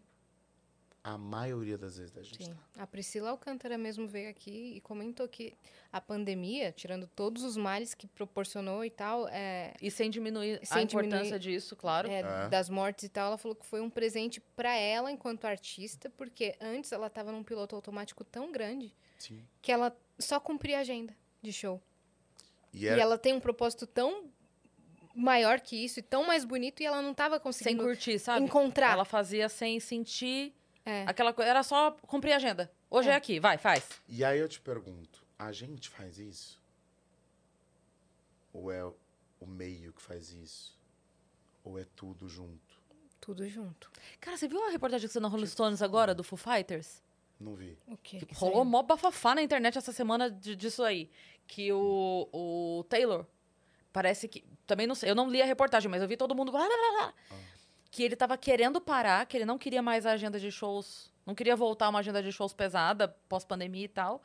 A 1.03 1.17
maioria 1.17 1.79
das 1.79 1.97
vezes 1.97 2.15
a 2.15 2.21
gente 2.21 2.45
sim. 2.45 2.53
tá. 2.53 2.83
A 2.83 2.85
Priscila 2.85 3.31
Alcântara 3.31 3.75
mesmo 3.75 4.07
veio 4.07 4.29
aqui 4.29 4.73
e 4.75 4.81
comentou 4.81 5.27
que 5.27 5.51
a 5.91 5.99
pandemia, 5.99 6.71
tirando 6.71 7.07
todos 7.07 7.43
os 7.43 7.57
males 7.57 7.95
que 7.95 8.05
proporcionou 8.05 8.85
e 8.85 8.89
tal, 8.91 9.27
é, 9.29 9.73
E 9.81 9.89
sem 9.89 10.11
diminuir 10.11 10.59
a 10.61 10.65
Sem 10.65 10.83
importância 10.83 11.39
diminuir- 11.39 11.39
disso, 11.39 11.75
claro. 11.75 12.07
é, 12.07 12.19
É. 12.19 12.49
das 12.49 12.69
mortes 12.69 13.05
e 13.05 13.09
tal, 13.09 13.27
ela 13.29 13.37
falou 13.39 13.55
que 13.55 13.65
foi 13.65 13.81
um 13.81 13.89
presente 13.89 14.39
pra 14.55 14.75
ela 14.75 15.11
enquanto 15.11 15.45
artista, 15.45 16.07
porque 16.11 16.55
antes 16.61 16.91
ela 16.91 17.09
tava 17.09 17.31
num 17.31 17.43
piloto 17.43 17.75
automático 17.75 18.23
tão 18.23 18.51
grande 18.51 18.93
Sim. 19.17 19.43
que 19.59 19.71
ela 19.71 19.97
só 20.19 20.39
cumpria 20.39 20.77
a 20.77 20.81
agenda 20.81 21.15
de 21.41 21.51
show. 21.51 21.81
E 22.71 22.83
E 22.83 22.87
era, 22.87 23.01
ela 23.01 23.17
tem 23.17 23.33
um 23.33 23.39
propósito 23.39 23.87
tão 23.87 24.29
maior 25.15 25.59
que 25.59 25.75
isso 25.75 25.99
e 25.99 26.03
tão 26.03 26.25
mais 26.27 26.45
bonito 26.45 26.81
e 26.81 26.85
ela 26.85 27.01
não 27.01 27.13
tava 27.13 27.35
Sem 27.37 27.41
conseguindo 27.43 27.83
curtir, 27.83 28.19
sabe? 28.19 28.45
encontrar. 28.45 28.91
Ela 28.91 29.03
fazia 29.03 29.49
sem 29.49 29.79
sentir 29.79 30.53
É. 30.85 31.03
aquela 31.07 31.33
coisa. 31.33 31.49
Era 31.49 31.63
só 31.63 31.91
cumprir 32.07 32.33
a 32.33 32.37
agenda. 32.37 32.71
Hoje 32.89 33.09
é, 33.09 33.13
É. 33.13 33.15
aqui, 33.15 33.39
vai, 33.39 33.57
faz. 33.57 33.87
e 34.07 34.23
aí 34.23 34.39
eu 34.39 34.49
te 34.49 34.59
pergunto, 34.59 35.23
a 35.37 35.51
gente 35.51 35.89
faz 35.89 36.17
isso? 36.17 36.59
Ou 38.53 38.71
é 38.71 38.83
o 39.39 39.45
meio 39.45 39.93
que 39.93 40.01
faz 40.01 40.31
isso? 40.31 40.77
Ou 41.63 41.79
é 41.79 41.85
tudo 41.95 42.27
junto? 42.27 42.79
Tudo 43.19 43.47
junto. 43.47 43.89
Cara, 44.19 44.35
você 44.37 44.47
viu 44.47 44.63
a 44.65 44.69
reportagem 44.71 45.07
que 45.07 45.13
você 45.13 45.19
na 45.19 45.27
Rolling 45.27 45.45
Stones 45.45 45.81
agora, 45.81 46.13
do 46.15 46.23
Foo 46.23 46.37
Fighters? 46.37 47.01
Não 47.39 47.55
vi. 47.55 47.77
O 47.87 47.97
quê? 47.97 48.19
Que 48.25 48.33
rolou 48.35 48.65
mó 48.65 48.81
bafafá 48.83 49.33
na 49.35 49.41
internet 49.41 49.77
essa 49.77 49.91
semana 49.91 50.29
de- 50.29 50.55
disso 50.55 50.83
aí. 50.83 51.09
Que 51.47 51.71
o, 51.71 52.27
o 52.31 52.83
Taylor, 52.89 53.25
parece 53.93 54.27
que. 54.27 54.43
Também 54.67 54.85
não 54.87 54.95
sei, 54.95 55.09
eu 55.09 55.15
não 55.15 55.29
li 55.29 55.41
a 55.41 55.45
reportagem, 55.45 55.89
mas 55.89 56.01
eu 56.01 56.07
vi 56.07 56.15
todo 56.17 56.35
mundo. 56.35 56.51
blá, 56.51 56.65
blá, 56.65 56.75
blá, 56.77 57.13
blá, 57.29 57.37
Que 57.91 58.03
ele 58.03 58.15
tava 58.15 58.37
querendo 58.37 58.79
parar, 58.81 59.25
que 59.25 59.35
ele 59.37 59.45
não 59.45 59.57
queria 59.57 59.81
mais 59.81 60.05
a 60.05 60.11
agenda 60.13 60.39
de 60.39 60.49
shows. 60.49 61.11
Não 61.25 61.35
queria 61.35 61.55
voltar 61.55 61.87
a 61.87 61.89
uma 61.89 61.99
agenda 61.99 62.23
de 62.23 62.31
shows 62.31 62.53
pesada, 62.53 63.09
pós-pandemia 63.29 63.85
e 63.85 63.87
tal. 63.89 64.23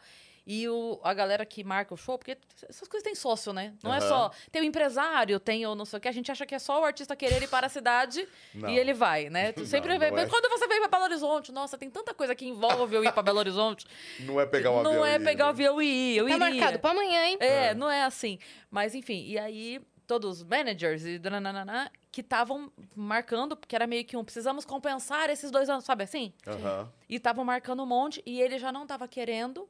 E 0.48 0.68
o, 0.68 1.00
a 1.02 1.12
galera 1.12 1.44
que 1.44 1.64
marca 1.64 1.92
o 1.92 1.96
show, 1.96 2.16
porque 2.16 2.38
essas 2.68 2.86
coisas 2.86 3.02
têm 3.02 3.16
sócio, 3.16 3.52
né? 3.52 3.74
Não 3.82 3.92
é 3.92 3.98
Aham. 3.98 4.08
só. 4.08 4.30
Tem 4.52 4.62
o 4.62 4.64
empresário, 4.64 5.40
tem 5.40 5.66
o 5.66 5.74
não 5.74 5.84
sei 5.84 5.96
o 5.96 6.00
que. 6.00 6.06
A 6.06 6.12
gente 6.12 6.30
acha 6.30 6.46
que 6.46 6.54
é 6.54 6.58
só 6.60 6.80
o 6.80 6.84
artista 6.84 7.16
querer 7.16 7.42
ir 7.42 7.48
para 7.48 7.66
a 7.66 7.68
cidade 7.68 8.26
Não. 8.54 8.70
e 8.70 8.78
ele 8.78 8.94
vai, 8.94 9.28
né? 9.28 9.50
Tu 9.50 9.62
Não, 9.62 9.66
sempre 9.66 9.98
vê. 9.98 10.08
não 10.12 10.18
é. 10.18 10.26
Quando 10.26 10.48
você 10.48 10.68
vem 10.68 10.78
para 10.78 10.88
Belo 10.88 11.02
Horizonte, 11.02 11.50
nossa, 11.50 11.76
tem 11.76 11.90
tanta 11.90 12.14
coisa 12.14 12.32
que 12.36 12.46
envolve 12.46 12.94
eu 12.94 13.02
ir 13.02 13.10
para 13.12 13.24
Belo 13.24 13.40
Horizonte. 13.40 13.84
Não 14.20 14.40
é 14.40 14.46
pegar 14.46 14.70
um 14.70 14.78
avião. 14.78 14.92
Não 14.94 15.04
é 15.04 15.16
ir, 15.16 15.24
pegar 15.24 15.44
o 15.46 15.48
né? 15.48 15.50
avião 15.50 15.82
e 15.82 15.86
ir. 15.86 16.16
Eu 16.18 16.28
Tá 16.28 16.36
iria. 16.36 16.48
marcado 16.50 16.78
pra 16.78 16.90
amanhã, 16.92 17.24
hein? 17.26 17.36
É, 17.40 17.46
É. 17.70 17.74
não 17.74 17.90
é 17.90 18.04
assim. 18.04 18.38
Mas 18.70 18.94
enfim, 18.94 19.24
e 19.26 19.36
aí 19.36 19.80
todos 20.06 20.38
os 20.38 20.44
managers 20.44 21.04
e 21.04 21.18
dananana, 21.18 21.90
que 22.16 22.22
estavam 22.22 22.72
marcando, 22.94 23.54
porque 23.54 23.76
era 23.76 23.86
meio 23.86 24.02
que 24.02 24.16
um, 24.16 24.24
precisamos 24.24 24.64
compensar 24.64 25.28
esses 25.28 25.50
dois 25.50 25.68
anos, 25.68 25.84
sabe 25.84 26.02
assim? 26.02 26.32
Aham. 26.46 26.90
E 27.06 27.16
estavam 27.16 27.44
marcando 27.44 27.82
um 27.82 27.86
monte 27.86 28.22
e 28.24 28.40
ele 28.40 28.58
já 28.58 28.72
não 28.72 28.84
estava 28.84 29.06
querendo. 29.06 29.68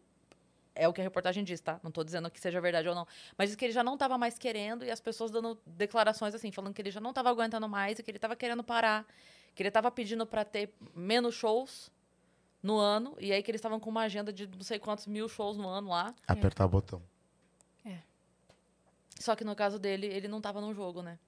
É 0.72 0.86
o 0.86 0.92
que 0.92 1.00
a 1.00 1.04
reportagem 1.04 1.42
diz, 1.42 1.60
tá? 1.60 1.80
Não 1.82 1.90
tô 1.90 2.04
dizendo 2.04 2.30
que 2.30 2.38
seja 2.38 2.60
verdade 2.60 2.88
ou 2.88 2.94
não. 2.94 3.04
Mas 3.36 3.48
diz 3.48 3.56
que 3.56 3.64
ele 3.64 3.72
já 3.72 3.82
não 3.82 3.94
estava 3.94 4.16
mais 4.16 4.38
querendo 4.38 4.84
e 4.84 4.92
as 4.92 5.00
pessoas 5.00 5.32
dando 5.32 5.58
declarações 5.66 6.36
assim, 6.36 6.52
falando 6.52 6.72
que 6.72 6.80
ele 6.80 6.92
já 6.92 7.00
não 7.00 7.10
estava 7.10 7.30
aguentando 7.30 7.68
mais 7.68 7.98
e 7.98 8.02
que 8.04 8.12
ele 8.12 8.18
estava 8.18 8.36
querendo 8.36 8.62
parar. 8.62 9.04
Que 9.52 9.60
ele 9.64 9.68
estava 9.68 9.90
pedindo 9.90 10.24
para 10.24 10.44
ter 10.44 10.72
menos 10.94 11.34
shows 11.34 11.90
no 12.62 12.78
ano. 12.78 13.16
E 13.18 13.32
aí 13.32 13.42
que 13.42 13.50
eles 13.50 13.58
estavam 13.58 13.80
com 13.80 13.90
uma 13.90 14.02
agenda 14.02 14.32
de 14.32 14.46
não 14.46 14.62
sei 14.62 14.78
quantos 14.78 15.08
mil 15.08 15.28
shows 15.28 15.56
no 15.56 15.66
ano 15.66 15.88
lá. 15.88 16.14
Apertar 16.28 16.66
o 16.66 16.68
botão. 16.68 17.02
Só 19.18 19.34
que 19.34 19.42
no 19.42 19.56
caso 19.56 19.80
dele, 19.80 20.06
ele 20.06 20.28
não 20.28 20.40
tava 20.40 20.60
no 20.60 20.72
jogo, 20.72 21.02
né? 21.02 21.18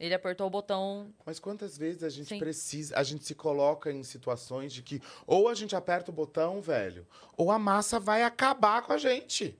Ele 0.00 0.14
apertou 0.14 0.46
o 0.46 0.50
botão. 0.50 1.12
Mas 1.26 1.38
quantas 1.38 1.76
vezes 1.76 2.02
a 2.02 2.08
gente 2.08 2.28
Sim. 2.28 2.38
precisa, 2.38 2.96
a 2.96 3.02
gente 3.02 3.22
se 3.22 3.34
coloca 3.34 3.92
em 3.92 4.02
situações 4.02 4.72
de 4.72 4.82
que 4.82 5.02
ou 5.26 5.46
a 5.46 5.54
gente 5.54 5.76
aperta 5.76 6.10
o 6.10 6.14
botão, 6.14 6.62
velho, 6.62 7.06
ou 7.36 7.52
a 7.52 7.58
massa 7.58 8.00
vai 8.00 8.22
acabar 8.22 8.80
com 8.80 8.94
a 8.94 8.98
gente. 8.98 9.54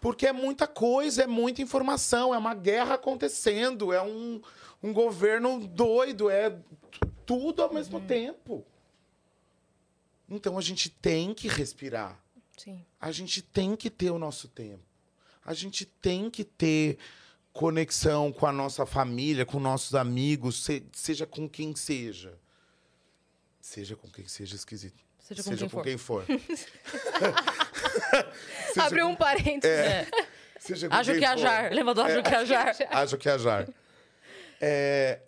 Porque 0.00 0.26
é 0.26 0.32
muita 0.32 0.66
coisa, 0.66 1.24
é 1.24 1.26
muita 1.26 1.60
informação, 1.60 2.34
é 2.34 2.38
uma 2.38 2.54
guerra 2.54 2.94
acontecendo, 2.94 3.92
é 3.92 4.00
um, 4.00 4.40
um 4.82 4.94
governo 4.94 5.66
doido, 5.66 6.30
é 6.30 6.58
tudo 7.26 7.62
ao 7.62 7.74
mesmo 7.74 8.00
tempo. 8.00 8.64
Então 10.26 10.56
a 10.56 10.62
gente 10.62 10.88
tem 10.88 11.34
que 11.34 11.48
respirar. 11.48 12.18
Sim. 12.56 12.82
A 12.98 13.12
gente 13.12 13.42
tem 13.42 13.76
que 13.76 13.90
ter 13.90 14.10
o 14.10 14.18
nosso 14.18 14.48
tempo. 14.48 14.82
A 15.44 15.52
gente 15.52 15.84
tem 15.84 16.30
que 16.30 16.44
ter 16.44 16.98
conexão 17.56 18.30
com 18.32 18.46
a 18.46 18.52
nossa 18.52 18.84
família, 18.84 19.46
com 19.46 19.58
nossos 19.58 19.94
amigos, 19.94 20.62
se- 20.64 20.84
seja 20.92 21.26
com 21.26 21.48
quem 21.48 21.74
seja. 21.74 22.38
Seja 23.60 23.96
com 23.96 24.08
quem 24.08 24.28
seja 24.28 24.54
esquisito. 24.54 25.02
Seja 25.18 25.68
com 25.68 25.82
quem 25.82 25.96
for. 25.98 26.24
Seja 28.72 28.86
Abriu 28.86 29.06
com- 29.06 29.12
um 29.12 29.16
parênteses. 29.16 29.76
É. 29.76 30.06
seja 30.60 30.88
com 30.88 30.94
Ajo 30.94 31.12
quem 31.12 31.20
que 31.20 31.26
for. 31.26 31.32
ajar. 31.32 31.72
Lembra 31.72 31.94
do 31.94 32.02
Ajo 32.02 32.22
que 32.22 32.34
ajar? 32.34 32.76
Acho 32.90 33.18
que 33.18 33.28
ajar. 33.28 33.68
É, 34.60 35.20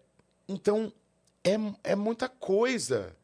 então, 0.46 0.92
é, 1.42 1.54
é 1.82 1.96
muita 1.96 2.28
coisa. 2.28 3.16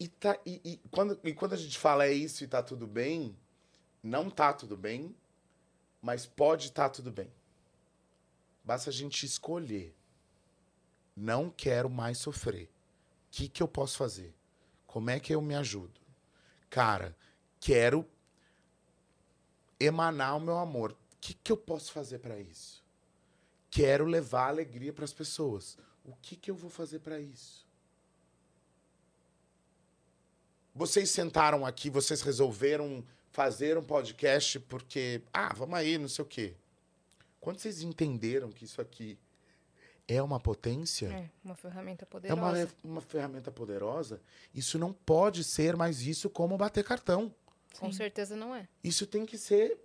E, 0.00 0.08
tá, 0.08 0.36
e, 0.44 0.60
e 0.64 0.80
quando, 0.90 1.18
e 1.22 1.32
quando 1.32 1.52
a 1.52 1.56
gente 1.56 1.78
fala 1.78 2.06
é 2.06 2.12
isso 2.12 2.42
e 2.42 2.48
tá 2.48 2.62
tudo 2.62 2.86
bem, 2.86 3.36
não 4.02 4.28
tá 4.28 4.52
tudo 4.52 4.76
bem, 4.76 5.14
mas 6.04 6.26
pode 6.26 6.66
estar 6.66 6.90
tudo 6.90 7.10
bem. 7.10 7.32
Basta 8.62 8.90
a 8.90 8.92
gente 8.92 9.24
escolher. 9.24 9.96
Não 11.16 11.48
quero 11.48 11.88
mais 11.88 12.18
sofrer. 12.18 12.66
O 12.66 12.68
que, 13.30 13.48
que 13.48 13.62
eu 13.62 13.66
posso 13.66 13.96
fazer? 13.96 14.34
Como 14.86 15.08
é 15.08 15.18
que 15.18 15.34
eu 15.34 15.40
me 15.40 15.54
ajudo? 15.54 15.98
Cara, 16.68 17.16
quero 17.58 18.06
emanar 19.80 20.36
o 20.36 20.40
meu 20.40 20.58
amor. 20.58 20.92
O 20.92 20.96
que, 21.22 21.32
que 21.32 21.50
eu 21.50 21.56
posso 21.56 21.90
fazer 21.90 22.18
para 22.18 22.38
isso? 22.38 22.84
Quero 23.70 24.04
levar 24.04 24.48
alegria 24.48 24.92
para 24.92 25.06
as 25.06 25.12
pessoas. 25.14 25.78
O 26.04 26.14
que, 26.16 26.36
que 26.36 26.50
eu 26.50 26.54
vou 26.54 26.68
fazer 26.68 26.98
para 26.98 27.18
isso? 27.18 27.66
Vocês 30.74 31.08
sentaram 31.08 31.64
aqui, 31.64 31.88
vocês 31.88 32.20
resolveram 32.20 33.02
fazer 33.34 33.76
um 33.76 33.82
podcast 33.82 34.60
porque, 34.60 35.20
ah, 35.32 35.52
vamos 35.54 35.74
aí, 35.76 35.98
não 35.98 36.06
sei 36.08 36.24
o 36.24 36.28
quê. 36.28 36.54
Quando 37.40 37.58
vocês 37.58 37.82
entenderam 37.82 38.48
que 38.52 38.64
isso 38.64 38.80
aqui 38.80 39.18
é 40.06 40.22
uma 40.22 40.38
potência, 40.38 41.08
É, 41.08 41.28
uma 41.44 41.56
ferramenta 41.56 42.04
é 42.04 42.06
poderosa. 42.06 42.40
uma, 42.84 42.92
uma 42.92 43.00
ferramenta 43.00 43.50
poderosa, 43.50 44.20
isso 44.54 44.78
não 44.78 44.92
pode 44.92 45.42
ser 45.42 45.76
mais 45.76 46.00
isso 46.02 46.30
como 46.30 46.56
bater 46.56 46.84
cartão. 46.84 47.34
Com 47.80 47.90
Sim. 47.90 47.98
certeza 47.98 48.36
não 48.36 48.54
é. 48.54 48.68
Isso 48.84 49.04
tem 49.04 49.26
que 49.26 49.36
ser 49.36 49.78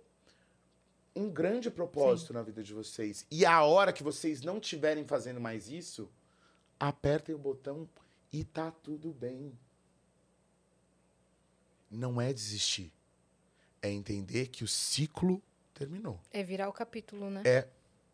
um 1.16 1.28
grande 1.28 1.68
propósito 1.72 2.32
na 2.32 2.42
vida 2.42 2.62
de 2.62 2.72
vocês. 2.72 3.26
E 3.28 3.44
a 3.44 3.64
hora 3.64 3.92
que 3.92 4.04
vocês 4.04 4.42
não 4.42 4.58
estiverem 4.58 5.04
fazendo 5.04 5.40
mais 5.40 5.68
isso, 5.68 6.08
apertem 6.78 7.34
o 7.34 7.38
botão 7.38 7.88
e 8.32 8.44
tá 8.44 8.70
tudo 8.70 9.10
bem. 9.10 9.52
Não 11.90 12.20
é 12.20 12.32
desistir. 12.32 12.92
É 13.82 13.90
entender 13.90 14.48
que 14.48 14.62
o 14.64 14.68
ciclo 14.68 15.42
terminou. 15.74 16.20
É 16.32 16.42
virar 16.42 16.68
o 16.68 16.72
capítulo, 16.72 17.30
né? 17.30 17.42
É 17.44 17.66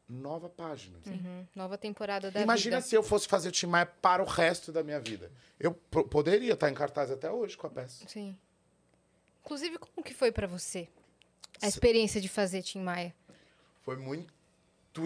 nova 0.08 0.48
página. 0.48 0.98
Uhum. 1.06 1.44
Nova 1.54 1.76
temporada 1.76 2.30
da 2.30 2.40
Imagina 2.40 2.76
vida. 2.76 2.88
se 2.88 2.94
eu 2.94 3.02
fosse 3.02 3.26
fazer 3.26 3.48
o 3.48 3.52
Tim 3.52 3.66
Maia 3.66 3.86
para 3.86 4.22
o 4.22 4.26
resto 4.26 4.70
da 4.70 4.84
minha 4.84 5.00
vida. 5.00 5.30
Eu 5.58 5.72
po- 5.74 6.04
poderia 6.04 6.52
estar 6.52 6.70
em 6.70 6.74
cartaz 6.74 7.10
até 7.10 7.28
hoje 7.30 7.56
com 7.56 7.66
a 7.66 7.70
peça. 7.70 8.06
Sim. 8.06 8.36
Inclusive, 9.44 9.78
como 9.78 10.04
que 10.04 10.14
foi 10.14 10.30
pra 10.30 10.46
você 10.46 10.86
a 11.60 11.66
experiência 11.66 12.20
de 12.20 12.28
fazer 12.28 12.62
Tim 12.62 12.80
Maia? 12.82 13.12
Foi 13.82 13.96
muito 13.96 14.28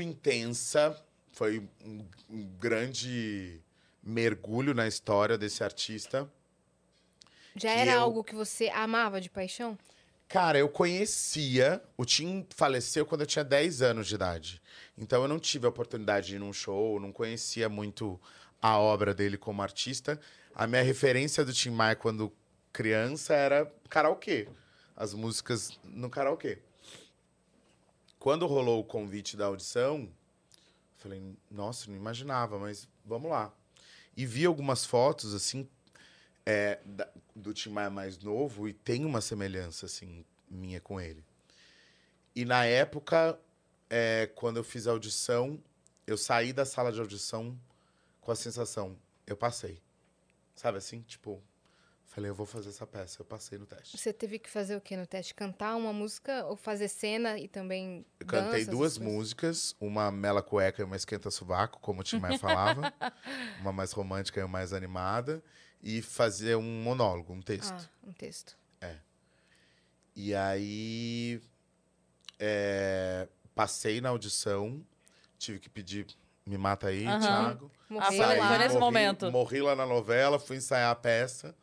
intensa. 0.02 1.02
Foi 1.32 1.66
um, 1.82 2.04
um 2.28 2.44
grande 2.58 3.60
mergulho 4.02 4.74
na 4.74 4.86
história 4.86 5.38
desse 5.38 5.64
artista. 5.64 6.30
Já 7.56 7.70
era 7.70 7.92
eu- 7.92 8.00
algo 8.00 8.22
que 8.22 8.34
você 8.34 8.68
amava 8.68 9.20
de 9.20 9.30
paixão? 9.30 9.78
Cara, 10.30 10.56
eu 10.56 10.68
conhecia. 10.68 11.82
O 11.96 12.04
Tim 12.04 12.46
faleceu 12.50 13.04
quando 13.04 13.22
eu 13.22 13.26
tinha 13.26 13.44
10 13.44 13.82
anos 13.82 14.06
de 14.06 14.14
idade. 14.14 14.62
Então 14.96 15.22
eu 15.22 15.28
não 15.28 15.40
tive 15.40 15.66
a 15.66 15.68
oportunidade 15.68 16.28
de 16.28 16.36
ir 16.36 16.38
num 16.38 16.52
show, 16.52 17.00
não 17.00 17.10
conhecia 17.10 17.68
muito 17.68 18.18
a 18.62 18.78
obra 18.78 19.12
dele 19.12 19.36
como 19.36 19.60
artista. 19.60 20.20
A 20.54 20.68
minha 20.68 20.82
referência 20.82 21.44
do 21.44 21.52
Tim 21.52 21.70
Maia 21.70 21.96
quando 21.96 22.32
criança 22.72 23.34
era 23.34 23.74
karaokê. 23.88 24.46
As 24.96 25.12
músicas 25.14 25.76
no 25.82 26.08
karaokê. 26.08 26.58
Quando 28.16 28.46
rolou 28.46 28.78
o 28.78 28.84
convite 28.84 29.36
da 29.36 29.46
audição, 29.46 30.08
falei, 30.98 31.36
nossa, 31.50 31.90
não 31.90 31.96
imaginava, 31.96 32.56
mas 32.56 32.88
vamos 33.04 33.32
lá. 33.32 33.52
E 34.16 34.24
vi 34.24 34.46
algumas 34.46 34.84
fotos, 34.84 35.34
assim, 35.34 35.68
é, 36.46 36.80
da- 36.84 37.08
do 37.34 37.52
Tim 37.54 37.70
Maia 37.70 37.90
mais 37.90 38.18
novo 38.18 38.68
e 38.68 38.72
tem 38.72 39.04
uma 39.04 39.20
semelhança, 39.20 39.86
assim, 39.86 40.24
minha 40.48 40.80
com 40.80 41.00
ele. 41.00 41.24
E 42.34 42.44
na 42.44 42.64
época, 42.64 43.38
é, 43.88 44.30
quando 44.34 44.56
eu 44.58 44.64
fiz 44.64 44.86
a 44.86 44.90
audição, 44.92 45.62
eu 46.06 46.16
saí 46.16 46.52
da 46.52 46.64
sala 46.64 46.92
de 46.92 47.00
audição 47.00 47.58
com 48.20 48.30
a 48.30 48.36
sensação, 48.36 48.96
eu 49.26 49.36
passei. 49.36 49.80
Sabe 50.54 50.78
assim? 50.78 51.00
Tipo, 51.02 51.42
falei, 52.06 52.30
eu 52.30 52.34
vou 52.34 52.44
fazer 52.46 52.68
essa 52.68 52.86
peça. 52.86 53.20
Eu 53.20 53.24
passei 53.24 53.58
no 53.58 53.66
teste. 53.66 53.96
Você 53.96 54.12
teve 54.12 54.38
que 54.38 54.48
fazer 54.50 54.76
o 54.76 54.80
quê 54.80 54.96
no 54.96 55.06
teste? 55.06 55.34
Cantar 55.34 55.74
uma 55.76 55.92
música 55.92 56.44
ou 56.46 56.56
fazer 56.56 56.88
cena 56.88 57.38
e 57.38 57.48
também 57.48 58.04
Eu 58.18 58.26
cantei 58.26 58.60
dança, 58.60 58.70
duas 58.70 58.92
essas 58.92 58.98
coisas? 58.98 59.14
músicas, 59.16 59.76
uma 59.80 60.10
mela 60.10 60.42
cueca 60.42 60.82
e 60.82 60.84
uma 60.84 60.96
esquenta 60.96 61.30
sovaco, 61.30 61.80
como 61.80 62.00
o 62.00 62.04
Tim 62.04 62.18
Maia 62.18 62.38
falava. 62.38 62.92
uma 63.60 63.72
mais 63.72 63.92
romântica 63.92 64.38
e 64.40 64.42
uma 64.42 64.48
mais 64.48 64.72
animada. 64.72 65.42
E 65.82 66.02
fazer 66.02 66.56
um 66.56 66.82
monólogo, 66.82 67.32
um 67.32 67.40
texto. 67.40 67.72
Ah, 67.72 67.88
um 68.08 68.12
texto. 68.12 68.56
E 70.14 70.34
aí 70.34 71.40
é, 72.38 73.28
passei 73.54 74.00
na 74.00 74.08
audição, 74.10 74.84
tive 75.38 75.58
que 75.58 75.68
pedir, 75.70 76.06
me 76.44 76.58
mata 76.58 76.88
aí, 76.88 77.06
Aham. 77.06 77.20
Thiago. 77.20 77.70
Morreu 77.88 78.12
foi- 78.12 78.36
lá. 78.36 78.48
foi 78.48 78.58
nesse 78.58 78.74
morri, 78.74 78.80
momento. 78.80 79.30
Morri 79.32 79.60
lá 79.62 79.74
na 79.76 79.86
novela, 79.86 80.38
fui 80.38 80.56
ensaiar 80.56 80.90
a 80.90 80.94
peça. 80.94 81.54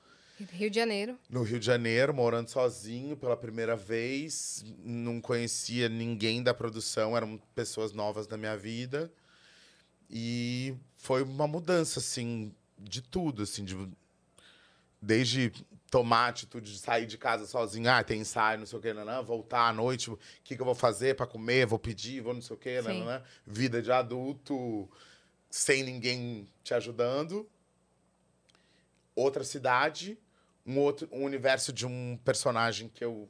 Rio 0.52 0.70
de 0.70 0.76
Janeiro. 0.76 1.18
no 1.30 1.42
Rio 1.42 1.60
de 1.60 1.66
Janeiro, 1.66 2.14
morando 2.14 2.48
sozinho 2.50 3.18
pela 3.18 3.36
primeira 3.36 3.76
vez. 3.76 4.64
Não 4.84 5.20
conhecia 5.20 5.90
ninguém 5.90 6.44
da 6.44 6.54
produção, 6.54 7.18
eram 7.18 7.38
pessoas 7.56 7.92
novas 7.92 8.28
na 8.28 8.38
minha 8.38 8.56
vida. 8.56 9.12
E 10.10 10.76
foi 10.96 11.24
uma 11.24 11.48
mudança, 11.48 12.00
assim, 12.00 12.54
de 12.78 13.02
tudo, 13.02 13.42
assim, 13.44 13.66
de, 13.66 13.76
desde 15.02 15.52
tomar 15.90 16.26
a 16.26 16.28
atitude 16.28 16.74
de 16.74 16.80
sair 16.80 17.06
de 17.06 17.18
casa 17.18 17.46
sozinho, 17.46 17.90
ah, 17.90 18.04
tem 18.04 18.20
ensaio, 18.22 18.60
não 18.60 18.66
sei 18.66 18.78
o 18.78 18.82
quê, 18.82 18.94
nanã, 18.94 19.22
voltar 19.22 19.70
à 19.70 19.74
noite, 19.74 20.12
o 20.12 20.20
que, 20.44 20.56
que 20.56 20.62
eu 20.62 20.66
vou 20.66 20.76
fazer 20.76 21.16
para 21.16 21.26
comer, 21.26 21.66
vou 21.66 21.80
pedir, 21.80 22.22
vou 22.22 22.34
não 22.34 22.42
sei 22.42 22.56
o 22.56 22.60
Sim. 22.62 22.82
nanã, 22.82 23.22
vida 23.46 23.82
de 23.82 23.92
adulto, 23.92 24.90
sem 25.50 25.84
ninguém 25.84 26.48
te 26.64 26.74
ajudando. 26.74 27.48
Outra 29.16 29.44
cidade, 29.44 30.18
um 30.66 30.78
outro 30.80 31.08
um 31.12 31.24
universo 31.24 31.72
de 31.72 31.86
um 31.86 32.20
personagem 32.24 32.90
que 32.94 33.04
eu 33.04 33.28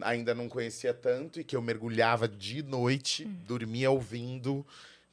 ainda 0.00 0.34
não 0.34 0.48
conhecia 0.48 0.94
tanto 0.94 1.40
e 1.40 1.44
que 1.44 1.56
eu 1.56 1.62
mergulhava 1.62 2.28
de 2.28 2.62
noite, 2.62 3.24
dormia 3.24 3.90
ouvindo, 3.90 4.64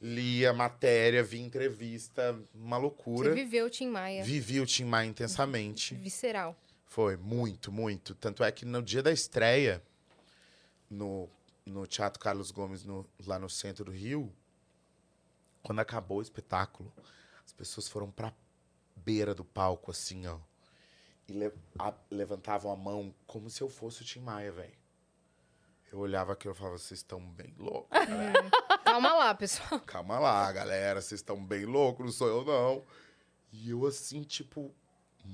lia 0.02 0.54
matéria, 0.54 1.24
via 1.24 1.42
entrevista, 1.44 2.38
uma 2.54 2.78
Você 2.78 2.82
loucura. 2.82 3.34
viveu 3.34 3.66
o 3.66 3.70
Tim 3.70 3.88
Maia. 3.90 4.24
Vivi 4.24 4.60
o 4.60 4.66
Tim 4.66 4.86
Maia 4.86 5.08
intensamente. 5.08 5.96
Visceral. 5.96 6.56
Foi, 6.86 7.18
muito, 7.18 7.72
muito. 7.72 8.14
Tanto 8.16 8.44
é 8.44 8.52
que 8.52 8.66
no 8.66 8.82
dia 8.82 9.02
da 9.02 9.12
estreia, 9.12 9.82
no, 10.90 11.30
no 11.66 11.86
Teatro 11.88 12.20
Carlos 12.20 12.52
Gomes, 12.52 12.84
no- 12.86 13.06
lá 13.26 13.40
no 13.40 13.50
centro 13.50 13.86
do 13.86 13.92
Rio, 13.92 14.32
quando 15.64 15.80
acabou 15.80 16.20
o 16.20 16.22
espetáculo, 16.22 16.94
as 17.46 17.52
pessoas 17.54 17.88
foram 17.88 18.12
pra 18.12 18.34
beira 18.96 19.34
do 19.34 19.44
palco, 19.44 19.92
assim, 19.92 20.26
ó. 20.28 20.38
E 21.28 21.34
le- 21.34 21.52
a- 21.80 21.94
levantavam 22.12 22.72
a 22.72 22.76
mão 22.76 23.14
como 23.26 23.50
se 23.50 23.62
eu 23.62 23.70
fosse 23.70 24.04
o 24.04 24.06
Tim 24.06 24.20
Maia, 24.20 24.52
velho. 24.52 24.78
Eu 25.92 26.00
olhava 26.00 26.34
aquilo 26.34 26.54
e 26.54 26.58
falava, 26.58 26.78
vocês 26.78 27.00
estão 27.00 27.20
bem 27.20 27.54
loucos. 27.58 27.90
galera. 27.90 28.52
Calma 28.96 29.14
lá, 29.14 29.36
pessoal. 29.36 29.80
Calma 29.86 30.18
lá, 30.20 30.50
galera, 30.54 31.02
vocês 31.02 31.20
estão 31.20 31.44
bem 31.44 31.66
loucos, 31.66 32.06
não 32.06 32.14
sou 32.14 32.30
eu, 32.30 32.46
não. 32.46 32.82
E 33.52 33.70
eu, 33.70 33.86
assim, 33.86 34.24
tipo, 34.24 34.74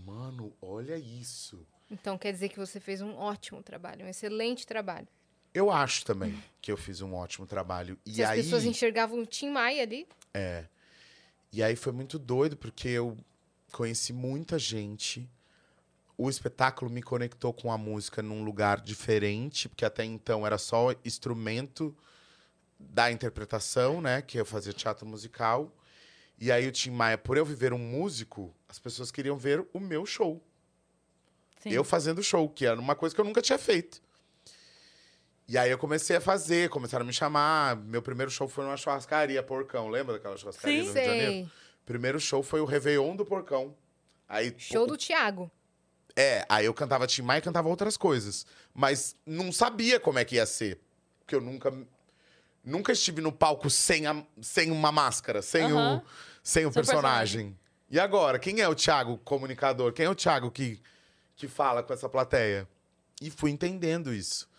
mano, 0.04 0.52
olha 0.60 0.98
isso. 0.98 1.64
Então 1.92 2.18
quer 2.18 2.32
dizer 2.34 2.50
que 2.50 2.58
você 2.58 2.80
fez 2.80 3.02
um 3.02 3.16
ótimo 3.16 3.62
trabalho, 3.62 4.04
um 4.04 4.10
excelente 4.10 4.66
trabalho. 4.66 5.08
Eu 5.54 5.70
acho 5.70 6.04
também 6.04 6.44
que 6.60 6.72
eu 6.72 6.78
fiz 6.78 7.02
um 7.02 7.14
ótimo 7.14 7.46
trabalho. 7.46 8.00
E 8.04 8.16
Se 8.16 8.24
as 8.24 8.32
aí, 8.32 8.42
pessoas 8.42 8.66
enxergavam 8.66 9.20
o 9.20 9.26
Tim 9.28 9.52
Maia 9.52 9.84
ali, 9.84 10.08
é. 10.34 10.66
E 11.52 11.62
aí 11.62 11.76
foi 11.76 11.92
muito 11.92 12.18
doido 12.18 12.58
porque 12.58 12.88
eu 12.88 13.16
conheci 13.72 14.12
muita 14.12 14.58
gente. 14.58 15.30
O 16.18 16.32
espetáculo 16.32 16.90
me 16.90 17.04
conectou 17.04 17.54
com 17.54 17.72
a 17.72 17.78
música 17.78 18.24
num 18.24 18.44
lugar 18.44 18.82
diferente, 18.82 19.70
porque 19.70 19.86
até 19.86 20.04
então 20.04 20.48
era 20.48 20.58
só 20.58 20.96
instrumento 21.06 21.96
da 22.90 23.12
interpretação, 23.12 24.02
né, 24.02 24.22
que 24.22 24.38
eu 24.40 24.46
fazia 24.46 24.74
teatro 24.74 25.06
musical. 25.06 25.72
E 26.40 26.52
aí 26.52 26.68
o 26.68 26.72
Tim 26.72 26.90
Maia, 26.92 27.18
por 27.18 27.38
eu 27.38 27.46
viver 27.46 27.72
um 27.74 27.78
músico, 27.78 28.54
as 28.68 28.80
pessoas 28.80 29.12
queriam 29.12 29.38
ver 29.38 29.66
o 29.74 29.80
meu 29.80 30.06
show. 30.06 30.42
Sim. 31.62 31.70
Eu 31.72 31.84
fazendo 31.84 32.24
show, 32.24 32.50
que 32.50 32.66
era 32.66 32.80
uma 32.80 32.96
coisa 32.96 33.14
que 33.14 33.22
eu 33.22 33.26
nunca 33.26 33.42
tinha 33.42 33.58
feito. 33.60 34.02
E 35.48 35.58
aí 35.58 35.70
eu 35.70 35.78
comecei 35.78 36.16
a 36.16 36.22
fazer, 36.22 36.70
começaram 36.70 37.04
a 37.04 37.08
me 37.08 37.14
chamar. 37.14 37.76
Meu 37.76 38.02
primeiro 38.02 38.32
show 38.32 38.48
foi 38.48 38.64
numa 38.64 38.78
churrascaria, 38.78 39.44
Porcão. 39.44 39.90
Lembra 39.90 40.14
daquela 40.14 40.38
churrascaria 40.38 40.84
Sim. 40.84 40.88
do 40.90 40.94
Rio 40.94 41.02
de 41.02 41.06
Janeiro? 41.08 41.32
sei. 41.34 41.50
Primeiro 41.86 42.20
show 42.20 42.42
foi 42.42 42.62
o 42.62 42.66
Réveillon 42.66 43.16
do 43.16 43.26
Porcão. 43.26 43.76
Aí, 44.28 44.56
Show 44.58 44.84
o- 44.84 44.88
do 44.88 44.98
Thiago. 44.98 45.52
É, 46.16 46.46
aí 46.50 46.66
eu 46.66 46.74
cantava 46.74 47.06
Tim 47.08 47.22
Maia 47.22 47.40
e 47.40 47.42
cantava 47.42 47.68
outras 47.70 47.98
coisas. 47.98 48.46
Mas 48.74 49.16
não 49.26 49.52
sabia 49.52 50.00
como 50.00 50.20
é 50.20 50.26
que 50.26 50.36
ia 50.36 50.46
ser. 50.46 50.80
Porque 51.20 51.36
eu 51.36 51.42
nunca... 51.42 51.72
Nunca 52.64 52.92
estive 52.92 53.22
no 53.22 53.32
palco 53.32 53.70
sem, 53.70 54.06
a- 54.06 54.24
sem 54.42 54.72
uma 54.72 54.92
máscara, 54.92 55.42
sem 55.42 55.64
Aham. 55.66 55.98
o, 55.98 56.02
sem 56.44 56.66
o 56.66 56.70
o 56.70 56.74
personagem. 56.74 57.58
E 57.90 58.00
agora, 58.00 58.38
quem 58.40 58.62
é 58.62 58.68
o 58.68 58.76
Thiago 58.76 59.18
comunicador? 59.20 59.92
Quem 59.94 60.06
é 60.06 60.10
o 60.10 60.16
Thiago 60.16 60.50
que, 60.52 60.80
que 61.36 61.48
fala 61.48 61.82
com 61.84 61.94
essa 61.94 62.08
plateia? 62.08 62.68
E 63.22 63.30
fui 63.30 63.52
entendendo 63.52 64.14
isso. 64.14 64.50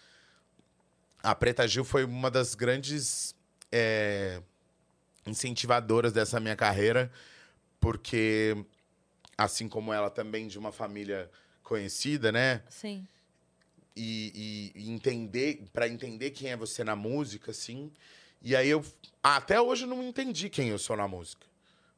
A 1.23 1.35
Preta 1.35 1.67
Gil 1.67 1.85
foi 1.85 2.05
uma 2.05 2.31
das 2.31 2.55
grandes 2.55 3.35
é, 3.71 4.43
incentivadoras 5.27 6.13
dessa 6.13 6.41
minha 6.41 6.57
carreira, 6.57 7.11
porque, 7.81 8.57
assim 9.39 9.69
como 9.69 9.93
ela 9.93 10.11
também 10.11 10.49
de 10.49 10.59
uma 10.59 10.73
família 10.73 11.31
conhecida, 11.63 12.31
né? 12.33 12.63
Sim. 12.69 13.07
E, 13.97 14.73
e- 14.75 14.91
entender 14.91 15.65
para 15.73 15.89
entender 15.89 16.31
quem 16.31 16.51
é 16.51 16.57
você 16.57 16.83
na 16.85 16.97
música, 16.97 17.51
assim. 17.51 17.91
E 18.41 18.57
aí 18.57 18.69
eu 18.69 18.85
até 19.23 19.61
hoje 19.61 19.85
eu 19.85 19.89
não 19.89 20.03
entendi 20.03 20.49
quem 20.49 20.69
eu 20.69 20.79
sou 20.79 20.97
na 20.97 21.07
música, 21.07 21.47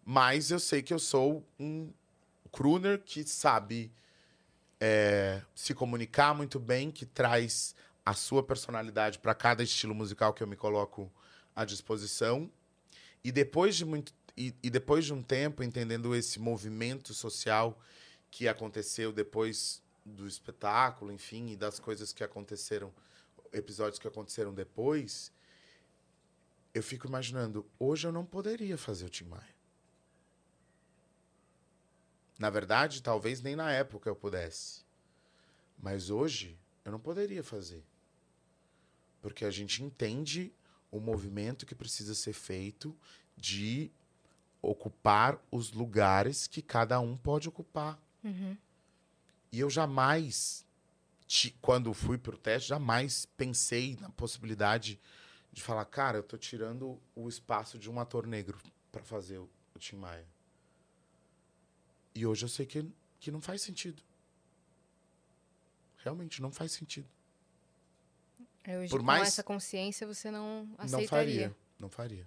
mas 0.04 0.50
eu 0.50 0.60
sei 0.60 0.82
que 0.82 0.92
eu 0.92 0.98
sou 0.98 1.44
um 1.58 1.90
crooner 2.52 3.00
que 3.02 3.24
sabe 3.24 3.90
é, 4.80 5.42
se 5.54 5.74
comunicar 5.74 6.34
muito 6.34 6.60
bem, 6.60 6.90
que 6.90 7.06
traz 7.06 7.74
a 8.04 8.12
sua 8.12 8.42
personalidade 8.42 9.18
para 9.18 9.34
cada 9.34 9.62
estilo 9.62 9.94
musical 9.94 10.34
que 10.34 10.42
eu 10.42 10.46
me 10.46 10.56
coloco 10.56 11.10
à 11.56 11.64
disposição. 11.64 12.50
E 13.22 13.32
depois 13.32 13.76
de 13.76 13.84
muito 13.84 14.12
e, 14.36 14.52
e 14.62 14.68
depois 14.68 15.04
de 15.04 15.14
um 15.14 15.22
tempo 15.22 15.62
entendendo 15.62 16.14
esse 16.14 16.40
movimento 16.40 17.14
social 17.14 17.78
que 18.30 18.48
aconteceu 18.48 19.12
depois 19.12 19.80
do 20.04 20.26
espetáculo, 20.26 21.10
enfim, 21.12 21.50
e 21.50 21.56
das 21.56 21.78
coisas 21.78 22.12
que 22.12 22.22
aconteceram, 22.22 22.92
episódios 23.52 23.98
que 23.98 24.08
aconteceram 24.08 24.52
depois, 24.52 25.32
eu 26.74 26.82
fico 26.82 27.06
imaginando, 27.06 27.64
hoje 27.78 28.06
eu 28.06 28.12
não 28.12 28.24
poderia 28.24 28.76
fazer 28.76 29.06
o 29.06 29.08
Tim 29.08 29.24
Maia. 29.24 29.54
Na 32.38 32.50
verdade, 32.50 33.02
talvez 33.02 33.40
nem 33.40 33.54
na 33.54 33.70
época 33.70 34.10
eu 34.10 34.16
pudesse. 34.16 34.82
Mas 35.78 36.10
hoje 36.10 36.58
eu 36.84 36.90
não 36.90 36.98
poderia 36.98 37.42
fazer. 37.44 37.84
Porque 39.22 39.44
a 39.44 39.50
gente 39.50 39.82
entende 39.82 40.52
o 40.90 41.00
movimento 41.00 41.64
que 41.64 41.74
precisa 41.74 42.14
ser 42.14 42.32
feito 42.32 42.96
de 43.36 43.90
ocupar 44.60 45.40
os 45.50 45.72
lugares 45.72 46.46
que 46.46 46.60
cada 46.60 47.00
um 47.00 47.16
pode 47.16 47.48
ocupar. 47.48 48.00
Uhum. 48.22 48.56
E 49.54 49.60
eu 49.60 49.70
jamais, 49.70 50.66
quando 51.62 51.94
fui 51.94 52.18
pro 52.18 52.36
teste, 52.36 52.70
jamais 52.70 53.24
pensei 53.36 53.96
na 54.00 54.10
possibilidade 54.10 54.98
de 55.52 55.62
falar, 55.62 55.84
cara, 55.84 56.18
eu 56.18 56.24
tô 56.24 56.36
tirando 56.36 57.00
o 57.14 57.28
espaço 57.28 57.78
de 57.78 57.88
um 57.88 58.00
ator 58.00 58.26
negro 58.26 58.58
para 58.90 59.04
fazer 59.04 59.38
o, 59.38 59.48
o 59.72 59.78
Tim 59.78 59.94
Maia. 59.94 60.26
E 62.16 62.26
hoje 62.26 62.44
eu 62.44 62.48
sei 62.48 62.66
que, 62.66 62.84
que 63.20 63.30
não 63.30 63.40
faz 63.40 63.62
sentido. 63.62 64.02
Realmente 65.98 66.42
não 66.42 66.50
faz 66.50 66.72
sentido. 66.72 67.06
Hoje, 68.66 68.90
Por 68.90 68.98
com 68.98 69.06
mais- 69.06 69.28
essa 69.28 69.44
consciência, 69.44 70.04
você 70.04 70.32
não 70.32 70.64
Não 70.66 70.84
aceitaria. 70.84 71.06
faria. 71.06 71.56
Não 71.78 71.88
faria. 71.88 72.26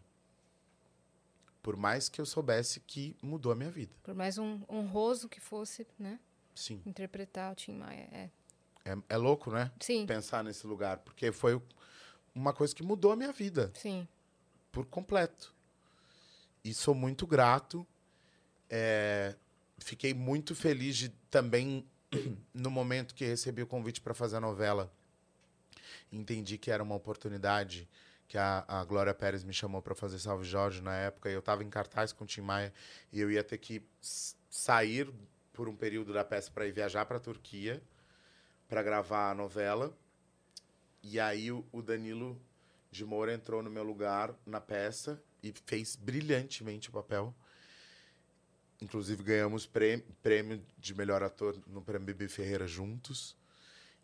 Por 1.61 1.75
mais 1.75 2.07
que 2.07 2.21
eu 2.21 2.25
soubesse 2.25 2.79
que 2.79 3.17
mudou 3.21 3.51
a 3.51 3.55
minha 3.55 3.69
vida. 3.69 3.93
Por 4.01 4.15
mais 4.15 4.37
um 4.37 4.61
honroso 4.69 5.27
que 5.27 5.41
fosse, 5.41 5.85
né? 5.99 6.17
Sim. 6.57 6.81
Interpretar 6.85 7.51
o 7.51 7.55
Tim 7.55 7.73
Maia. 7.73 8.09
É. 8.11 8.29
É, 8.83 8.97
é 9.09 9.17
louco, 9.17 9.51
né? 9.51 9.71
Sim, 9.79 10.05
Pensar 10.05 10.43
nesse 10.43 10.65
lugar. 10.65 10.97
Porque 10.99 11.31
foi 11.31 11.61
uma 12.33 12.53
coisa 12.53 12.73
que 12.73 12.81
mudou 12.83 13.11
a 13.11 13.15
minha 13.15 13.31
vida. 13.31 13.71
sim. 13.75 14.07
por 14.71 14.85
completo. 14.85 15.53
E 16.63 16.73
sou 16.73 16.93
muito 16.93 17.25
grato. 17.27 17.85
É, 18.69 19.35
fiquei 19.79 20.13
muito 20.13 20.55
feliz 20.55 20.97
de 20.97 21.09
também, 21.29 21.85
no 22.53 22.69
momento 22.69 23.13
que 23.13 23.25
recebi 23.25 23.61
o 23.61 23.67
convite 23.67 24.01
para 24.01 24.13
fazer 24.13 24.37
a 24.37 24.41
novela, 24.41 24.91
entendi 26.11 26.57
que 26.57 26.69
era 26.71 26.83
uma 26.83 26.95
oportunidade 26.95 27.87
que 28.27 28.37
a, 28.37 28.65
a 28.67 28.83
Glória 28.83 29.13
Pérez 29.13 29.43
me 29.43 29.53
chamou 29.53 29.81
para 29.81 29.95
fazer 29.95 30.19
Salve 30.19 30.43
Jorge 30.43 30.81
na 30.81 30.95
época. 30.95 31.29
E 31.29 31.33
eu 31.33 31.39
estava 31.39 31.63
em 31.63 31.69
cartaz 31.69 32.11
com 32.11 32.23
o 32.23 32.27
Tim 32.27 32.41
Maia 32.41 32.73
e 33.11 33.19
eu 33.19 33.31
ia 33.31 33.43
ter 33.43 33.57
que 33.57 33.81
sair 34.49 35.11
por 35.57 35.67
um 35.67 35.75
período 35.75 36.13
da 36.13 36.23
peça 36.23 36.51
para 36.51 36.67
ir 36.67 36.71
viajar 36.71 37.03
para 37.07 37.17
a 37.17 37.19
Turquia 37.19 37.81
para 38.69 38.83
gravar 38.83 39.31
a 39.31 39.33
novela. 39.33 39.91
E 41.01 41.19
aí 41.19 41.51
o, 41.51 41.81
Danilo 41.81 42.39
de 42.91 43.03
Moura 43.03 43.33
entrou 43.33 43.63
no 43.63 43.69
meu 43.69 43.83
lugar 43.83 44.35
na 44.45 44.61
peça 44.61 45.19
e 45.41 45.51
fez 45.65 45.95
brilhantemente 45.95 46.89
o 46.89 46.91
papel. 46.91 47.33
Inclusive 48.79 49.23
ganhamos 49.23 49.65
prêmio, 49.65 50.63
de 50.77 50.93
melhor 50.93 51.23
ator 51.23 51.59
no 51.65 51.81
Prêmio 51.81 52.05
Bibi 52.05 52.27
Ferreira 52.27 52.67
juntos. 52.67 53.35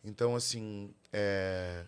Então, 0.04 0.36
assim, 0.36 0.92
é, 1.12 1.86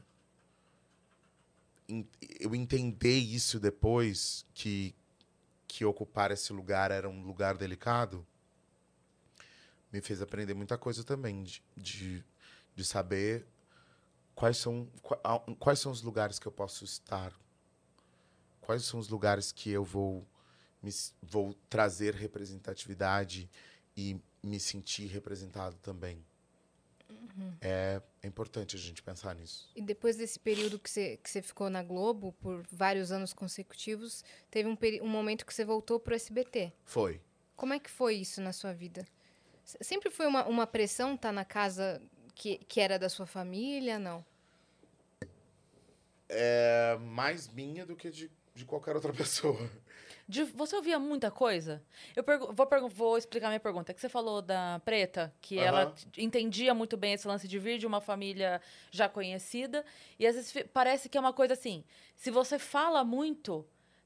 eu 2.39 2.53
entender 2.53 3.17
isso 3.17 3.59
depois, 3.59 4.45
que, 4.53 4.93
que 5.67 5.83
ocupar 5.83 6.29
esse 6.29 6.53
lugar 6.53 6.91
era 6.91 7.09
um 7.09 7.23
lugar 7.23 7.57
delicado, 7.57 8.25
me 9.95 10.01
fez 10.01 10.21
aprender 10.21 10.53
muita 10.53 10.77
coisa 10.77 11.05
também, 11.05 11.41
de, 11.41 11.63
de, 11.77 12.23
de 12.75 12.83
saber 12.83 13.45
quais 14.35 14.57
são, 14.57 14.87
quais 15.57 15.79
são 15.79 15.89
os 15.89 16.01
lugares 16.01 16.37
que 16.37 16.45
eu 16.45 16.51
posso 16.51 16.83
estar, 16.83 17.33
quais 18.59 18.83
são 18.83 18.99
os 18.99 19.07
lugares 19.07 19.53
que 19.53 19.69
eu 19.69 19.85
vou, 19.85 20.27
me, 20.83 20.91
vou 21.23 21.53
trazer 21.69 22.13
representatividade 22.13 23.49
e 23.95 24.19
me 24.43 24.59
sentir 24.59 25.07
representado 25.07 25.77
também. 25.77 26.21
É, 27.61 28.01
é 28.21 28.27
importante 28.27 28.75
a 28.75 28.79
gente 28.79 29.01
pensar 29.01 29.33
nisso. 29.35 29.69
E 29.75 29.81
depois 29.81 30.17
desse 30.17 30.39
período 30.39 30.77
que 30.77 30.89
você, 30.89 31.17
que 31.17 31.29
você 31.29 31.41
ficou 31.41 31.69
na 31.69 31.83
Globo, 31.83 32.33
por 32.33 32.65
vários 32.71 33.11
anos 33.11 33.33
consecutivos, 33.33 34.23
teve 34.49 34.67
um, 34.67 34.77
um 35.01 35.09
momento 35.09 35.45
que 35.45 35.53
você 35.53 35.63
voltou 35.63 35.99
pro 35.99 36.15
SBT. 36.15 36.73
Foi. 36.83 37.21
Como 37.55 37.73
é 37.73 37.79
que 37.79 37.89
foi 37.89 38.15
isso 38.15 38.41
na 38.41 38.51
sua 38.51 38.73
vida? 38.73 39.05
Sempre 39.65 40.09
foi 40.11 40.27
uma, 40.27 40.45
uma 40.45 40.67
pressão 40.67 41.15
estar 41.15 41.31
na 41.31 41.43
casa 41.43 42.01
que, 42.35 42.57
que 42.67 42.79
era 42.79 42.99
da 42.99 43.09
sua 43.09 43.25
família, 43.25 43.97
não? 43.97 44.23
É 46.29 46.97
mais 46.99 47.47
minha 47.47 47.85
do 47.85 47.95
que 47.95 48.09
de, 48.09 48.31
de 48.53 48.65
qualquer 48.65 48.95
outra 48.95 49.11
pessoa. 49.13 49.69
De- 50.27 50.43
você 50.43 50.75
ouvia 50.75 50.97
muita 50.97 51.29
coisa? 51.29 51.83
Eu 52.15 52.23
pergu- 52.23 52.51
vou, 52.51 52.65
pergu- 52.65 52.89
vou 52.89 53.17
explicar 53.17 53.47
minha 53.47 53.59
pergunta. 53.59 53.93
Que 53.93 54.01
você 54.01 54.09
falou 54.09 54.41
da 54.41 54.81
Preta, 54.83 55.33
que 55.39 55.57
ela 55.59 55.83
Aham. 55.83 55.91
t- 56.11 56.21
entendia 56.21 56.73
muito 56.73 56.97
bem 56.97 57.13
esse 57.13 57.27
lance 57.27 57.47
de 57.47 57.59
vir 57.59 57.77
de 57.77 57.85
uma 57.85 58.01
família 58.01 58.59
já 58.91 59.07
conhecida. 59.07 59.85
E 60.19 60.25
às 60.25 60.35
vezes 60.35 60.53
parece 60.73 61.09
que 61.09 61.17
é 61.17 61.21
uma 61.21 61.33
coisa 61.33 61.53
assim: 61.53 61.83
se 62.15 62.31
você 62.31 62.57
fala 62.57 63.03
muito, 63.03 63.65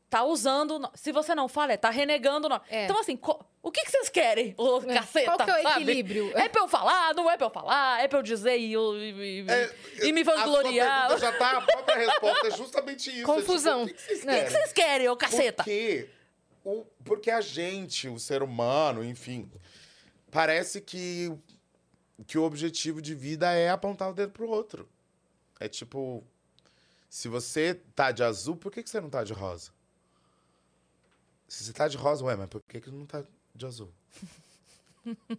tá 0.10 0.24
usando. 0.24 0.82
Se 0.96 1.12
você 1.12 1.36
não 1.36 1.48
fala, 1.48 1.74
é 1.74 1.78
tá 1.78 1.90
renegando. 1.90 2.48
É. 2.70 2.86
Então, 2.86 3.00
assim, 3.00 3.20
o 3.62 3.72
que, 3.72 3.84
que 3.84 3.92
vocês 3.92 4.10
querem? 4.10 4.56
Ô, 4.58 4.80
É. 4.88 4.94
caceta, 4.96 5.26
Qual 5.26 5.38
que 5.38 5.52
é 5.52 5.60
o 5.60 5.64
sabe? 5.64 5.82
equilíbrio? 5.84 6.32
É 6.38 6.50
pra 6.50 6.62
eu 6.64 6.68
falar? 6.68 7.14
Não 7.14 7.30
é 7.30 7.38
pra 7.38 7.46
eu 7.48 7.52
falar? 7.52 8.02
É 8.04 8.08
pra 8.08 8.20
eu 8.20 8.24
dizer 8.24 8.58
e, 8.58 8.74
e, 8.74 9.46
É, 9.48 9.76
e 10.08 10.12
me 10.12 10.24
vangloriar? 10.24 11.06
A 11.06 11.10
sua 11.10 11.18
pergunta 11.20 11.32
já 11.32 11.38
tá, 11.38 11.58
a 11.58 11.62
própria 11.62 11.98
resposta 11.98 12.48
é 12.48 12.52
justamente 12.58 13.10
isso. 13.16 13.26
Confusão. 13.26 13.84
É 13.84 13.86
tipo, 13.86 13.94
o 13.94 13.96
que 13.96 14.04
que 14.08 14.16
vocês. 14.16 14.20
O 14.20 14.22
que, 14.22 14.28
que 14.28 14.34
querem? 14.34 14.50
vocês 14.50 14.74
querem, 14.74 15.10
ô 15.10 15.16
caceta? 15.16 15.64
Porque, 15.64 16.10
o, 16.66 16.86
porque 17.06 17.32
a 17.32 17.42
gente, 17.42 18.08
o 18.08 18.18
ser 18.20 18.42
humano, 18.42 19.04
enfim, 19.04 19.52
parece 20.32 20.82
que, 20.82 21.32
que 22.26 22.38
o 22.38 22.44
objetivo 22.44 23.02
de 23.02 23.14
vida 23.14 23.52
é 23.54 23.70
apontar 23.70 24.10
o 24.10 24.14
dedo 24.14 24.32
pro 24.32 24.50
outro. 24.50 24.90
É 25.60 25.68
tipo, 25.68 26.24
se 27.10 27.28
você 27.28 27.76
tá 27.94 28.12
de 28.12 28.24
azul, 28.24 28.56
por 28.56 28.72
que, 28.72 28.82
que 28.82 28.90
você 28.90 29.00
não 29.02 29.10
tá 29.10 29.24
de 29.24 29.34
rosa? 29.34 29.72
Se 31.50 31.64
você 31.66 31.74
tá 31.74 31.88
de 31.88 31.98
rosa, 31.98 32.24
ué, 32.24 32.36
mas 32.38 32.48
por 32.48 32.62
que, 32.62 32.80
que 32.80 32.90
não 32.92 33.06
tá 33.06 33.24
de 33.54 33.66
azul? 33.66 33.92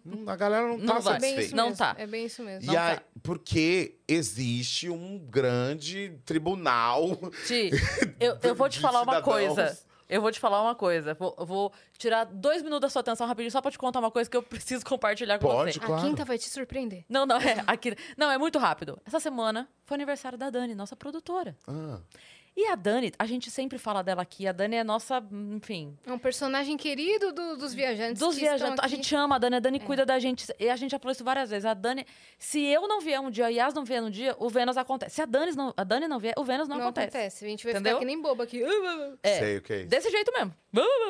Não, 0.04 0.28
a 0.32 0.36
galera 0.36 0.66
não, 0.68 0.78
Não 0.78 0.86
tá 0.94 0.98
vai. 1.00 1.16
É 1.16 1.20
bem 1.20 1.28
isso 1.30 1.34
satisfeita. 1.36 1.56
Não 1.56 1.64
mesmo. 1.66 1.78
tá. 1.78 1.94
É 1.98 2.06
bem 2.06 2.24
isso 2.26 2.42
mesmo. 2.42 2.64
E 2.64 2.66
Não 2.74 2.82
aí, 2.82 2.96
tá. 2.96 3.02
porque 3.22 3.98
existe 4.08 4.88
um 4.88 5.18
grande 5.18 6.18
tribunal 6.24 7.08
Ti, 7.46 7.70
eu, 8.18 8.38
eu 8.42 8.54
vou 8.54 8.68
te 8.68 8.80
falar 8.80 9.02
uma 9.02 9.16
cidadãos. 9.16 9.34
coisa. 9.54 9.78
Eu 10.08 10.20
vou 10.20 10.32
te 10.32 10.40
falar 10.40 10.60
uma 10.60 10.74
coisa. 10.74 11.14
Vou, 11.14 11.36
eu 11.38 11.46
vou 11.46 11.72
tirar 11.96 12.24
dois 12.24 12.62
minutos 12.62 12.80
da 12.80 12.88
sua 12.88 13.00
atenção 13.00 13.28
rapidinho 13.28 13.52
só 13.52 13.60
pra 13.62 13.70
te 13.70 13.78
contar 13.78 14.00
uma 14.00 14.10
coisa 14.10 14.28
que 14.28 14.36
eu 14.36 14.42
preciso 14.42 14.84
compartilhar 14.84 15.38
com 15.38 15.46
Pode, 15.46 15.74
você. 15.74 15.78
A 15.78 15.82
claro. 15.86 16.02
quinta 16.08 16.24
vai 16.24 16.36
te 16.36 16.48
surpreender. 16.48 17.04
Não, 17.08 17.24
não, 17.24 17.36
é 17.36 17.62
aqui. 17.66 17.94
Não, 18.16 18.28
é 18.28 18.36
muito 18.38 18.58
rápido. 18.58 18.98
Essa 19.06 19.20
semana 19.20 19.68
foi 19.84 19.94
aniversário 19.94 20.36
da 20.36 20.50
Dani, 20.50 20.74
nossa 20.74 20.96
produtora. 20.96 21.56
Ah, 21.68 22.00
E 22.62 22.66
a 22.66 22.74
Dani, 22.74 23.10
a 23.18 23.24
gente 23.24 23.50
sempre 23.50 23.78
fala 23.78 24.02
dela 24.02 24.20
aqui. 24.20 24.46
A 24.46 24.52
Dani 24.52 24.76
é 24.76 24.84
nossa, 24.84 25.24
enfim, 25.32 25.96
É 26.06 26.12
um 26.12 26.18
personagem 26.18 26.76
querido 26.76 27.32
do- 27.32 27.56
dos 27.56 27.72
viajantes. 27.72 28.20
Dos 28.20 28.36
que 28.36 28.42
estão 28.44 28.58
viajantes. 28.58 28.84
A 28.84 28.86
gente 28.86 29.14
ama 29.14 29.36
a 29.36 29.38
Dani, 29.38 29.56
a 29.56 29.60
Dani 29.60 29.80
cuida 29.80 30.04
da 30.04 30.18
gente. 30.18 30.46
E 30.58 30.68
a 30.68 30.76
gente 30.76 30.90
já 30.90 30.98
falou 30.98 31.12
isso 31.12 31.24
várias 31.24 31.48
vezes. 31.48 31.64
A 31.64 31.72
Dani, 31.72 32.04
se 32.38 32.62
eu 32.62 32.86
não 32.86 33.00
vier 33.00 33.18
um 33.18 33.30
dia, 33.30 33.46
a 33.46 33.48
Yas 33.48 33.72
não 33.72 33.82
vier 33.82 34.02
um 34.02 34.10
dia, 34.10 34.36
o 34.38 34.50
Vênus 34.50 34.76
acontece. 34.76 35.14
Se 35.14 35.22
a 35.22 35.24
Dani 35.24 35.52
não, 35.56 35.72
a 35.74 35.82
Dani 35.84 36.06
não 36.06 36.18
vier, 36.18 36.34
o 36.36 36.44
Vênus 36.44 36.68
não, 36.68 36.76
Não 36.76 36.84
acontece. 36.88 37.08
acontece. 37.16 37.44
A 37.46 37.48
gente 37.48 37.64
vai 37.64 37.72
Entendeu? 37.72 37.92
ficar 37.92 38.00
que 38.00 38.04
nem 38.04 38.20
boba 38.20 38.44
aqui. 38.44 38.62
É. 39.22 39.38
sei 39.38 39.56
o 39.56 39.62
que 39.62 39.72
é 39.72 39.78
isso. 39.80 39.88
Desse 39.88 40.10
jeito 40.10 40.30
mesmo. 40.30 40.54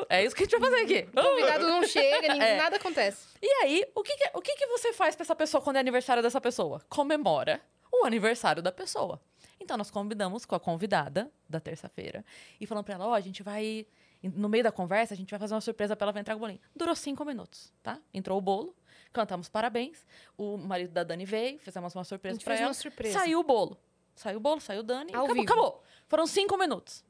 É 0.09 0.23
isso 0.23 0.33
que 0.33 0.43
a 0.43 0.45
gente 0.45 0.57
vai 0.57 0.69
fazer 0.69 0.83
aqui. 0.83 1.09
O 1.13 1.21
convidado 1.21 1.67
não 1.67 1.83
chega, 1.85 2.33
ninguém, 2.33 2.47
É. 2.47 2.57
nada 2.57 2.77
acontece. 2.77 3.27
E 3.41 3.47
aí, 3.63 3.85
o 3.93 4.01
que, 4.03 4.15
que- 4.15 4.31
o 4.33 4.41
que, 4.41 4.55
que 4.55 4.67
você 4.67 4.93
faz 4.93 5.15
pra 5.17 5.23
essa 5.23 5.35
pessoa 5.35 5.61
quando 5.61 5.75
é 5.75 5.79
aniversário 5.81 6.23
dessa 6.23 6.39
pessoa? 6.39 6.81
Comemora 6.87 7.59
o 7.91 8.05
aniversário 8.05 8.61
da 8.61 8.71
pessoa. 8.71 9.19
Então, 9.61 9.77
nós 9.77 9.91
combinamos 9.91 10.45
com 10.45 10.55
a 10.55 10.59
convidada 10.59 11.31
da 11.47 11.59
terça-feira 11.59 12.25
e 12.59 12.65
falamos 12.65 12.85
pra 12.85 12.95
ela: 12.95 13.07
ó, 13.07 13.13
a 13.13 13.21
gente 13.21 13.43
vai. 13.43 13.85
No 14.23 14.47
meio 14.49 14.63
da 14.63 14.71
conversa, 14.71 15.13
a 15.15 15.17
gente 15.17 15.31
vai 15.31 15.39
fazer 15.39 15.53
uma 15.55 15.61
surpresa 15.61 15.95
pra 15.95 16.05
ela, 16.05 16.11
vai 16.11 16.21
entrar 16.21 16.35
com 16.35 16.39
o 16.39 16.41
bolinho. 16.41 16.59
Durou 16.75 16.95
cinco 16.95 17.25
minutos, 17.25 17.73
tá? 17.81 17.99
Entrou 18.13 18.37
o 18.37 18.41
bolo, 18.41 18.75
cantamos 19.11 19.49
parabéns. 19.49 20.05
O 20.37 20.57
marido 20.57 20.91
da 20.91 21.03
Dani 21.03 21.25
veio, 21.25 21.57
fizemos 21.59 21.95
uma 21.95 22.03
surpresa 22.03 22.39
fez 22.39 22.59
ela. 22.59 22.67
uma 22.67 22.73
surpresa. 22.73 23.19
Saiu 23.19 23.39
o 23.39 23.43
bolo. 23.43 23.77
Saiu 24.15 24.37
o 24.37 24.39
bolo, 24.39 24.61
saiu 24.61 24.81
o 24.81 24.83
Dani. 24.83 25.11
Ao 25.13 25.25
acabou, 25.25 25.35
vivo. 25.35 25.51
acabou. 25.51 25.83
Foram 26.07 26.27
cinco 26.27 26.55
minutos. 26.57 27.03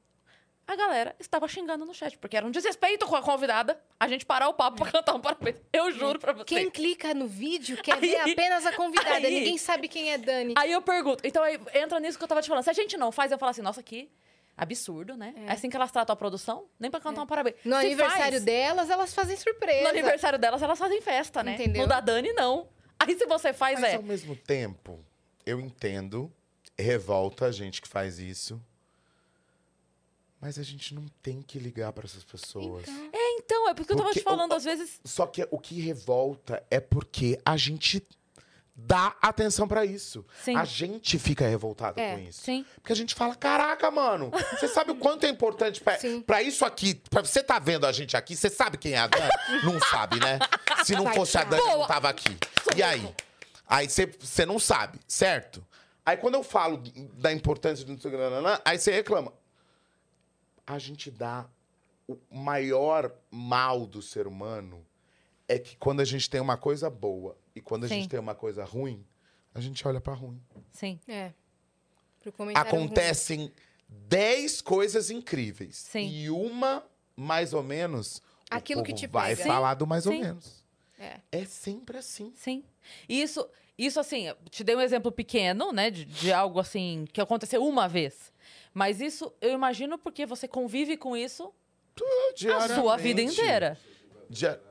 A 0.68 0.76
galera 0.76 1.14
estava 1.20 1.48
xingando 1.48 1.86
no 1.86 1.94
chat, 1.94 2.18
porque 2.18 2.38
era 2.38 2.46
um 2.46 2.52
desrespeito 2.52 3.06
com 3.06 3.16
a 3.16 3.22
convidada 3.22 3.78
a 4.00 4.08
gente 4.08 4.26
parar 4.26 4.48
o 4.48 4.54
papo 4.54 4.78
pra 4.78 4.92
cantar 4.92 5.14
um 5.16 5.20
parabéns. 5.20 5.58
Eu 5.74 5.92
juro 5.92 6.18
pra 6.20 6.32
você. 6.32 6.46
Quem 6.46 6.70
clica 6.70 7.14
no 7.14 7.28
vídeo 7.28 7.76
quer 7.84 7.96
Aí- 7.96 8.00
ver 8.00 8.18
apenas 8.32 8.66
a 8.66 8.72
convidada. 8.72 9.16
aí- 9.18 9.24
Ninguém 9.40 9.58
sabe 9.58 9.88
quem 9.90 10.12
é 10.14 10.18
Dani. 10.18 10.54
Aí 10.58 10.72
eu 10.72 10.82
pergunto, 10.82 11.26
então 11.28 11.44
aí 11.44 11.60
entra 11.74 12.00
nisso 12.00 12.18
que 12.18 12.24
eu 12.24 12.28
tava 12.28 12.42
te 12.42 12.48
falando. 12.48 12.64
Se 12.64 12.70
a 12.70 12.74
gente 12.74 12.96
não 12.96 13.12
faz, 13.12 13.32
eu 13.32 13.38
falo 13.38 13.50
assim, 13.50 13.62
nossa, 13.62 13.84
que 13.84 14.10
absurdo, 14.56 15.18
né? 15.18 15.34
É, 15.48 15.52
assim 15.52 15.70
que 15.70 15.76
elas 15.76 15.92
tratam 15.92 16.14
a 16.14 16.16
produção, 16.16 16.68
nem 16.80 16.90
pra 16.92 17.00
cantar 17.02 17.24
um 17.24 17.28
parabéns. 17.28 17.56
No 17.66 17.76
Se 17.80 17.86
aniversário 17.88 18.34
faz, 18.34 18.44
delas, 18.44 18.90
elas 18.90 19.14
fazem 19.14 19.36
surpresa. 19.36 19.84
No 19.84 19.90
aniversário 19.90 20.40
delas, 20.40 20.62
elas 20.62 20.78
fazem 20.80 21.02
festa, 21.02 21.44
né? 21.44 21.56
Entendeu? 21.56 21.82
No 21.82 21.88
da 21.88 22.00
Dani, 22.00 22.32
não. 22.34 22.70
Aí 23.00 23.18
se 23.18 23.26
você 23.26 23.52
faz, 23.52 23.80
Mas 23.80 23.94
é. 23.94 23.96
ao 23.96 24.04
mesmo 24.04 24.36
tempo, 24.36 25.04
eu 25.46 25.60
entendo, 25.60 26.32
revolta 26.78 27.46
a 27.48 27.52
gente 27.52 27.82
que 27.82 27.88
faz 27.88 28.20
isso. 28.20 28.62
Mas 30.42 30.58
a 30.58 30.64
gente 30.64 30.96
não 30.96 31.06
tem 31.22 31.42
que 31.42 31.60
ligar 31.60 31.94
pra 31.94 32.06
essas 32.06 32.24
pessoas. 32.24 32.84
Então, 32.88 33.10
É, 33.14 33.32
então, 33.38 33.70
é 33.70 33.74
porque 33.76 33.92
eu 33.94 33.98
tava 33.98 34.10
Porque 34.10 34.20
te 34.22 34.24
falando, 34.24 34.52
o- 34.52 34.56
às 34.56 34.64
vezes. 34.64 35.00
Só 35.06 35.28
que 35.28 35.48
o 35.52 35.60
que 35.60 35.80
revolta 35.80 36.64
é 36.72 36.80
porque 36.80 37.40
a 37.46 37.56
gente 37.56 38.02
dá 38.76 39.16
atenção 39.22 39.68
pra 39.68 39.86
isso. 39.86 40.26
Sim. 40.44 40.56
A 40.56 40.66
gente 40.66 41.20
fica 41.20 41.48
revoltado 41.48 42.00
É, 42.00 42.16
com 42.16 42.22
isso. 42.22 42.42
Sim. 42.42 42.66
Porque 42.76 42.92
a 42.92 42.96
gente 42.96 43.14
fala, 43.14 43.36
caraca, 43.36 43.92
mano, 43.92 44.32
você 44.60 44.68
sabe 44.68 44.92
o 44.92 44.96
quanto 44.96 45.26
é 45.26 45.30
importante 45.30 45.80
pra 46.26 46.42
isso 46.42 46.66
aqui, 46.66 46.96
pra 47.10 47.22
você 47.22 47.44
tá 47.44 47.60
vendo 47.60 47.86
a 47.86 47.92
gente 47.92 48.18
aqui, 48.18 48.36
você 48.36 48.50
sabe 48.50 48.78
quem 48.80 48.94
é 48.94 48.98
a 48.98 49.08
Dani? 49.08 49.30
não 49.64 49.80
sabe, 49.80 50.20
né? 50.20 50.40
Se 50.84 50.96
não 50.96 51.04
Vai, 51.04 51.14
fosse 51.16 51.38
a. 51.38 51.44
Dani, 51.44 51.62
eu 51.62 51.68
não 51.68 51.76
Boa. 51.76 51.88
tava 51.88 52.10
aqui. 52.10 52.36
E 52.76 52.82
aí? 52.82 53.08
Aí 53.68 53.88
você- 53.88 54.08
você 54.20 54.46
não 54.46 54.58
sabe, 54.58 55.00
certo? 55.08 55.64
Aí 56.04 56.18
quando 56.18 56.34
eu 56.34 56.44
falo 56.44 56.82
da 57.14 57.32
importância 57.32 57.86
do 57.86 57.92
Instagram, 57.92 58.32
aí 58.66 58.80
você 58.80 58.92
reclama. 58.92 59.32
A 60.66 60.78
gente 60.80 61.10
dá 61.12 61.48
o 62.08 62.18
maior 62.30 63.12
mal 63.30 63.86
do 63.86 64.02
ser 64.02 64.28
humano 64.28 64.86
é 65.48 65.58
que 65.60 65.76
quando 65.78 66.00
a 66.00 66.06
gente 66.06 66.30
tem 66.30 66.40
uma 66.42 66.58
coisa 66.58 66.90
boa 66.90 67.38
e 67.56 67.62
quando 67.62 67.84
a 67.86 67.88
Sim. 67.88 67.96
gente 67.96 68.10
tem 68.10 68.20
uma 68.20 68.36
coisa 68.36 68.64
ruim, 68.64 69.06
a 69.54 69.60
gente 69.60 69.86
olha 69.88 70.00
pra 70.00 70.14
ruim. 70.14 70.42
Sim. 70.72 71.00
é. 71.08 71.34
Acontecem 72.56 73.52
10 73.90 74.62
coisas 74.62 75.10
incríveis. 75.10 75.76
Sim. 75.78 76.08
E 76.08 76.30
uma, 76.30 76.84
mais 77.16 77.54
ou 77.54 77.64
menos, 77.64 78.18
o 78.18 78.22
Aquilo 78.52 78.84
que 78.84 78.94
te 78.94 79.08
vai 79.08 79.36
pega. 79.36 79.48
falar 79.48 79.74
do 79.74 79.88
mais 79.88 80.06
ou 80.06 80.14
Sim. 80.14 80.22
menos. 80.22 80.46
ruim. 81.00 81.10
É. 81.10 81.20
É 81.32 81.46
sempre 81.46 81.98
assim. 81.98 82.32
Sim. 82.36 82.64
E 83.10 83.22
Isso, 83.22 83.48
isso 83.78 84.00
assim, 84.00 84.28
eu 84.28 84.36
te 84.50 84.64
dei 84.64 84.76
um 84.76 84.82
exemplo 84.82 85.12
pequeno, 85.12 85.72
né? 85.72 85.90
De, 85.90 86.06
de 86.06 86.32
algo 86.32 86.60
assim 86.60 87.06
que 87.12 87.20
aconteceu 87.20 87.66
uma 87.66 87.88
vez. 87.88 88.31
Mas 88.74 89.02
isso 89.02 89.34
eu 89.42 89.52
imagino 89.52 89.98
porque 89.98 90.26
você 90.26 90.48
convive 90.48 90.96
com 90.98 91.16
isso 91.18 91.54
a 92.56 92.68
sua 92.76 92.98
vida 92.98 93.22
inteira. 93.22 93.78
Dia- 94.30 94.62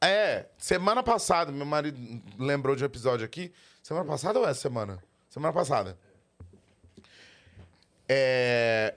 É, 0.00 0.46
semana 0.58 1.02
passada, 1.02 1.50
meu 1.50 1.66
marido 1.66 1.98
lembrou 2.38 2.76
de 2.76 2.82
um 2.84 2.86
episódio 2.86 3.24
aqui. 3.24 3.52
Semana 3.82 4.04
passada 4.06 4.38
ou 4.38 4.46
essa 4.46 4.60
semana? 4.60 5.02
Semana 5.28 5.52
passada. 5.52 5.98
É, 8.08 8.94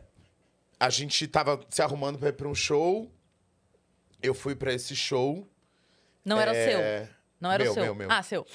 a 0.79 0.89
gente 0.89 1.27
tava 1.27 1.59
se 1.69 1.81
arrumando 1.81 2.19
pra 2.19 2.29
ir 2.29 2.33
pra 2.33 2.47
um 2.47 2.55
show. 2.55 3.11
Eu 4.21 4.33
fui 4.33 4.55
pra 4.55 4.73
esse 4.73 4.95
show. 4.95 5.47
Não 6.23 6.39
era 6.39 6.51
o 6.51 6.53
seu. 6.53 6.79
É, 6.79 7.09
Não 7.39 7.51
era 7.51 7.63
meu, 7.63 7.71
o 7.71 7.73
seu. 7.73 7.83
meu, 7.83 7.95
meu. 7.95 8.11
Ah, 8.11 8.21
seu. 8.21 8.45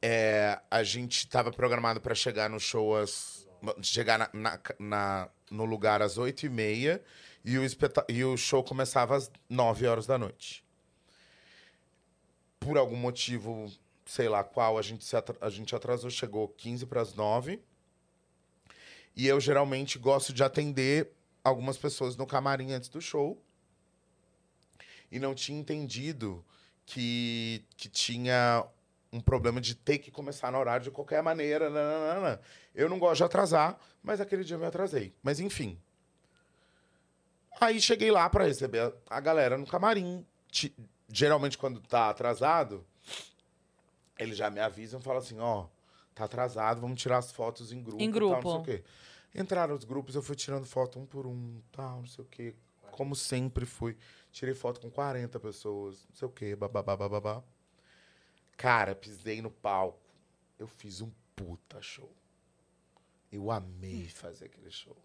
É, 0.00 0.60
a 0.70 0.82
gente 0.82 1.26
tava 1.26 1.50
programado 1.50 2.00
pra 2.00 2.14
chegar 2.14 2.48
no 2.48 2.60
show 2.60 2.94
às. 2.96 3.35
Chegar 3.82 4.18
na, 4.18 4.30
na- 4.32 4.60
na- 4.78 5.28
no 5.50 5.64
lugar 5.64 6.02
às 6.02 6.18
8h30 6.18 7.00
e 7.44 7.58
o, 7.58 7.64
espeta- 7.64 8.04
e 8.08 8.24
o 8.24 8.36
show 8.36 8.62
começava 8.64 9.16
às 9.16 9.30
9 9.48 9.86
horas 9.86 10.06
da 10.06 10.18
noite. 10.18 10.64
Por 12.58 12.76
algum 12.76 12.96
motivo, 12.96 13.70
sei 14.04 14.28
lá 14.28 14.42
qual, 14.42 14.76
a 14.78 14.82
gente, 14.82 15.04
se 15.04 15.14
a 15.40 15.50
gente 15.50 15.74
atrasou, 15.74 16.10
chegou 16.10 16.48
15 16.48 16.86
para 16.86 17.00
as 17.00 17.14
9. 17.14 17.60
E 19.14 19.26
eu 19.26 19.40
geralmente 19.40 19.98
gosto 19.98 20.32
de 20.32 20.42
atender 20.42 21.10
algumas 21.44 21.76
pessoas 21.78 22.16
no 22.16 22.26
camarim 22.26 22.72
antes 22.72 22.88
do 22.88 23.00
show. 23.00 23.40
E 25.10 25.18
não 25.18 25.34
tinha 25.34 25.58
entendido 25.58 26.44
que, 26.84 27.64
que 27.76 27.88
tinha 27.88 28.64
um 29.16 29.20
problema 29.20 29.60
de 29.60 29.74
ter 29.74 29.98
que 29.98 30.10
começar 30.10 30.50
no 30.52 30.58
horário 30.58 30.84
de 30.84 30.90
qualquer 30.90 31.22
maneira. 31.22 31.68
nananana. 31.70 32.40
Eu 32.74 32.88
não 32.88 32.98
gosto 32.98 33.16
de 33.18 33.24
atrasar, 33.24 33.78
mas 34.02 34.20
aquele 34.20 34.44
dia 34.44 34.56
eu 34.56 34.60
me 34.60 34.66
atrasei. 34.66 35.14
Mas 35.22 35.40
enfim. 35.40 35.78
Aí 37.60 37.80
cheguei 37.80 38.10
lá 38.10 38.28
pra 38.28 38.44
receber 38.44 38.92
a- 39.08 39.20
galera 39.20 39.56
no 39.56 39.66
camarim. 39.66 40.24
Geralmente, 41.08 41.56
quando 41.56 41.80
tá 41.80 42.10
atrasado, 42.10 42.84
eles 44.18 44.36
já 44.36 44.50
me 44.50 44.60
avisam 44.60 45.00
e 45.00 45.02
falam 45.02 45.20
assim: 45.20 45.38
ó, 45.38 45.66
tá 46.14 46.24
atrasado, 46.24 46.80
vamos 46.80 47.00
tirar 47.00 47.18
as 47.18 47.32
fotos 47.32 47.72
em 47.72 47.82
grupo. 47.82 48.02
Em 48.02 48.08
e 48.08 48.12
Tal, 48.12 48.20
não 48.20 48.30
sei 48.42 48.42
grupo. 48.42 48.58
o 48.60 48.64
quê. 48.64 48.84
Entraram 49.34 49.74
os 49.74 49.84
grupos, 49.84 50.14
eu 50.14 50.22
fui 50.22 50.34
tirando 50.36 50.64
foto 50.66 50.98
um 50.98 51.06
por 51.06 51.26
um, 51.26 51.60
tal, 51.72 51.98
não 52.00 52.06
sei 52.06 52.24
o 52.24 52.28
quê. 52.28 52.54
Como 52.90 53.14
sempre 53.14 53.66
fui. 53.66 53.96
Tirei 54.32 54.54
foto 54.54 54.80
com 54.80 54.90
40 54.90 55.38
pessoas, 55.40 56.06
não 56.08 56.16
sei 56.16 56.28
o 56.28 56.30
quê, 56.30 56.56
bababá, 56.56 56.96
bababá. 56.96 57.42
Cara, 58.56 58.94
pisei 58.94 59.42
no 59.42 59.50
palco. 59.50 60.00
Eu 60.58 60.66
fiz 60.66 61.00
um 61.00 61.10
puta 61.34 61.80
show. 61.82 62.10
Eu 63.30 63.50
amei 63.50 64.08
fazer 64.08 64.46
aquele 64.46 64.70
show. 64.70 64.96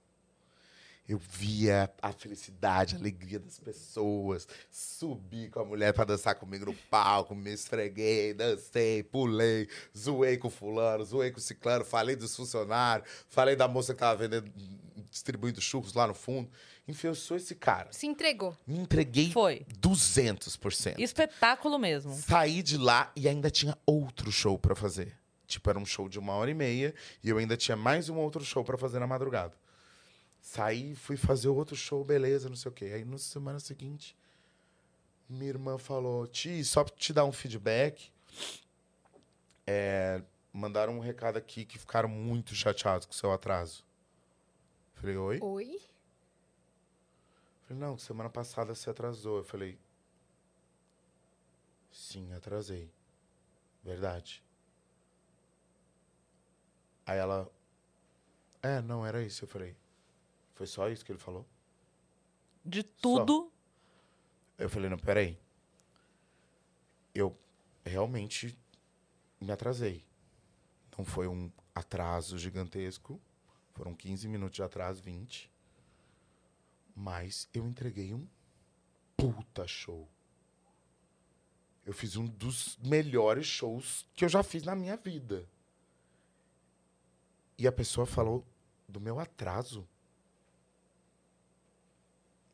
Eu 1.09 1.17
via 1.17 1.91
a 2.01 2.13
felicidade, 2.13 2.95
a 2.95 2.99
alegria 2.99 3.39
das 3.39 3.59
pessoas. 3.59 4.47
Subi 4.69 5.49
com 5.49 5.59
a 5.59 5.65
mulher 5.65 5.93
pra 5.93 6.05
dançar 6.05 6.35
comigo 6.35 6.65
no 6.65 6.73
palco, 6.89 7.35
me 7.35 7.51
esfreguei, 7.51 8.33
dancei, 8.33 9.03
pulei, 9.03 9.67
zoei 9.97 10.37
com 10.37 10.49
fulano, 10.49 11.03
zoei 11.03 11.31
com 11.31 11.39
o 11.39 11.41
ciclano, 11.41 11.83
falei 11.83 12.15
dos 12.15 12.33
funcionários, 12.35 13.09
falei 13.27 13.55
da 13.55 13.67
moça 13.67 13.93
que 13.93 13.99
tava 13.99 14.15
vendendo, 14.15 14.49
distribuindo 15.09 15.59
churros 15.59 15.93
lá 15.93 16.07
no 16.07 16.13
fundo. 16.13 16.49
Enfim, 16.91 17.07
eu 17.07 17.15
sou 17.15 17.37
esse 17.37 17.55
cara. 17.55 17.91
Se 17.91 18.05
entregou. 18.05 18.55
Me 18.67 18.77
entreguei 18.77 19.31
Foi. 19.31 19.65
200%. 19.79 20.99
Espetáculo 20.99 21.79
mesmo. 21.79 22.13
Saí 22.13 22.61
de 22.61 22.77
lá 22.77 23.11
e 23.15 23.27
ainda 23.27 23.49
tinha 23.49 23.77
outro 23.85 24.31
show 24.31 24.59
pra 24.59 24.75
fazer. 24.75 25.17
Tipo, 25.47 25.69
era 25.69 25.79
um 25.79 25.85
show 25.85 26.07
de 26.09 26.19
uma 26.19 26.33
hora 26.33 26.51
e 26.51 26.53
meia 26.53 26.93
e 27.23 27.29
eu 27.29 27.37
ainda 27.37 27.55
tinha 27.55 27.75
mais 27.75 28.09
um 28.09 28.17
outro 28.17 28.43
show 28.43 28.63
pra 28.63 28.77
fazer 28.77 28.99
na 28.99 29.07
madrugada. 29.07 29.53
Saí, 30.41 30.95
fui 30.95 31.15
fazer 31.15 31.47
outro 31.47 31.75
show, 31.75 32.03
beleza, 32.03 32.49
não 32.49 32.55
sei 32.55 32.69
o 32.69 32.73
quê. 32.73 32.85
Aí, 32.85 33.05
na 33.05 33.17
semana 33.17 33.59
seguinte, 33.59 34.17
minha 35.29 35.49
irmã 35.49 35.77
falou: 35.77 36.27
Ti, 36.27 36.63
só 36.65 36.83
pra 36.83 36.93
te 36.95 37.13
dar 37.13 37.23
um 37.25 37.31
feedback, 37.31 38.11
é, 39.65 40.21
mandaram 40.51 40.97
um 40.97 40.99
recado 40.99 41.37
aqui 41.37 41.63
que 41.63 41.77
ficaram 41.77 42.09
muito 42.09 42.53
chateados 42.53 43.05
com 43.05 43.13
o 43.13 43.15
seu 43.15 43.31
atraso. 43.31 43.85
Falei: 44.95 45.15
Oi? 45.15 45.39
Oi? 45.41 45.90
Falei, 47.71 47.79
não, 47.79 47.97
semana 47.97 48.29
passada 48.29 48.75
você 48.75 48.89
atrasou. 48.89 49.37
Eu 49.37 49.43
falei, 49.45 49.79
sim, 51.89 52.33
atrasei. 52.33 52.91
Verdade. 53.81 54.43
Aí 57.05 57.17
ela, 57.17 57.49
é, 58.61 58.81
não, 58.81 59.05
era 59.05 59.23
isso. 59.23 59.45
Eu 59.45 59.47
falei, 59.47 59.75
foi 60.53 60.67
só 60.67 60.89
isso 60.89 61.05
que 61.05 61.11
ele 61.13 61.19
falou? 61.19 61.45
De 62.63 62.83
tudo. 62.83 63.51
Eu 64.57 64.69
falei, 64.69 64.89
não, 64.89 64.97
peraí. 64.97 65.39
Eu 67.15 67.37
realmente 67.85 68.57
me 69.39 69.51
atrasei. 69.51 70.03
Não 70.97 71.05
foi 71.05 71.27
um 71.27 71.49
atraso 71.73 72.37
gigantesco. 72.37 73.19
Foram 73.73 73.95
15 73.95 74.27
minutos 74.27 74.57
de 74.57 74.63
atraso, 74.63 75.01
20. 75.01 75.50
Mas 77.01 77.49
eu 77.51 77.65
entreguei 77.65 78.13
um 78.13 78.27
puta 79.17 79.67
show. 79.67 80.07
Eu 81.83 81.93
fiz 81.93 82.15
um 82.15 82.27
dos 82.27 82.77
melhores 82.77 83.47
shows 83.47 84.05
que 84.13 84.23
eu 84.23 84.29
já 84.29 84.43
fiz 84.43 84.61
na 84.61 84.75
minha 84.75 84.95
vida. 84.95 85.43
E 87.57 87.65
a 87.65 87.71
pessoa 87.71 88.05
falou 88.05 88.45
do 88.87 88.99
meu 89.01 89.19
atraso. 89.19 89.87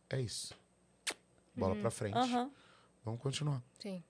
É 0.10 0.22
isso. 0.22 0.54
Bola 1.54 1.76
pra 1.76 1.92
frente. 1.92 2.16
Aham. 2.16 2.50
Vamos 3.04 3.20
continuar. 3.20 3.62
Sim. 3.78 4.02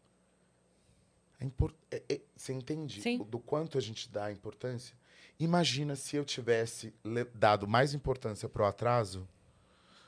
É 1.39 1.45
impor- 1.45 1.73
é- 1.89 2.03
é- 2.09 2.21
você 2.35 2.53
entende 2.53 3.01
Sim. 3.01 3.23
do 3.23 3.39
quanto 3.39 3.75
a 3.75 3.81
gente 3.81 4.07
dá 4.09 4.31
importância? 4.31 4.95
Imagina 5.39 5.95
se 5.95 6.15
eu 6.15 6.23
tivesse 6.23 6.93
dado 7.33 7.67
mais 7.67 7.95
importância 7.95 8.47
pro 8.47 8.65
atraso 8.67 9.27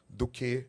do 0.10 0.28
que 0.28 0.68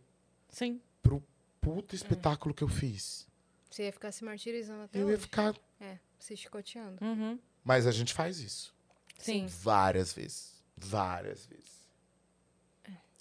Sim. 0.48 0.80
pro 1.02 1.22
puto 1.60 1.94
espetáculo 1.94 2.54
que 2.54 2.62
eu 2.62 2.68
fiz. 2.68 3.26
Você 3.70 3.84
ia 3.84 3.92
ficar 3.92 4.12
se 4.12 4.24
martirizando 4.24 4.82
até 4.82 4.98
Eu 5.00 5.08
ia 5.08 5.14
hoje. 5.14 5.22
ficar. 5.22 5.54
É, 5.80 5.98
se 6.18 6.36
chicoteando. 6.36 7.02
Uhum. 7.04 7.38
Mas 7.64 7.86
a 7.86 7.92
gente 7.92 8.12
faz 8.14 8.38
isso. 8.40 8.74
Sim. 9.18 9.46
Várias 9.46 10.12
vezes. 10.12 10.54
Várias 10.76 11.46
vezes. 11.46 11.80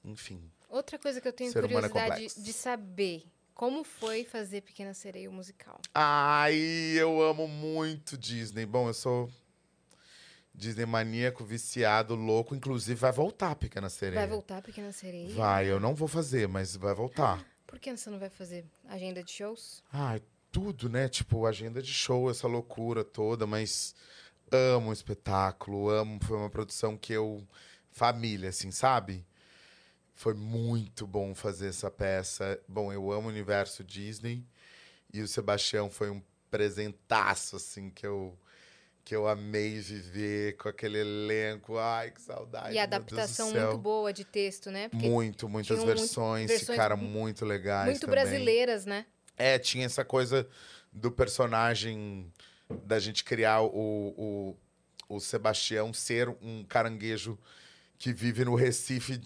Enfim. 0.03 0.41
Outra 0.69 0.97
coisa 0.97 1.19
que 1.19 1.27
eu 1.27 1.33
tenho 1.33 1.51
Ser 1.51 1.65
humano 1.65 1.85
é 1.85 1.89
curiosidade 1.89 2.09
complexo. 2.23 2.41
de 2.43 2.53
saber. 2.53 3.23
Como 3.53 3.83
foi 3.83 4.23
fazer 4.23 4.61
Pequena 4.61 4.93
Sereia 4.93 5.29
o 5.29 5.33
musical? 5.33 5.79
Ai, 5.93 6.55
eu 6.95 7.21
amo 7.21 7.47
muito 7.47 8.17
Disney. 8.17 8.65
Bom, 8.65 8.87
eu 8.87 8.93
sou 8.93 9.29
Disney 10.59 10.85
maníaco, 10.85 11.43
viciado, 11.45 12.13
louco. 12.13 12.53
Inclusive, 12.53 12.99
vai 12.99 13.11
voltar 13.11 13.55
Pequena 13.55 13.89
Sereia. 13.89 14.19
Vai 14.19 14.27
voltar 14.27 14.61
Pequena 14.61 14.91
Sereia? 14.91 15.33
Vai, 15.33 15.67
eu 15.67 15.79
não 15.79 15.95
vou 15.95 16.07
fazer, 16.07 16.47
mas 16.47 16.75
vai 16.75 16.93
voltar. 16.93 17.43
Por 17.65 17.79
que 17.79 17.95
você 17.95 18.09
não 18.09 18.19
vai 18.19 18.29
fazer 18.29 18.65
agenda 18.87 19.23
de 19.23 19.31
shows? 19.31 19.81
Ai, 19.93 20.21
tudo, 20.51 20.89
né? 20.89 21.07
Tipo, 21.07 21.45
agenda 21.45 21.81
de 21.81 21.93
show, 21.93 22.29
essa 22.29 22.47
loucura 22.47 23.03
toda, 23.03 23.47
mas 23.47 23.95
amo 24.51 24.89
o 24.89 24.93
espetáculo, 24.93 25.89
amo. 25.89 26.19
Foi 26.23 26.37
uma 26.37 26.49
produção 26.49 26.97
que 26.97 27.13
eu. 27.13 27.47
Família, 27.91 28.49
assim, 28.49 28.69
sabe? 28.71 29.25
Foi 30.13 30.33
muito 30.33 31.07
bom 31.07 31.33
fazer 31.33 31.69
essa 31.69 31.89
peça. 31.89 32.59
Bom, 32.67 32.91
eu 32.93 33.11
amo 33.11 33.27
o 33.27 33.31
universo 33.31 33.83
Disney 33.83 34.45
e 35.13 35.21
o 35.21 35.27
Sebastião 35.27 35.89
foi 35.89 36.09
um 36.09 36.21
presentaço, 36.51 37.55
assim, 37.55 37.89
que 37.89 38.05
eu. 38.05 38.37
Que 39.09 39.15
eu 39.15 39.27
amei 39.27 39.79
viver 39.79 40.55
com 40.57 40.69
aquele 40.69 40.99
elenco. 40.99 41.79
Ai, 41.79 42.11
que 42.11 42.21
saudade. 42.21 42.75
e 42.75 42.77
a 42.77 42.83
adaptação 42.83 43.49
muito 43.51 43.77
boa 43.79 44.13
de 44.13 44.23
texto, 44.23 44.69
né? 44.69 44.87
Porque 44.87 45.09
Muito, 45.09 45.49
muitas 45.49 45.65
tinham 45.79 45.83
muito- 45.83 45.97
versões, 45.97 46.47
versões 46.47 46.69
ficaram 46.69 46.95
mu- 46.95 47.09
muito 47.09 47.43
legais. 47.43 47.87
muito 47.87 48.01
também. 48.01 48.21
brasileiras, 48.23 48.85
né? 48.85 49.07
É, 49.35 49.57
tinha 49.57 49.83
essa 49.87 50.05
coisa 50.05 50.47
do 50.93 51.09
personagem, 51.11 52.31
da 52.85 52.99
gente 52.99 53.23
criar 53.23 53.61
o, 53.61 54.53
o, 55.09 55.15
o 55.15 55.19
Sebastião 55.19 55.91
ser 55.91 56.29
um 56.39 56.63
caranguejo 56.63 57.35
que 57.97 58.13
vive 58.13 58.45
no 58.45 58.53
Recife, 58.53 59.19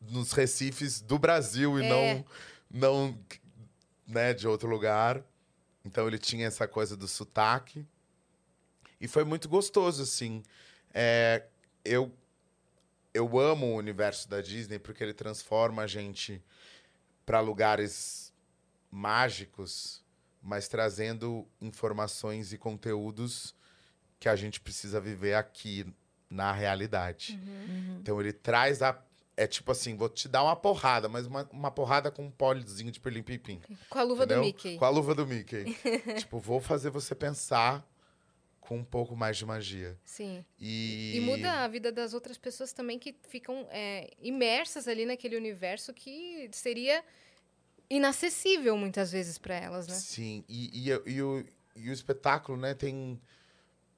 nos 0.00 0.30
Recifes 0.30 1.00
do 1.00 1.18
Brasil 1.18 1.80
e 1.80 1.84
É. 1.84 1.88
não, 1.88 2.24
não 2.70 3.18
né, 4.06 4.32
de 4.32 4.46
outro 4.46 4.68
lugar. 4.68 5.24
Então 5.84 6.06
ele 6.06 6.18
tinha 6.20 6.46
essa 6.46 6.68
coisa 6.68 6.96
do 6.96 7.08
sotaque. 7.08 7.84
E 9.04 9.08
foi 9.08 9.22
muito 9.22 9.50
gostoso, 9.50 10.02
assim. 10.02 10.42
É, 10.94 11.44
eu, 11.84 12.10
eu 13.12 13.38
amo 13.38 13.66
o 13.66 13.76
universo 13.76 14.26
da 14.26 14.40
Disney 14.40 14.78
porque 14.78 15.04
ele 15.04 15.12
transforma 15.12 15.82
a 15.82 15.86
gente 15.86 16.42
para 17.26 17.40
lugares 17.40 18.32
mágicos, 18.90 20.02
mas 20.42 20.68
trazendo 20.68 21.46
informações 21.60 22.54
e 22.54 22.56
conteúdos 22.56 23.54
que 24.18 24.26
a 24.26 24.34
gente 24.34 24.58
precisa 24.58 24.98
viver 25.02 25.34
aqui 25.34 25.86
na 26.30 26.50
realidade. 26.50 27.38
Uhum. 27.46 27.98
Então 28.00 28.18
ele 28.18 28.32
traz 28.32 28.80
a. 28.80 28.98
É 29.36 29.46
tipo 29.46 29.70
assim, 29.70 29.96
vou 29.96 30.08
te 30.08 30.28
dar 30.28 30.44
uma 30.44 30.56
porrada, 30.56 31.10
mas 31.10 31.26
uma, 31.26 31.46
uma 31.52 31.70
porrada 31.70 32.10
com 32.10 32.24
um 32.24 32.30
polizinho 32.30 32.90
de 32.90 33.00
pirlim-pim-pim. 33.00 33.60
Com 33.90 33.98
a 33.98 34.02
luva 34.02 34.24
do 34.24 34.32
entendeu? 34.32 34.44
Mickey. 34.44 34.78
Com 34.78 34.84
a 34.86 34.88
luva 34.88 35.14
do 35.14 35.26
Mickey. 35.26 35.76
tipo, 36.16 36.38
vou 36.38 36.58
fazer 36.58 36.88
você 36.88 37.14
pensar 37.14 37.86
com 38.64 38.78
um 38.78 38.84
pouco 38.84 39.14
mais 39.14 39.36
de 39.36 39.44
magia. 39.44 39.96
Sim. 40.04 40.44
E, 40.58 41.16
E 41.16 41.20
muda 41.20 41.64
a 41.64 41.68
vida 41.68 41.92
das 41.92 42.14
outras 42.14 42.38
pessoas 42.38 42.72
também 42.72 42.98
que 42.98 43.14
ficam 43.28 43.68
é, 43.70 44.10
imersas 44.18 44.88
ali 44.88 45.04
naquele 45.04 45.36
universo 45.36 45.92
que 45.92 46.48
seria 46.50 47.04
inacessível 47.90 48.76
muitas 48.76 49.12
vezes 49.12 49.36
para 49.36 49.54
elas, 49.54 49.86
né? 49.86 49.94
Sim, 49.94 50.44
e, 50.48 50.90
e, 50.90 51.12
e 51.12 51.22
o, 51.22 51.44
e 51.76 51.90
o 51.90 51.92
espetáculo, 51.92 52.56
né, 52.58 52.74
tem. 52.74 53.20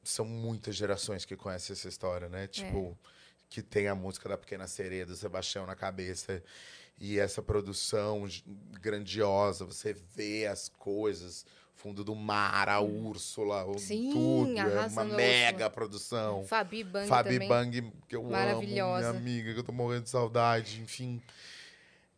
São 0.03 0.25
muitas 0.25 0.75
gerações 0.77 1.25
que 1.25 1.37
conhecem 1.37 1.73
essa 1.73 1.89
história, 1.89 2.29
né? 2.29 2.47
Tipo, 2.47 2.97
que 3.49 3.63
tem 3.63 3.89
a 3.89 3.95
música 3.95 4.29
da 4.29 4.37
Pequena 4.37 4.67
Sereia 4.67 5.07
do 5.07 5.17
Sebastião 5.17 5.67
na 5.67 5.75
cabeça. 5.75 6.43
E 6.99 7.19
essa 7.19 7.43
produção 7.43 8.25
grandiosa, 8.81 9.65
você 9.65 9.93
vê 9.93 10.47
as 10.47 10.69
coisas, 10.69 11.45
fundo 11.77 12.03
do 12.03 12.15
mar, 12.15 12.69
a 12.69 12.81
Úrsula, 12.81 13.65
o 13.65 13.79
Sim, 13.79 14.11
tudo. 14.13 14.59
É 14.59 14.87
uma 14.87 15.05
mega 15.05 15.53
Úrsula. 15.57 15.71
produção. 15.71 16.45
Fabi 16.45 16.83
Bang 16.83 17.07
Fabi 17.07 17.35
também. 17.35 17.49
Bang, 17.49 17.93
que 18.09 18.17
eu 18.17 18.23
amo, 18.23 18.31
Maravilhosa. 18.33 19.13
minha 19.13 19.21
amiga, 19.21 19.53
que 19.55 19.61
eu 19.61 19.65
tô 19.65 19.73
morrendo 19.73 20.03
de 20.05 20.11
saudade, 20.11 20.81
enfim. 20.81 21.23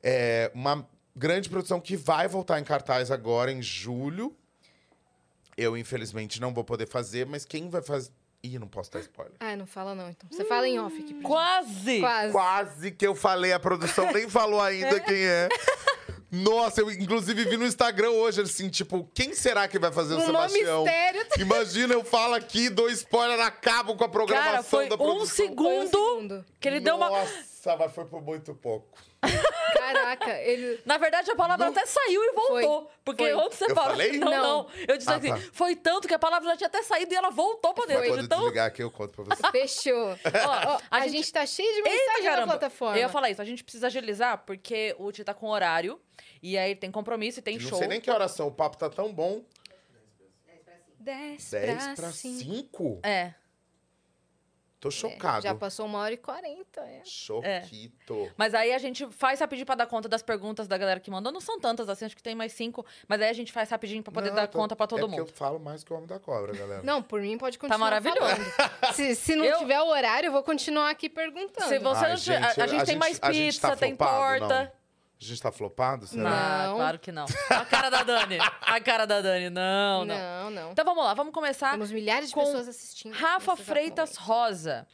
É 0.03 0.51
uma 0.55 0.89
grande 1.15 1.51
produção 1.51 1.81
que 1.81 1.97
vai 1.97 2.29
voltar 2.29 2.59
em 2.61 2.65
cartaz 2.65 3.11
agora 3.11 3.51
em 3.53 3.61
julho. 3.61 4.35
eu, 5.57 5.77
infelizmente, 5.77 6.41
não 6.41 6.55
vou 6.55 6.63
poder 6.63 6.87
fazer, 6.87 7.27
mas 7.27 7.45
quem 7.45 7.69
vai 7.69 7.83
fazer. 7.83 8.13
Ih, 8.41 8.57
não 8.61 8.69
posso 8.69 8.93
dar 8.93 9.01
spoiler. 9.01 9.35
Ah, 9.41 9.57
não 9.57 9.67
fala 9.67 9.93
não, 9.97 10.09
então. 10.09 10.29
Você 10.31 10.45
fala 10.45 10.69
em 10.69 10.79
off 10.79 10.97
aqui. 10.97 11.15
Quase! 11.15 11.99
Quase. 11.99 12.33
Quase 12.33 12.91
que 12.93 13.05
eu 13.05 13.17
falei, 13.17 13.53
a 13.53 13.59
produção 13.59 14.13
nem 14.13 14.29
falou 14.31 14.61
ainda 14.61 15.01
quem 15.01 15.17
é. 15.17 15.49
Nossa, 16.31 16.83
eu 16.83 16.91
inclusive 16.91 17.45
vi 17.45 17.57
no 17.57 17.65
Instagram 17.67 18.11
hoje, 18.11 18.43
assim, 18.43 18.69
tipo, 18.69 19.09
quem 19.15 19.33
será 19.33 19.67
que 19.67 19.79
vai 19.79 19.91
fazer 19.91 20.15
o 20.15 20.19
Um 20.19 20.27
maior 20.33 20.49
Sebastião? 20.49 20.85
mistério. 20.85 21.27
Imagina, 21.41 21.95
eu 21.95 22.05
falo 22.05 22.35
aqui, 22.35 22.69
dou 22.69 22.89
spoiler, 22.91 23.41
acabo 23.41 23.97
com 23.97 24.05
a 24.05 24.09
programação 24.09 24.51
Cara, 24.53 24.63
foi 24.63 24.89
da 24.89 24.95
um 24.97 24.99
produção. 24.99 25.27
segundo, 25.47 25.65
Foi 25.65 25.79
um 25.79 25.87
segundo. 25.89 26.45
que 26.61 26.69
ele 26.69 26.81
deu 26.81 26.97
uma. 26.97 27.09
Nossa, 27.09 27.77
mas 27.79 27.93
foi 27.93 28.05
por 28.05 28.21
muito 28.23 28.55
pouco. 28.55 28.87
Caraca, 29.21 30.31
ele... 30.43 30.81
Na 30.85 30.97
verdade, 30.99 31.31
a 31.31 31.35
palavra 31.37 31.69
até 31.69 31.85
saiu 31.87 32.23
e 32.23 32.33
voltou. 32.33 32.91
Porque 33.05 33.25
Foi. 33.25 33.35
onde 33.35 33.55
você 33.57 33.65
Eu 33.71 33.75
fala. 33.75 33.91
falei? 33.91 34.13
Não, 34.19 34.31
Não. 34.31 34.43
não, 34.65 34.71
Eu 34.87 34.97
disse 34.97 35.11
Ah, 35.11 35.17
assim: 35.17 35.29
tá. 35.31 35.39
foi 35.53 35.75
tanto 35.77 36.07
que 36.07 36.15
a 36.15 36.19
palavra 36.19 36.49
já 36.51 36.57
tinha 36.57 36.67
até 36.69 36.83
saído 36.83 37.13
e 37.13 37.17
ela 37.17 37.31
voltou 37.31 37.73
pra 37.75 37.87
dentro. 37.87 38.07
Quando 38.07 38.25
Então. 38.25 38.39
desligar 38.41 38.67
aqui, 38.67 38.83
eu 38.83 38.91
conto 38.91 39.13
pra 39.25 39.35
você. 39.37 39.51
Fechou. 39.51 40.09
Ó, 40.47 40.73
ó, 40.75 40.81
a, 40.91 40.97
A 40.97 41.01
gente... 41.03 41.13
gente- 41.19 41.33
tá 41.33 41.45
cheio 41.47 41.69
de 41.71 41.79
Eita, 41.79 41.91
mensagem 41.91 42.25
na 42.25 42.31
caramba! 42.31 42.53
plataforma. 42.59 42.97
Eu 42.97 43.01
ia 43.01 43.09
falar 43.09 43.31
isso, 43.31 43.43
a 43.43 43.45
gente 43.45 43.63
precisa 43.65 43.87
agilizar, 43.87 44.39
porque 44.47 44.95
o 44.99 45.11
Ti 45.13 45.25
tá 45.25 45.35
com 45.35 45.49
horário. 45.49 46.01
E 46.43 46.57
aí 46.57 46.75
tem 46.77 46.91
compromisso 46.91 47.39
e 47.41 47.43
tem 47.43 47.59
Não 47.59 47.69
show. 47.69 47.79
sei 47.79 47.89
nem 47.89 48.01
que 48.01 48.11
oração, 48.11 48.47
o 48.47 48.53
papo 48.53 48.77
tá 48.77 48.89
tão 48.89 49.13
bom. 49.13 49.43
10 51.01 51.51
10 51.51 51.85
pra 51.85 51.95
pra 51.95 52.11
5. 52.13 52.39
5? 52.45 53.01
É. 53.03 53.33
Tô 54.81 54.91
chocado. 54.93 55.43
Já 55.43 55.55
passou 55.55 55.87
uma 55.87 55.99
hora 55.99 56.15
e 56.15 56.17
quarenta, 56.17 56.81
é. 56.83 57.03
Choquito. 57.05 58.31
Mas 58.37 58.55
aí 58.55 58.73
a 58.73 58.79
gente 58.79 59.07
faz 59.11 59.41
rapidinho 59.41 59.67
pra 59.67 59.75
dar 59.75 59.87
conta 59.87 60.09
das 60.09 60.23
perguntas 60.23 60.69
da 60.69 60.79
galera 60.79 61.01
que 61.01 61.11
mandou. 61.11 61.33
Não 61.33 61.41
são 61.41 61.59
tantas 61.59 61.89
assim, 61.89 62.05
acho 62.05 62.17
que 62.17 62.23
tem 62.23 62.35
mais 62.35 62.53
cinco. 62.53 62.87
Mas 63.09 63.21
aí 63.21 63.29
a 63.29 63.33
gente 63.33 63.51
faz 63.53 63.69
rapidinho 63.71 64.03
pra 64.03 64.13
poder 64.13 64.29
Não, 64.29 64.37
dar 64.37 64.47
tô- 64.47 64.59
conta 64.59 64.77
pra 64.77 64.87
todo 64.87 65.01
é 65.01 65.03
mundo. 65.03 65.17
porque 65.17 65.33
eu 65.33 65.37
falo 65.37 65.59
mais 65.59 65.83
que 65.83 65.93
o 65.93 65.97
Homem 65.97 66.07
da 66.07 66.19
Cobra, 66.21 66.53
galera. 66.57 66.83
Não, 66.83 67.03
por 67.03 67.21
mim 67.21 67.37
pode 67.37 67.59
continuar 67.59 67.79
maravilhoso. 67.79 68.21
falando. 68.21 68.95
Se, 68.95 69.15
se 69.17 69.35
não 69.37 69.45
Eu- 69.45 69.59
tiver 69.59 69.81
o 69.81 69.87
horário, 69.89 70.29
eu 70.29 70.33
vou 70.33 70.43
continuar 70.43 70.91
aqui 70.91 71.09
perguntando. 71.09 71.69
Se 71.69 71.79
você 71.79 72.05
Ai, 72.05 72.11
não 72.11 72.17
tiver- 72.19 72.43
a, 72.45 72.65
a 72.65 72.67
gente 72.67 72.85
tem 72.87 72.97
mais 72.97 73.19
a 73.21 73.33
gente 73.33 73.55
pizza, 73.55 73.69
tá 73.69 73.77
tem 73.77 73.97
flopado, 73.97 74.39
torta. 74.47 74.73
A 75.21 75.25
gente 75.25 75.43
tá 75.43 75.51
flopado, 75.51 76.07
será? 76.07 76.67
Não, 76.69 76.77
claro 76.77 76.99
que 76.99 77.11
não. 77.11 77.27
A 77.51 77.65
cara 77.65 77.91
da 77.91 78.03
Dani. 78.05 78.39
A 78.63 78.81
cara 78.81 79.05
da 79.05 79.21
Dani. 79.21 79.51
Não, 79.51 80.05
não. 80.05 80.17
Não, 80.17 80.51
não. 80.51 80.73
Então 80.73 80.85
vamos 80.85 81.03
lá, 81.05 81.13
vamos 81.15 81.35
começar. 81.35 81.73
Temos 81.73 81.91
milhares 81.91 82.29
de 82.29 82.35
com 82.35 82.45
pessoas 82.45 82.69
assistindo. 82.69 83.13
Rafa 83.15 83.57
Freitas 83.57 84.17
Rosa. 84.17 84.87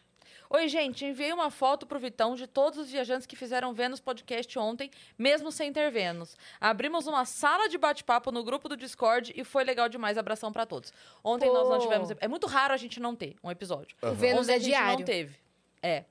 Oi, 0.48 0.68
gente, 0.68 1.04
enviei 1.04 1.32
uma 1.32 1.50
foto 1.50 1.84
pro 1.86 1.98
Vitão 1.98 2.34
de 2.36 2.46
todos 2.46 2.78
os 2.78 2.88
viajantes 2.90 3.26
que 3.26 3.34
fizeram 3.34 3.74
Vênus 3.74 3.98
Podcast 4.00 4.56
ontem, 4.58 4.90
mesmo 5.18 5.50
sem 5.50 5.72
ter 5.72 5.90
Vênus. 5.90 6.36
Abrimos 6.60 7.06
uma 7.06 7.24
sala 7.24 7.68
de 7.68 7.76
bate-papo 7.76 8.30
no 8.30 8.44
grupo 8.44 8.68
do 8.68 8.76
Discord 8.76 9.32
e 9.36 9.42
foi 9.42 9.64
legal 9.64 9.88
demais. 9.88 10.16
Abração 10.16 10.52
pra 10.52 10.64
todos. 10.64 10.92
Ontem 11.24 11.52
nós 11.52 11.68
não 11.68 11.78
Pô. 11.78 11.82
tivemos. 11.82 12.10
É 12.20 12.28
muito 12.28 12.46
raro 12.46 12.72
a 12.72 12.76
gente 12.76 13.00
não 13.00 13.16
ter 13.16 13.34
um 13.42 13.50
episódio. 13.50 13.96
O 14.00 14.12
Vênus 14.12 14.42
Ontem 14.42 14.52
é 14.52 14.54
a 14.54 14.58
gente 14.58 14.68
diário. 14.68 14.98
não 14.98 15.04
teve. 15.04 15.36
É. 15.82 16.04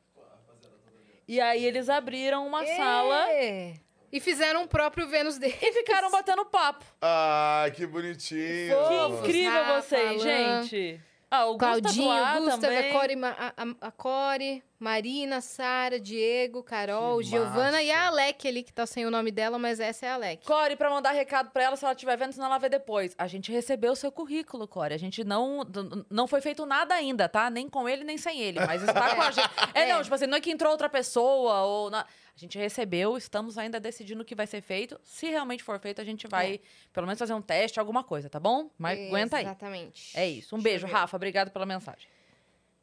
E 1.28 1.40
aí 1.40 1.64
eles 1.66 1.88
abriram 1.90 2.46
uma 2.46 2.64
É. 2.66 3.76
E 4.14 4.20
fizeram 4.20 4.64
o 4.64 4.68
próprio 4.68 5.08
Vênus 5.08 5.38
dele. 5.40 5.58
e 5.60 5.74
ficaram 5.74 6.12
batendo 6.12 6.46
papo. 6.46 6.86
Ai, 7.02 7.72
que 7.72 7.86
bonitinho. 7.88 8.76
Que 8.88 9.08
incrível 9.28 9.52
Rafa, 9.64 9.82
vocês, 9.82 10.22
Alan. 10.22 10.62
gente. 10.64 11.02
Ah, 11.36 11.48
o 11.48 11.54
Gusta 11.58 11.66
Claudinho, 11.82 12.10
Gustavo, 12.14 12.62
também. 12.62 12.78
a 12.78 12.94
Core, 12.94 13.14
a, 13.26 13.54
a- 13.58 13.88
a 13.88 13.92
Core, 13.92 14.64
Marina, 14.80 15.42
Sara, 15.42 16.00
Diego, 16.00 16.62
Carol, 16.62 17.18
Que 17.18 17.24
Giovana 17.24 17.82
e 17.82 17.90
a. 17.90 18.06
Alec 18.06 18.48
ali, 18.48 18.62
que 18.62 18.72
tá 18.72 18.86
sem 18.86 19.04
o 19.04 19.10
nome 19.10 19.32
dela, 19.32 19.58
mas 19.58 19.80
essa 19.80 20.06
é 20.06 20.10
a 20.10 20.14
Alec. 20.14 20.46
Core, 20.46 20.76
pra 20.76 20.92
mandar 20.92 21.10
recado 21.10 21.50
pra 21.50 21.64
ela 21.64 21.76
se 21.76 21.84
ela 21.84 21.94
estiver 21.96 22.16
vendo, 22.16 22.34
senão 22.34 22.46
ela 22.46 22.60
vê 22.60 22.70
depois. 22.70 23.16
A 23.18 23.26
gente 23.26 23.52
recebeu 23.52 23.94
o 23.94 23.96
seu 23.96 24.12
currículo, 24.12 24.68
Core. 24.68 24.94
A 24.94 24.98
gente 25.00 25.24
não. 25.24 25.62
Não 26.08 26.28
foi 26.28 26.40
feito 26.40 26.68
nada 26.68 26.94
ainda, 26.94 27.28
tá? 27.28 27.50
Nem 27.50 27.68
com 27.68 27.90
ele, 27.90 28.04
nem 28.04 28.16
sem 28.20 28.40
ele. 28.40 28.60
Mas 28.60 28.84
está 28.84 29.16
com 29.16 29.22
a 29.24 29.32
gente. 29.34 29.50
É, 29.74 29.90
É. 29.90 29.94
não, 29.96 30.04
tipo 30.04 30.14
assim, 30.14 30.28
não 30.28 30.38
é 30.38 30.42
que 30.42 30.52
entrou 30.52 30.72
outra 30.72 30.88
pessoa 30.88 31.62
ou. 31.64 31.90
na- 31.90 32.06
A 32.36 32.40
gente 32.40 32.58
recebeu, 32.58 33.16
estamos 33.16 33.58
ainda 33.60 33.80
decidindo 33.80 34.24
o 34.24 34.26
que 34.26 34.34
vai 34.34 34.48
ser 34.48 34.62
feito. 34.62 35.00
Se 35.04 35.28
realmente 35.30 35.64
for 35.64 35.80
feito, 35.80 36.02
a 36.02 36.04
gente 36.04 36.28
vai, 36.28 36.60
pelo 36.92 37.06
menos, 37.06 37.20
fazer 37.20 37.34
um 37.34 37.42
teste, 37.42 37.80
alguma 37.80 38.04
coisa, 38.04 38.28
tá 38.30 38.40
bom? 38.40 38.72
Mas 38.78 39.00
aguenta 39.08 39.38
aí. 39.38 39.44
Exatamente. 39.44 40.18
É 40.18 40.28
isso. 40.28 40.56
Um 40.56 40.60
Deixa 40.60 40.80
beijo, 40.80 40.88
ver. 40.88 40.94
Rafa. 40.94 41.16
Obrigado 41.16 41.52
pela 41.52 41.66
mensagem. 41.66 42.08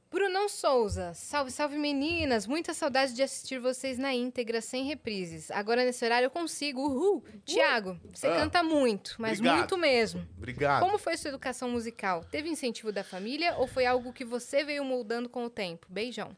Brunão 0.09 0.49
Souza, 0.49 1.15
salve, 1.15 1.53
salve 1.53 1.79
meninas. 1.79 2.45
Muita 2.45 2.75
saudade 2.75 3.13
de 3.15 3.23
assistir 3.23 3.61
vocês 3.61 3.97
na 3.97 4.13
íntegra, 4.13 4.61
sem 4.61 4.85
reprises. 4.85 5.53
Agora 5.53 5.85
nesse 5.85 6.05
horário 6.05 6.27
eu 6.27 6.31
consigo. 6.31 6.81
Uhul. 6.83 7.25
Tiago, 7.45 7.97
você 8.13 8.27
Ah. 8.27 8.37
canta 8.37 8.61
muito, 8.63 9.15
mas 9.21 9.39
Obrigado. 9.39 9.59
muito 9.59 9.79
mesmo. 9.79 10.27
Obrigado. 10.37 10.81
Como 10.83 10.99
foi 10.99 11.17
sua 11.17 11.29
educação 11.29 11.69
musical? 11.71 12.25
Teve 12.25 12.49
incentivo 12.49 12.91
da 12.91 13.05
família 13.05 13.55
ou 13.57 13.69
foi 13.69 13.87
algo 13.87 14.13
que 14.13 14.25
você 14.25 14.65
veio 14.65 14.85
moldando 14.85 15.29
com 15.29 15.45
o 15.45 15.51
tempo? 15.51 15.87
Beijão. 15.89 16.37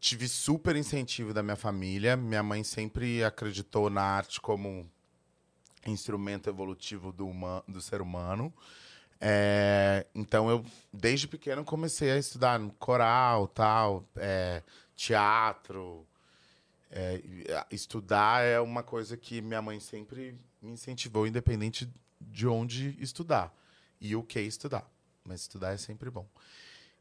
Tive 0.00 0.28
super 0.28 0.74
incentivo 0.74 1.32
da 1.32 1.42
minha 1.42 1.56
família. 1.56 2.16
Minha 2.16 2.42
mãe 2.42 2.64
sempre 2.64 3.22
acreditou 3.22 3.88
na 3.88 4.02
arte 4.02 4.40
como 4.40 4.90
instrumento 5.86 6.48
evolutivo 6.48 7.12
do, 7.12 7.26
huma- 7.28 7.62
do 7.68 7.80
ser 7.80 8.00
humano. 8.00 8.52
É, 9.20 10.06
então 10.14 10.48
eu, 10.48 10.64
desde 10.92 11.26
pequeno, 11.26 11.64
comecei 11.64 12.10
a 12.10 12.18
estudar 12.18 12.60
coral, 12.78 13.48
tal, 13.48 14.04
é, 14.16 14.62
teatro. 14.96 16.06
É, 16.90 17.20
estudar 17.70 18.42
é 18.42 18.58
uma 18.58 18.82
coisa 18.82 19.16
que 19.16 19.40
minha 19.42 19.60
mãe 19.60 19.78
sempre 19.78 20.38
me 20.62 20.70
incentivou, 20.70 21.26
independente 21.26 21.88
de 22.20 22.46
onde 22.46 22.96
estudar 22.98 23.54
e 24.00 24.16
o 24.16 24.22
que 24.22 24.40
estudar. 24.40 24.88
Mas 25.24 25.42
estudar 25.42 25.72
é 25.72 25.76
sempre 25.76 26.10
bom. 26.10 26.26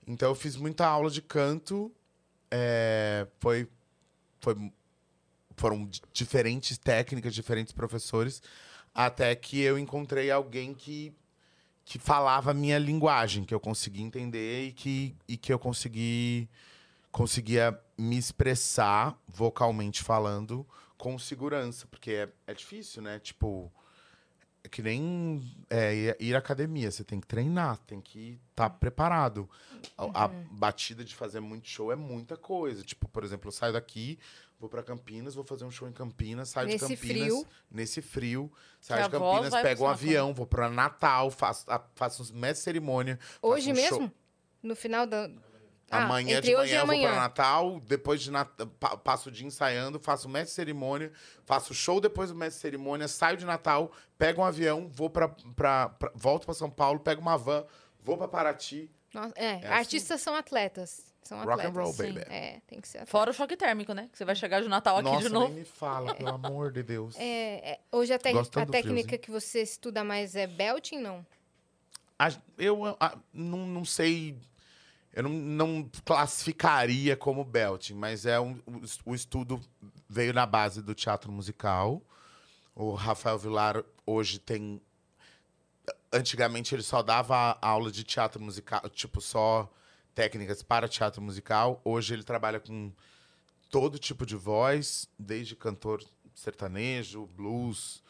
Então 0.05 0.29
eu 0.29 0.35
fiz 0.35 0.55
muita 0.55 0.85
aula 0.85 1.09
de 1.09 1.21
canto. 1.21 1.91
É, 2.51 3.27
foi, 3.39 3.67
foi, 4.39 4.71
foram 5.55 5.85
di- 5.85 6.01
diferentes 6.13 6.77
técnicas, 6.77 7.33
diferentes 7.33 7.73
professores, 7.73 8.41
até 8.93 9.35
que 9.35 9.59
eu 9.61 9.77
encontrei 9.77 10.31
alguém 10.31 10.73
que 10.73 11.13
que 11.89 11.97
falava 11.97 12.51
a 12.51 12.53
minha 12.53 12.77
linguagem, 12.77 13.45
que 13.45 13.53
eu 13.53 13.61
consegui 13.61 14.01
entender 14.01 14.67
e 14.67 14.71
que, 14.73 15.15
e 15.25 15.37
que 15.37 15.53
eu 15.53 15.57
consegui 15.57 16.49
conseguia 17.13 17.79
me 17.97 18.17
expressar 18.17 19.17
vocalmente 19.25 20.03
falando 20.03 20.67
com 20.97 21.17
segurança, 21.17 21.87
porque 21.87 22.11
é, 22.11 22.29
é 22.45 22.53
difícil, 22.53 23.01
né? 23.01 23.19
Tipo, 23.19 23.71
é 24.67 24.69
que 24.69 24.81
nem 24.81 25.41
é, 25.69 26.15
ir, 26.19 26.35
à 26.35 26.39
academia, 26.39 26.91
você 26.91 27.03
tem 27.03 27.19
que 27.19 27.25
treinar, 27.27 27.77
tem 27.87 27.99
que 27.99 28.39
estar 28.51 28.69
preparado. 28.69 29.49
A, 29.97 30.25
a 30.25 30.27
batida 30.27 31.03
de 31.03 31.15
fazer 31.15 31.39
muito 31.39 31.67
show 31.67 31.91
é 31.91 31.95
muita 31.95 32.35
coisa. 32.37 32.83
Tipo, 32.83 33.07
por 33.07 33.23
exemplo, 33.23 33.47
eu 33.47 33.51
saio 33.51 33.73
daqui, 33.73 34.19
vou 34.59 34.69
pra 34.69 34.83
Campinas, 34.83 35.35
vou 35.35 35.43
fazer 35.43 35.65
um 35.65 35.71
show 35.71 35.87
em 35.87 35.91
Campinas, 35.93 36.49
saio 36.49 36.67
Nesse 36.67 36.85
de 36.87 36.95
Campinas, 36.97 37.23
frio. 37.27 37.47
nesse 37.71 38.01
frio, 38.01 38.51
saio 38.79 39.03
de 39.05 39.09
Campinas, 39.09 39.53
pego 39.61 39.83
um 39.85 39.87
avião, 39.87 40.33
vou 40.33 40.45
pra 40.45 40.69
Natal, 40.69 41.31
faço, 41.31 41.69
a- 41.69 41.83
faço 41.95 42.21
uns 42.23 42.31
cerimônia. 42.59 43.17
Hoje 43.41 43.71
um 43.71 43.75
show- 43.75 43.99
mesmo? 43.99 44.11
No 44.61 44.75
final 44.75 45.05
da. 45.07 45.29
Ah, 45.89 46.03
Amanhã 46.03 46.41
de 46.41 46.53
manhã 46.53 46.73
eu 46.81 46.85
vou 46.85 46.95
amanhã. 46.95 47.07
pra 47.11 47.21
Natal, 47.21 47.79
depois 47.79 48.21
de 48.21 48.29
Natal, 48.29 48.67
passo 49.03 49.29
o 49.29 49.31
dia 49.31 49.47
ensaiando, 49.47 49.97
faço 49.99 50.27
mestre 50.27 50.49
de 50.49 50.55
cerimônia, 50.55 51.11
faço 51.45 51.73
show 51.73 52.01
depois 52.01 52.29
do 52.29 52.35
mestre 52.35 52.55
de 52.57 52.61
cerimônia, 52.61 53.07
saio 53.07 53.37
de 53.37 53.45
Natal, 53.45 53.91
pego 54.17 54.41
um 54.41 54.45
avião, 54.45 54.89
vou 54.89 55.09
pra, 55.09 55.29
pra, 55.55 55.87
pra- 55.89 56.11
volto 56.13 56.43
pra 56.45 56.53
São 56.53 56.69
Paulo, 56.69 56.99
pego 56.99 57.21
uma 57.21 57.37
van, 57.37 57.65
vou 58.03 58.17
pra 58.17 58.27
Paraty. 58.27 58.91
Nossa, 59.13 59.33
é, 59.37 59.55
assim. 59.55 59.65
artistas 59.67 60.19
são 60.21 60.35
atletas. 60.35 61.05
São 61.23 61.43
Rock 61.43 61.65
and 61.65 61.69
roll, 61.71 61.91
sim. 61.93 62.13
baby. 62.13 62.25
É, 62.29 62.61
tem 62.67 62.79
que 62.79 62.87
ser 62.87 62.99
atleta. 62.99 63.11
Fora 63.11 63.31
o 63.31 63.33
choque 63.33 63.57
térmico, 63.57 63.93
né? 63.93 64.07
Que 64.11 64.17
você 64.17 64.23
vai 64.23 64.33
chegar 64.35 64.61
de 64.61 64.69
Natal 64.69 64.95
aqui 64.97 65.05
Nossa, 65.09 65.23
de 65.27 65.29
nem 65.33 65.41
novo. 65.41 65.53
me 65.53 65.65
fala, 65.65 66.15
pelo 66.15 66.29
amor 66.35 66.71
de 66.71 66.83
Deus. 66.83 67.15
É, 67.17 67.71
é, 67.71 67.79
hoje 67.91 68.13
a, 68.13 68.15
a 68.15 68.19
técnica 68.19 68.77
friozinho. 68.81 69.19
que 69.19 69.29
você 69.31 69.61
estuda 69.61 70.03
mais 70.05 70.35
é 70.37 70.47
belting, 70.47 70.99
não? 70.99 71.25
A- 72.19 72.29
eu 72.57 72.85
a- 72.99 73.17
não, 73.33 73.65
não 73.65 73.83
sei. 73.85 74.37
Eu 75.17 75.23
não, 75.23 75.31
não 75.31 75.91
classificaria 76.05 77.17
como 77.17 77.43
belting, 77.43 77.95
mas 77.95 78.23
é 78.27 78.39
um, 78.39 78.55
o, 79.03 79.15
estudo 79.15 79.59
veio 80.07 80.31
na 80.31 80.45
base 80.45 80.79
do 80.79 80.93
teatro 80.93 81.31
musical. 81.31 82.03
O 82.75 82.93
Rafael 82.93 83.39
Vilar 83.39 83.83
hoje 84.05 84.37
tem. 84.37 84.79
Antigamente 86.13 86.75
ele 86.75 86.83
só 86.83 87.01
dava 87.01 87.57
aula 87.59 87.91
de 87.91 88.03
teatro 88.03 88.39
musical, 88.39 88.87
tipo, 88.91 89.19
só 89.19 89.67
técnicas 90.13 90.61
para 90.61 90.87
teatro 90.87 91.19
musical. 91.19 91.81
Hoje 91.83 92.13
ele 92.13 92.23
trabalha 92.23 92.59
com 92.59 92.91
todo 93.71 93.97
tipo 93.97 94.23
de 94.23 94.35
voz, 94.35 95.09
desde 95.17 95.55
cantor 95.55 96.03
sertanejo, 96.35 97.25
blues, 97.35 98.03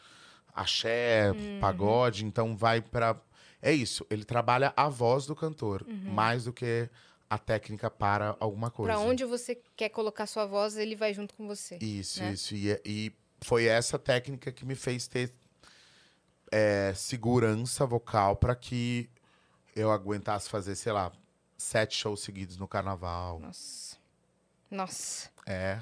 axé, 0.54 1.32
pagode. 1.58 2.26
Então 2.26 2.54
vai 2.54 2.82
para 2.82 3.18
é 3.60 3.72
isso, 3.72 4.06
ele 4.08 4.24
trabalha 4.24 4.72
a 4.76 4.88
voz 4.88 5.26
do 5.26 5.34
cantor, 5.34 5.84
mais 5.86 6.44
do 6.44 6.52
que 6.52 6.88
a 7.28 7.36
técnica 7.38 7.90
para 7.90 8.36
alguma 8.40 8.70
coisa. 8.70 8.92
Pra 8.92 9.00
onde 9.00 9.24
você 9.24 9.60
quer 9.76 9.90
colocar 9.90 10.26
sua 10.26 10.46
voz, 10.46 10.76
ele 10.76 10.96
vai 10.96 11.12
junto 11.12 11.34
com 11.34 11.46
você. 11.46 11.76
Isso, 11.80 12.22
né? 12.22 12.32
isso. 12.32 12.54
E, 12.54 12.80
e 12.84 13.12
foi 13.40 13.66
essa 13.66 13.98
técnica 13.98 14.50
que 14.50 14.64
me 14.64 14.74
fez 14.74 15.06
ter 15.06 15.32
é, 16.50 16.92
segurança 16.94 17.84
vocal 17.84 18.36
pra 18.36 18.54
que 18.54 19.10
eu 19.76 19.90
aguentasse 19.92 20.48
fazer, 20.48 20.74
sei 20.74 20.92
lá, 20.92 21.12
sete 21.56 21.96
shows 21.96 22.20
seguidos 22.20 22.56
no 22.56 22.66
carnaval. 22.66 23.38
Nossa. 23.40 23.96
Nossa. 24.70 25.30
É. 25.46 25.78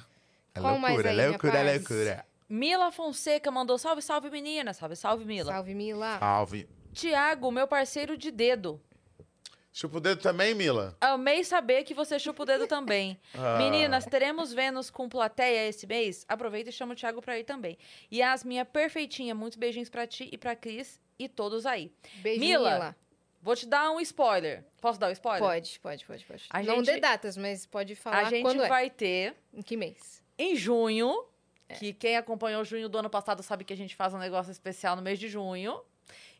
É 0.54 0.60
Qual 0.60 0.78
loucura, 0.78 1.10
aí, 1.10 1.28
loucura, 1.28 1.52
rapaz? 1.52 1.76
loucura. 1.76 2.26
Mila 2.48 2.90
Fonseca 2.90 3.50
mandou 3.50 3.76
salve, 3.76 4.00
salve 4.00 4.30
menina. 4.30 4.72
Salve, 4.72 4.96
salve 4.96 5.24
Mila. 5.24 5.52
Salve, 5.52 5.74
Mila. 5.74 6.18
Salve. 6.18 6.68
Tiago, 7.00 7.50
meu 7.52 7.68
parceiro 7.68 8.16
de 8.16 8.30
dedo. 8.30 8.80
Chupa 9.70 9.98
o 9.98 10.00
dedo 10.00 10.22
também, 10.22 10.54
Mila? 10.54 10.96
Amei 10.98 11.44
saber 11.44 11.84
que 11.84 11.92
você 11.92 12.18
chupa 12.18 12.42
o 12.44 12.46
dedo 12.46 12.66
também. 12.66 13.20
Ah. 13.34 13.58
Meninas, 13.58 14.06
teremos 14.06 14.50
Vênus 14.54 14.88
com 14.88 15.06
plateia 15.06 15.68
esse 15.68 15.86
mês? 15.86 16.24
Aproveita 16.26 16.70
e 16.70 16.72
chama 16.72 16.94
o 16.94 16.96
Thiago 16.96 17.20
pra 17.20 17.38
ir 17.38 17.44
também. 17.44 17.76
Yasminha 18.10 18.64
perfeitinha, 18.64 19.34
muitos 19.34 19.58
beijinhos 19.58 19.90
pra 19.90 20.06
ti 20.06 20.30
e 20.32 20.38
pra 20.38 20.56
Cris 20.56 20.98
e 21.18 21.28
todos 21.28 21.66
aí. 21.66 21.92
Beijo, 22.22 22.40
Mila. 22.40 22.70
Mila. 22.72 22.96
Vou 23.42 23.54
te 23.54 23.66
dar 23.66 23.90
um 23.90 24.00
spoiler. 24.00 24.64
Posso 24.80 24.98
dar 24.98 25.08
o 25.08 25.12
spoiler? 25.12 25.42
Pode, 25.46 25.78
pode, 25.80 26.06
pode, 26.06 26.24
pode. 26.24 26.44
A 26.48 26.62
Não 26.62 26.76
gente- 26.76 26.86
dê 26.86 26.98
datas, 27.00 27.36
mas 27.36 27.66
pode 27.66 27.94
falar 27.94 28.20
A 28.26 28.30
gente 28.30 28.40
quando 28.42 28.62
é. 28.64 28.68
vai 28.68 28.88
ter 28.88 29.36
Em 29.52 29.60
que 29.60 29.76
mês? 29.76 30.22
em 30.38 30.56
junho, 30.56 31.26
que 31.78 31.92
quem 31.92 32.16
acompanhou 32.16 32.64
junho 32.64 32.88
do 32.88 32.96
ano 32.96 33.10
passado 33.10 33.42
sabe 33.42 33.64
que 33.64 33.72
a 33.74 33.76
gente 33.76 33.94
faz 33.94 34.14
um 34.14 34.18
negócio 34.18 34.50
especial 34.50 34.96
no 34.96 35.02
mês 35.02 35.18
de 35.18 35.28
junho. 35.28 35.78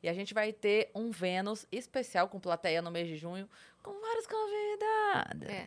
E 0.03 0.09
a 0.09 0.13
gente 0.13 0.33
vai 0.35 0.53
ter 0.53 0.91
um 0.95 1.11
Vênus 1.11 1.67
especial 1.73 2.29
com 2.29 2.39
plateia 2.39 2.81
no 2.83 2.91
mês 2.91 3.09
de 3.09 3.17
junho, 3.17 3.49
com 3.83 3.93
vários 4.01 4.27
convidados. 4.27 5.49
É. 5.49 5.67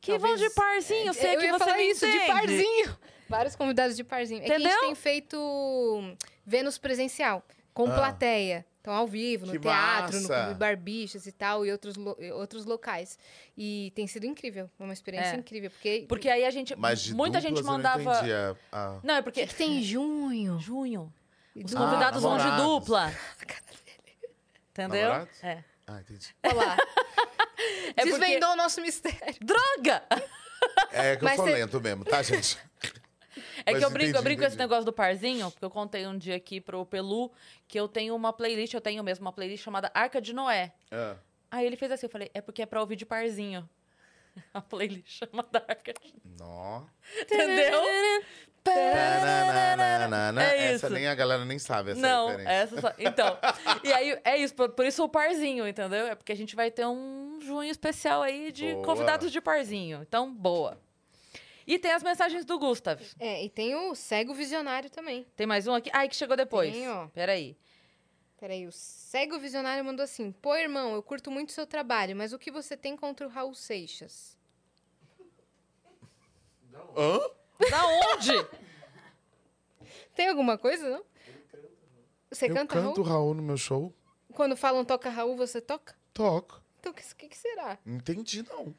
Que 0.00 0.12
Talvez- 0.12 0.38
vão 0.40 0.48
de 0.48 0.54
parzinho, 0.54 1.12
sei 1.12 1.34
Eu 1.34 1.38
que 1.40 1.46
ia 1.46 1.52
você 1.52 1.58
falar 1.58 1.76
me 1.76 1.90
isso, 1.90 2.06
de 2.06 2.12
entende. 2.16 2.26
parzinho. 2.32 2.98
Vários 3.28 3.56
convidados 3.56 3.96
de 3.96 4.04
parzinho. 4.04 4.40
É 4.42 4.44
que 4.46 4.52
a 4.52 4.54
Entendeu? 4.54 4.72
gente 4.72 4.80
tem 4.86 4.94
feito 4.94 6.16
Vênus 6.46 6.78
presencial, 6.78 7.42
com 7.74 7.86
Ah. 7.90 7.94
plateia. 7.94 8.64
Então, 8.80 8.94
ao 8.96 9.06
vivo, 9.06 9.44
no 9.44 9.52
Que 9.52 9.58
teatro, 9.58 10.16
no 10.16 10.22
massa! 10.28 10.44
Clube 10.46 10.58
Barbichas 10.60 11.26
e 11.26 11.32
tal, 11.32 11.66
e 11.66 11.70
outros, 11.70 11.96
lo- 11.96 12.16
outros 12.36 12.64
locais. 12.64 13.18
E 13.56 13.92
tem 13.94 14.06
sido 14.06 14.24
incrível, 14.24 14.70
uma 14.78 14.92
experiência 14.94 15.34
É. 15.34 15.36
incrível. 15.36 15.70
Porque, 15.70 16.06
Porque 16.08 16.28
aí 16.30 16.44
a 16.44 16.50
gente. 16.50 16.74
Mas 16.74 17.00
de 17.00 17.14
muita 17.14 17.38
gente 17.40 17.62
mandava. 17.62 18.02
não 18.02 18.10
a- 18.12 18.56
a- 18.72 19.00
Não, 19.02 19.14
é 19.16 19.20
o 19.20 19.22
porque. 19.22 19.42
que, 19.42 19.48
que 19.48 19.54
tem 19.56 19.78
em 19.78 19.82
junho? 19.82 20.58
Junho. 20.58 21.12
Os 21.64 21.74
Ah, 21.74 21.78
convidados 21.78 22.22
vão 22.22 22.36
de 22.38 22.56
dupla. 22.56 23.12
Entendeu? 24.70 25.08
Namorados? 25.08 25.42
É. 25.44 25.64
Ah, 25.86 26.00
entendi. 26.00 26.34
Olha 26.44 26.54
lá. 26.54 26.76
É 27.96 28.02
porque- 28.04 28.18
Desvendou 28.18 28.50
o 28.52 28.56
nosso 28.56 28.80
mistério. 28.80 29.34
Droga! 29.40 30.04
É 30.92 31.16
que 31.16 31.24
eu 31.24 31.28
sou 31.34 31.46
cê- 31.46 31.52
lento 31.54 31.80
mesmo, 31.80 32.04
tá, 32.04 32.22
gente? 32.22 32.56
É 33.66 33.72
Mas 33.72 33.78
que 33.78 33.84
eu 33.84 33.90
brinco, 33.90 34.04
eu 34.04 34.10
entendi, 34.10 34.22
brinco 34.22 34.40
com 34.42 34.46
esse 34.46 34.56
negócio 34.56 34.84
do 34.84 34.92
parzinho, 34.92 35.50
porque 35.50 35.64
eu 35.64 35.70
contei 35.70 36.06
um 36.06 36.16
dia 36.16 36.36
aqui 36.36 36.60
pro 36.60 36.86
Pelu 36.86 37.32
que 37.66 37.78
eu 37.78 37.88
tenho 37.88 38.14
uma 38.14 38.32
playlist, 38.32 38.72
eu 38.74 38.80
tenho 38.80 39.02
mesmo 39.02 39.24
uma 39.26 39.32
playlist 39.32 39.64
chamada 39.64 39.90
Arca 39.92 40.20
de 40.20 40.32
Noé. 40.32 40.72
Ah. 40.92 41.16
Aí 41.50 41.66
ele 41.66 41.76
fez 41.76 41.90
assim, 41.90 42.06
eu 42.06 42.10
falei, 42.10 42.30
é 42.32 42.40
porque 42.40 42.62
é 42.62 42.66
pra 42.66 42.80
ouvir 42.80 42.94
de 42.94 43.04
parzinho. 43.04 43.68
A 44.54 44.60
playlist 44.60 45.18
chamada 45.18 45.64
Arca 45.68 45.92
de 45.92 46.14
Nó. 46.38 46.82
Entendeu? 47.20 47.80
É 50.40 50.72
Essa 50.72 50.86
isso. 50.86 50.90
nem 50.94 51.06
a 51.06 51.14
galera 51.14 51.44
nem 51.44 51.58
sabe 51.58 51.92
essa 51.92 52.00
Não, 52.00 52.28
referência. 52.28 52.52
essa 52.52 52.80
só. 52.80 52.92
Então, 52.98 53.38
e 53.82 53.92
aí 53.92 54.18
é 54.24 54.36
isso, 54.36 54.54
por, 54.54 54.68
por 54.70 54.84
isso 54.84 55.02
o 55.02 55.08
parzinho, 55.08 55.66
entendeu? 55.66 56.06
É 56.06 56.14
porque 56.14 56.32
a 56.32 56.36
gente 56.36 56.54
vai 56.54 56.70
ter 56.70 56.86
um 56.86 57.38
junho 57.40 57.70
especial 57.70 58.22
aí 58.22 58.52
de 58.52 58.72
Boa. 58.74 58.84
convidados 58.84 59.32
de 59.32 59.40
parzinho. 59.40 60.02
Então, 60.06 60.32
boa. 60.32 60.78
E 61.66 61.78
tem 61.78 61.92
as 61.92 62.02
mensagens 62.02 62.44
do 62.44 62.58
Gustav. 62.58 63.00
É, 63.20 63.44
e 63.44 63.48
tem 63.50 63.74
o 63.74 63.94
cego 63.94 64.32
visionário 64.34 64.88
também. 64.90 65.26
Tem 65.36 65.46
mais 65.46 65.66
um 65.66 65.74
aqui? 65.74 65.90
Ai, 65.92 66.08
que 66.08 66.16
chegou 66.16 66.36
depois. 66.36 66.72
Tem, 66.72 66.88
ó. 66.90 67.08
Peraí. 67.08 67.56
Peraí, 68.38 68.66
o 68.66 68.72
cego 68.72 69.38
visionário 69.38 69.84
mandou 69.84 70.04
assim: 70.04 70.30
Pô, 70.30 70.54
irmão, 70.54 70.94
eu 70.94 71.02
curto 71.02 71.30
muito 71.30 71.52
seu 71.52 71.66
trabalho, 71.66 72.14
mas 72.14 72.32
o 72.32 72.38
que 72.38 72.50
você 72.50 72.76
tem 72.76 72.96
contra 72.96 73.26
o 73.26 73.30
Raul 73.30 73.54
Seixas? 73.54 74.38
Hã? 76.96 77.18
Da 77.70 77.86
onde? 77.86 78.32
Tem 80.14 80.28
alguma 80.28 80.56
coisa, 80.58 80.88
não? 80.88 81.04
Você 82.30 82.46
eu 82.46 82.54
canta 82.54 82.74
canto 82.74 83.02
Raul? 83.02 83.26
Raul 83.26 83.34
no 83.34 83.42
meu 83.42 83.56
show? 83.56 83.92
Quando 84.32 84.56
falam 84.56 84.84
toca 84.84 85.08
Raul, 85.10 85.36
você 85.36 85.60
toca? 85.60 85.96
Toco. 86.12 86.62
Então, 86.78 86.92
o 86.92 86.94
que, 86.94 87.02
que, 87.14 87.28
que 87.28 87.36
será? 87.36 87.78
Não 87.84 87.96
entendi, 87.96 88.42
não. 88.42 88.74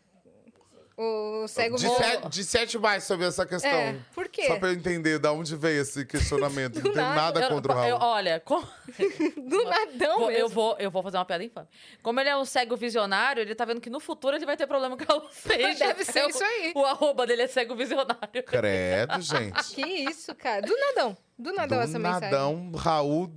O 1.02 1.48
cego 1.48 1.78
De, 1.78 1.88
sete, 1.88 2.28
de 2.30 2.44
sete 2.44 2.78
mais 2.78 3.06
sobre 3.06 3.26
essa 3.26 3.46
questão. 3.46 3.70
É, 3.72 3.96
por 4.14 4.28
quê? 4.28 4.48
Só 4.48 4.60
pra 4.60 4.68
eu 4.68 4.74
entender 4.74 5.18
de 5.18 5.28
onde 5.30 5.56
veio 5.56 5.82
esse 5.82 6.06
questionamento. 6.06 6.76
Não 6.84 6.84
Do 6.84 6.90
tem 6.92 7.02
nada. 7.02 7.16
nada 7.16 7.40
Eu- 7.46 7.50
contra 7.50 7.74
o 7.74 7.86
eu- 7.86 7.98
Raul. 7.98 8.12
olha, 8.16 8.40
com- 8.42 8.60
Do 9.48 9.64
nadão 9.64 10.20
vou- 10.20 10.32
eu, 10.32 10.50
vou, 10.50 10.76
eu 10.78 10.92
vou 10.92 11.02
fazer 11.02 11.16
uma 11.18 11.24
piada 11.24 11.42
infame. 11.44 11.68
Como 12.04 12.20
ele 12.20 12.28
é 12.28 12.36
um 12.36 12.44
cego 12.44 12.76
visionário, 12.76 13.42
ele 13.42 13.56
tá 13.56 13.64
vendo 13.64 13.80
que 13.80 13.90
no 13.90 14.02
futuro 14.02 14.36
ele 14.36 14.46
vai 14.46 14.58
ter 14.58 14.68
problema 14.68 14.98
com 14.98 15.04
a 15.14 15.32
Seixas. 15.32 15.80
Deve 15.80 16.04
ser 16.04 16.20
É 16.20 16.28
isso 16.28 16.44
aí. 16.44 16.74
O, 16.76 16.80
o 16.82 16.86
arroba 16.86 17.26
dele 17.26 17.44
é 17.44 17.48
cego 17.48 17.76
visionário. 17.78 18.44
Credo, 18.46 19.22
gente. 19.22 19.74
Que 19.76 19.82
isso, 19.88 20.36
cara? 20.36 20.62
Do 20.68 20.76
nadão. 20.78 21.16
Do 21.38 21.54
nadão 21.54 21.78
Do 21.78 21.84
essa 21.86 21.98
mensagem. 21.98 22.30
nadão, 22.30 22.72
Raul. 22.76 23.32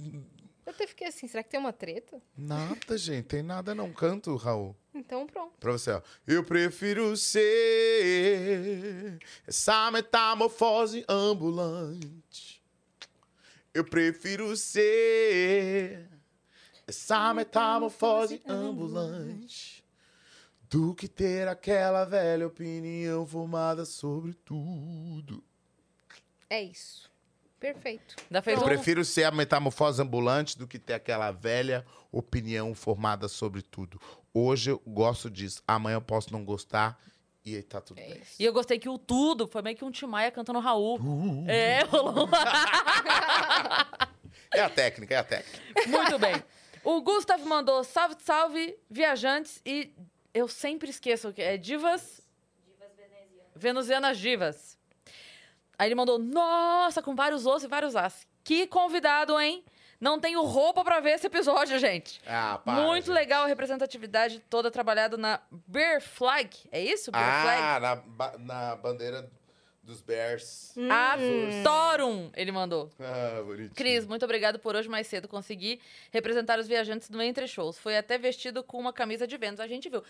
Eu 0.67 0.73
até 0.73 0.87
fiquei 0.87 1.07
assim, 1.07 1.29
será 1.29 1.43
que 1.45 1.51
tem 1.51 1.61
uma 1.61 1.73
treta? 1.73 2.21
Nada, 2.37 2.99
gente. 2.99 3.27
Tem 3.27 3.43
nada, 3.43 3.73
não. 3.75 3.93
Canto, 3.93 4.35
Raul. 4.35 4.75
Então 4.95 5.27
pronto. 5.27 5.53
Pra 5.59 5.73
você, 5.73 5.91
ó. 5.91 6.03
Eu 6.27 6.45
prefiro 6.45 7.17
ser 7.17 9.19
essa 9.47 9.91
metamorfose 9.91 11.05
ambulante. 11.09 12.63
Eu 13.73 13.85
prefiro 13.85 14.55
ser 14.57 16.09
essa 16.87 17.33
metamorfose 17.33 18.43
ambulante 18.47 19.83
do 20.69 20.95
que 20.95 21.09
ter 21.09 21.49
aquela 21.49 22.05
velha 22.05 22.47
opinião 22.47 23.27
formada 23.27 23.87
sobre 23.87 24.35
tudo. 24.35 25.43
É 26.51 26.63
isso. 26.63 27.11
Perfeito. 27.59 28.17
Ainda 28.25 28.43
fez 28.43 28.59
Eu 28.59 28.65
um... 28.65 28.67
prefiro 28.67 29.05
ser 29.05 29.25
a 29.25 29.31
metamorfose 29.31 30.03
ambulante 30.03 30.59
do 30.59 30.67
que 30.67 30.79
ter 30.79 30.95
aquela 30.95 31.31
velha 31.31 31.87
opinião 32.11 32.75
formada 32.75 33.29
sobre 33.29 33.63
tudo. 33.63 34.01
Hoje 34.35 34.71
eu 34.71 34.83
gosto 34.87 35.31
disso, 35.31 35.63
amanhã 35.67 35.97
eu 35.97 36.03
posso 36.03 36.33
não 36.33 36.45
gostar 36.45 36.99
e 37.45 37.57
aí 37.57 37.63
tá 37.63 37.81
tudo 37.81 37.99
É 38.01 38.09
bem. 38.09 38.23
E 38.39 38.45
eu 38.45 38.53
gostei 38.53 38.79
que 38.79 38.89
o 38.89 38.97
tudo 38.97 39.47
foi 39.47 39.63
meio 39.63 39.77
que 39.77 39.85
um 39.85 39.91
Timaya 39.91 40.31
cantando 40.31 40.61
Raul. 40.61 40.99
É, 41.49 41.83
rolou. 41.85 42.29
É 44.55 44.61
a 44.61 44.69
técnica, 44.69 45.15
é 45.15 45.17
a 45.17 45.25
técnica. 45.25 45.59
Muito 45.89 46.19
bem. 46.19 46.35
O 46.85 47.01
Gustav 47.01 47.43
mandou 47.43 47.83
salve, 47.83 48.17
salve, 48.23 48.77
viajantes 48.91 49.63
e 49.65 49.95
eu 50.35 50.47
sempre 50.47 50.91
esqueço 50.91 51.33
que 51.33 51.41
é 51.41 51.57
divas. 51.57 52.21
Venusianas 53.55 54.19
divas. 54.19 54.77
Aí 55.79 55.89
ele 55.89 55.95
mandou, 55.95 56.19
nossa, 56.19 57.01
com 57.03 57.15
vários 57.15 57.47
os 57.47 57.63
e 57.63 57.67
vários 57.67 57.97
as. 57.97 58.27
Que 58.45 58.67
convidado, 58.67 59.39
hein? 59.41 59.65
Não 60.03 60.19
tenho 60.19 60.43
roupa 60.43 60.83
pra 60.83 60.99
ver 60.99 61.11
esse 61.13 61.29
episódio, 61.29 61.79
gente. 61.79 62.21
Ah, 62.27 62.61
para, 62.65 62.83
Muito 62.83 63.05
gente. 63.07 63.15
legal 63.15 63.45
a 63.45 63.47
representatividade 63.47 64.41
toda 64.51 64.69
trabalhada 64.69 65.17
na 65.17 65.39
Bear 65.69 66.01
Flag. 66.03 66.51
É 66.73 66.81
isso? 66.83 67.13
Bear 67.13 67.43
Flag? 67.43 67.63
Ah, 67.63 67.79
na, 67.81 67.95
ba- 67.95 68.35
na 68.37 68.75
bandeira 68.75 69.31
dos 69.81 70.01
Bears. 70.01 70.73
Hum. 70.77 70.89
Adorum, 70.91 72.31
ele 72.35 72.51
mandou. 72.51 72.91
Ah, 72.99 73.43
bonitinho. 73.45 73.71
Cris, 73.77 74.05
muito 74.05 74.25
obrigado 74.25 74.59
por 74.59 74.75
hoje 74.75 74.89
mais 74.89 75.07
cedo 75.07 75.29
conseguir 75.29 75.81
representar 76.11 76.59
os 76.59 76.67
viajantes 76.67 77.09
no 77.09 77.23
Entre 77.23 77.47
Shows. 77.47 77.79
Foi 77.79 77.97
até 77.97 78.19
vestido 78.19 78.65
com 78.65 78.79
uma 78.79 78.93
camisa 78.93 79.25
de 79.27 79.37
Vênus, 79.37 79.61
a 79.61 79.67
gente 79.69 79.89
viu. 79.89 80.03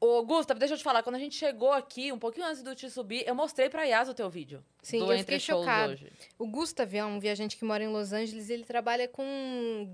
Ô, 0.00 0.22
Gustavo, 0.22 0.60
deixa 0.60 0.74
eu 0.74 0.78
te 0.78 0.84
falar, 0.84 1.02
quando 1.02 1.16
a 1.16 1.18
gente 1.18 1.34
chegou 1.34 1.72
aqui, 1.72 2.12
um 2.12 2.18
pouquinho 2.20 2.46
antes 2.46 2.62
do 2.62 2.72
te 2.72 2.88
subir, 2.88 3.26
eu 3.26 3.34
mostrei 3.34 3.68
pra 3.68 3.82
Yas 3.82 4.08
o 4.08 4.14
teu 4.14 4.30
vídeo. 4.30 4.64
Sim, 4.80 5.00
do 5.00 5.12
eu 5.12 5.18
fiquei 5.18 5.40
chocada. 5.40 5.92
hoje. 5.92 6.12
O 6.38 6.46
Gustav 6.46 6.94
é 6.94 7.04
um 7.04 7.18
viajante 7.18 7.56
que 7.56 7.64
mora 7.64 7.82
em 7.82 7.88
Los 7.88 8.12
Angeles. 8.12 8.48
Ele 8.48 8.62
trabalha 8.62 9.08
com 9.08 9.24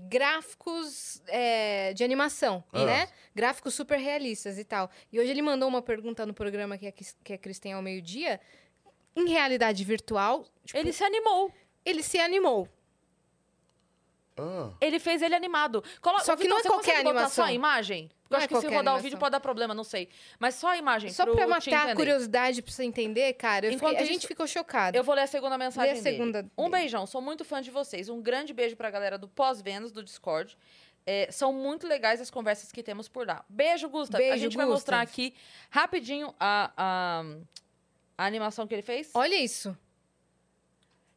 gráficos 0.07 1.21
é, 1.27 1.91
de 1.93 2.03
animação, 2.03 2.63
Ah. 2.71 2.85
né? 2.85 3.07
Gráficos 3.33 3.73
super 3.73 3.97
realistas 3.97 4.59
e 4.59 4.63
tal. 4.63 4.91
E 5.11 5.19
hoje 5.19 5.31
ele 5.31 5.41
mandou 5.41 5.67
uma 5.67 5.81
pergunta 5.81 6.23
no 6.23 6.33
programa 6.35 6.77
que 6.77 6.85
a, 6.87 6.91
Cris- 6.91 7.17
que 7.23 7.33
a 7.33 7.37
Cris 7.37 7.57
tem 7.59 7.73
ao 7.73 7.81
meio-dia. 7.81 8.39
Em 9.15 9.27
realidade 9.29 9.83
virtual, 9.83 10.45
tipo, 10.65 10.77
Ele 10.77 10.91
se 10.93 11.03
animou. 11.03 11.51
ele 11.85 12.03
se 12.03 12.19
animou. 12.19 12.67
Ah, 14.37 14.69
Ele 14.81 14.99
fez 14.99 15.21
ele 15.21 15.33
animado. 15.33 15.81
Colo... 16.01 16.19
Só 16.19 16.35
que 16.35 16.43
Vitor, 16.43 16.49
não 16.49 16.59
é 16.59 16.61
você 16.63 16.67
qualquer 16.67 16.97
botar 16.97 17.09
animação. 17.09 17.29
só 17.29 17.43
a 17.49 17.53
imagem? 17.53 18.11
Eu 18.29 18.35
é 18.35 18.39
acho 18.39 18.47
que 18.49 18.55
se 18.55 18.61
rodar 18.65 18.73
o 18.75 18.79
animação. 18.79 19.01
vídeo 19.03 19.17
pode 19.17 19.31
dar 19.31 19.39
problema, 19.39 19.73
não 19.73 19.83
sei. 19.85 20.09
Mas 20.39 20.55
só 20.55 20.67
a 20.69 20.77
imagem, 20.77 21.09
Só 21.13 21.23
pro 21.25 21.35
pra 21.35 21.47
matar 21.47 21.89
a 21.91 21.95
curiosidade 21.95 22.61
pra 22.61 22.71
você 22.73 22.83
entender, 22.83 23.31
cara, 23.33 23.67
eu 23.67 23.71
fiquei- 23.73 23.87
Enquanto 23.89 24.01
a 24.01 24.05
gente 24.05 24.27
ficou 24.27 24.45
chocado. 24.45 24.97
Eu 24.97 25.03
vou 25.05 25.15
ler 25.15 25.21
a 25.21 25.27
segunda 25.27 25.57
mensagem 25.57 25.93
Lê 25.93 25.99
a 25.99 26.03
dele. 26.03 26.17
segunda 26.17 26.39
Um 26.57 26.69
dele. 26.69 26.81
beijão, 26.81 27.05
sou 27.05 27.21
muito 27.21 27.45
fã 27.45 27.61
de 27.61 27.71
vocês. 27.71 28.09
Um 28.09 28.21
grande 28.21 28.53
beijo 28.53 28.75
pra 28.75 28.89
galera 28.91 29.17
do 29.17 29.27
Pós-Vênus, 29.29 29.91
do 29.93 30.03
Discord. 30.03 30.57
É, 31.05 31.29
são 31.31 31.53
muito 31.53 31.87
legais 31.87 32.19
as 32.19 32.29
conversas 32.31 32.71
que 32.71 32.81
temos 32.83 33.07
por 33.07 33.25
lá. 33.27 33.45
Beijo, 33.47 33.87
Gustav. 33.87 34.15
a 34.21 34.25
Beijo, 34.27 34.43
gente 34.43 34.57
vai 34.57 34.65
Gustav. 34.65 34.75
mostrar 34.97 35.01
aqui 35.01 35.33
rapidinho 35.69 36.33
a, 36.39 36.71
a, 36.75 37.23
a 38.17 38.25
animação 38.25 38.65
que 38.67 38.73
ele 38.73 38.81
fez. 38.81 39.11
Olha 39.13 39.35
isso. 39.35 39.77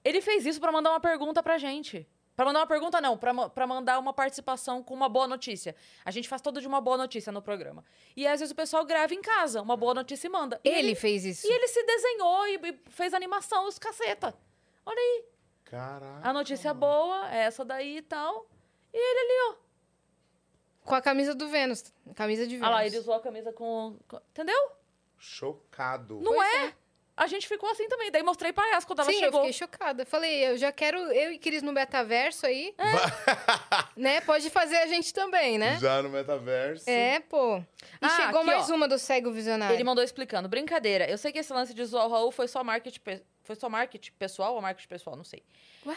Ele 0.04 0.20
fez 0.20 0.46
isso 0.46 0.60
pra 0.60 0.70
mandar 0.70 0.90
uma 0.90 1.00
pergunta 1.00 1.42
pra 1.42 1.58
gente. 1.58 2.06
Pra 2.39 2.44
mandar 2.44 2.60
uma 2.60 2.66
pergunta, 2.69 3.01
não. 3.01 3.19
Pra 3.19 3.66
mandar 3.66 3.98
uma 3.98 4.12
participação 4.12 4.81
com 4.81 4.94
uma 4.94 5.09
boa 5.09 5.27
notícia. 5.27 5.74
A 6.05 6.12
gente 6.12 6.28
faz 6.28 6.40
todo 6.40 6.60
de 6.60 6.69
uma 6.69 6.81
boa 6.81 6.97
notícia 6.97 7.32
no 7.32 7.43
programa. 7.43 7.85
E 8.16 8.28
às 8.28 8.39
vezes 8.39 8.52
o 8.52 8.55
pessoal 8.55 8.85
grava 8.85 9.12
em 9.12 9.20
casa, 9.20 9.60
uma 9.60 9.77
boa 9.77 9.93
notícia 9.93 10.28
e 10.28 10.31
manda. 10.31 10.60
E 10.62 10.69
Ele 10.69 10.94
fez 10.94 11.24
isso. 11.24 11.44
E 11.44 11.51
ele 11.51 11.66
se 11.66 11.82
desenhou 11.82 12.47
e, 12.47 12.55
e 12.62 12.90
fez 12.93 13.12
animação, 13.12 13.66
os 13.66 13.77
caceta. 13.77 14.39
Olha 14.86 14.97
aí. 14.97 15.24
Caraca. 15.65 16.28
A 16.28 16.32
notícia 16.32 16.73
boa 16.73 17.28
é 17.35 17.39
essa 17.39 17.65
daí 17.65 17.97
e 17.97 18.02
tal. 18.02 18.47
E 18.94 18.97
ele 18.97 19.19
ali, 19.19 19.56
ó. 19.56 20.86
Com 20.86 20.94
a 20.94 21.02
camisa 21.02 21.35
do 21.35 21.48
Vênus. 21.48 21.93
Camisa 22.15 22.47
de 22.47 22.55
Vênus. 22.55 22.69
Olha 22.69 22.77
lá, 22.77 22.86
ele 22.86 22.98
usou 22.98 23.15
a 23.15 23.20
camisa 23.20 23.52
com. 23.52 23.98
com- 24.06 24.20
Entendeu? 24.31 24.70
Chocado. 25.19 26.20
Não 26.20 26.35
Pois 26.35 26.55
é? 26.55 26.74
A 27.18 27.26
gente 27.26 27.48
ficou 27.48 27.68
assim 27.70 27.88
também. 27.88 28.10
Daí 28.10 28.22
mostrei 28.22 28.52
pra 28.52 28.64
Yas 28.68 28.84
quando 28.84 29.00
ela 29.00 29.10
Sim, 29.10 29.18
chegou. 29.18 29.40
eu 29.40 29.46
fiquei 29.46 29.52
chocada. 29.52 30.06
Falei, 30.06 30.46
eu 30.50 30.56
já 30.56 30.70
quero 30.70 30.98
eu 31.12 31.32
e 31.32 31.38
Cris 31.38 31.62
no 31.62 31.72
metaverso 31.72 32.46
aí. 32.46 32.74
né? 33.96 34.20
Pode 34.20 34.48
fazer 34.50 34.76
a 34.76 34.86
gente 34.86 35.12
também, 35.12 35.58
né? 35.58 35.78
Já 35.80 36.00
no 36.02 36.08
metaverso. 36.08 36.88
É, 36.88 37.20
pô. 37.20 37.58
E 37.58 37.64
Ah, 38.00 38.08
chegou 38.08 38.38
aqui, 38.40 38.46
mais 38.46 38.70
ó. 38.70 38.74
uma 38.74 38.86
do 38.88 38.98
Cego 38.98 39.30
Visionário. 39.32 39.74
Ele 39.74 39.84
mandou 39.84 40.02
explicando. 40.04 40.48
Brincadeira. 40.48 41.08
Eu 41.10 41.18
sei 41.18 41.32
que 41.32 41.38
esse 41.38 41.52
lance 41.52 41.74
de 41.74 41.84
zoar 41.84 42.06
o 42.06 42.10
Raul 42.10 42.30
foi 42.30 42.46
só 42.48 42.62
marketing, 42.62 43.00
pe- 43.00 43.22
foi 43.42 43.56
só 43.56 43.68
marketing 43.68 44.12
pessoal 44.12 44.54
ou 44.54 44.60
marketing 44.62 44.88
pessoal, 44.88 45.16
não 45.16 45.24
sei. 45.24 45.42
Ué? 45.86 45.96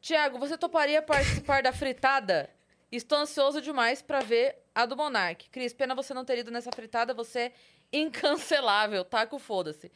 Tiago, 0.00 0.38
você 0.38 0.56
toparia 0.58 1.00
participar 1.02 1.62
da 1.62 1.72
fritada? 1.72 2.50
Estou 2.90 3.18
ansioso 3.18 3.60
demais 3.62 4.02
pra 4.02 4.20
ver 4.20 4.56
a 4.74 4.84
do 4.84 4.96
Monark. 4.96 5.48
Cris, 5.50 5.72
pena 5.72 5.94
você 5.94 6.12
não 6.12 6.24
ter 6.24 6.38
ido 6.38 6.50
nessa 6.50 6.70
fritada, 6.72 7.14
você 7.14 7.40
é 7.40 7.52
incancelável, 7.92 9.04
tá 9.04 9.26
com 9.26 9.38
foda-se. 9.38 9.90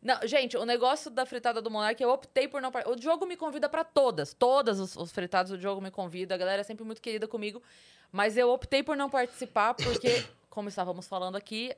Não, 0.00 0.18
gente, 0.26 0.56
o 0.56 0.64
negócio 0.64 1.10
da 1.10 1.26
fritada 1.26 1.60
do 1.60 1.70
Monark, 1.70 2.00
eu 2.00 2.10
optei 2.10 2.46
por 2.46 2.62
não 2.62 2.70
participar. 2.70 2.96
O 2.96 3.00
Diogo 3.00 3.26
me 3.26 3.36
convida 3.36 3.68
pra 3.68 3.82
todas. 3.82 4.32
Todas 4.32 4.78
os, 4.78 4.96
os 4.96 5.10
fritados 5.10 5.50
o 5.50 5.58
Diogo 5.58 5.80
me 5.80 5.90
convida. 5.90 6.34
A 6.34 6.38
galera 6.38 6.60
é 6.60 6.64
sempre 6.64 6.84
muito 6.84 7.02
querida 7.02 7.26
comigo. 7.26 7.60
Mas 8.12 8.36
eu 8.36 8.48
optei 8.50 8.82
por 8.82 8.96
não 8.96 9.10
participar 9.10 9.74
porque, 9.74 10.24
como 10.48 10.68
estávamos 10.68 11.08
falando 11.08 11.36
aqui, 11.36 11.74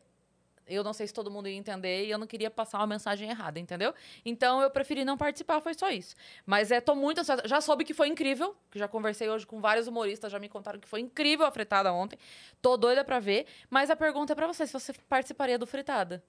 eu 0.71 0.85
não 0.85 0.93
sei 0.93 1.07
se 1.07 1.15
todo 1.15 1.31
mundo 1.31 1.49
ia 1.49 1.57
entender 1.57 2.05
e 2.05 2.11
eu 2.11 2.19
não 2.19 2.27
queria 2.27 2.51
passar 2.51 2.79
uma 2.79 2.87
mensagem 2.87 3.29
errada, 3.29 3.59
entendeu? 3.59 3.93
Então 4.25 4.63
eu 4.63 4.71
preferi 4.71 5.05
não 5.05 5.17
participar, 5.17 5.61
foi 5.61 5.75
só 5.75 5.91
isso. 5.91 6.15
Mas 6.47 6.71
é, 6.71 6.81
tô 6.81 6.95
muito 6.95 7.21
ansiosa. 7.21 7.43
Já 7.47 7.61
soube 7.61 7.85
que 7.85 7.93
foi 7.93 8.07
incrível, 8.09 8.55
que 8.71 8.79
já 8.79 8.87
conversei 8.87 9.29
hoje 9.29 9.47
com 9.47 9.61
vários 9.61 9.89
humoristas, 9.89 10.31
já 10.31 10.39
me 10.39 10.49
contaram 10.49 10.79
que 10.79 10.87
foi 10.87 11.01
incrível 11.01 11.45
a 11.47 11.51
fritada 11.51 11.93
ontem. 11.93 12.19
Tô 12.63 12.77
doida 12.77 13.03
pra 13.03 13.19
ver. 13.19 13.47
Mas 13.69 13.91
a 13.91 13.97
pergunta 13.97 14.35
é 14.35 14.37
pra 14.37 14.47
você, 14.47 14.67
se 14.67 14.73
você 14.73 14.93
participaria 15.09 15.59
do 15.59 15.67
fritada. 15.67 16.23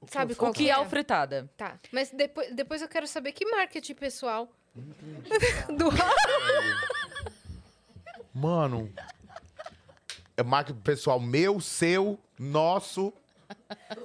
O 0.00 0.06
que 0.06 0.12
Sabe 0.12 0.32
eu 0.32 0.36
qual 0.36 0.50
O 0.50 0.54
que 0.54 0.68
é? 0.68 0.72
é 0.72 0.78
o 0.78 0.84
fritada? 0.84 1.50
Tá. 1.56 1.78
Mas 1.90 2.10
depois, 2.10 2.54
depois 2.54 2.82
eu 2.82 2.88
quero 2.88 3.06
saber 3.06 3.32
que 3.32 3.44
marketing 3.46 3.94
pessoal. 3.94 4.48
do 5.76 5.88
Mano. 8.32 8.92
É 10.36 10.42
marketing 10.42 10.80
pessoal 10.80 11.18
meu, 11.18 11.60
seu, 11.60 12.18
nosso. 12.38 13.12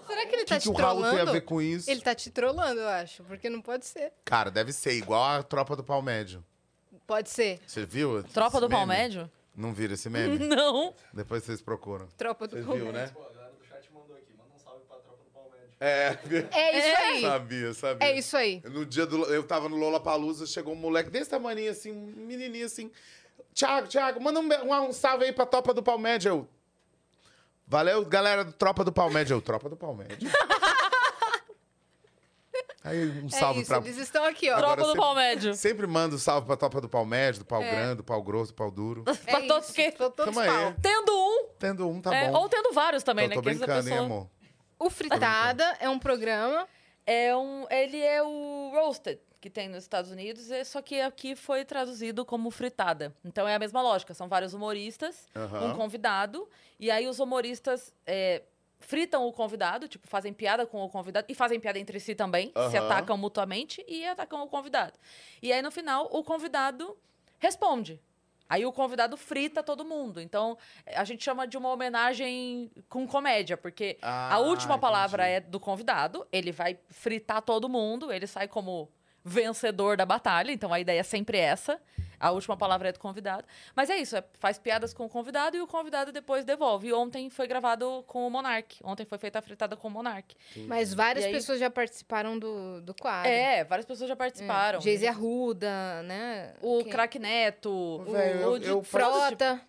Será 0.08 0.26
que 0.28 0.36
ele 0.36 0.46
tá 0.46 0.56
que, 0.56 0.62
que 0.62 0.62
te 0.62 0.70
o 0.70 0.74
Raul 0.74 1.02
tem 1.02 1.10
a 1.10 1.12
trollando? 1.14 1.32
ver 1.34 1.42
com 1.42 1.62
isso? 1.62 1.90
Ele 1.90 2.02
tá 2.02 2.16
te 2.16 2.30
trollando, 2.30 2.80
eu 2.80 2.88
acho. 2.88 3.24
Porque 3.26 3.50
não 3.50 3.62
pode 3.62 3.86
ser. 3.86 4.14
Cara, 4.24 4.50
deve 4.50 4.72
ser 4.72 4.94
igual 4.94 5.24
a 5.40 5.44
tropa 5.44 5.76
do 5.76 5.84
pau 5.84 6.02
médio. 6.02 6.44
Pode 7.06 7.30
ser. 7.30 7.60
Você 7.68 7.86
viu? 7.86 8.24
Tropa 8.24 8.62
do 8.62 8.70
pau 8.70 8.86
meme? 8.86 9.02
médio? 9.02 9.30
Não 9.54 9.74
viram 9.74 9.96
esse 9.96 10.10
meme? 10.10 10.40
Não. 10.48 10.94
Depois 11.14 11.44
vocês 11.44 11.62
procuram. 11.62 12.08
Tropa 12.18 12.48
do 12.48 12.52
Vocês 12.56 12.66
Pau 12.66 12.76
viram, 12.76 12.92
né? 12.94 13.08
Pô, 13.14 13.24
a 13.24 13.34
galera 13.34 13.52
do 13.52 13.66
chat 13.66 13.92
mandou 13.92 14.16
aqui. 14.16 14.34
Manda 14.38 14.54
um 14.56 14.60
salve 14.60 14.86
pra 14.86 14.96
tropa 14.98 15.22
do 15.22 15.30
Palmédio. 15.32 15.71
É, 15.84 16.16
É 16.52 16.78
isso 16.78 16.98
aí. 17.02 17.22
sabia, 17.22 17.74
sabia. 17.74 18.08
É 18.08 18.16
isso 18.18 18.38
aí. 18.38 18.62
No 18.66 18.86
dia 18.86 19.04
do. 19.08 19.24
Eu 19.34 19.42
tava 19.42 19.68
no 19.68 19.76
Lollapalooza, 19.76 20.46
chegou 20.46 20.74
um 20.74 20.78
moleque 20.78 21.10
desse 21.10 21.32
tamanho 21.32 21.72
assim, 21.72 21.92
um 21.92 22.14
menininho 22.28 22.68
assim. 22.68 22.92
Thiago, 23.56 23.88
Thiago, 23.88 24.22
manda 24.22 24.40
um, 24.40 24.48
um, 24.48 24.90
um 24.90 24.94
salve 24.94 25.26
aí 25.26 25.34
pra 25.34 25.46
Tropa 25.46 25.74
do 25.74 25.82
Palmédio. 25.82 26.30
Eu. 26.30 26.48
Valeu, 27.68 28.06
galera 28.06 28.44
do 28.46 28.54
Tropa 28.54 28.84
do 28.84 28.92
Palmédio. 28.92 29.34
Eu, 29.36 29.42
Tropa 29.42 29.68
do 29.70 29.76
Palmédio. 29.76 30.30
aí 32.84 33.08
um 33.24 33.30
salve 33.30 33.60
é 33.60 33.62
isso, 33.62 33.70
pra. 33.72 33.78
eles 33.80 33.98
estão 33.98 34.24
aqui, 34.26 34.50
ó. 34.50 34.58
Agora 34.58 34.68
Tropa 34.76 34.82
do 34.82 34.88
sempre- 34.88 35.02
pau 35.02 35.16
médio. 35.16 35.54
Sempre 35.56 35.88
mando 35.88 36.16
um 36.16 36.20
salve 36.20 36.48
pra 36.48 36.58
Tropa 36.58 36.82
do 36.82 36.90
Palmédio, 36.90 37.40
do 37.40 37.46
pau 37.46 37.62
É. 37.62 37.72
grande, 37.72 37.96
do 37.96 38.04
pau 38.04 38.22
grosso, 38.22 38.52
do 38.52 38.56
pau 38.56 38.70
duro. 38.72 39.04
É 39.08 39.32
pra 39.32 39.42
todos 39.48 39.72
que- 39.72 39.92
pra 39.92 40.10
todos. 40.10 40.36
Tendo 40.82 41.12
um, 41.12 41.46
Tendo 41.58 41.90
um, 41.90 42.02
tá 42.02 42.14
é, 42.16 42.30
bom. 42.30 42.40
ou 42.40 42.50
tendo 42.50 42.72
vários 42.74 43.04
também, 43.04 43.26
Tô, 43.26 43.30
né? 43.30 43.36
tô 43.36 43.42
brincando, 43.42 43.72
hein, 43.74 43.84
pessoa- 43.84 44.00
amor? 44.06 44.30
O 44.82 44.90
Fritada 44.90 45.78
é 45.80 45.88
um 45.88 46.00
programa. 46.00 46.68
É 47.06 47.36
um, 47.36 47.68
ele 47.70 48.02
é 48.02 48.22
o 48.24 48.72
roasted 48.74 49.20
que 49.40 49.50
tem 49.50 49.68
nos 49.68 49.84
Estados 49.84 50.12
Unidos, 50.12 50.52
é- 50.52 50.64
só 50.64 50.82
que 50.84 51.02
aqui 51.02 51.36
foi 51.36 51.66
traduzido 51.66 52.24
como 52.24 52.52
fritada. 52.52 53.12
Então 53.26 53.48
é 53.48 53.56
a 53.56 53.60
mesma 53.60 53.82
lógica, 53.82 54.14
são 54.14 54.28
vários 54.28 54.54
humoristas, 54.54 55.28
Aham. 55.36 55.72
um 55.72 55.76
convidado, 55.76 56.48
e 56.80 56.92
aí 56.92 57.08
os 57.08 57.20
humoristas 57.20 57.92
é, 58.06 58.44
fritam 58.80 59.26
o 59.26 59.34
convidado, 59.34 59.88
tipo, 59.88 60.08
fazem 60.08 60.32
piada 60.32 60.64
com 60.68 60.84
o 60.84 60.90
convidado, 60.90 61.26
e 61.28 61.34
fazem 61.34 61.60
piada 61.60 61.80
entre 61.80 62.00
si 62.00 62.14
também, 62.14 62.52
se 62.70 62.78
Aham. 62.78 62.86
atacam 62.86 63.18
mutuamente 63.18 63.84
e 63.88 64.06
atacam 64.06 64.44
o 64.44 64.48
convidado. 64.48 64.94
E 65.42 65.52
aí 65.52 65.62
no 65.64 65.72
final 65.72 66.08
o 66.12 66.24
convidado 66.24 66.96
responde. 67.40 68.00
Aí 68.52 68.66
o 68.66 68.72
convidado 68.74 69.16
frita 69.16 69.64
todo 69.64 69.86
mundo. 69.86 70.20
Então, 70.20 70.58
a 70.94 71.06
gente 71.06 71.24
chama 71.24 71.48
de 71.48 71.58
uma 71.58 71.70
homenagem 71.72 72.70
com 72.90 73.08
comédia, 73.08 73.56
porque 73.56 73.98
a 74.02 74.36
Ah, 74.36 74.40
última 74.40 74.78
palavra 74.78 75.24
entendi. 75.24 75.48
é 75.48 75.50
do 75.50 75.58
convidado, 75.58 76.28
ele 76.34 76.52
vai 76.52 76.78
fritar 76.90 77.42
todo 77.42 77.70
mundo, 77.70 78.12
ele 78.12 78.28
sai 78.28 78.50
como 78.50 78.90
vencedor 79.24 79.96
da 79.96 80.06
batalha, 80.06 80.52
então 80.52 80.74
a 80.74 80.82
ideia 80.82 81.00
é 81.00 81.04
sempre 81.04 81.38
essa. 81.38 81.80
A 82.22 82.32
última 82.32 82.56
palavra 82.56 82.90
é 82.90 82.92
do 82.92 83.00
convidado. 83.00 83.46
Mas 83.76 83.90
é 83.90 83.98
isso, 83.98 84.16
é- 84.16 84.24
faz 84.40 84.60
piadas 84.60 84.94
com 84.94 85.06
o 85.06 85.10
convidado 85.10 85.58
e 85.58 85.62
o 85.62 85.66
convidado 85.68 86.12
depois 86.12 86.46
devolve. 86.46 86.88
E 86.90 86.94
ontem 86.94 87.30
foi 87.30 87.48
gravado 87.48 88.04
com 88.08 88.28
o 88.28 88.30
Monark. 88.30 88.80
Ontem 88.84 89.06
foi 89.06 89.18
feita 89.18 89.40
a 89.40 89.42
fritada 89.42 89.76
com 89.76 89.88
o 89.88 89.92
Monark. 89.92 90.36
Mas 90.68 90.94
várias 90.94 91.26
aí- 91.26 91.32
pessoas 91.32 91.60
já 91.60 91.70
participaram 91.70 92.38
do, 92.38 92.80
do 92.82 92.94
quadro. 92.94 93.32
É, 93.32 93.64
várias 93.64 93.86
pessoas 93.86 94.08
já 94.08 94.16
participaram. 94.16 94.80
Geise 94.80 95.08
Arruda, 95.08 96.04
né? 96.04 96.54
O 96.62 96.84
Quem? 96.84 96.92
Craque 96.92 97.18
Neto, 97.18 98.04
Velho, 98.10 98.40
o, 98.40 98.42
eu- 98.44 98.52
o 98.54 98.60
de 98.60 98.68
eu 98.68 98.84
Frota. 98.84 99.60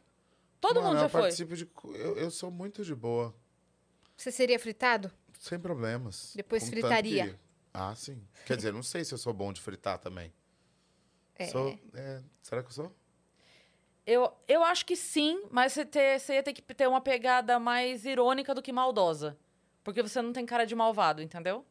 Todo 0.61 0.77
Mano, 0.77 0.89
mundo 0.89 0.99
já 0.99 1.07
eu 1.07 1.09
foi. 1.11 1.21
participo 1.23 1.57
de. 1.57 1.69
Eu, 1.95 2.17
eu 2.19 2.31
sou 2.31 2.51
muito 2.51 2.85
de 2.85 2.95
boa. 2.95 3.35
Você 4.17 4.31
seria 4.31 4.59
fritado? 4.59 5.11
Sem 5.39 5.59
problemas. 5.59 6.33
Depois 6.37 6.63
Contanto 6.63 6.81
fritaria. 6.83 7.29
que- 7.31 7.37
Ah, 7.75 7.95
sim. 7.97 8.23
Quer 8.47 8.57
dizer, 8.57 8.73
não 8.73 8.83
sei 8.83 9.05
se 9.05 9.13
eu 9.15 9.19
sou 9.19 9.33
bom 9.33 9.53
de 9.53 9.61
fritar 9.61 9.99
também. 9.99 10.33
É. 11.39 11.47
Sou, 11.47 11.79
é, 11.95 12.21
Será 12.43 12.63
que 12.63 12.69
eu 12.69 12.73
sou? 12.73 12.93
Eu, 14.07 14.33
eu 14.49 14.65
acho 14.65 14.85
que 14.85 14.97
sim, 14.97 15.43
mas 15.51 15.73
você, 15.73 15.85
ter, 15.85 16.19
você 16.19 16.35
ia 16.35 16.43
ter 16.43 16.53
que 16.53 16.61
ter 16.63 16.89
uma 16.89 17.01
pegada 17.01 17.59
mais 17.61 18.05
irônica 18.05 18.53
do 18.55 18.61
que 18.61 18.73
maldosa. 18.73 19.37
Porque 19.85 20.03
você 20.03 20.21
não 20.21 20.33
tem 20.33 20.45
cara 20.45 20.65
de 20.67 20.75
malvado, 20.75 21.23
entendeu? 21.23 21.65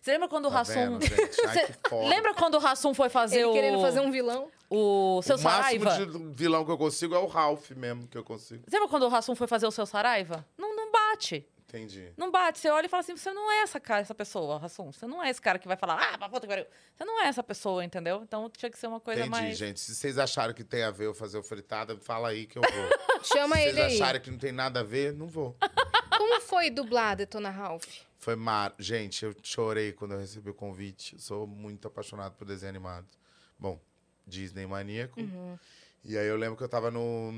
Você 0.00 0.12
lembra 0.12 0.28
quando 0.28 0.46
o 0.46 0.50
Tá 0.50 0.56
Rassum. 0.58 0.98
vendo, 0.98 1.04
gente? 1.06 1.46
Ai, 1.46 1.54
Cê- 1.54 1.66
que 1.82 1.88
foda. 1.88 2.08
Lembra 2.08 2.34
quando 2.34 2.54
o 2.54 2.58
Rassum 2.58 2.92
foi 2.94 3.08
fazer 3.08 3.38
Ele 3.38 3.44
o. 3.46 3.52
querendo 3.52 3.80
fazer 3.80 4.00
um 4.00 4.10
vilão. 4.10 4.50
O 4.70 5.20
seu 5.22 5.36
o 5.36 5.40
máximo 5.42 5.84
Saraiva? 5.88 6.08
de 6.18 6.34
vilão 6.34 6.64
que 6.64 6.70
eu 6.70 6.76
consigo 6.78 7.14
é 7.14 7.18
o 7.18 7.26
Ralph 7.26 7.70
mesmo, 7.70 8.06
que 8.06 8.18
eu 8.18 8.24
consigo. 8.24 8.62
Você 8.68 8.76
lembra 8.76 8.88
quando 8.88 9.04
o 9.04 9.08
Rassum 9.08 9.34
foi 9.34 9.46
fazer 9.46 9.66
o 9.66 9.70
seu 9.70 9.86
Saraiva? 9.86 10.46
Não, 10.58 10.76
não 10.76 10.92
bate. 10.92 11.46
Entendi. 11.68 12.10
Não 12.16 12.30
bate. 12.30 12.58
Você 12.58 12.70
olha 12.70 12.86
e 12.86 12.88
fala 12.88 13.02
assim: 13.02 13.14
você 13.14 13.30
não 13.30 13.52
é 13.52 13.60
essa 13.60 13.78
cara, 13.78 14.00
essa 14.00 14.14
pessoa, 14.14 14.58
Rassum. 14.58 14.90
Você 14.90 15.06
não 15.06 15.22
é 15.22 15.28
esse 15.28 15.40
cara 15.40 15.58
que 15.58 15.68
vai 15.68 15.76
falar, 15.76 16.00
ah, 16.14 16.16
pra 16.16 16.26
puta 16.28 16.40
que 16.40 16.46
pariu. 16.46 16.66
Você 16.96 17.04
não 17.04 17.22
é 17.22 17.26
essa 17.28 17.42
pessoa, 17.42 17.84
entendeu? 17.84 18.22
Então 18.22 18.48
tinha 18.48 18.70
que 18.70 18.78
ser 18.78 18.86
uma 18.86 18.98
coisa 19.00 19.20
Entendi, 19.20 19.30
mais. 19.30 19.58
gente. 19.58 19.78
Se 19.78 19.94
vocês 19.94 20.16
acharam 20.16 20.54
que 20.54 20.64
tem 20.64 20.82
a 20.82 20.90
ver 20.90 21.04
eu 21.06 21.14
fazer 21.14 21.36
o 21.36 21.42
fritada, 21.42 21.94
fala 21.98 22.28
aí 22.28 22.46
que 22.46 22.56
eu 22.58 22.62
vou. 22.62 22.98
Chama 23.22 23.56
Se 23.56 23.62
ele 23.62 23.72
vocês 23.72 23.86
aí. 23.86 23.94
acharem 24.02 24.20
que 24.22 24.30
não 24.30 24.38
tem 24.38 24.50
nada 24.50 24.80
a 24.80 24.82
ver, 24.82 25.12
não 25.12 25.26
vou. 25.26 25.54
Como 26.16 26.40
foi 26.40 26.70
dublar 26.70 27.16
Detona 27.16 27.50
Ralph? 27.50 27.86
Foi 28.18 28.34
mar... 28.34 28.74
Gente, 28.78 29.24
eu 29.24 29.34
chorei 29.42 29.92
quando 29.92 30.12
eu 30.14 30.18
recebi 30.20 30.48
o 30.48 30.54
convite. 30.54 31.14
Eu 31.16 31.20
sou 31.20 31.46
muito 31.46 31.86
apaixonado 31.86 32.34
por 32.34 32.46
desenho 32.46 32.70
animado. 32.70 33.06
Bom, 33.58 33.78
Disney 34.26 34.66
maníaco. 34.66 35.20
E 36.02 36.16
aí 36.16 36.26
eu 36.26 36.36
lembro 36.36 36.56
que 36.56 36.64
eu 36.64 36.68
tava 36.68 36.90
no, 36.90 37.30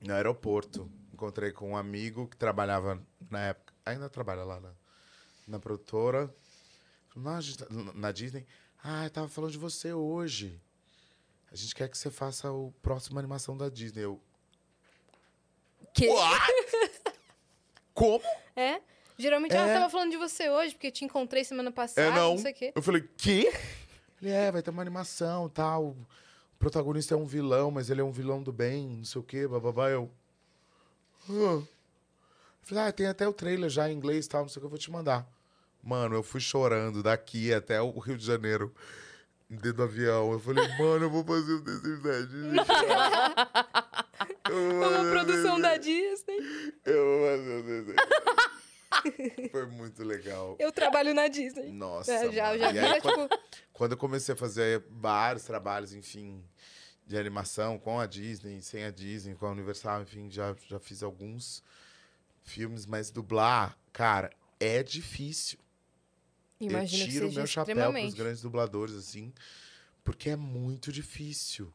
no 0.00 0.14
aeroporto. 0.14 0.88
Encontrei 1.22 1.52
com 1.52 1.70
um 1.70 1.76
amigo 1.76 2.26
que 2.26 2.36
trabalhava 2.36 3.00
na 3.30 3.38
época. 3.38 3.72
Ainda 3.86 4.10
trabalha 4.10 4.42
lá 4.42 4.58
na, 4.58 4.72
na 5.46 5.60
produtora. 5.60 6.26
Falou, 7.10 7.30
"Não, 7.30 7.36
a 7.36 7.40
gente 7.40 7.58
tá- 7.58 7.66
na 7.94 8.10
Disney. 8.10 8.44
Ah, 8.82 9.04
eu 9.04 9.10
tava 9.10 9.28
falando 9.28 9.52
de 9.52 9.58
você 9.58 9.92
hoje. 9.92 10.60
A 11.52 11.54
gente 11.54 11.76
quer 11.76 11.88
que 11.88 11.96
você 11.96 12.10
faça 12.10 12.50
o 12.50 12.72
próximo 12.82 13.20
animação 13.20 13.56
da 13.56 13.68
Disney. 13.68 14.02
Eu. 14.02 14.20
Que- 15.94 16.08
Como? 17.94 18.24
É? 18.56 18.80
Geralmente, 19.16 19.54
É. 19.54 19.60
eu 19.62 19.74
tava 19.78 19.88
falando 19.90 20.10
de 20.10 20.16
você 20.16 20.50
hoje, 20.50 20.74
porque 20.74 20.90
te 20.90 21.04
encontrei 21.04 21.44
semana 21.44 21.70
passada, 21.70 22.08
É, 22.08 22.10
não. 22.10 22.30
não 22.34 22.38
sei 22.38 22.50
o 22.50 22.54
quê. 22.56 22.72
Eu 22.74 22.82
falei, 22.82 23.08
quê? 23.16 23.52
Ele 24.20 24.30
é, 24.32 24.50
vai 24.50 24.60
ter 24.60 24.70
uma 24.70 24.82
animação 24.82 25.48
tal. 25.48 25.90
O 25.90 26.06
protagonista 26.58 27.14
é 27.14 27.16
um 27.16 27.26
vilão, 27.26 27.70
mas 27.70 27.90
ele 27.90 28.00
é 28.00 28.04
um 28.04 28.10
vilão 28.10 28.42
do 28.42 28.52
bem, 28.52 28.88
não 28.96 29.04
sei 29.04 29.20
o 29.20 29.24
quê, 29.24 29.46
bababá. 29.46 29.88
Eu. 29.88 30.10
"Ah." 31.28 31.32
Eu 31.32 31.68
falei, 32.62 32.84
ah, 32.84 32.92
tem 32.92 33.06
até 33.06 33.26
o 33.26 33.32
trailer 33.32 33.68
já 33.68 33.90
em 33.90 33.94
inglês 33.96 34.26
tal, 34.28 34.42
não 34.42 34.48
sei 34.48 34.58
o 34.58 34.62
que, 34.62 34.66
eu 34.66 34.70
vou 34.70 34.78
te 34.78 34.90
mandar. 34.90 35.26
Mano, 35.82 36.14
eu 36.14 36.22
fui 36.22 36.40
chorando 36.40 37.02
daqui 37.02 37.52
até 37.52 37.82
o 37.82 37.90
Rio 37.98 38.16
de 38.16 38.24
Janeiro. 38.24 38.72
dentro 39.50 39.74
do 39.74 39.82
avião. 39.82 40.32
Eu 40.32 40.38
falei, 40.40 40.66
mano, 40.78 41.04
eu 41.06 41.10
vou 41.10 41.24
fazer 41.24 41.54
um 41.54 41.60
desenho 41.62 42.02
da 42.02 42.20
Disney. 42.20 42.56
Eu 44.48 44.70
vou 44.70 44.88
Uma 44.88 45.00
um 45.00 45.10
produção 45.10 45.60
da. 45.60 45.76
Disney. 45.76 46.38
Eu 46.84 47.04
vou 47.04 47.28
fazer 47.28 47.52
um 47.52 47.62
desenho. 47.66 49.50
Foi 49.50 49.66
muito 49.66 50.04
legal. 50.04 50.56
Eu 50.58 50.70
trabalho 50.72 51.12
na 51.14 51.26
Disney. 51.28 51.70
Nossa, 51.72 52.12
É, 52.12 52.30
já, 52.32 52.46
mano. 52.48 52.58
já 52.60 52.70
E 52.70 52.72
vira, 52.72 52.94
aí, 52.94 53.00
quando, 53.00 53.28
tipo... 53.28 53.42
quando 53.72 53.92
eu 53.92 53.98
comecei 53.98 54.34
a 54.34 54.36
fazer 54.36 54.82
vários 54.90 55.44
trabalhos, 55.44 55.92
enfim, 55.94 56.42
de 57.06 57.16
animação 57.18 57.78
com 57.78 57.98
a 57.98 58.06
Disney, 58.06 58.60
sem 58.62 58.84
a 58.84 58.90
Disney, 58.90 59.34
com 59.34 59.46
a 59.46 59.50
Universal, 59.50 60.02
enfim, 60.02 60.30
já, 60.30 60.54
já 60.68 60.78
fiz 60.78 61.02
alguns 61.02 61.62
filmes, 62.42 62.86
mas 62.86 63.10
dublar, 63.10 63.76
cara, 63.92 64.30
é 64.58 64.82
difícil. 64.82 65.58
Imagino 66.60 67.02
eu 67.02 67.08
tiro 67.08 67.26
seja 67.26 67.40
meu 67.40 67.46
chapéu 67.46 67.64
pros 67.74 67.84
extremamente. 67.84 68.16
grandes 68.16 68.42
dubladores, 68.42 68.94
assim, 68.94 69.32
porque 70.04 70.30
é 70.30 70.36
muito 70.36 70.92
difícil 70.92 71.72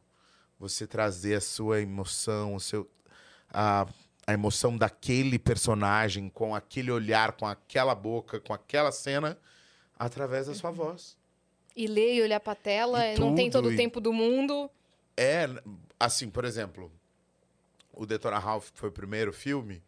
você 0.59 0.87
trazer 0.87 1.35
a 1.35 1.41
sua 1.41 1.81
emoção, 1.81 2.55
o 2.55 2.59
seu, 2.59 2.89
a, 3.49 3.85
a 4.25 4.33
emoção 4.33 4.77
daquele 4.77 5.37
personagem 5.37 6.29
com 6.29 6.55
aquele 6.55 6.89
olhar, 6.89 7.33
com 7.33 7.45
aquela 7.45 7.93
boca, 7.93 8.39
com 8.39 8.53
aquela 8.53 8.91
cena, 8.91 9.37
através 9.99 10.47
da 10.47 10.53
sua 10.55 10.71
voz. 10.71 11.17
E 11.75 11.85
ler 11.85 12.15
e 12.15 12.21
olhar 12.23 12.39
pra 12.39 12.55
tela, 12.55 13.05
E 13.05 13.19
não 13.19 13.35
tem 13.35 13.51
tudo, 13.51 13.63
todo 13.63 13.69
o 13.69 13.73
e- 13.73 13.77
tempo 13.77 14.01
do 14.01 14.11
mundo. 14.11 14.69
É, 15.17 15.47
assim, 15.99 16.29
por 16.29 16.45
exemplo, 16.45 16.91
o 17.91 18.05
Detona 18.05 18.37
Ralph, 18.37 18.69
que 18.71 18.79
foi 18.79 18.89
o 18.89 18.91
primeiro 18.91 19.33
filme, 19.33 19.83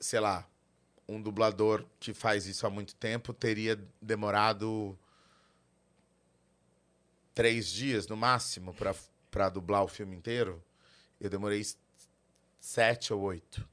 sei 0.00 0.18
lá, 0.20 0.46
um 1.08 1.22
dublador 1.22 1.86
que 2.00 2.12
faz 2.12 2.46
isso 2.46 2.66
há 2.66 2.70
muito 2.70 2.94
tempo 2.96 3.32
teria 3.32 3.80
demorado 4.02 4.98
três 7.32 7.68
dias 7.68 8.08
no 8.08 8.16
máximo 8.16 8.74
pra 8.74 8.92
pra 9.36 9.50
dublar 9.50 9.84
o 9.84 9.88
filme 9.88 10.16
inteiro. 10.16 10.64
Eu 11.20 11.28
demorei 11.28 11.62
sete 12.58 13.12
ou 13.12 13.20
oito. 13.20 13.68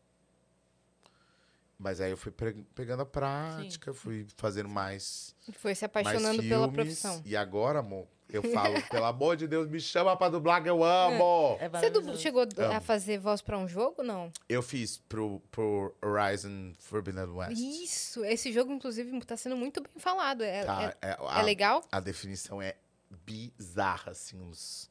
Mas 1.79 2.01
aí 2.01 2.11
eu 2.11 2.17
fui 2.17 2.33
pegando 2.75 3.01
a 3.01 3.05
prática, 3.05 3.93
fui 3.93 4.27
fazendo 4.35 4.67
mais 4.67 5.33
Foi 5.53 5.73
se 5.73 5.87
mais 5.87 6.05
apaixonando 6.07 6.43
pela 6.43 6.67
filmes, 6.67 6.73
profissão. 6.73 7.21
E 7.25 7.37
agora, 7.37 7.79
amor, 7.79 8.07
eu 8.37 8.43
falo, 8.51 8.81
pelo 8.89 9.05
amor 9.05 9.35
de 9.37 9.47
Deus, 9.47 9.67
me 9.69 9.79
chama 9.79 10.15
pra 10.17 10.29
dublar 10.29 10.61
que 10.63 10.69
eu 10.69 10.83
amo. 10.83 11.57
É 11.59 11.69
Você 11.69 11.89
dubl- 11.89 12.15
chegou 12.17 12.43
a 12.75 12.79
fazer 12.81 13.17
voz 13.19 13.41
pra 13.41 13.57
um 13.57 13.67
jogo, 13.67 14.01
não? 14.03 14.31
Eu 14.49 14.61
fiz 14.61 14.97
pro, 15.07 15.39
pro 15.51 15.93
Horizon 16.01 16.73
Forbidden 16.79 17.25
West. 17.25 17.61
Isso, 17.61 18.23
esse 18.25 18.51
jogo, 18.51 18.71
inclusive, 18.73 19.19
tá 19.25 19.37
sendo 19.37 19.55
muito 19.55 19.81
bem 19.81 19.91
falado. 19.97 20.41
É, 20.43 20.63
Tá, 20.65 20.83
é- 21.01 21.07
é, 21.07 21.11
é 21.11 21.17
a, 21.19 21.41
legal? 21.41 21.83
a 21.91 21.99
definição 21.99 22.61
é 22.61 22.75
bizarra, 23.25 24.11
assim, 24.11 24.39
os... 24.49 24.89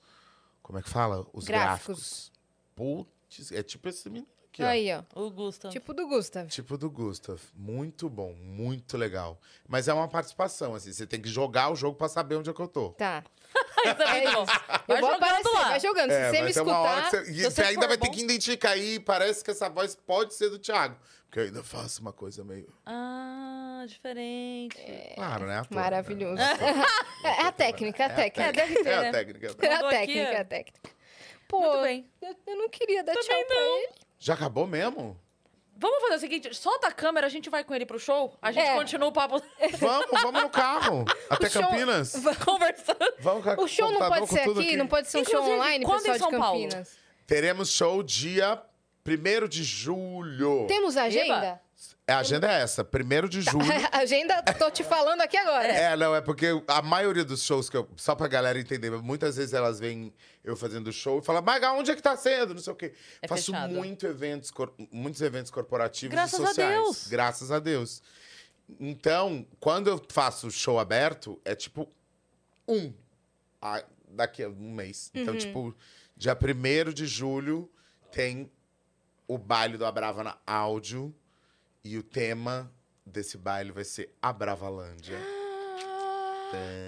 Como 0.63 0.79
é 0.79 0.83
que 0.83 0.89
fala? 0.91 1.27
Os 1.33 1.45
Gráficos. 1.45 2.31
gráficos. 2.77 3.07
Putz, 3.29 3.53
é 3.53 3.63
tipo 3.63 3.89
esse 3.89 4.09
menino 4.09 4.27
aqui. 4.53 4.63
Aí, 4.63 4.89
ó. 4.93 5.03
O 5.21 5.31
Gustav. 5.31 5.73
Tipo 5.73 5.93
do 5.95 6.07
Gustav. 6.07 6.47
Tipo 6.49 6.77
do 6.77 6.91
Gustav. 6.91 7.41
Muito 7.55 8.09
bom, 8.09 8.33
muito 8.35 8.97
legal. 8.97 9.41
Mas 9.69 9.89
é 9.89 9.93
uma 9.95 10.09
participação, 10.09 10.75
assim, 10.75 10.93
você 10.93 11.07
tem 11.07 11.21
que 11.21 11.29
jogar 11.29 11.71
o 11.71 11.77
jogo 11.77 11.97
pra 11.97 12.09
saber 12.09 12.37
onde 12.37 12.51
é 12.51 12.53
que 12.53 12.61
eu 12.61 12.69
tô. 12.69 12.91
Tá. 12.91 13.25
Isso 13.85 14.03
é 14.03 14.23
muito 14.23 14.33
bom. 14.35 14.41
Eu 14.43 14.47
Vai 14.47 15.01
vou 15.01 15.11
jogando 15.11 15.15
aparecer, 15.25 15.51
lá. 15.55 15.69
vai 15.69 15.81
jogando. 15.81 16.11
Se 16.11 16.17
É, 16.17 16.31
você 16.31 16.43
me 16.43 16.53
ter 16.55 16.61
uma 16.61 16.79
hora 16.79 17.01
escutar... 17.03 17.11
que 17.23 17.27
você... 17.27 17.33
E 17.33 17.35
se 17.35 17.43
você 17.43 17.51
você 17.51 17.63
ainda 17.63 17.81
for 17.83 17.89
vai 17.89 17.99
ter 17.99 18.07
bom. 18.09 18.13
que 18.15 18.23
identificar 18.23 18.71
aí, 18.71 19.01
parece 19.01 19.45
que 19.45 19.51
essa 19.51 19.69
voz 19.69 19.95
pode 19.95 20.35
ser 20.35 20.49
do 20.51 20.59
Thiago. 20.59 20.97
Porque 21.27 21.41
eu 21.41 21.45
ainda 21.45 21.63
faço 21.65 22.01
uma 22.03 22.13
coisa 22.13 22.45
meio... 22.45 22.69
Ah, 22.87 23.85
diferente. 23.87 24.77
Claro, 25.15 25.47
né? 25.47 25.59
Ator, 25.61 25.75
Maravilhoso. 25.77 26.35
né? 26.37 26.59
É 27.25 27.43
a 27.47 27.53
técnica, 27.53 28.03
é 28.03 28.07
a 28.07 28.11
técnica. 28.11 28.43
É, 28.43 28.53
deve 28.53 28.75
ter, 28.83 28.89
É 28.89 29.01
né? 29.01 29.09
a 29.09 29.13
técnica. 29.13 29.47
É 29.47 29.51
a 29.51 29.71
Mandou 29.73 29.89
aqui, 29.89 29.97
técnica, 29.99 30.31
é 30.31 30.41
a 30.41 30.45
técnica. 30.45 30.91
Pô, 31.49 31.61
Muito 31.61 31.83
bem. 31.83 32.11
Eu, 32.23 32.37
eu 32.47 32.57
não 32.57 32.69
queria 32.69 33.03
dar 33.03 33.15
tchau 33.15 33.45
pra 33.47 33.57
ele. 33.57 33.89
Já 34.25 34.35
acabou 34.35 34.69
mesmo? 34.69 35.19
Vamos 35.77 36.01
fazer 36.01 36.15
o 36.15 36.19
seguinte, 36.21 36.55
solta 36.55 36.87
a 36.87 36.93
câmera, 36.93 37.27
a 37.27 37.31
gente 37.31 37.51
vai 37.51 37.65
com 37.65 37.75
ele 37.75 37.85
pro 37.85 37.99
show, 37.99 38.33
a 38.41 38.53
gente 38.53 38.65
É. 38.69 38.75
continua 38.77 39.09
o 39.09 39.13
papo 39.13 39.43
Vamos, 39.81 40.07
vamos 40.23 40.43
no 40.43 40.49
carro. 40.49 41.05
Até 41.29 41.49
O 41.49 41.51
show- 41.51 41.63
Campinas. 41.63 42.13
conversando. 42.45 43.15
Vamos 43.19 43.45
com 43.45 43.63
O 43.65 43.67
show 43.67 43.91
não 43.91 43.99
computador, 43.99 44.19
pode 44.19 44.31
com 44.31 44.37
ser 44.37 44.45
tudo 44.45 44.61
aqui, 44.61 44.77
não 44.77 44.87
pode 44.87 45.09
ser 45.11 45.19
um 45.19 45.25
show 45.25 45.33
Inclusive, 45.41 45.57
online, 45.57 45.85
quando 45.85 46.03
pessoal 46.05 46.15
em 46.17 46.19
São 46.21 46.31
de 46.31 46.37
Paulo? 46.39 46.63
Campinas. 46.63 46.97
Teremos 47.27 47.71
show 47.73 48.01
dia 48.05 48.63
1 49.05 49.49
de 49.49 49.65
julho. 49.65 50.67
Temos 50.69 50.97
agenda? 50.97 51.61
A 52.09 52.19
agenda 52.19 52.51
é 52.51 52.63
essa, 52.63 52.83
1 52.83 53.29
de 53.29 53.43
julho. 53.43 53.65
agenda, 53.93 54.43
tô 54.59 54.71
te 54.71 54.83
falando 54.83 55.21
aqui 55.21 55.37
agora. 55.37 55.69
É, 55.69 55.97
não, 55.97 56.15
é 56.15 56.21
porque 56.21 56.47
a 56.67 56.83
maioria 56.83 57.25
dos 57.25 57.45
shows 57.45 57.71
que 57.71 57.77
eu. 57.77 57.89
Só 57.97 58.15
pra 58.17 58.27
galera 58.27 58.59
entender, 58.59 58.91
muitas 58.91 59.37
vezes 59.37 59.55
elas 59.55 59.79
vêm 59.79 60.13
eu 60.43 60.57
fazendo 60.57 60.93
show 60.93 61.21
e 61.21 61.23
falam, 61.23 61.43
Maga, 61.43 61.73
onde 61.73 61.93
é 61.93 61.95
que 61.95 62.03
tá 62.03 62.17
sendo? 62.17 62.55
Não 62.55 62.61
sei 62.61 62.73
o 62.73 62.77
quê. 62.77 62.93
É 63.21 63.29
Faço 63.29 63.53
fechado. 63.53 63.73
muito 63.73 64.05
eventos, 64.05 64.53
muitos 64.91 65.23
eventos 65.23 65.51
corporativos 65.53 66.13
Graças 66.13 66.41
e 66.41 66.43
a 66.43 66.47
sociais. 66.47 66.75
Deus. 66.75 67.07
Graças 67.07 67.53
a 67.53 67.61
Deus. 67.61 68.03
Então, 68.81 69.47
quando 69.61 69.89
eu 69.89 70.05
faço 70.11 70.51
show 70.51 70.81
aberto, 70.81 71.41
é 71.45 71.55
tipo 71.55 71.89
um. 72.67 72.93
ah, 73.61 73.83
daqui 74.09 74.43
a 74.43 74.49
um 74.49 74.73
mês. 74.73 75.11
Uhum. 75.15 75.23
Então, 75.23 75.37
tipo, 75.37 75.75
dia 76.17 76.37
1 76.37 76.93
de 76.93 77.07
julho 77.07 77.71
tem 78.11 78.51
o 79.29 79.39
baile 79.39 79.77
do 79.79 79.87
Abravana 79.87 80.37
Áudio. 80.47 81.15
E 81.85 81.99
o 81.99 82.03
tema 82.03 82.73
desse 83.05 83.37
baile 83.37 83.73
vai 83.73 83.85
ser 83.85 84.15
a 84.23 84.33
Bravalândia. 84.33 85.19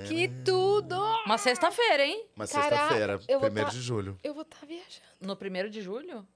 Que 0.07 0.29
tudo! 0.45 0.95
Uma 1.25 1.39
sexta-feira, 1.39 2.05
hein? 2.05 2.29
Uma 2.37 2.47
sexta-feira, 2.47 3.19
eu 3.27 3.41
vou 3.41 3.51
1 3.51 3.55
tá- 3.55 3.65
de 3.71 3.81
julho. 3.81 4.19
Eu 4.23 4.35
vou 4.35 4.43
estar 4.43 4.65
viajando. 4.67 5.07
No 5.21 5.35
primeiro 5.37 5.71
de 5.71 5.81
julho? 5.81 6.27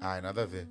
Ai, 0.00 0.20
nada 0.20 0.42
a 0.42 0.46
ver. 0.46 0.68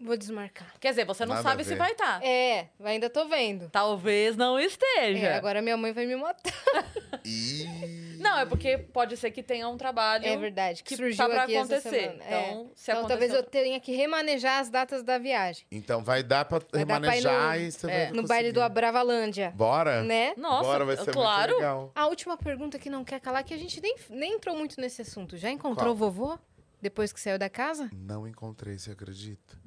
Vou 0.00 0.16
desmarcar. 0.16 0.74
Quer 0.78 0.90
dizer, 0.90 1.04
você 1.06 1.24
não 1.24 1.34
Nada 1.36 1.48
sabe 1.48 1.64
se 1.64 1.74
vai 1.74 1.92
estar. 1.92 2.22
É, 2.22 2.68
ainda 2.84 3.08
tô 3.08 3.26
vendo. 3.26 3.68
Talvez 3.70 4.36
não 4.36 4.58
esteja. 4.60 5.26
É, 5.26 5.34
agora 5.34 5.62
minha 5.62 5.76
mãe 5.76 5.92
vai 5.92 6.06
me 6.06 6.16
matar. 6.16 6.52
E... 7.28 8.16
Não, 8.20 8.38
é 8.38 8.46
porque 8.46 8.78
pode 8.78 9.16
ser 9.16 9.32
que 9.32 9.42
tenha 9.42 9.68
um 9.68 9.76
trabalho 9.76 10.24
É 10.24 10.36
verdade, 10.36 10.82
que, 10.84 10.90
que 10.90 10.96
surgiu 10.96 11.16
tá 11.16 11.28
pra 11.28 11.42
aqui 11.42 11.56
essa 11.56 11.74
acontecer. 11.76 12.00
semana. 12.02 12.24
É. 12.24 12.50
Então, 12.50 12.70
se 12.74 12.90
Então 12.92 13.06
talvez 13.08 13.32
eu 13.32 13.40
acontecer... 13.40 13.64
tenha 13.64 13.80
que 13.80 13.96
remanejar 13.96 14.60
as 14.60 14.70
datas 14.70 15.02
da 15.02 15.18
viagem. 15.18 15.66
Então 15.72 16.04
vai 16.04 16.22
dar 16.22 16.44
pra 16.44 16.58
Vai 16.60 16.84
dar 16.84 17.00
pra 17.00 17.10
remanejar 17.10 17.54
no- 17.58 17.60
e 17.64 17.72
você 17.72 17.90
é, 17.90 18.04
vai 18.04 18.12
No 18.12 18.22
baile 18.28 18.52
do. 18.52 18.62
Abravalândia. 18.62 19.52
Bora? 19.56 20.04
Né? 20.04 20.34
Nossa, 20.36 20.62
Bora, 20.62 20.84
vai 20.84 20.96
ser 20.96 21.12
claro. 21.12 21.48
muito 21.52 21.56
legal. 21.62 21.92
A 21.96 22.06
última 22.06 22.36
pergunta 22.36 22.78
que 22.78 22.88
não 22.88 23.04
quer 23.04 23.18
calar, 23.20 23.42
que 23.42 23.52
a 23.54 23.58
gente 23.58 23.80
nem, 23.80 23.96
nem 24.10 24.34
entrou 24.34 24.56
muito 24.56 24.80
nesse 24.80 25.02
assunto. 25.02 25.36
Já 25.36 25.50
encontrou 25.50 25.86
Qual? 25.96 26.08
o 26.08 26.12
vovô? 26.12 26.38
Depois 26.80 27.12
que 27.12 27.20
saiu 27.20 27.38
da 27.40 27.48
casa? 27.50 27.90
Não 27.92 28.26
encontrei, 28.28 28.78
você 28.78 28.92
acredita? 28.92 29.58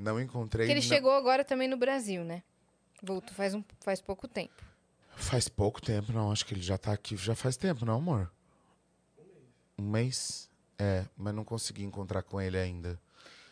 Não 0.00 0.20
encontrei. 0.20 0.66
Porque 0.66 0.78
ele 0.78 0.80
não- 0.86 0.88
chegou 0.88 1.12
agora 1.12 1.44
também 1.44 1.68
no 1.68 1.76
Brasil, 1.76 2.24
né? 2.24 2.42
Voltou 3.02 3.34
faz, 3.34 3.54
um, 3.54 3.62
faz 3.80 4.00
pouco 4.00 4.26
tempo. 4.26 4.62
Faz 5.16 5.48
pouco 5.48 5.80
tempo, 5.80 6.12
não. 6.12 6.32
Acho 6.32 6.44
que 6.46 6.54
ele 6.54 6.62
já 6.62 6.78
tá 6.78 6.92
aqui 6.92 7.16
já 7.16 7.34
faz 7.34 7.56
tempo, 7.56 7.84
não, 7.84 7.96
amor? 7.96 8.30
Um 9.78 9.82
mês? 9.90 10.48
É, 10.78 11.04
mas 11.16 11.34
não 11.34 11.44
consegui 11.44 11.84
encontrar 11.84 12.22
com 12.22 12.40
ele 12.40 12.58
ainda. 12.58 12.98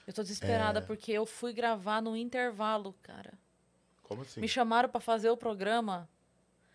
Eu 0.06 0.12
tô 0.14 0.22
desesperada 0.22 0.78
É. 0.78 0.82
porque 0.82 1.12
eu 1.12 1.26
fui 1.26 1.52
gravar 1.52 2.00
no 2.00 2.16
intervalo, 2.16 2.94
cara. 3.02 3.34
Como 4.02 4.22
assim? 4.22 4.40
Me 4.40 4.48
chamaram 4.48 4.88
pra 4.88 5.00
fazer 5.00 5.28
o 5.28 5.36
programa 5.36 6.08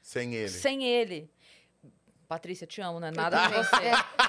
Sem 0.01 0.35
ele. 0.35 0.49
sem 0.49 0.83
ele. 0.83 1.31
Patrícia, 2.27 2.67
te 2.67 2.79
amo, 2.81 2.99
né? 2.99 3.09
Nada 3.11 3.37
de 3.37 3.43
também. 3.49 3.63
você. 3.63 3.75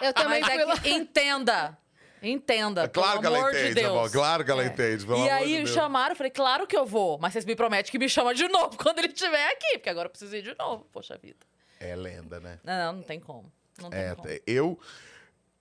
É, 0.05 0.09
eu 0.09 0.15
também 0.15 0.41
Mas 0.41 0.53
fui 0.53 0.63
é 0.63 0.65
lá. 0.65 0.81
que 0.81 0.91
entenda. 0.91 1.79
Entenda. 2.25 2.83
É 2.85 2.89
claro 2.89 3.19
que 3.19 3.23
pelo 3.23 3.37
ela 3.37 3.45
amor 3.45 3.55
entende, 3.55 3.69
de 3.69 3.75
Deus. 3.75 3.87
amor. 3.93 4.11
Claro 4.11 4.45
que 4.45 4.51
ela 4.51 4.63
É. 4.63 4.67
entende, 4.67 5.05
pelo 5.07 5.19
e 5.19 5.21
amor 5.31 5.33
aí 5.33 5.49
de 5.49 5.57
Deus. 5.59 5.71
chamaram, 5.71 6.13
eu 6.13 6.17
falei, 6.17 6.31
claro 6.31 6.67
que 6.67 6.77
eu 6.77 6.87
vou. 6.87 7.19
Mas 7.19 7.33
vocês 7.33 7.45
me 7.45 7.55
prometem 7.55 7.91
que 7.91 7.99
me 7.99 8.09
chama 8.09 8.35
de 8.35 8.47
novo 8.49 8.77
quando 8.83 8.99
ele 9.01 9.09
estiver 9.09 9.51
aqui, 9.53 9.79
porque 9.79 9.89
agora 9.91 10.07
eu 10.07 10.11
preciso 10.11 10.35
ir 10.37 10.43
de 10.43 10.55
novo. 10.59 10.87
Poxa 10.93 11.17
vida. 11.17 11.39
É 11.81 11.95
lenda, 11.95 12.41
né? 12.41 12.59
Não, 12.65 12.87
não, 12.87 12.93
não 12.95 13.03
tem 13.03 13.21
como. 13.21 13.53
Não 13.81 13.91
tem 13.91 14.01
É, 14.01 14.15
como. 14.15 14.29
eu. 14.47 14.79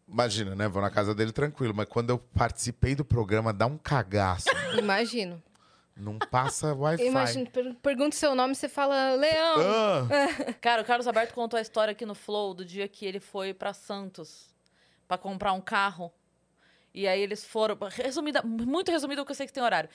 Imagina, 0.08 0.54
né? 0.56 0.68
Vou 0.68 0.82
na 0.82 0.90
casa 0.92 1.16
dele 1.16 1.32
tranquilo, 1.32 1.74
mas 1.74 1.88
quando 1.88 2.10
eu 2.10 2.20
participei 2.20 2.94
do 2.94 3.06
programa, 3.06 3.54
dá 3.54 3.66
um 3.66 3.78
cagaço. 3.78 4.46
Imagino. 4.78 5.42
não 5.96 6.18
passa 6.20 6.74
Wi-Fi. 6.74 7.06
Imagino. 7.06 7.50
Per 7.50 7.74
pergunta 7.76 8.16
o 8.16 8.20
seu 8.20 8.36
nome, 8.36 8.54
você 8.56 8.68
fala 8.68 9.16
Leão. 9.16 9.56
Ah, 9.62 10.54
Cara, 10.62 10.82
o 10.82 10.86
Carlos 10.86 11.08
Alberto 11.08 11.34
contou 11.34 11.58
a 11.58 11.62
história 11.62 11.92
aqui 11.92 12.06
no 12.06 12.16
Flow 12.16 12.54
do 12.54 12.66
dia 12.66 12.88
que 12.88 13.06
ele 13.06 13.20
foi 13.20 13.54
pra 13.54 13.74
Santos 13.74 14.50
pra 15.08 15.18
comprar 15.18 15.54
um 15.54 15.62
carro. 15.62 16.12
E 16.94 17.08
aí 17.08 17.22
eles 17.22 17.44
foram. 17.44 17.78
Resumida, 17.90 18.42
muito 18.44 18.92
resumido, 18.92 19.22
porque 19.22 19.32
eu 19.32 19.36
sei 19.36 19.48
que 19.48 19.54
tem 19.54 19.64
horário. 19.64 19.90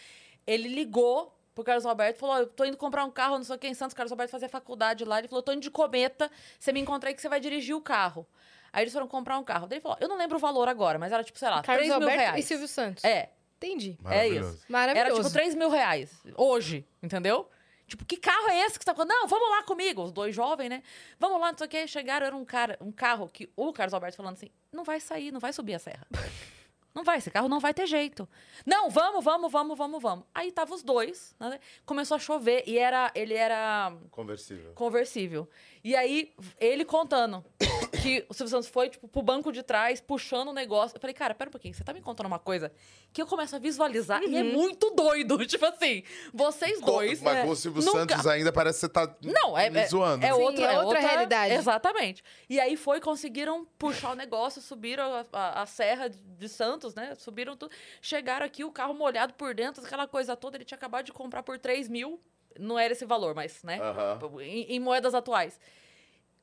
Ele 0.47 0.69
ligou 0.69 1.35
pro 1.55 1.65
Carlos 1.65 1.87
Alberto 1.87 2.16
e 2.16 2.20
falou: 2.20 2.35
Ó, 2.37 2.39
eu 2.41 2.47
tô 2.47 2.65
indo 2.65 2.77
comprar 2.77 3.05
um 3.05 3.11
carro, 3.11 3.37
não 3.37 3.45
sei 3.45 3.57
o 3.57 3.59
que, 3.59 3.69
em 3.69 3.75
Santos. 3.75 3.93
O 3.93 3.97
Carlos 3.97 4.12
Alberto 4.12 4.31
fazia 4.31 4.49
faculdade 4.49 5.05
lá. 5.05 5.19
Ele 5.19 5.29
falou: 5.29 5.43
tô 5.43 5.53
indo 5.53 5.62
de 5.62 5.70
cometa, 5.70 6.31
você 6.59 6.73
me 6.73 6.81
encontra 6.81 7.11
aí 7.11 7.15
que 7.15 7.20
você 7.23 7.29
vai 7.29 7.41
dirigir 7.41 7.77
o 7.77 7.81
carro. 7.81 8.27
Aí 8.73 8.85
eles 8.85 8.93
foram 8.93 9.07
comprar 9.09 9.39
um 9.39 9.45
carro. 9.45 9.66
Daí 9.66 9.77
ele 9.77 9.83
falou: 9.83 9.99
eu 10.01 10.09
não 10.09 10.16
lembro 10.16 10.37
o 10.37 10.41
valor 10.41 10.69
agora, 10.69 10.99
mas 10.99 11.12
era 11.12 11.23
tipo, 11.23 11.39
sei 11.39 11.49
lá, 11.49 11.62
Carlos 11.62 11.87
3 11.87 11.89
mil 11.89 11.95
Alberto 11.95 12.20
reais. 12.20 12.45
e 12.45 12.49
Silvio 12.49 12.69
Santos. 12.69 13.05
É, 13.05 13.31
Entendi. 13.57 13.99
é 14.01 14.05
maravilhoso. 14.05 14.55
isso. 14.55 14.65
Maravilhoso. 14.69 15.11
Era 15.12 15.23
tipo 15.23 15.33
3 15.33 15.55
mil 15.55 15.70
reais. 15.70 16.11
Hoje, 16.37 16.87
entendeu? 17.03 17.49
Tipo, 17.87 18.05
que 18.05 18.19
carro 18.19 18.49
é 18.51 18.61
esse 18.66 18.79
que 18.79 18.85
você 18.85 18.91
tá 18.91 18.95
falando? 18.95 19.09
Não, 19.09 19.27
vamos 19.27 19.49
lá 19.51 19.62
comigo. 19.62 20.03
Os 20.03 20.12
dois 20.12 20.35
jovens, 20.35 20.69
né? 20.69 20.83
Vamos 21.19 21.41
lá, 21.41 21.51
não 21.51 21.59
sei 21.59 21.66
o 21.66 21.70
que. 21.70 21.87
Chegaram, 21.87 22.27
era 22.27 22.37
um 22.37 22.45
cara, 22.45 22.77
um 22.83 22.93
carro 22.93 23.29
que 23.29 23.51
o 23.57 23.73
Carlos 23.73 23.95
Alberto 23.95 24.16
falando 24.16 24.35
assim: 24.35 24.51
não 24.70 24.85
vai 24.85 25.01
sair, 25.01 25.33
não 25.33 25.41
vai 25.41 25.53
subir 25.55 25.75
a 25.75 25.79
serra. 25.79 26.07
Não 26.94 27.05
vai, 27.05 27.19
esse 27.19 27.31
carro 27.31 27.48
não 27.48 27.60
vai 27.60 27.73
ter 27.73 27.86
jeito. 27.86 28.28
Não, 28.66 28.90
vamos, 28.90 29.24
vamos, 29.24 29.52
vamos, 29.52 29.78
vamos, 29.78 30.02
vamos. 30.02 30.24
Aí 30.35 30.51
tava 30.51 30.74
os 30.74 30.82
dois, 30.82 31.35
né? 31.39 31.60
Começou 31.86 32.16
a 32.16 32.19
chover 32.19 32.65
e 32.66 32.77
era, 32.78 33.10
ele 33.15 33.35
era 33.35 33.93
Conversível. 34.10 34.73
conversível. 34.74 35.48
E 35.85 35.94
aí, 35.94 36.35
ele 36.59 36.85
contando 36.85 37.44
que 37.89 38.24
o 38.28 38.35
Silvio 38.35 38.51
Santos 38.51 38.69
foi, 38.69 38.89
tipo, 38.89 39.09
pro 39.09 39.23
banco 39.23 39.51
de 39.52 39.62
trás, 39.62 40.01
puxando 40.01 40.48
o 40.48 40.52
negócio. 40.52 40.97
Eu 40.97 41.01
falei, 41.01 41.15
cara, 41.15 41.35
pera 41.35 41.48
um 41.48 41.52
pouquinho, 41.52 41.74
você 41.74 41.82
tá 41.85 41.93
me 41.93 42.01
contando 42.01 42.27
uma 42.27 42.39
coisa 42.39 42.70
que 43.12 43.20
eu 43.23 43.27
começo 43.27 43.56
a 43.56 43.59
visualizar 43.59 44.23
e 44.23 44.36
é 44.36 44.43
muito 44.43 44.90
doido. 44.90 45.39
Tipo 45.47 45.66
assim, 45.66 46.02
vocês 46.32 46.81
dois. 46.81 47.20
Mas 47.23 47.39
é, 47.39 47.43
com 47.44 47.51
o 47.51 47.56
Silvio 47.56 47.82
nunca- 47.82 47.98
Santos 48.15 48.27
ainda 48.27 48.52
parece 48.52 48.77
que 48.78 48.86
você 48.86 48.89
tá 48.93 49.15
Não, 49.23 49.56
é, 49.56 49.70
me 49.70 49.81
é, 49.81 49.86
zoando. 49.86 50.24
é 50.24 50.32
Sim, 50.32 50.40
outra, 50.43 50.65
é 50.65 50.74
é 50.74 50.81
outra 50.81 51.01
realidade. 51.01 51.55
Exatamente. 51.55 52.23
E 52.48 52.60
aí 52.60 52.77
foi, 52.77 53.01
conseguiram 53.01 53.65
puxar 53.78 54.12
o 54.12 54.15
negócio, 54.15 54.60
subiram 54.60 55.05
a, 55.15 55.24
a- 55.32 55.62
a 55.62 55.66
serra 55.66 56.09
de 56.10 56.48
Santos, 56.48 56.94
né? 56.94 57.15
Subiram 57.16 57.56
tudo. 57.56 57.73
Chegaram 58.02 58.44
aqui, 58.47 58.65
o 58.65 58.70
carro 58.70 58.94
molhado 58.94 59.32
por 59.35 59.55
dentro, 59.55 59.85
aquela 59.85 60.06
coisa 60.06 60.36
toda. 60.36 60.56
Ele 60.56 60.65
tinha 60.65 60.77
acabado 60.77 61.05
de 61.06 61.12
comprar 61.12 61.43
por 61.43 61.59
3 61.59 61.89
mil. 61.89 62.20
Não 62.59 62.78
era 62.78 62.93
esse 62.93 63.05
valor, 63.05 63.35
mas, 63.35 63.62
né? 63.62 63.78
Aham. 63.81 64.19
Em, 64.40 64.65
em 64.74 64.81
moedas 64.81 65.15
atuais. 65.15 65.60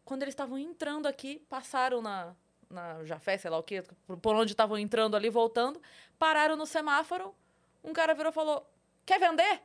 Quando 0.06 0.22
eles 0.22 0.34
estavam 0.34 0.58
entrando 0.58 1.08
aqui, 1.08 1.44
passaram 1.50 2.02
na, 2.02 2.34
na 2.70 3.04
Jafé, 3.04 3.38
sei 3.38 3.50
lá 3.50 3.58
o 3.58 3.64
quê, 3.64 3.84
por- 4.06 4.18
por 4.18 4.36
onde 4.36 4.54
estavam 4.54 4.78
entrando 4.78 5.16
ali, 5.16 5.30
voltando, 5.30 5.82
pararam 6.18 6.56
no 6.56 6.66
semáforo. 6.66 7.34
Um 7.84 7.92
cara 7.92 8.14
virou 8.14 8.32
e 8.32 8.34
falou: 8.34 8.70
Quer 9.06 9.20
vender? 9.20 9.62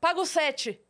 Paga 0.00 0.20
o 0.20 0.26
7. 0.26 0.80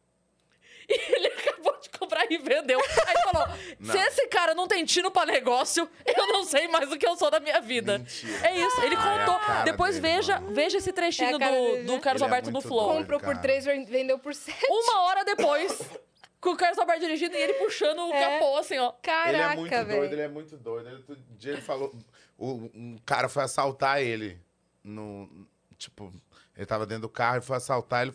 E 0.91 1.13
ele 1.17 1.27
acabou 1.27 1.79
de 1.83 1.91
comprar 1.91 2.25
e 2.33 2.39
vendeu. 2.39 2.81
Aí 2.81 3.15
falou: 3.31 3.47
Não. 3.79 3.93
Se 3.93 3.99
esse 3.99 4.27
cara 4.29 4.55
não 4.55 4.67
tem 4.67 4.87
tino 4.87 5.11
pra 5.11 5.27
negócio, 5.27 5.87
eu 6.07 6.27
não 6.29 6.45
sei 6.45 6.67
mais 6.67 6.91
o 6.91 6.97
que 6.97 7.07
eu 7.07 7.15
sou 7.15 7.31
da 7.31 7.39
minha 7.39 7.61
vida. 7.61 7.99
Mentira. 7.99 8.49
É 8.49 8.57
isso, 8.59 8.81
ele 8.81 8.97
Ah, 8.97 9.15
é 9.15 9.19
contou. 9.27 9.39
cara 9.39 9.65
Depois 9.65 10.01
dele, 10.01 10.15
veja, 10.17 10.41
mano. 10.41 10.55
veja 10.55 10.79
esse 10.79 10.91
trechinho 10.91 11.29
É 11.29 11.33
do, 11.33 11.39
dele, 11.41 11.83
do 11.85 11.93
né? 11.93 12.01
Carlos 12.01 12.23
Ele 12.23 12.25
é 12.25 12.35
Alberto 12.35 12.47
no 12.47 12.53
muito 12.55 12.69
Flow. 12.69 12.87
doido. 12.87 12.99
Comprou 13.01 13.21
por 13.21 13.27
cara. 13.27 13.39
três, 13.39 13.67
vendeu 13.67 14.19
por 14.19 14.35
sete. 14.35 14.65
Uma 14.71 15.01
hora 15.03 15.25
depois, 15.27 15.79
com 16.41 16.51
o 16.51 16.57
Carlos 16.57 16.79
Alberto 16.79 17.01
dirigindo 17.01 17.35
e 17.35 17.39
ele 17.41 17.55
puxando 17.55 17.99
o 18.09 18.13
É. 18.13 18.21
capô, 18.39 18.57
assim, 18.59 18.79
ó. 18.79 18.93
Caraca, 19.03 19.29
ele 19.31 19.39
é 19.43 19.57
muito 19.57 19.71
doido, 19.71 19.87
velho. 19.87 20.05
ele 20.13 20.21
é 20.23 20.29
muito 20.29 20.57
doido. 20.57 20.89
Ele, 20.89 20.97
outro 20.97 21.17
dia 21.37 21.53
ele 21.53 21.61
falou. 21.63 21.95
o- 22.37 22.71
um 22.75 22.97
cara 23.05 23.29
foi 23.29 23.43
assaltar 23.43 24.01
ele. 24.01 24.41
No, 24.85 25.29
tipo, 25.77 26.13
ele 26.57 26.65
tava 26.67 26.87
dentro 26.87 27.03
do 27.03 27.09
carro 27.09 27.39
e 27.39 27.41
foi 27.41 27.57
assaltar, 27.57 28.03
ele 28.07 28.15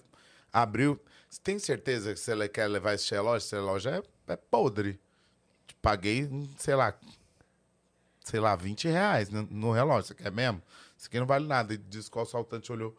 abriu. 0.52 1.00
Você 1.30 1.40
tem 1.44 1.60
certeza 1.60 2.14
que 2.14 2.20
você 2.20 2.48
quer 2.50 2.68
levar 2.68 2.94
esse 2.94 3.12
relógio? 3.14 3.46
Esse 3.46 3.56
relógio 3.56 3.92
é, 3.92 4.02
é 4.34 4.36
podre. 4.36 5.00
Paguei, 5.82 6.30
sei 6.58 6.76
lá, 6.76 6.94
sei 8.24 8.40
lá, 8.40 8.56
20 8.56 8.88
reais 8.88 9.30
no, 9.30 9.44
no 9.44 9.72
relógio. 9.72 10.08
Você 10.08 10.16
quer 10.16 10.32
mesmo? 10.32 10.62
Isso 10.98 11.08
aqui 11.08 11.20
não 11.20 11.26
vale 11.28 11.46
nada. 11.46 11.74
E 11.74 11.78
disse 11.78 12.10
que 12.10 12.18
o 12.18 12.22
assaltante 12.22 12.72
olhou. 12.72 12.96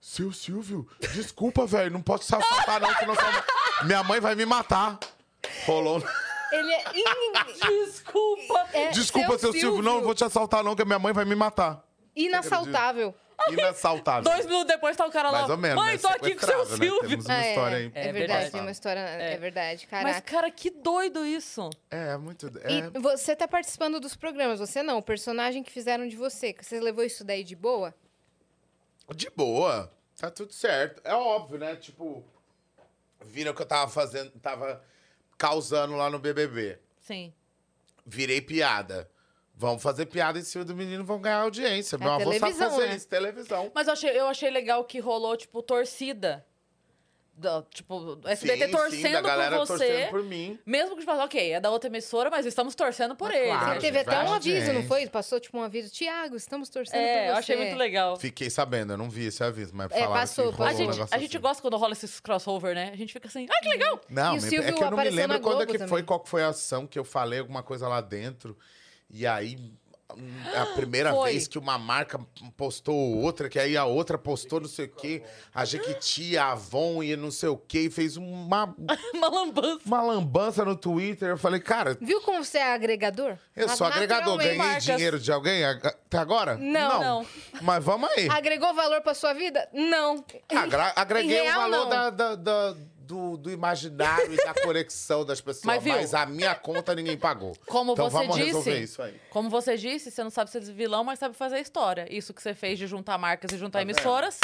Seu 0.00 0.32
Silvio, 0.32 0.88
desculpa, 1.14 1.66
velho, 1.66 1.90
não 1.90 2.02
posso 2.02 2.26
te 2.26 2.34
assaltar, 2.34 2.80
não, 2.80 2.94
senão 2.94 3.14
minha 3.82 4.02
mãe 4.02 4.20
vai 4.20 4.34
me 4.34 4.46
matar. 4.46 4.98
Rolou. 5.66 6.02
Ele 6.52 6.72
é. 6.72 6.84
Desculpa. 7.68 8.68
é 8.72 8.90
Desculpa, 8.90 9.38
seu 9.38 9.52
Silvio, 9.52 9.82
não, 9.82 9.96
não 9.96 10.02
vou 10.02 10.14
te 10.14 10.24
assaltar, 10.24 10.62
não, 10.62 10.76
que 10.76 10.84
minha 10.84 10.98
mãe 10.98 11.12
vai 11.12 11.24
me 11.24 11.34
matar. 11.34 11.84
Inassaltável. 12.14 13.14
Inassaltável. 13.48 14.22
Dois 14.22 14.46
minutos 14.46 14.68
depois 14.68 14.96
tá 14.96 15.04
o 15.04 15.10
cara 15.10 15.30
lá. 15.30 15.38
Mais 15.40 15.50
ou 15.50 15.56
menos. 15.56 15.76
Mãe, 15.82 15.94
né? 15.94 15.98
tô 15.98 16.06
aqui 16.08 16.36
com 16.36 16.44
o 16.44 16.48
seu 16.48 16.58
né? 16.60 16.64
Silvio. 16.76 17.08
Temos 17.08 17.26
uma 17.26 17.34
Ah, 17.34 17.48
história 17.48 17.74
é, 17.74 17.78
aí. 17.78 17.92
é 17.94 18.08
É 18.08 18.12
verdade, 18.12 18.50
tem 18.50 18.60
uma 18.60 18.70
história. 18.70 19.00
É, 19.00 19.36
verdade, 19.36 19.88
Mas, 19.90 20.02
caraca. 20.02 20.20
cara, 20.22 20.50
que 20.50 20.70
doido 20.70 21.26
isso. 21.26 21.68
É, 21.90 22.12
é 22.12 22.16
muito. 22.16 22.46
E 22.68 22.78
É, 22.78 22.90
você 23.00 23.34
tá 23.34 23.48
participando 23.48 23.98
dos 23.98 24.14
programas, 24.14 24.60
você 24.60 24.82
não, 24.82 24.98
o 24.98 25.02
personagem 25.02 25.62
que 25.64 25.72
fizeram 25.72 26.06
de 26.06 26.16
você. 26.16 26.52
que 26.52 26.64
Você 26.64 26.78
levou 26.78 27.02
isso 27.04 27.24
daí 27.24 27.42
de 27.42 27.56
boa? 27.56 27.92
de 29.14 29.28
boa. 29.30 29.92
Tá 30.18 30.30
tudo 30.30 30.52
certo. 30.52 31.02
É 31.04 31.14
óbvio, 31.14 31.58
né? 31.58 31.74
Tipo, 31.76 32.24
viram 33.26 33.52
que 33.54 33.62
eu 33.62 33.66
tava 33.66 33.90
fazendo. 33.90 34.30
Tava 34.40 34.82
causando 35.36 35.94
lá 35.96 36.08
no 36.08 36.18
BBB. 36.18 36.78
Sim. 37.00 37.32
Virei 38.06 38.40
piada. 38.40 39.10
Vamos 39.56 39.82
fazer 39.82 40.06
piada 40.06 40.38
em 40.38 40.42
cima 40.42 40.64
do 40.64 40.74
menino, 40.74 41.04
vão 41.04 41.20
ganhar 41.20 41.42
audiência. 41.42 41.96
Meu 41.96 42.10
É 42.10 42.14
avô 42.14 42.32
sabe 42.38 42.54
fazer 42.54 42.86
né? 42.88 42.96
isso, 42.96 43.06
televisão. 43.06 43.70
Mas 43.72 43.86
eu 43.86 43.92
achei, 43.92 44.10
eu 44.18 44.26
achei 44.26 44.50
legal 44.50 44.84
que 44.84 44.98
rolou, 44.98 45.36
tipo, 45.36 45.62
torcida. 45.62 46.44
Da- 47.36 47.64
tipo, 47.74 48.16
SBT 48.24 48.66
sim, 48.66 48.70
torcendo 48.70 49.02
sim, 49.06 49.12
da 49.12 49.20
galera 49.20 49.58
por 49.58 49.66
você. 49.66 49.86
torcendo 49.86 50.10
por 50.10 50.22
mim. 50.22 50.56
Mesmo 50.64 50.94
que 50.94 51.00
te 51.02 51.04
fala, 51.04 51.24
ok, 51.24 51.52
é 51.54 51.60
da 51.60 51.68
outra 51.68 51.90
emissora, 51.90 52.30
mas 52.30 52.46
estamos 52.46 52.76
torcendo 52.76 53.16
por 53.16 53.28
Mas 53.28 53.38
ele. 53.38 53.48
claro, 53.48 53.80
teve 53.80 53.98
até 53.98 54.22
um 54.22 54.32
aviso, 54.32 54.72
não 54.72 54.84
foi? 54.84 55.06
Passou 55.08 55.40
tipo 55.40 55.58
um 55.58 55.62
aviso. 55.62 55.90
Tiago, 55.92 56.36
estamos 56.36 56.68
torcendo 56.68 56.94
por 57.00 57.06
você. 57.06 57.08
É, 57.10 57.30
eu 57.30 57.34
achei 57.34 57.56
muito 57.56 57.74
legal. 57.76 58.16
Fiquei 58.16 58.48
sabendo, 58.48 58.92
eu 58.92 58.96
não 58.96 59.10
vi 59.10 59.26
esse 59.26 59.42
aviso, 59.42 59.72
mas 59.74 59.90
É, 59.90 59.94
falaram 60.00 60.12
passou, 60.12 60.44
que 60.52 60.56
rolou 60.58 60.66
A 60.66 60.70
passou. 60.70 60.74
um 60.74 60.86
gente, 60.86 60.94
negócio 60.96 61.16
a 61.16 61.18
gente 61.18 61.36
assim. 61.36 61.42
gosta 61.42 61.60
quando 61.62 61.76
rola 61.76 61.92
esses 61.92 62.20
crossover, 62.20 62.74
né? 62.74 62.90
A 62.92 62.96
gente 62.96 63.12
fica 63.12 63.26
assim, 63.26 63.46
ah, 63.50 63.60
que 63.62 63.68
legal! 63.68 64.00
Não, 64.08 64.36
E 64.36 64.38
o 64.38 64.40
me- 64.40 64.46
é 64.46 64.50
Silvio 64.50 64.74
que 64.76 64.84
eu 64.84 64.90
não 64.92 64.98
me 64.98 65.10
lembro 65.10 65.40
quando 65.40 65.62
é 65.62 65.66
que 65.66 65.78
foi, 65.88 66.02
qual 66.04 66.20
que 66.20 66.28
foi 66.28 66.42
a 66.44 66.48
ação 66.50 66.86
que 66.86 66.96
eu 66.98 67.04
falei 67.04 67.40
alguma 67.40 67.64
coisa 67.64 67.88
lá 67.88 68.00
dentro. 68.00 68.56
E 69.10 69.26
aí, 69.26 69.54
é 69.54 69.58
a 70.56 70.66
primeira 70.74 71.12
Foi. 71.12 71.30
vez 71.32 71.46
que 71.48 71.58
uma 71.58 71.78
marca 71.78 72.18
postou 72.56 72.94
outra, 73.18 73.48
que 73.48 73.58
aí 73.58 73.76
a 73.76 73.84
outra 73.84 74.16
postou 74.18 74.60
não 74.60 74.68
sei 74.68 74.86
o 74.86 74.88
quê. 74.88 75.22
A 75.54 75.64
Jequiti, 75.64 76.36
a 76.38 76.52
Avon 76.52 77.02
e 77.02 77.16
não 77.16 77.30
sei 77.30 77.48
o 77.48 77.56
quê. 77.56 77.80
E 77.80 77.90
fez 77.90 78.16
uma, 78.16 78.74
Uma 79.14 79.28
lambança. 79.28 79.80
uma 79.86 80.02
lambança 80.02 80.64
no 80.64 80.76
Twitter. 80.76 81.28
Eu 81.30 81.38
falei, 81.38 81.60
cara, 81.60 81.96
Viu 82.00 82.20
como 82.20 82.44
você 82.44 82.58
é 82.58 82.72
agregador? 82.74 83.36
eu 83.56 83.68
sou 83.68 83.86
agregador. 83.86 84.36
Ganhei 84.38 84.56
marcas. 84.56 84.84
dinheiro 84.84 85.18
de 85.18 85.30
alguém 85.32 85.64
até 85.64 86.18
agora? 86.18 86.56
Não. 86.56 87.00
Não. 87.00 87.26
Mas 87.62 87.82
vamos 87.84 88.10
aí. 88.10 88.28
Agregou 88.30 88.72
valor 88.74 89.00
pra 89.02 89.14
sua 89.14 89.32
vida? 89.32 89.68
Não. 89.72 90.24
Agra- 90.54 90.92
agreguei 90.96 91.38
Em 91.38 91.40
o 91.40 91.44
real, 91.44 91.60
valor 91.70 91.84
não. 91.84 91.88
da- 91.88 92.10
da- 92.10 92.34
da- 92.34 92.76
do, 93.04 93.36
do 93.36 93.50
imaginário 93.50 94.32
e 94.32 94.36
da 94.36 94.54
conexão 94.62 95.24
das 95.24 95.40
pessoas. 95.40 95.64
Mas 95.64 95.84
Mas, 95.84 96.14
a 96.14 96.26
minha 96.26 96.54
conta 96.54 96.94
ninguém 96.94 97.16
pagou. 97.16 97.52
Como 97.66 97.92
então 97.92 98.08
você 98.10 98.16
vamos 98.16 98.34
disse, 98.36 98.46
resolver 98.46 98.80
isso 98.80 99.02
aí. 99.02 99.20
como 99.30 99.48
você 99.50 99.76
disse, 99.76 100.10
você 100.10 100.22
não 100.24 100.30
sabe 100.30 100.50
ser 100.50 100.60
vilão, 100.62 101.04
mas 101.04 101.18
sabe 101.18 101.36
fazer 101.36 101.58
história. 101.60 102.06
Isso 102.10 102.32
que 102.34 102.42
você 102.42 102.54
fez 102.54 102.78
de 102.78 102.86
juntar 102.86 103.18
marcas 103.18 103.52
e 103.52 103.56
juntar 103.58 103.78
Tá 103.80 103.84
vendo? 103.84 103.90
emissoras, 103.96 104.38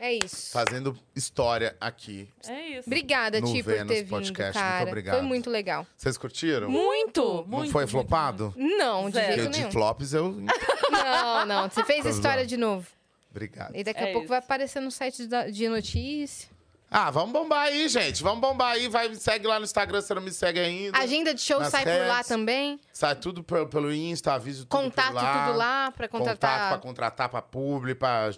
É 0.00 0.12
isso. 0.12 0.50
Fazendo 0.50 0.98
história 1.14 1.76
aqui. 1.80 2.28
é 2.48 2.70
isso. 2.78 2.88
Obrigada, 2.88 3.40
No 3.40 3.46
Ti, 3.52 3.62
por 3.62 3.72
Vênus 3.74 3.88
ter 3.94 4.02
vindo, 4.02 4.10
Podcast. 4.10 4.58
Muito 4.58 4.68
cara. 4.72 4.88
obrigado. 4.88 5.14
Foi 5.18 5.22
muito 5.26 5.50
legal. 5.50 5.86
Vocês 5.96 6.18
curtiram? 6.18 6.68
Muito, 6.68 7.22
muito. 7.46 7.66
Não 7.66 7.66
foi 7.70 7.82
muito, 7.82 7.90
flopado? 7.92 8.52
Não, 8.56 9.06
de 9.08 9.12
Zero. 9.14 9.34
Jeito 9.34 9.50
de 9.52 9.58
nenhum. 9.60 9.70
flops 9.70 10.12
eu. 10.12 10.32
Não, 10.90 11.46
não. 11.46 11.68
Você 11.70 11.84
fez 11.84 12.04
história 12.06 12.44
de 12.46 12.56
novo. 12.56 12.86
Obrigado. 13.30 13.74
E 13.74 13.82
daqui 13.82 14.00
É 14.00 14.02
a 14.04 14.06
pouco 14.06 14.20
isso. 14.24 14.28
vai 14.28 14.38
aparecer 14.38 14.80
no 14.80 14.90
site 14.90 15.26
da- 15.26 15.48
de 15.48 15.68
notícia. 15.68 16.48
Ah, 16.96 17.10
vamos 17.10 17.32
bombar 17.32 17.62
aí, 17.66 17.88
gente. 17.88 18.22
Vamos 18.22 18.40
bombar 18.40 18.74
aí. 18.74 18.86
Vai, 18.86 19.08
me 19.08 19.16
segue 19.16 19.48
lá 19.48 19.58
no 19.58 19.64
Instagram 19.64 20.00
se 20.00 20.06
você 20.06 20.14
não 20.14 20.22
me 20.22 20.30
segue 20.30 20.60
ainda. 20.60 20.96
Agenda 20.96 21.34
de 21.34 21.40
show 21.40 21.58
Nas 21.58 21.70
sai 21.72 21.82
por 21.82 22.06
lá 22.06 22.14
redes. 22.18 22.28
também. 22.28 22.80
Sai 22.92 23.16
tudo 23.16 23.42
pelo, 23.42 23.66
pelo 23.66 23.92
Insta, 23.92 24.32
aviso 24.34 24.64
tudo 24.64 24.80
Contato 24.80 25.08
por 25.08 25.14
lá. 25.14 25.46
tudo 25.46 25.58
lá 25.58 25.90
pra 25.90 26.06
Contato 26.08 26.26
contratar. 26.28 26.68
pra 26.68 26.78
contratar 26.78 27.28
pra 27.28 27.42
publi, 27.42 27.96
pra 27.96 28.30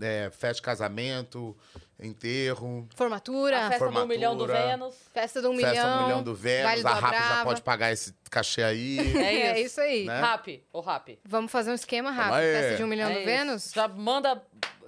é, 0.00 0.30
festa 0.30 0.54
de 0.54 0.62
casamento, 0.62 1.56
enterro. 1.98 2.88
Formatura, 2.94 3.56
A 3.58 3.68
festa 3.70 3.74
do 3.74 3.78
Formatura. 3.92 4.06
milhão 4.14 4.36
do 4.36 4.46
Vênus. 4.46 4.94
festa 5.12 5.42
do 5.42 5.50
um 5.50 5.56
festa 5.56 5.70
milhão. 5.70 5.98
um 5.98 6.02
milhão 6.04 6.22
do 6.22 6.34
Vênus. 6.34 6.70
Vale 6.70 6.82
do 6.82 6.88
a 6.88 6.94
Rap 6.94 7.28
já 7.28 7.44
pode 7.44 7.62
pagar 7.62 7.92
esse 7.92 8.14
cachê 8.30 8.62
aí. 8.62 8.98
É 8.98 9.02
isso. 9.02 9.18
É 9.18 9.60
isso 9.60 9.80
aí. 9.80 10.04
Né? 10.06 10.20
Rap, 10.20 10.64
o 10.72 10.80
rap. 10.80 11.18
Vamos 11.24 11.50
fazer 11.50 11.70
um 11.72 11.74
esquema 11.74 12.10
rápido. 12.12 12.34
aí. 12.36 12.52
Festa 12.54 12.76
de 12.76 12.84
um 12.84 12.86
milhão 12.86 13.10
É 13.10 13.12
do 13.14 13.18
isso. 13.18 13.26
Vênus. 13.26 13.72
Já 13.74 13.88
manda 13.88 14.40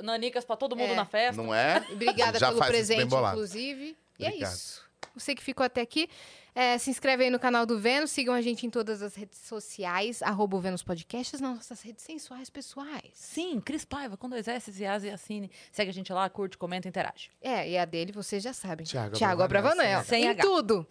nanicas 0.03 0.45
pra 0.45 0.57
todo 0.57 0.77
mundo 0.77 0.93
É. 0.93 0.97
na 0.97 1.05
festa. 1.05 1.43
Não 1.43 1.55
é? 1.55 1.85
Obrigada 1.93 2.39
Já 2.39 2.49
pelo 2.49 2.59
faz 2.59 2.75
isso 2.75 2.89
bem 2.89 2.97
presente, 3.09 3.29
inclusive. 3.31 3.97
E 4.19 4.25
é 4.27 4.37
isso. 4.37 4.83
Você 5.15 5.35
que 5.35 5.43
ficou 5.43 5.67
até 5.67 5.81
aqui, 5.83 6.09
é, 6.55 6.79
se 6.79 6.89
inscreve 6.89 7.25
aí 7.25 7.31
no 7.31 7.39
canal 7.39 7.67
do 7.67 7.79
Vênus, 7.79 8.11
sigam 8.11 8.33
a 8.35 8.41
gente 8.41 8.65
em 8.67 8.71
todas 8.71 9.03
as 9.03 9.15
redes 9.15 9.39
sociais, 9.41 10.23
arroba 10.23 10.57
o 10.57 10.61
Vênus 10.61 10.83
Podcasts, 10.83 11.39
nas 11.41 11.57
nossas 11.57 11.83
redes 11.83 12.03
sensuais 12.05 12.49
pessoais. 12.49 13.11
Sim, 13.13 13.61
Cris 13.61 13.85
Paiva, 13.85 14.17
com 14.17 14.29
dois 14.29 14.49
S 14.49 14.71
e 14.81 14.87
As 14.87 15.03
e 15.05 15.11
Assine. 15.11 15.51
Segue 15.71 15.91
a 15.91 15.93
gente 15.93 16.11
lá, 16.13 16.31
curte, 16.31 16.57
comenta, 16.57 16.89
interage. 16.89 17.31
É, 17.43 17.69
e 17.69 17.77
a 17.77 17.85
dele 17.85 18.11
vocês 18.13 18.43
já 18.43 18.53
sabem. 18.55 18.87
Thiago 18.87 19.43
Abravanel, 19.43 20.03
sem 20.05 20.27
Em 20.27 20.35
tudo. 20.37 20.87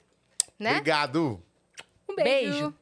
Né? 0.60 0.72
Obrigado. 0.72 1.42
Um 2.08 2.16
beijo. 2.16 2.52
Beijo. 2.52 2.76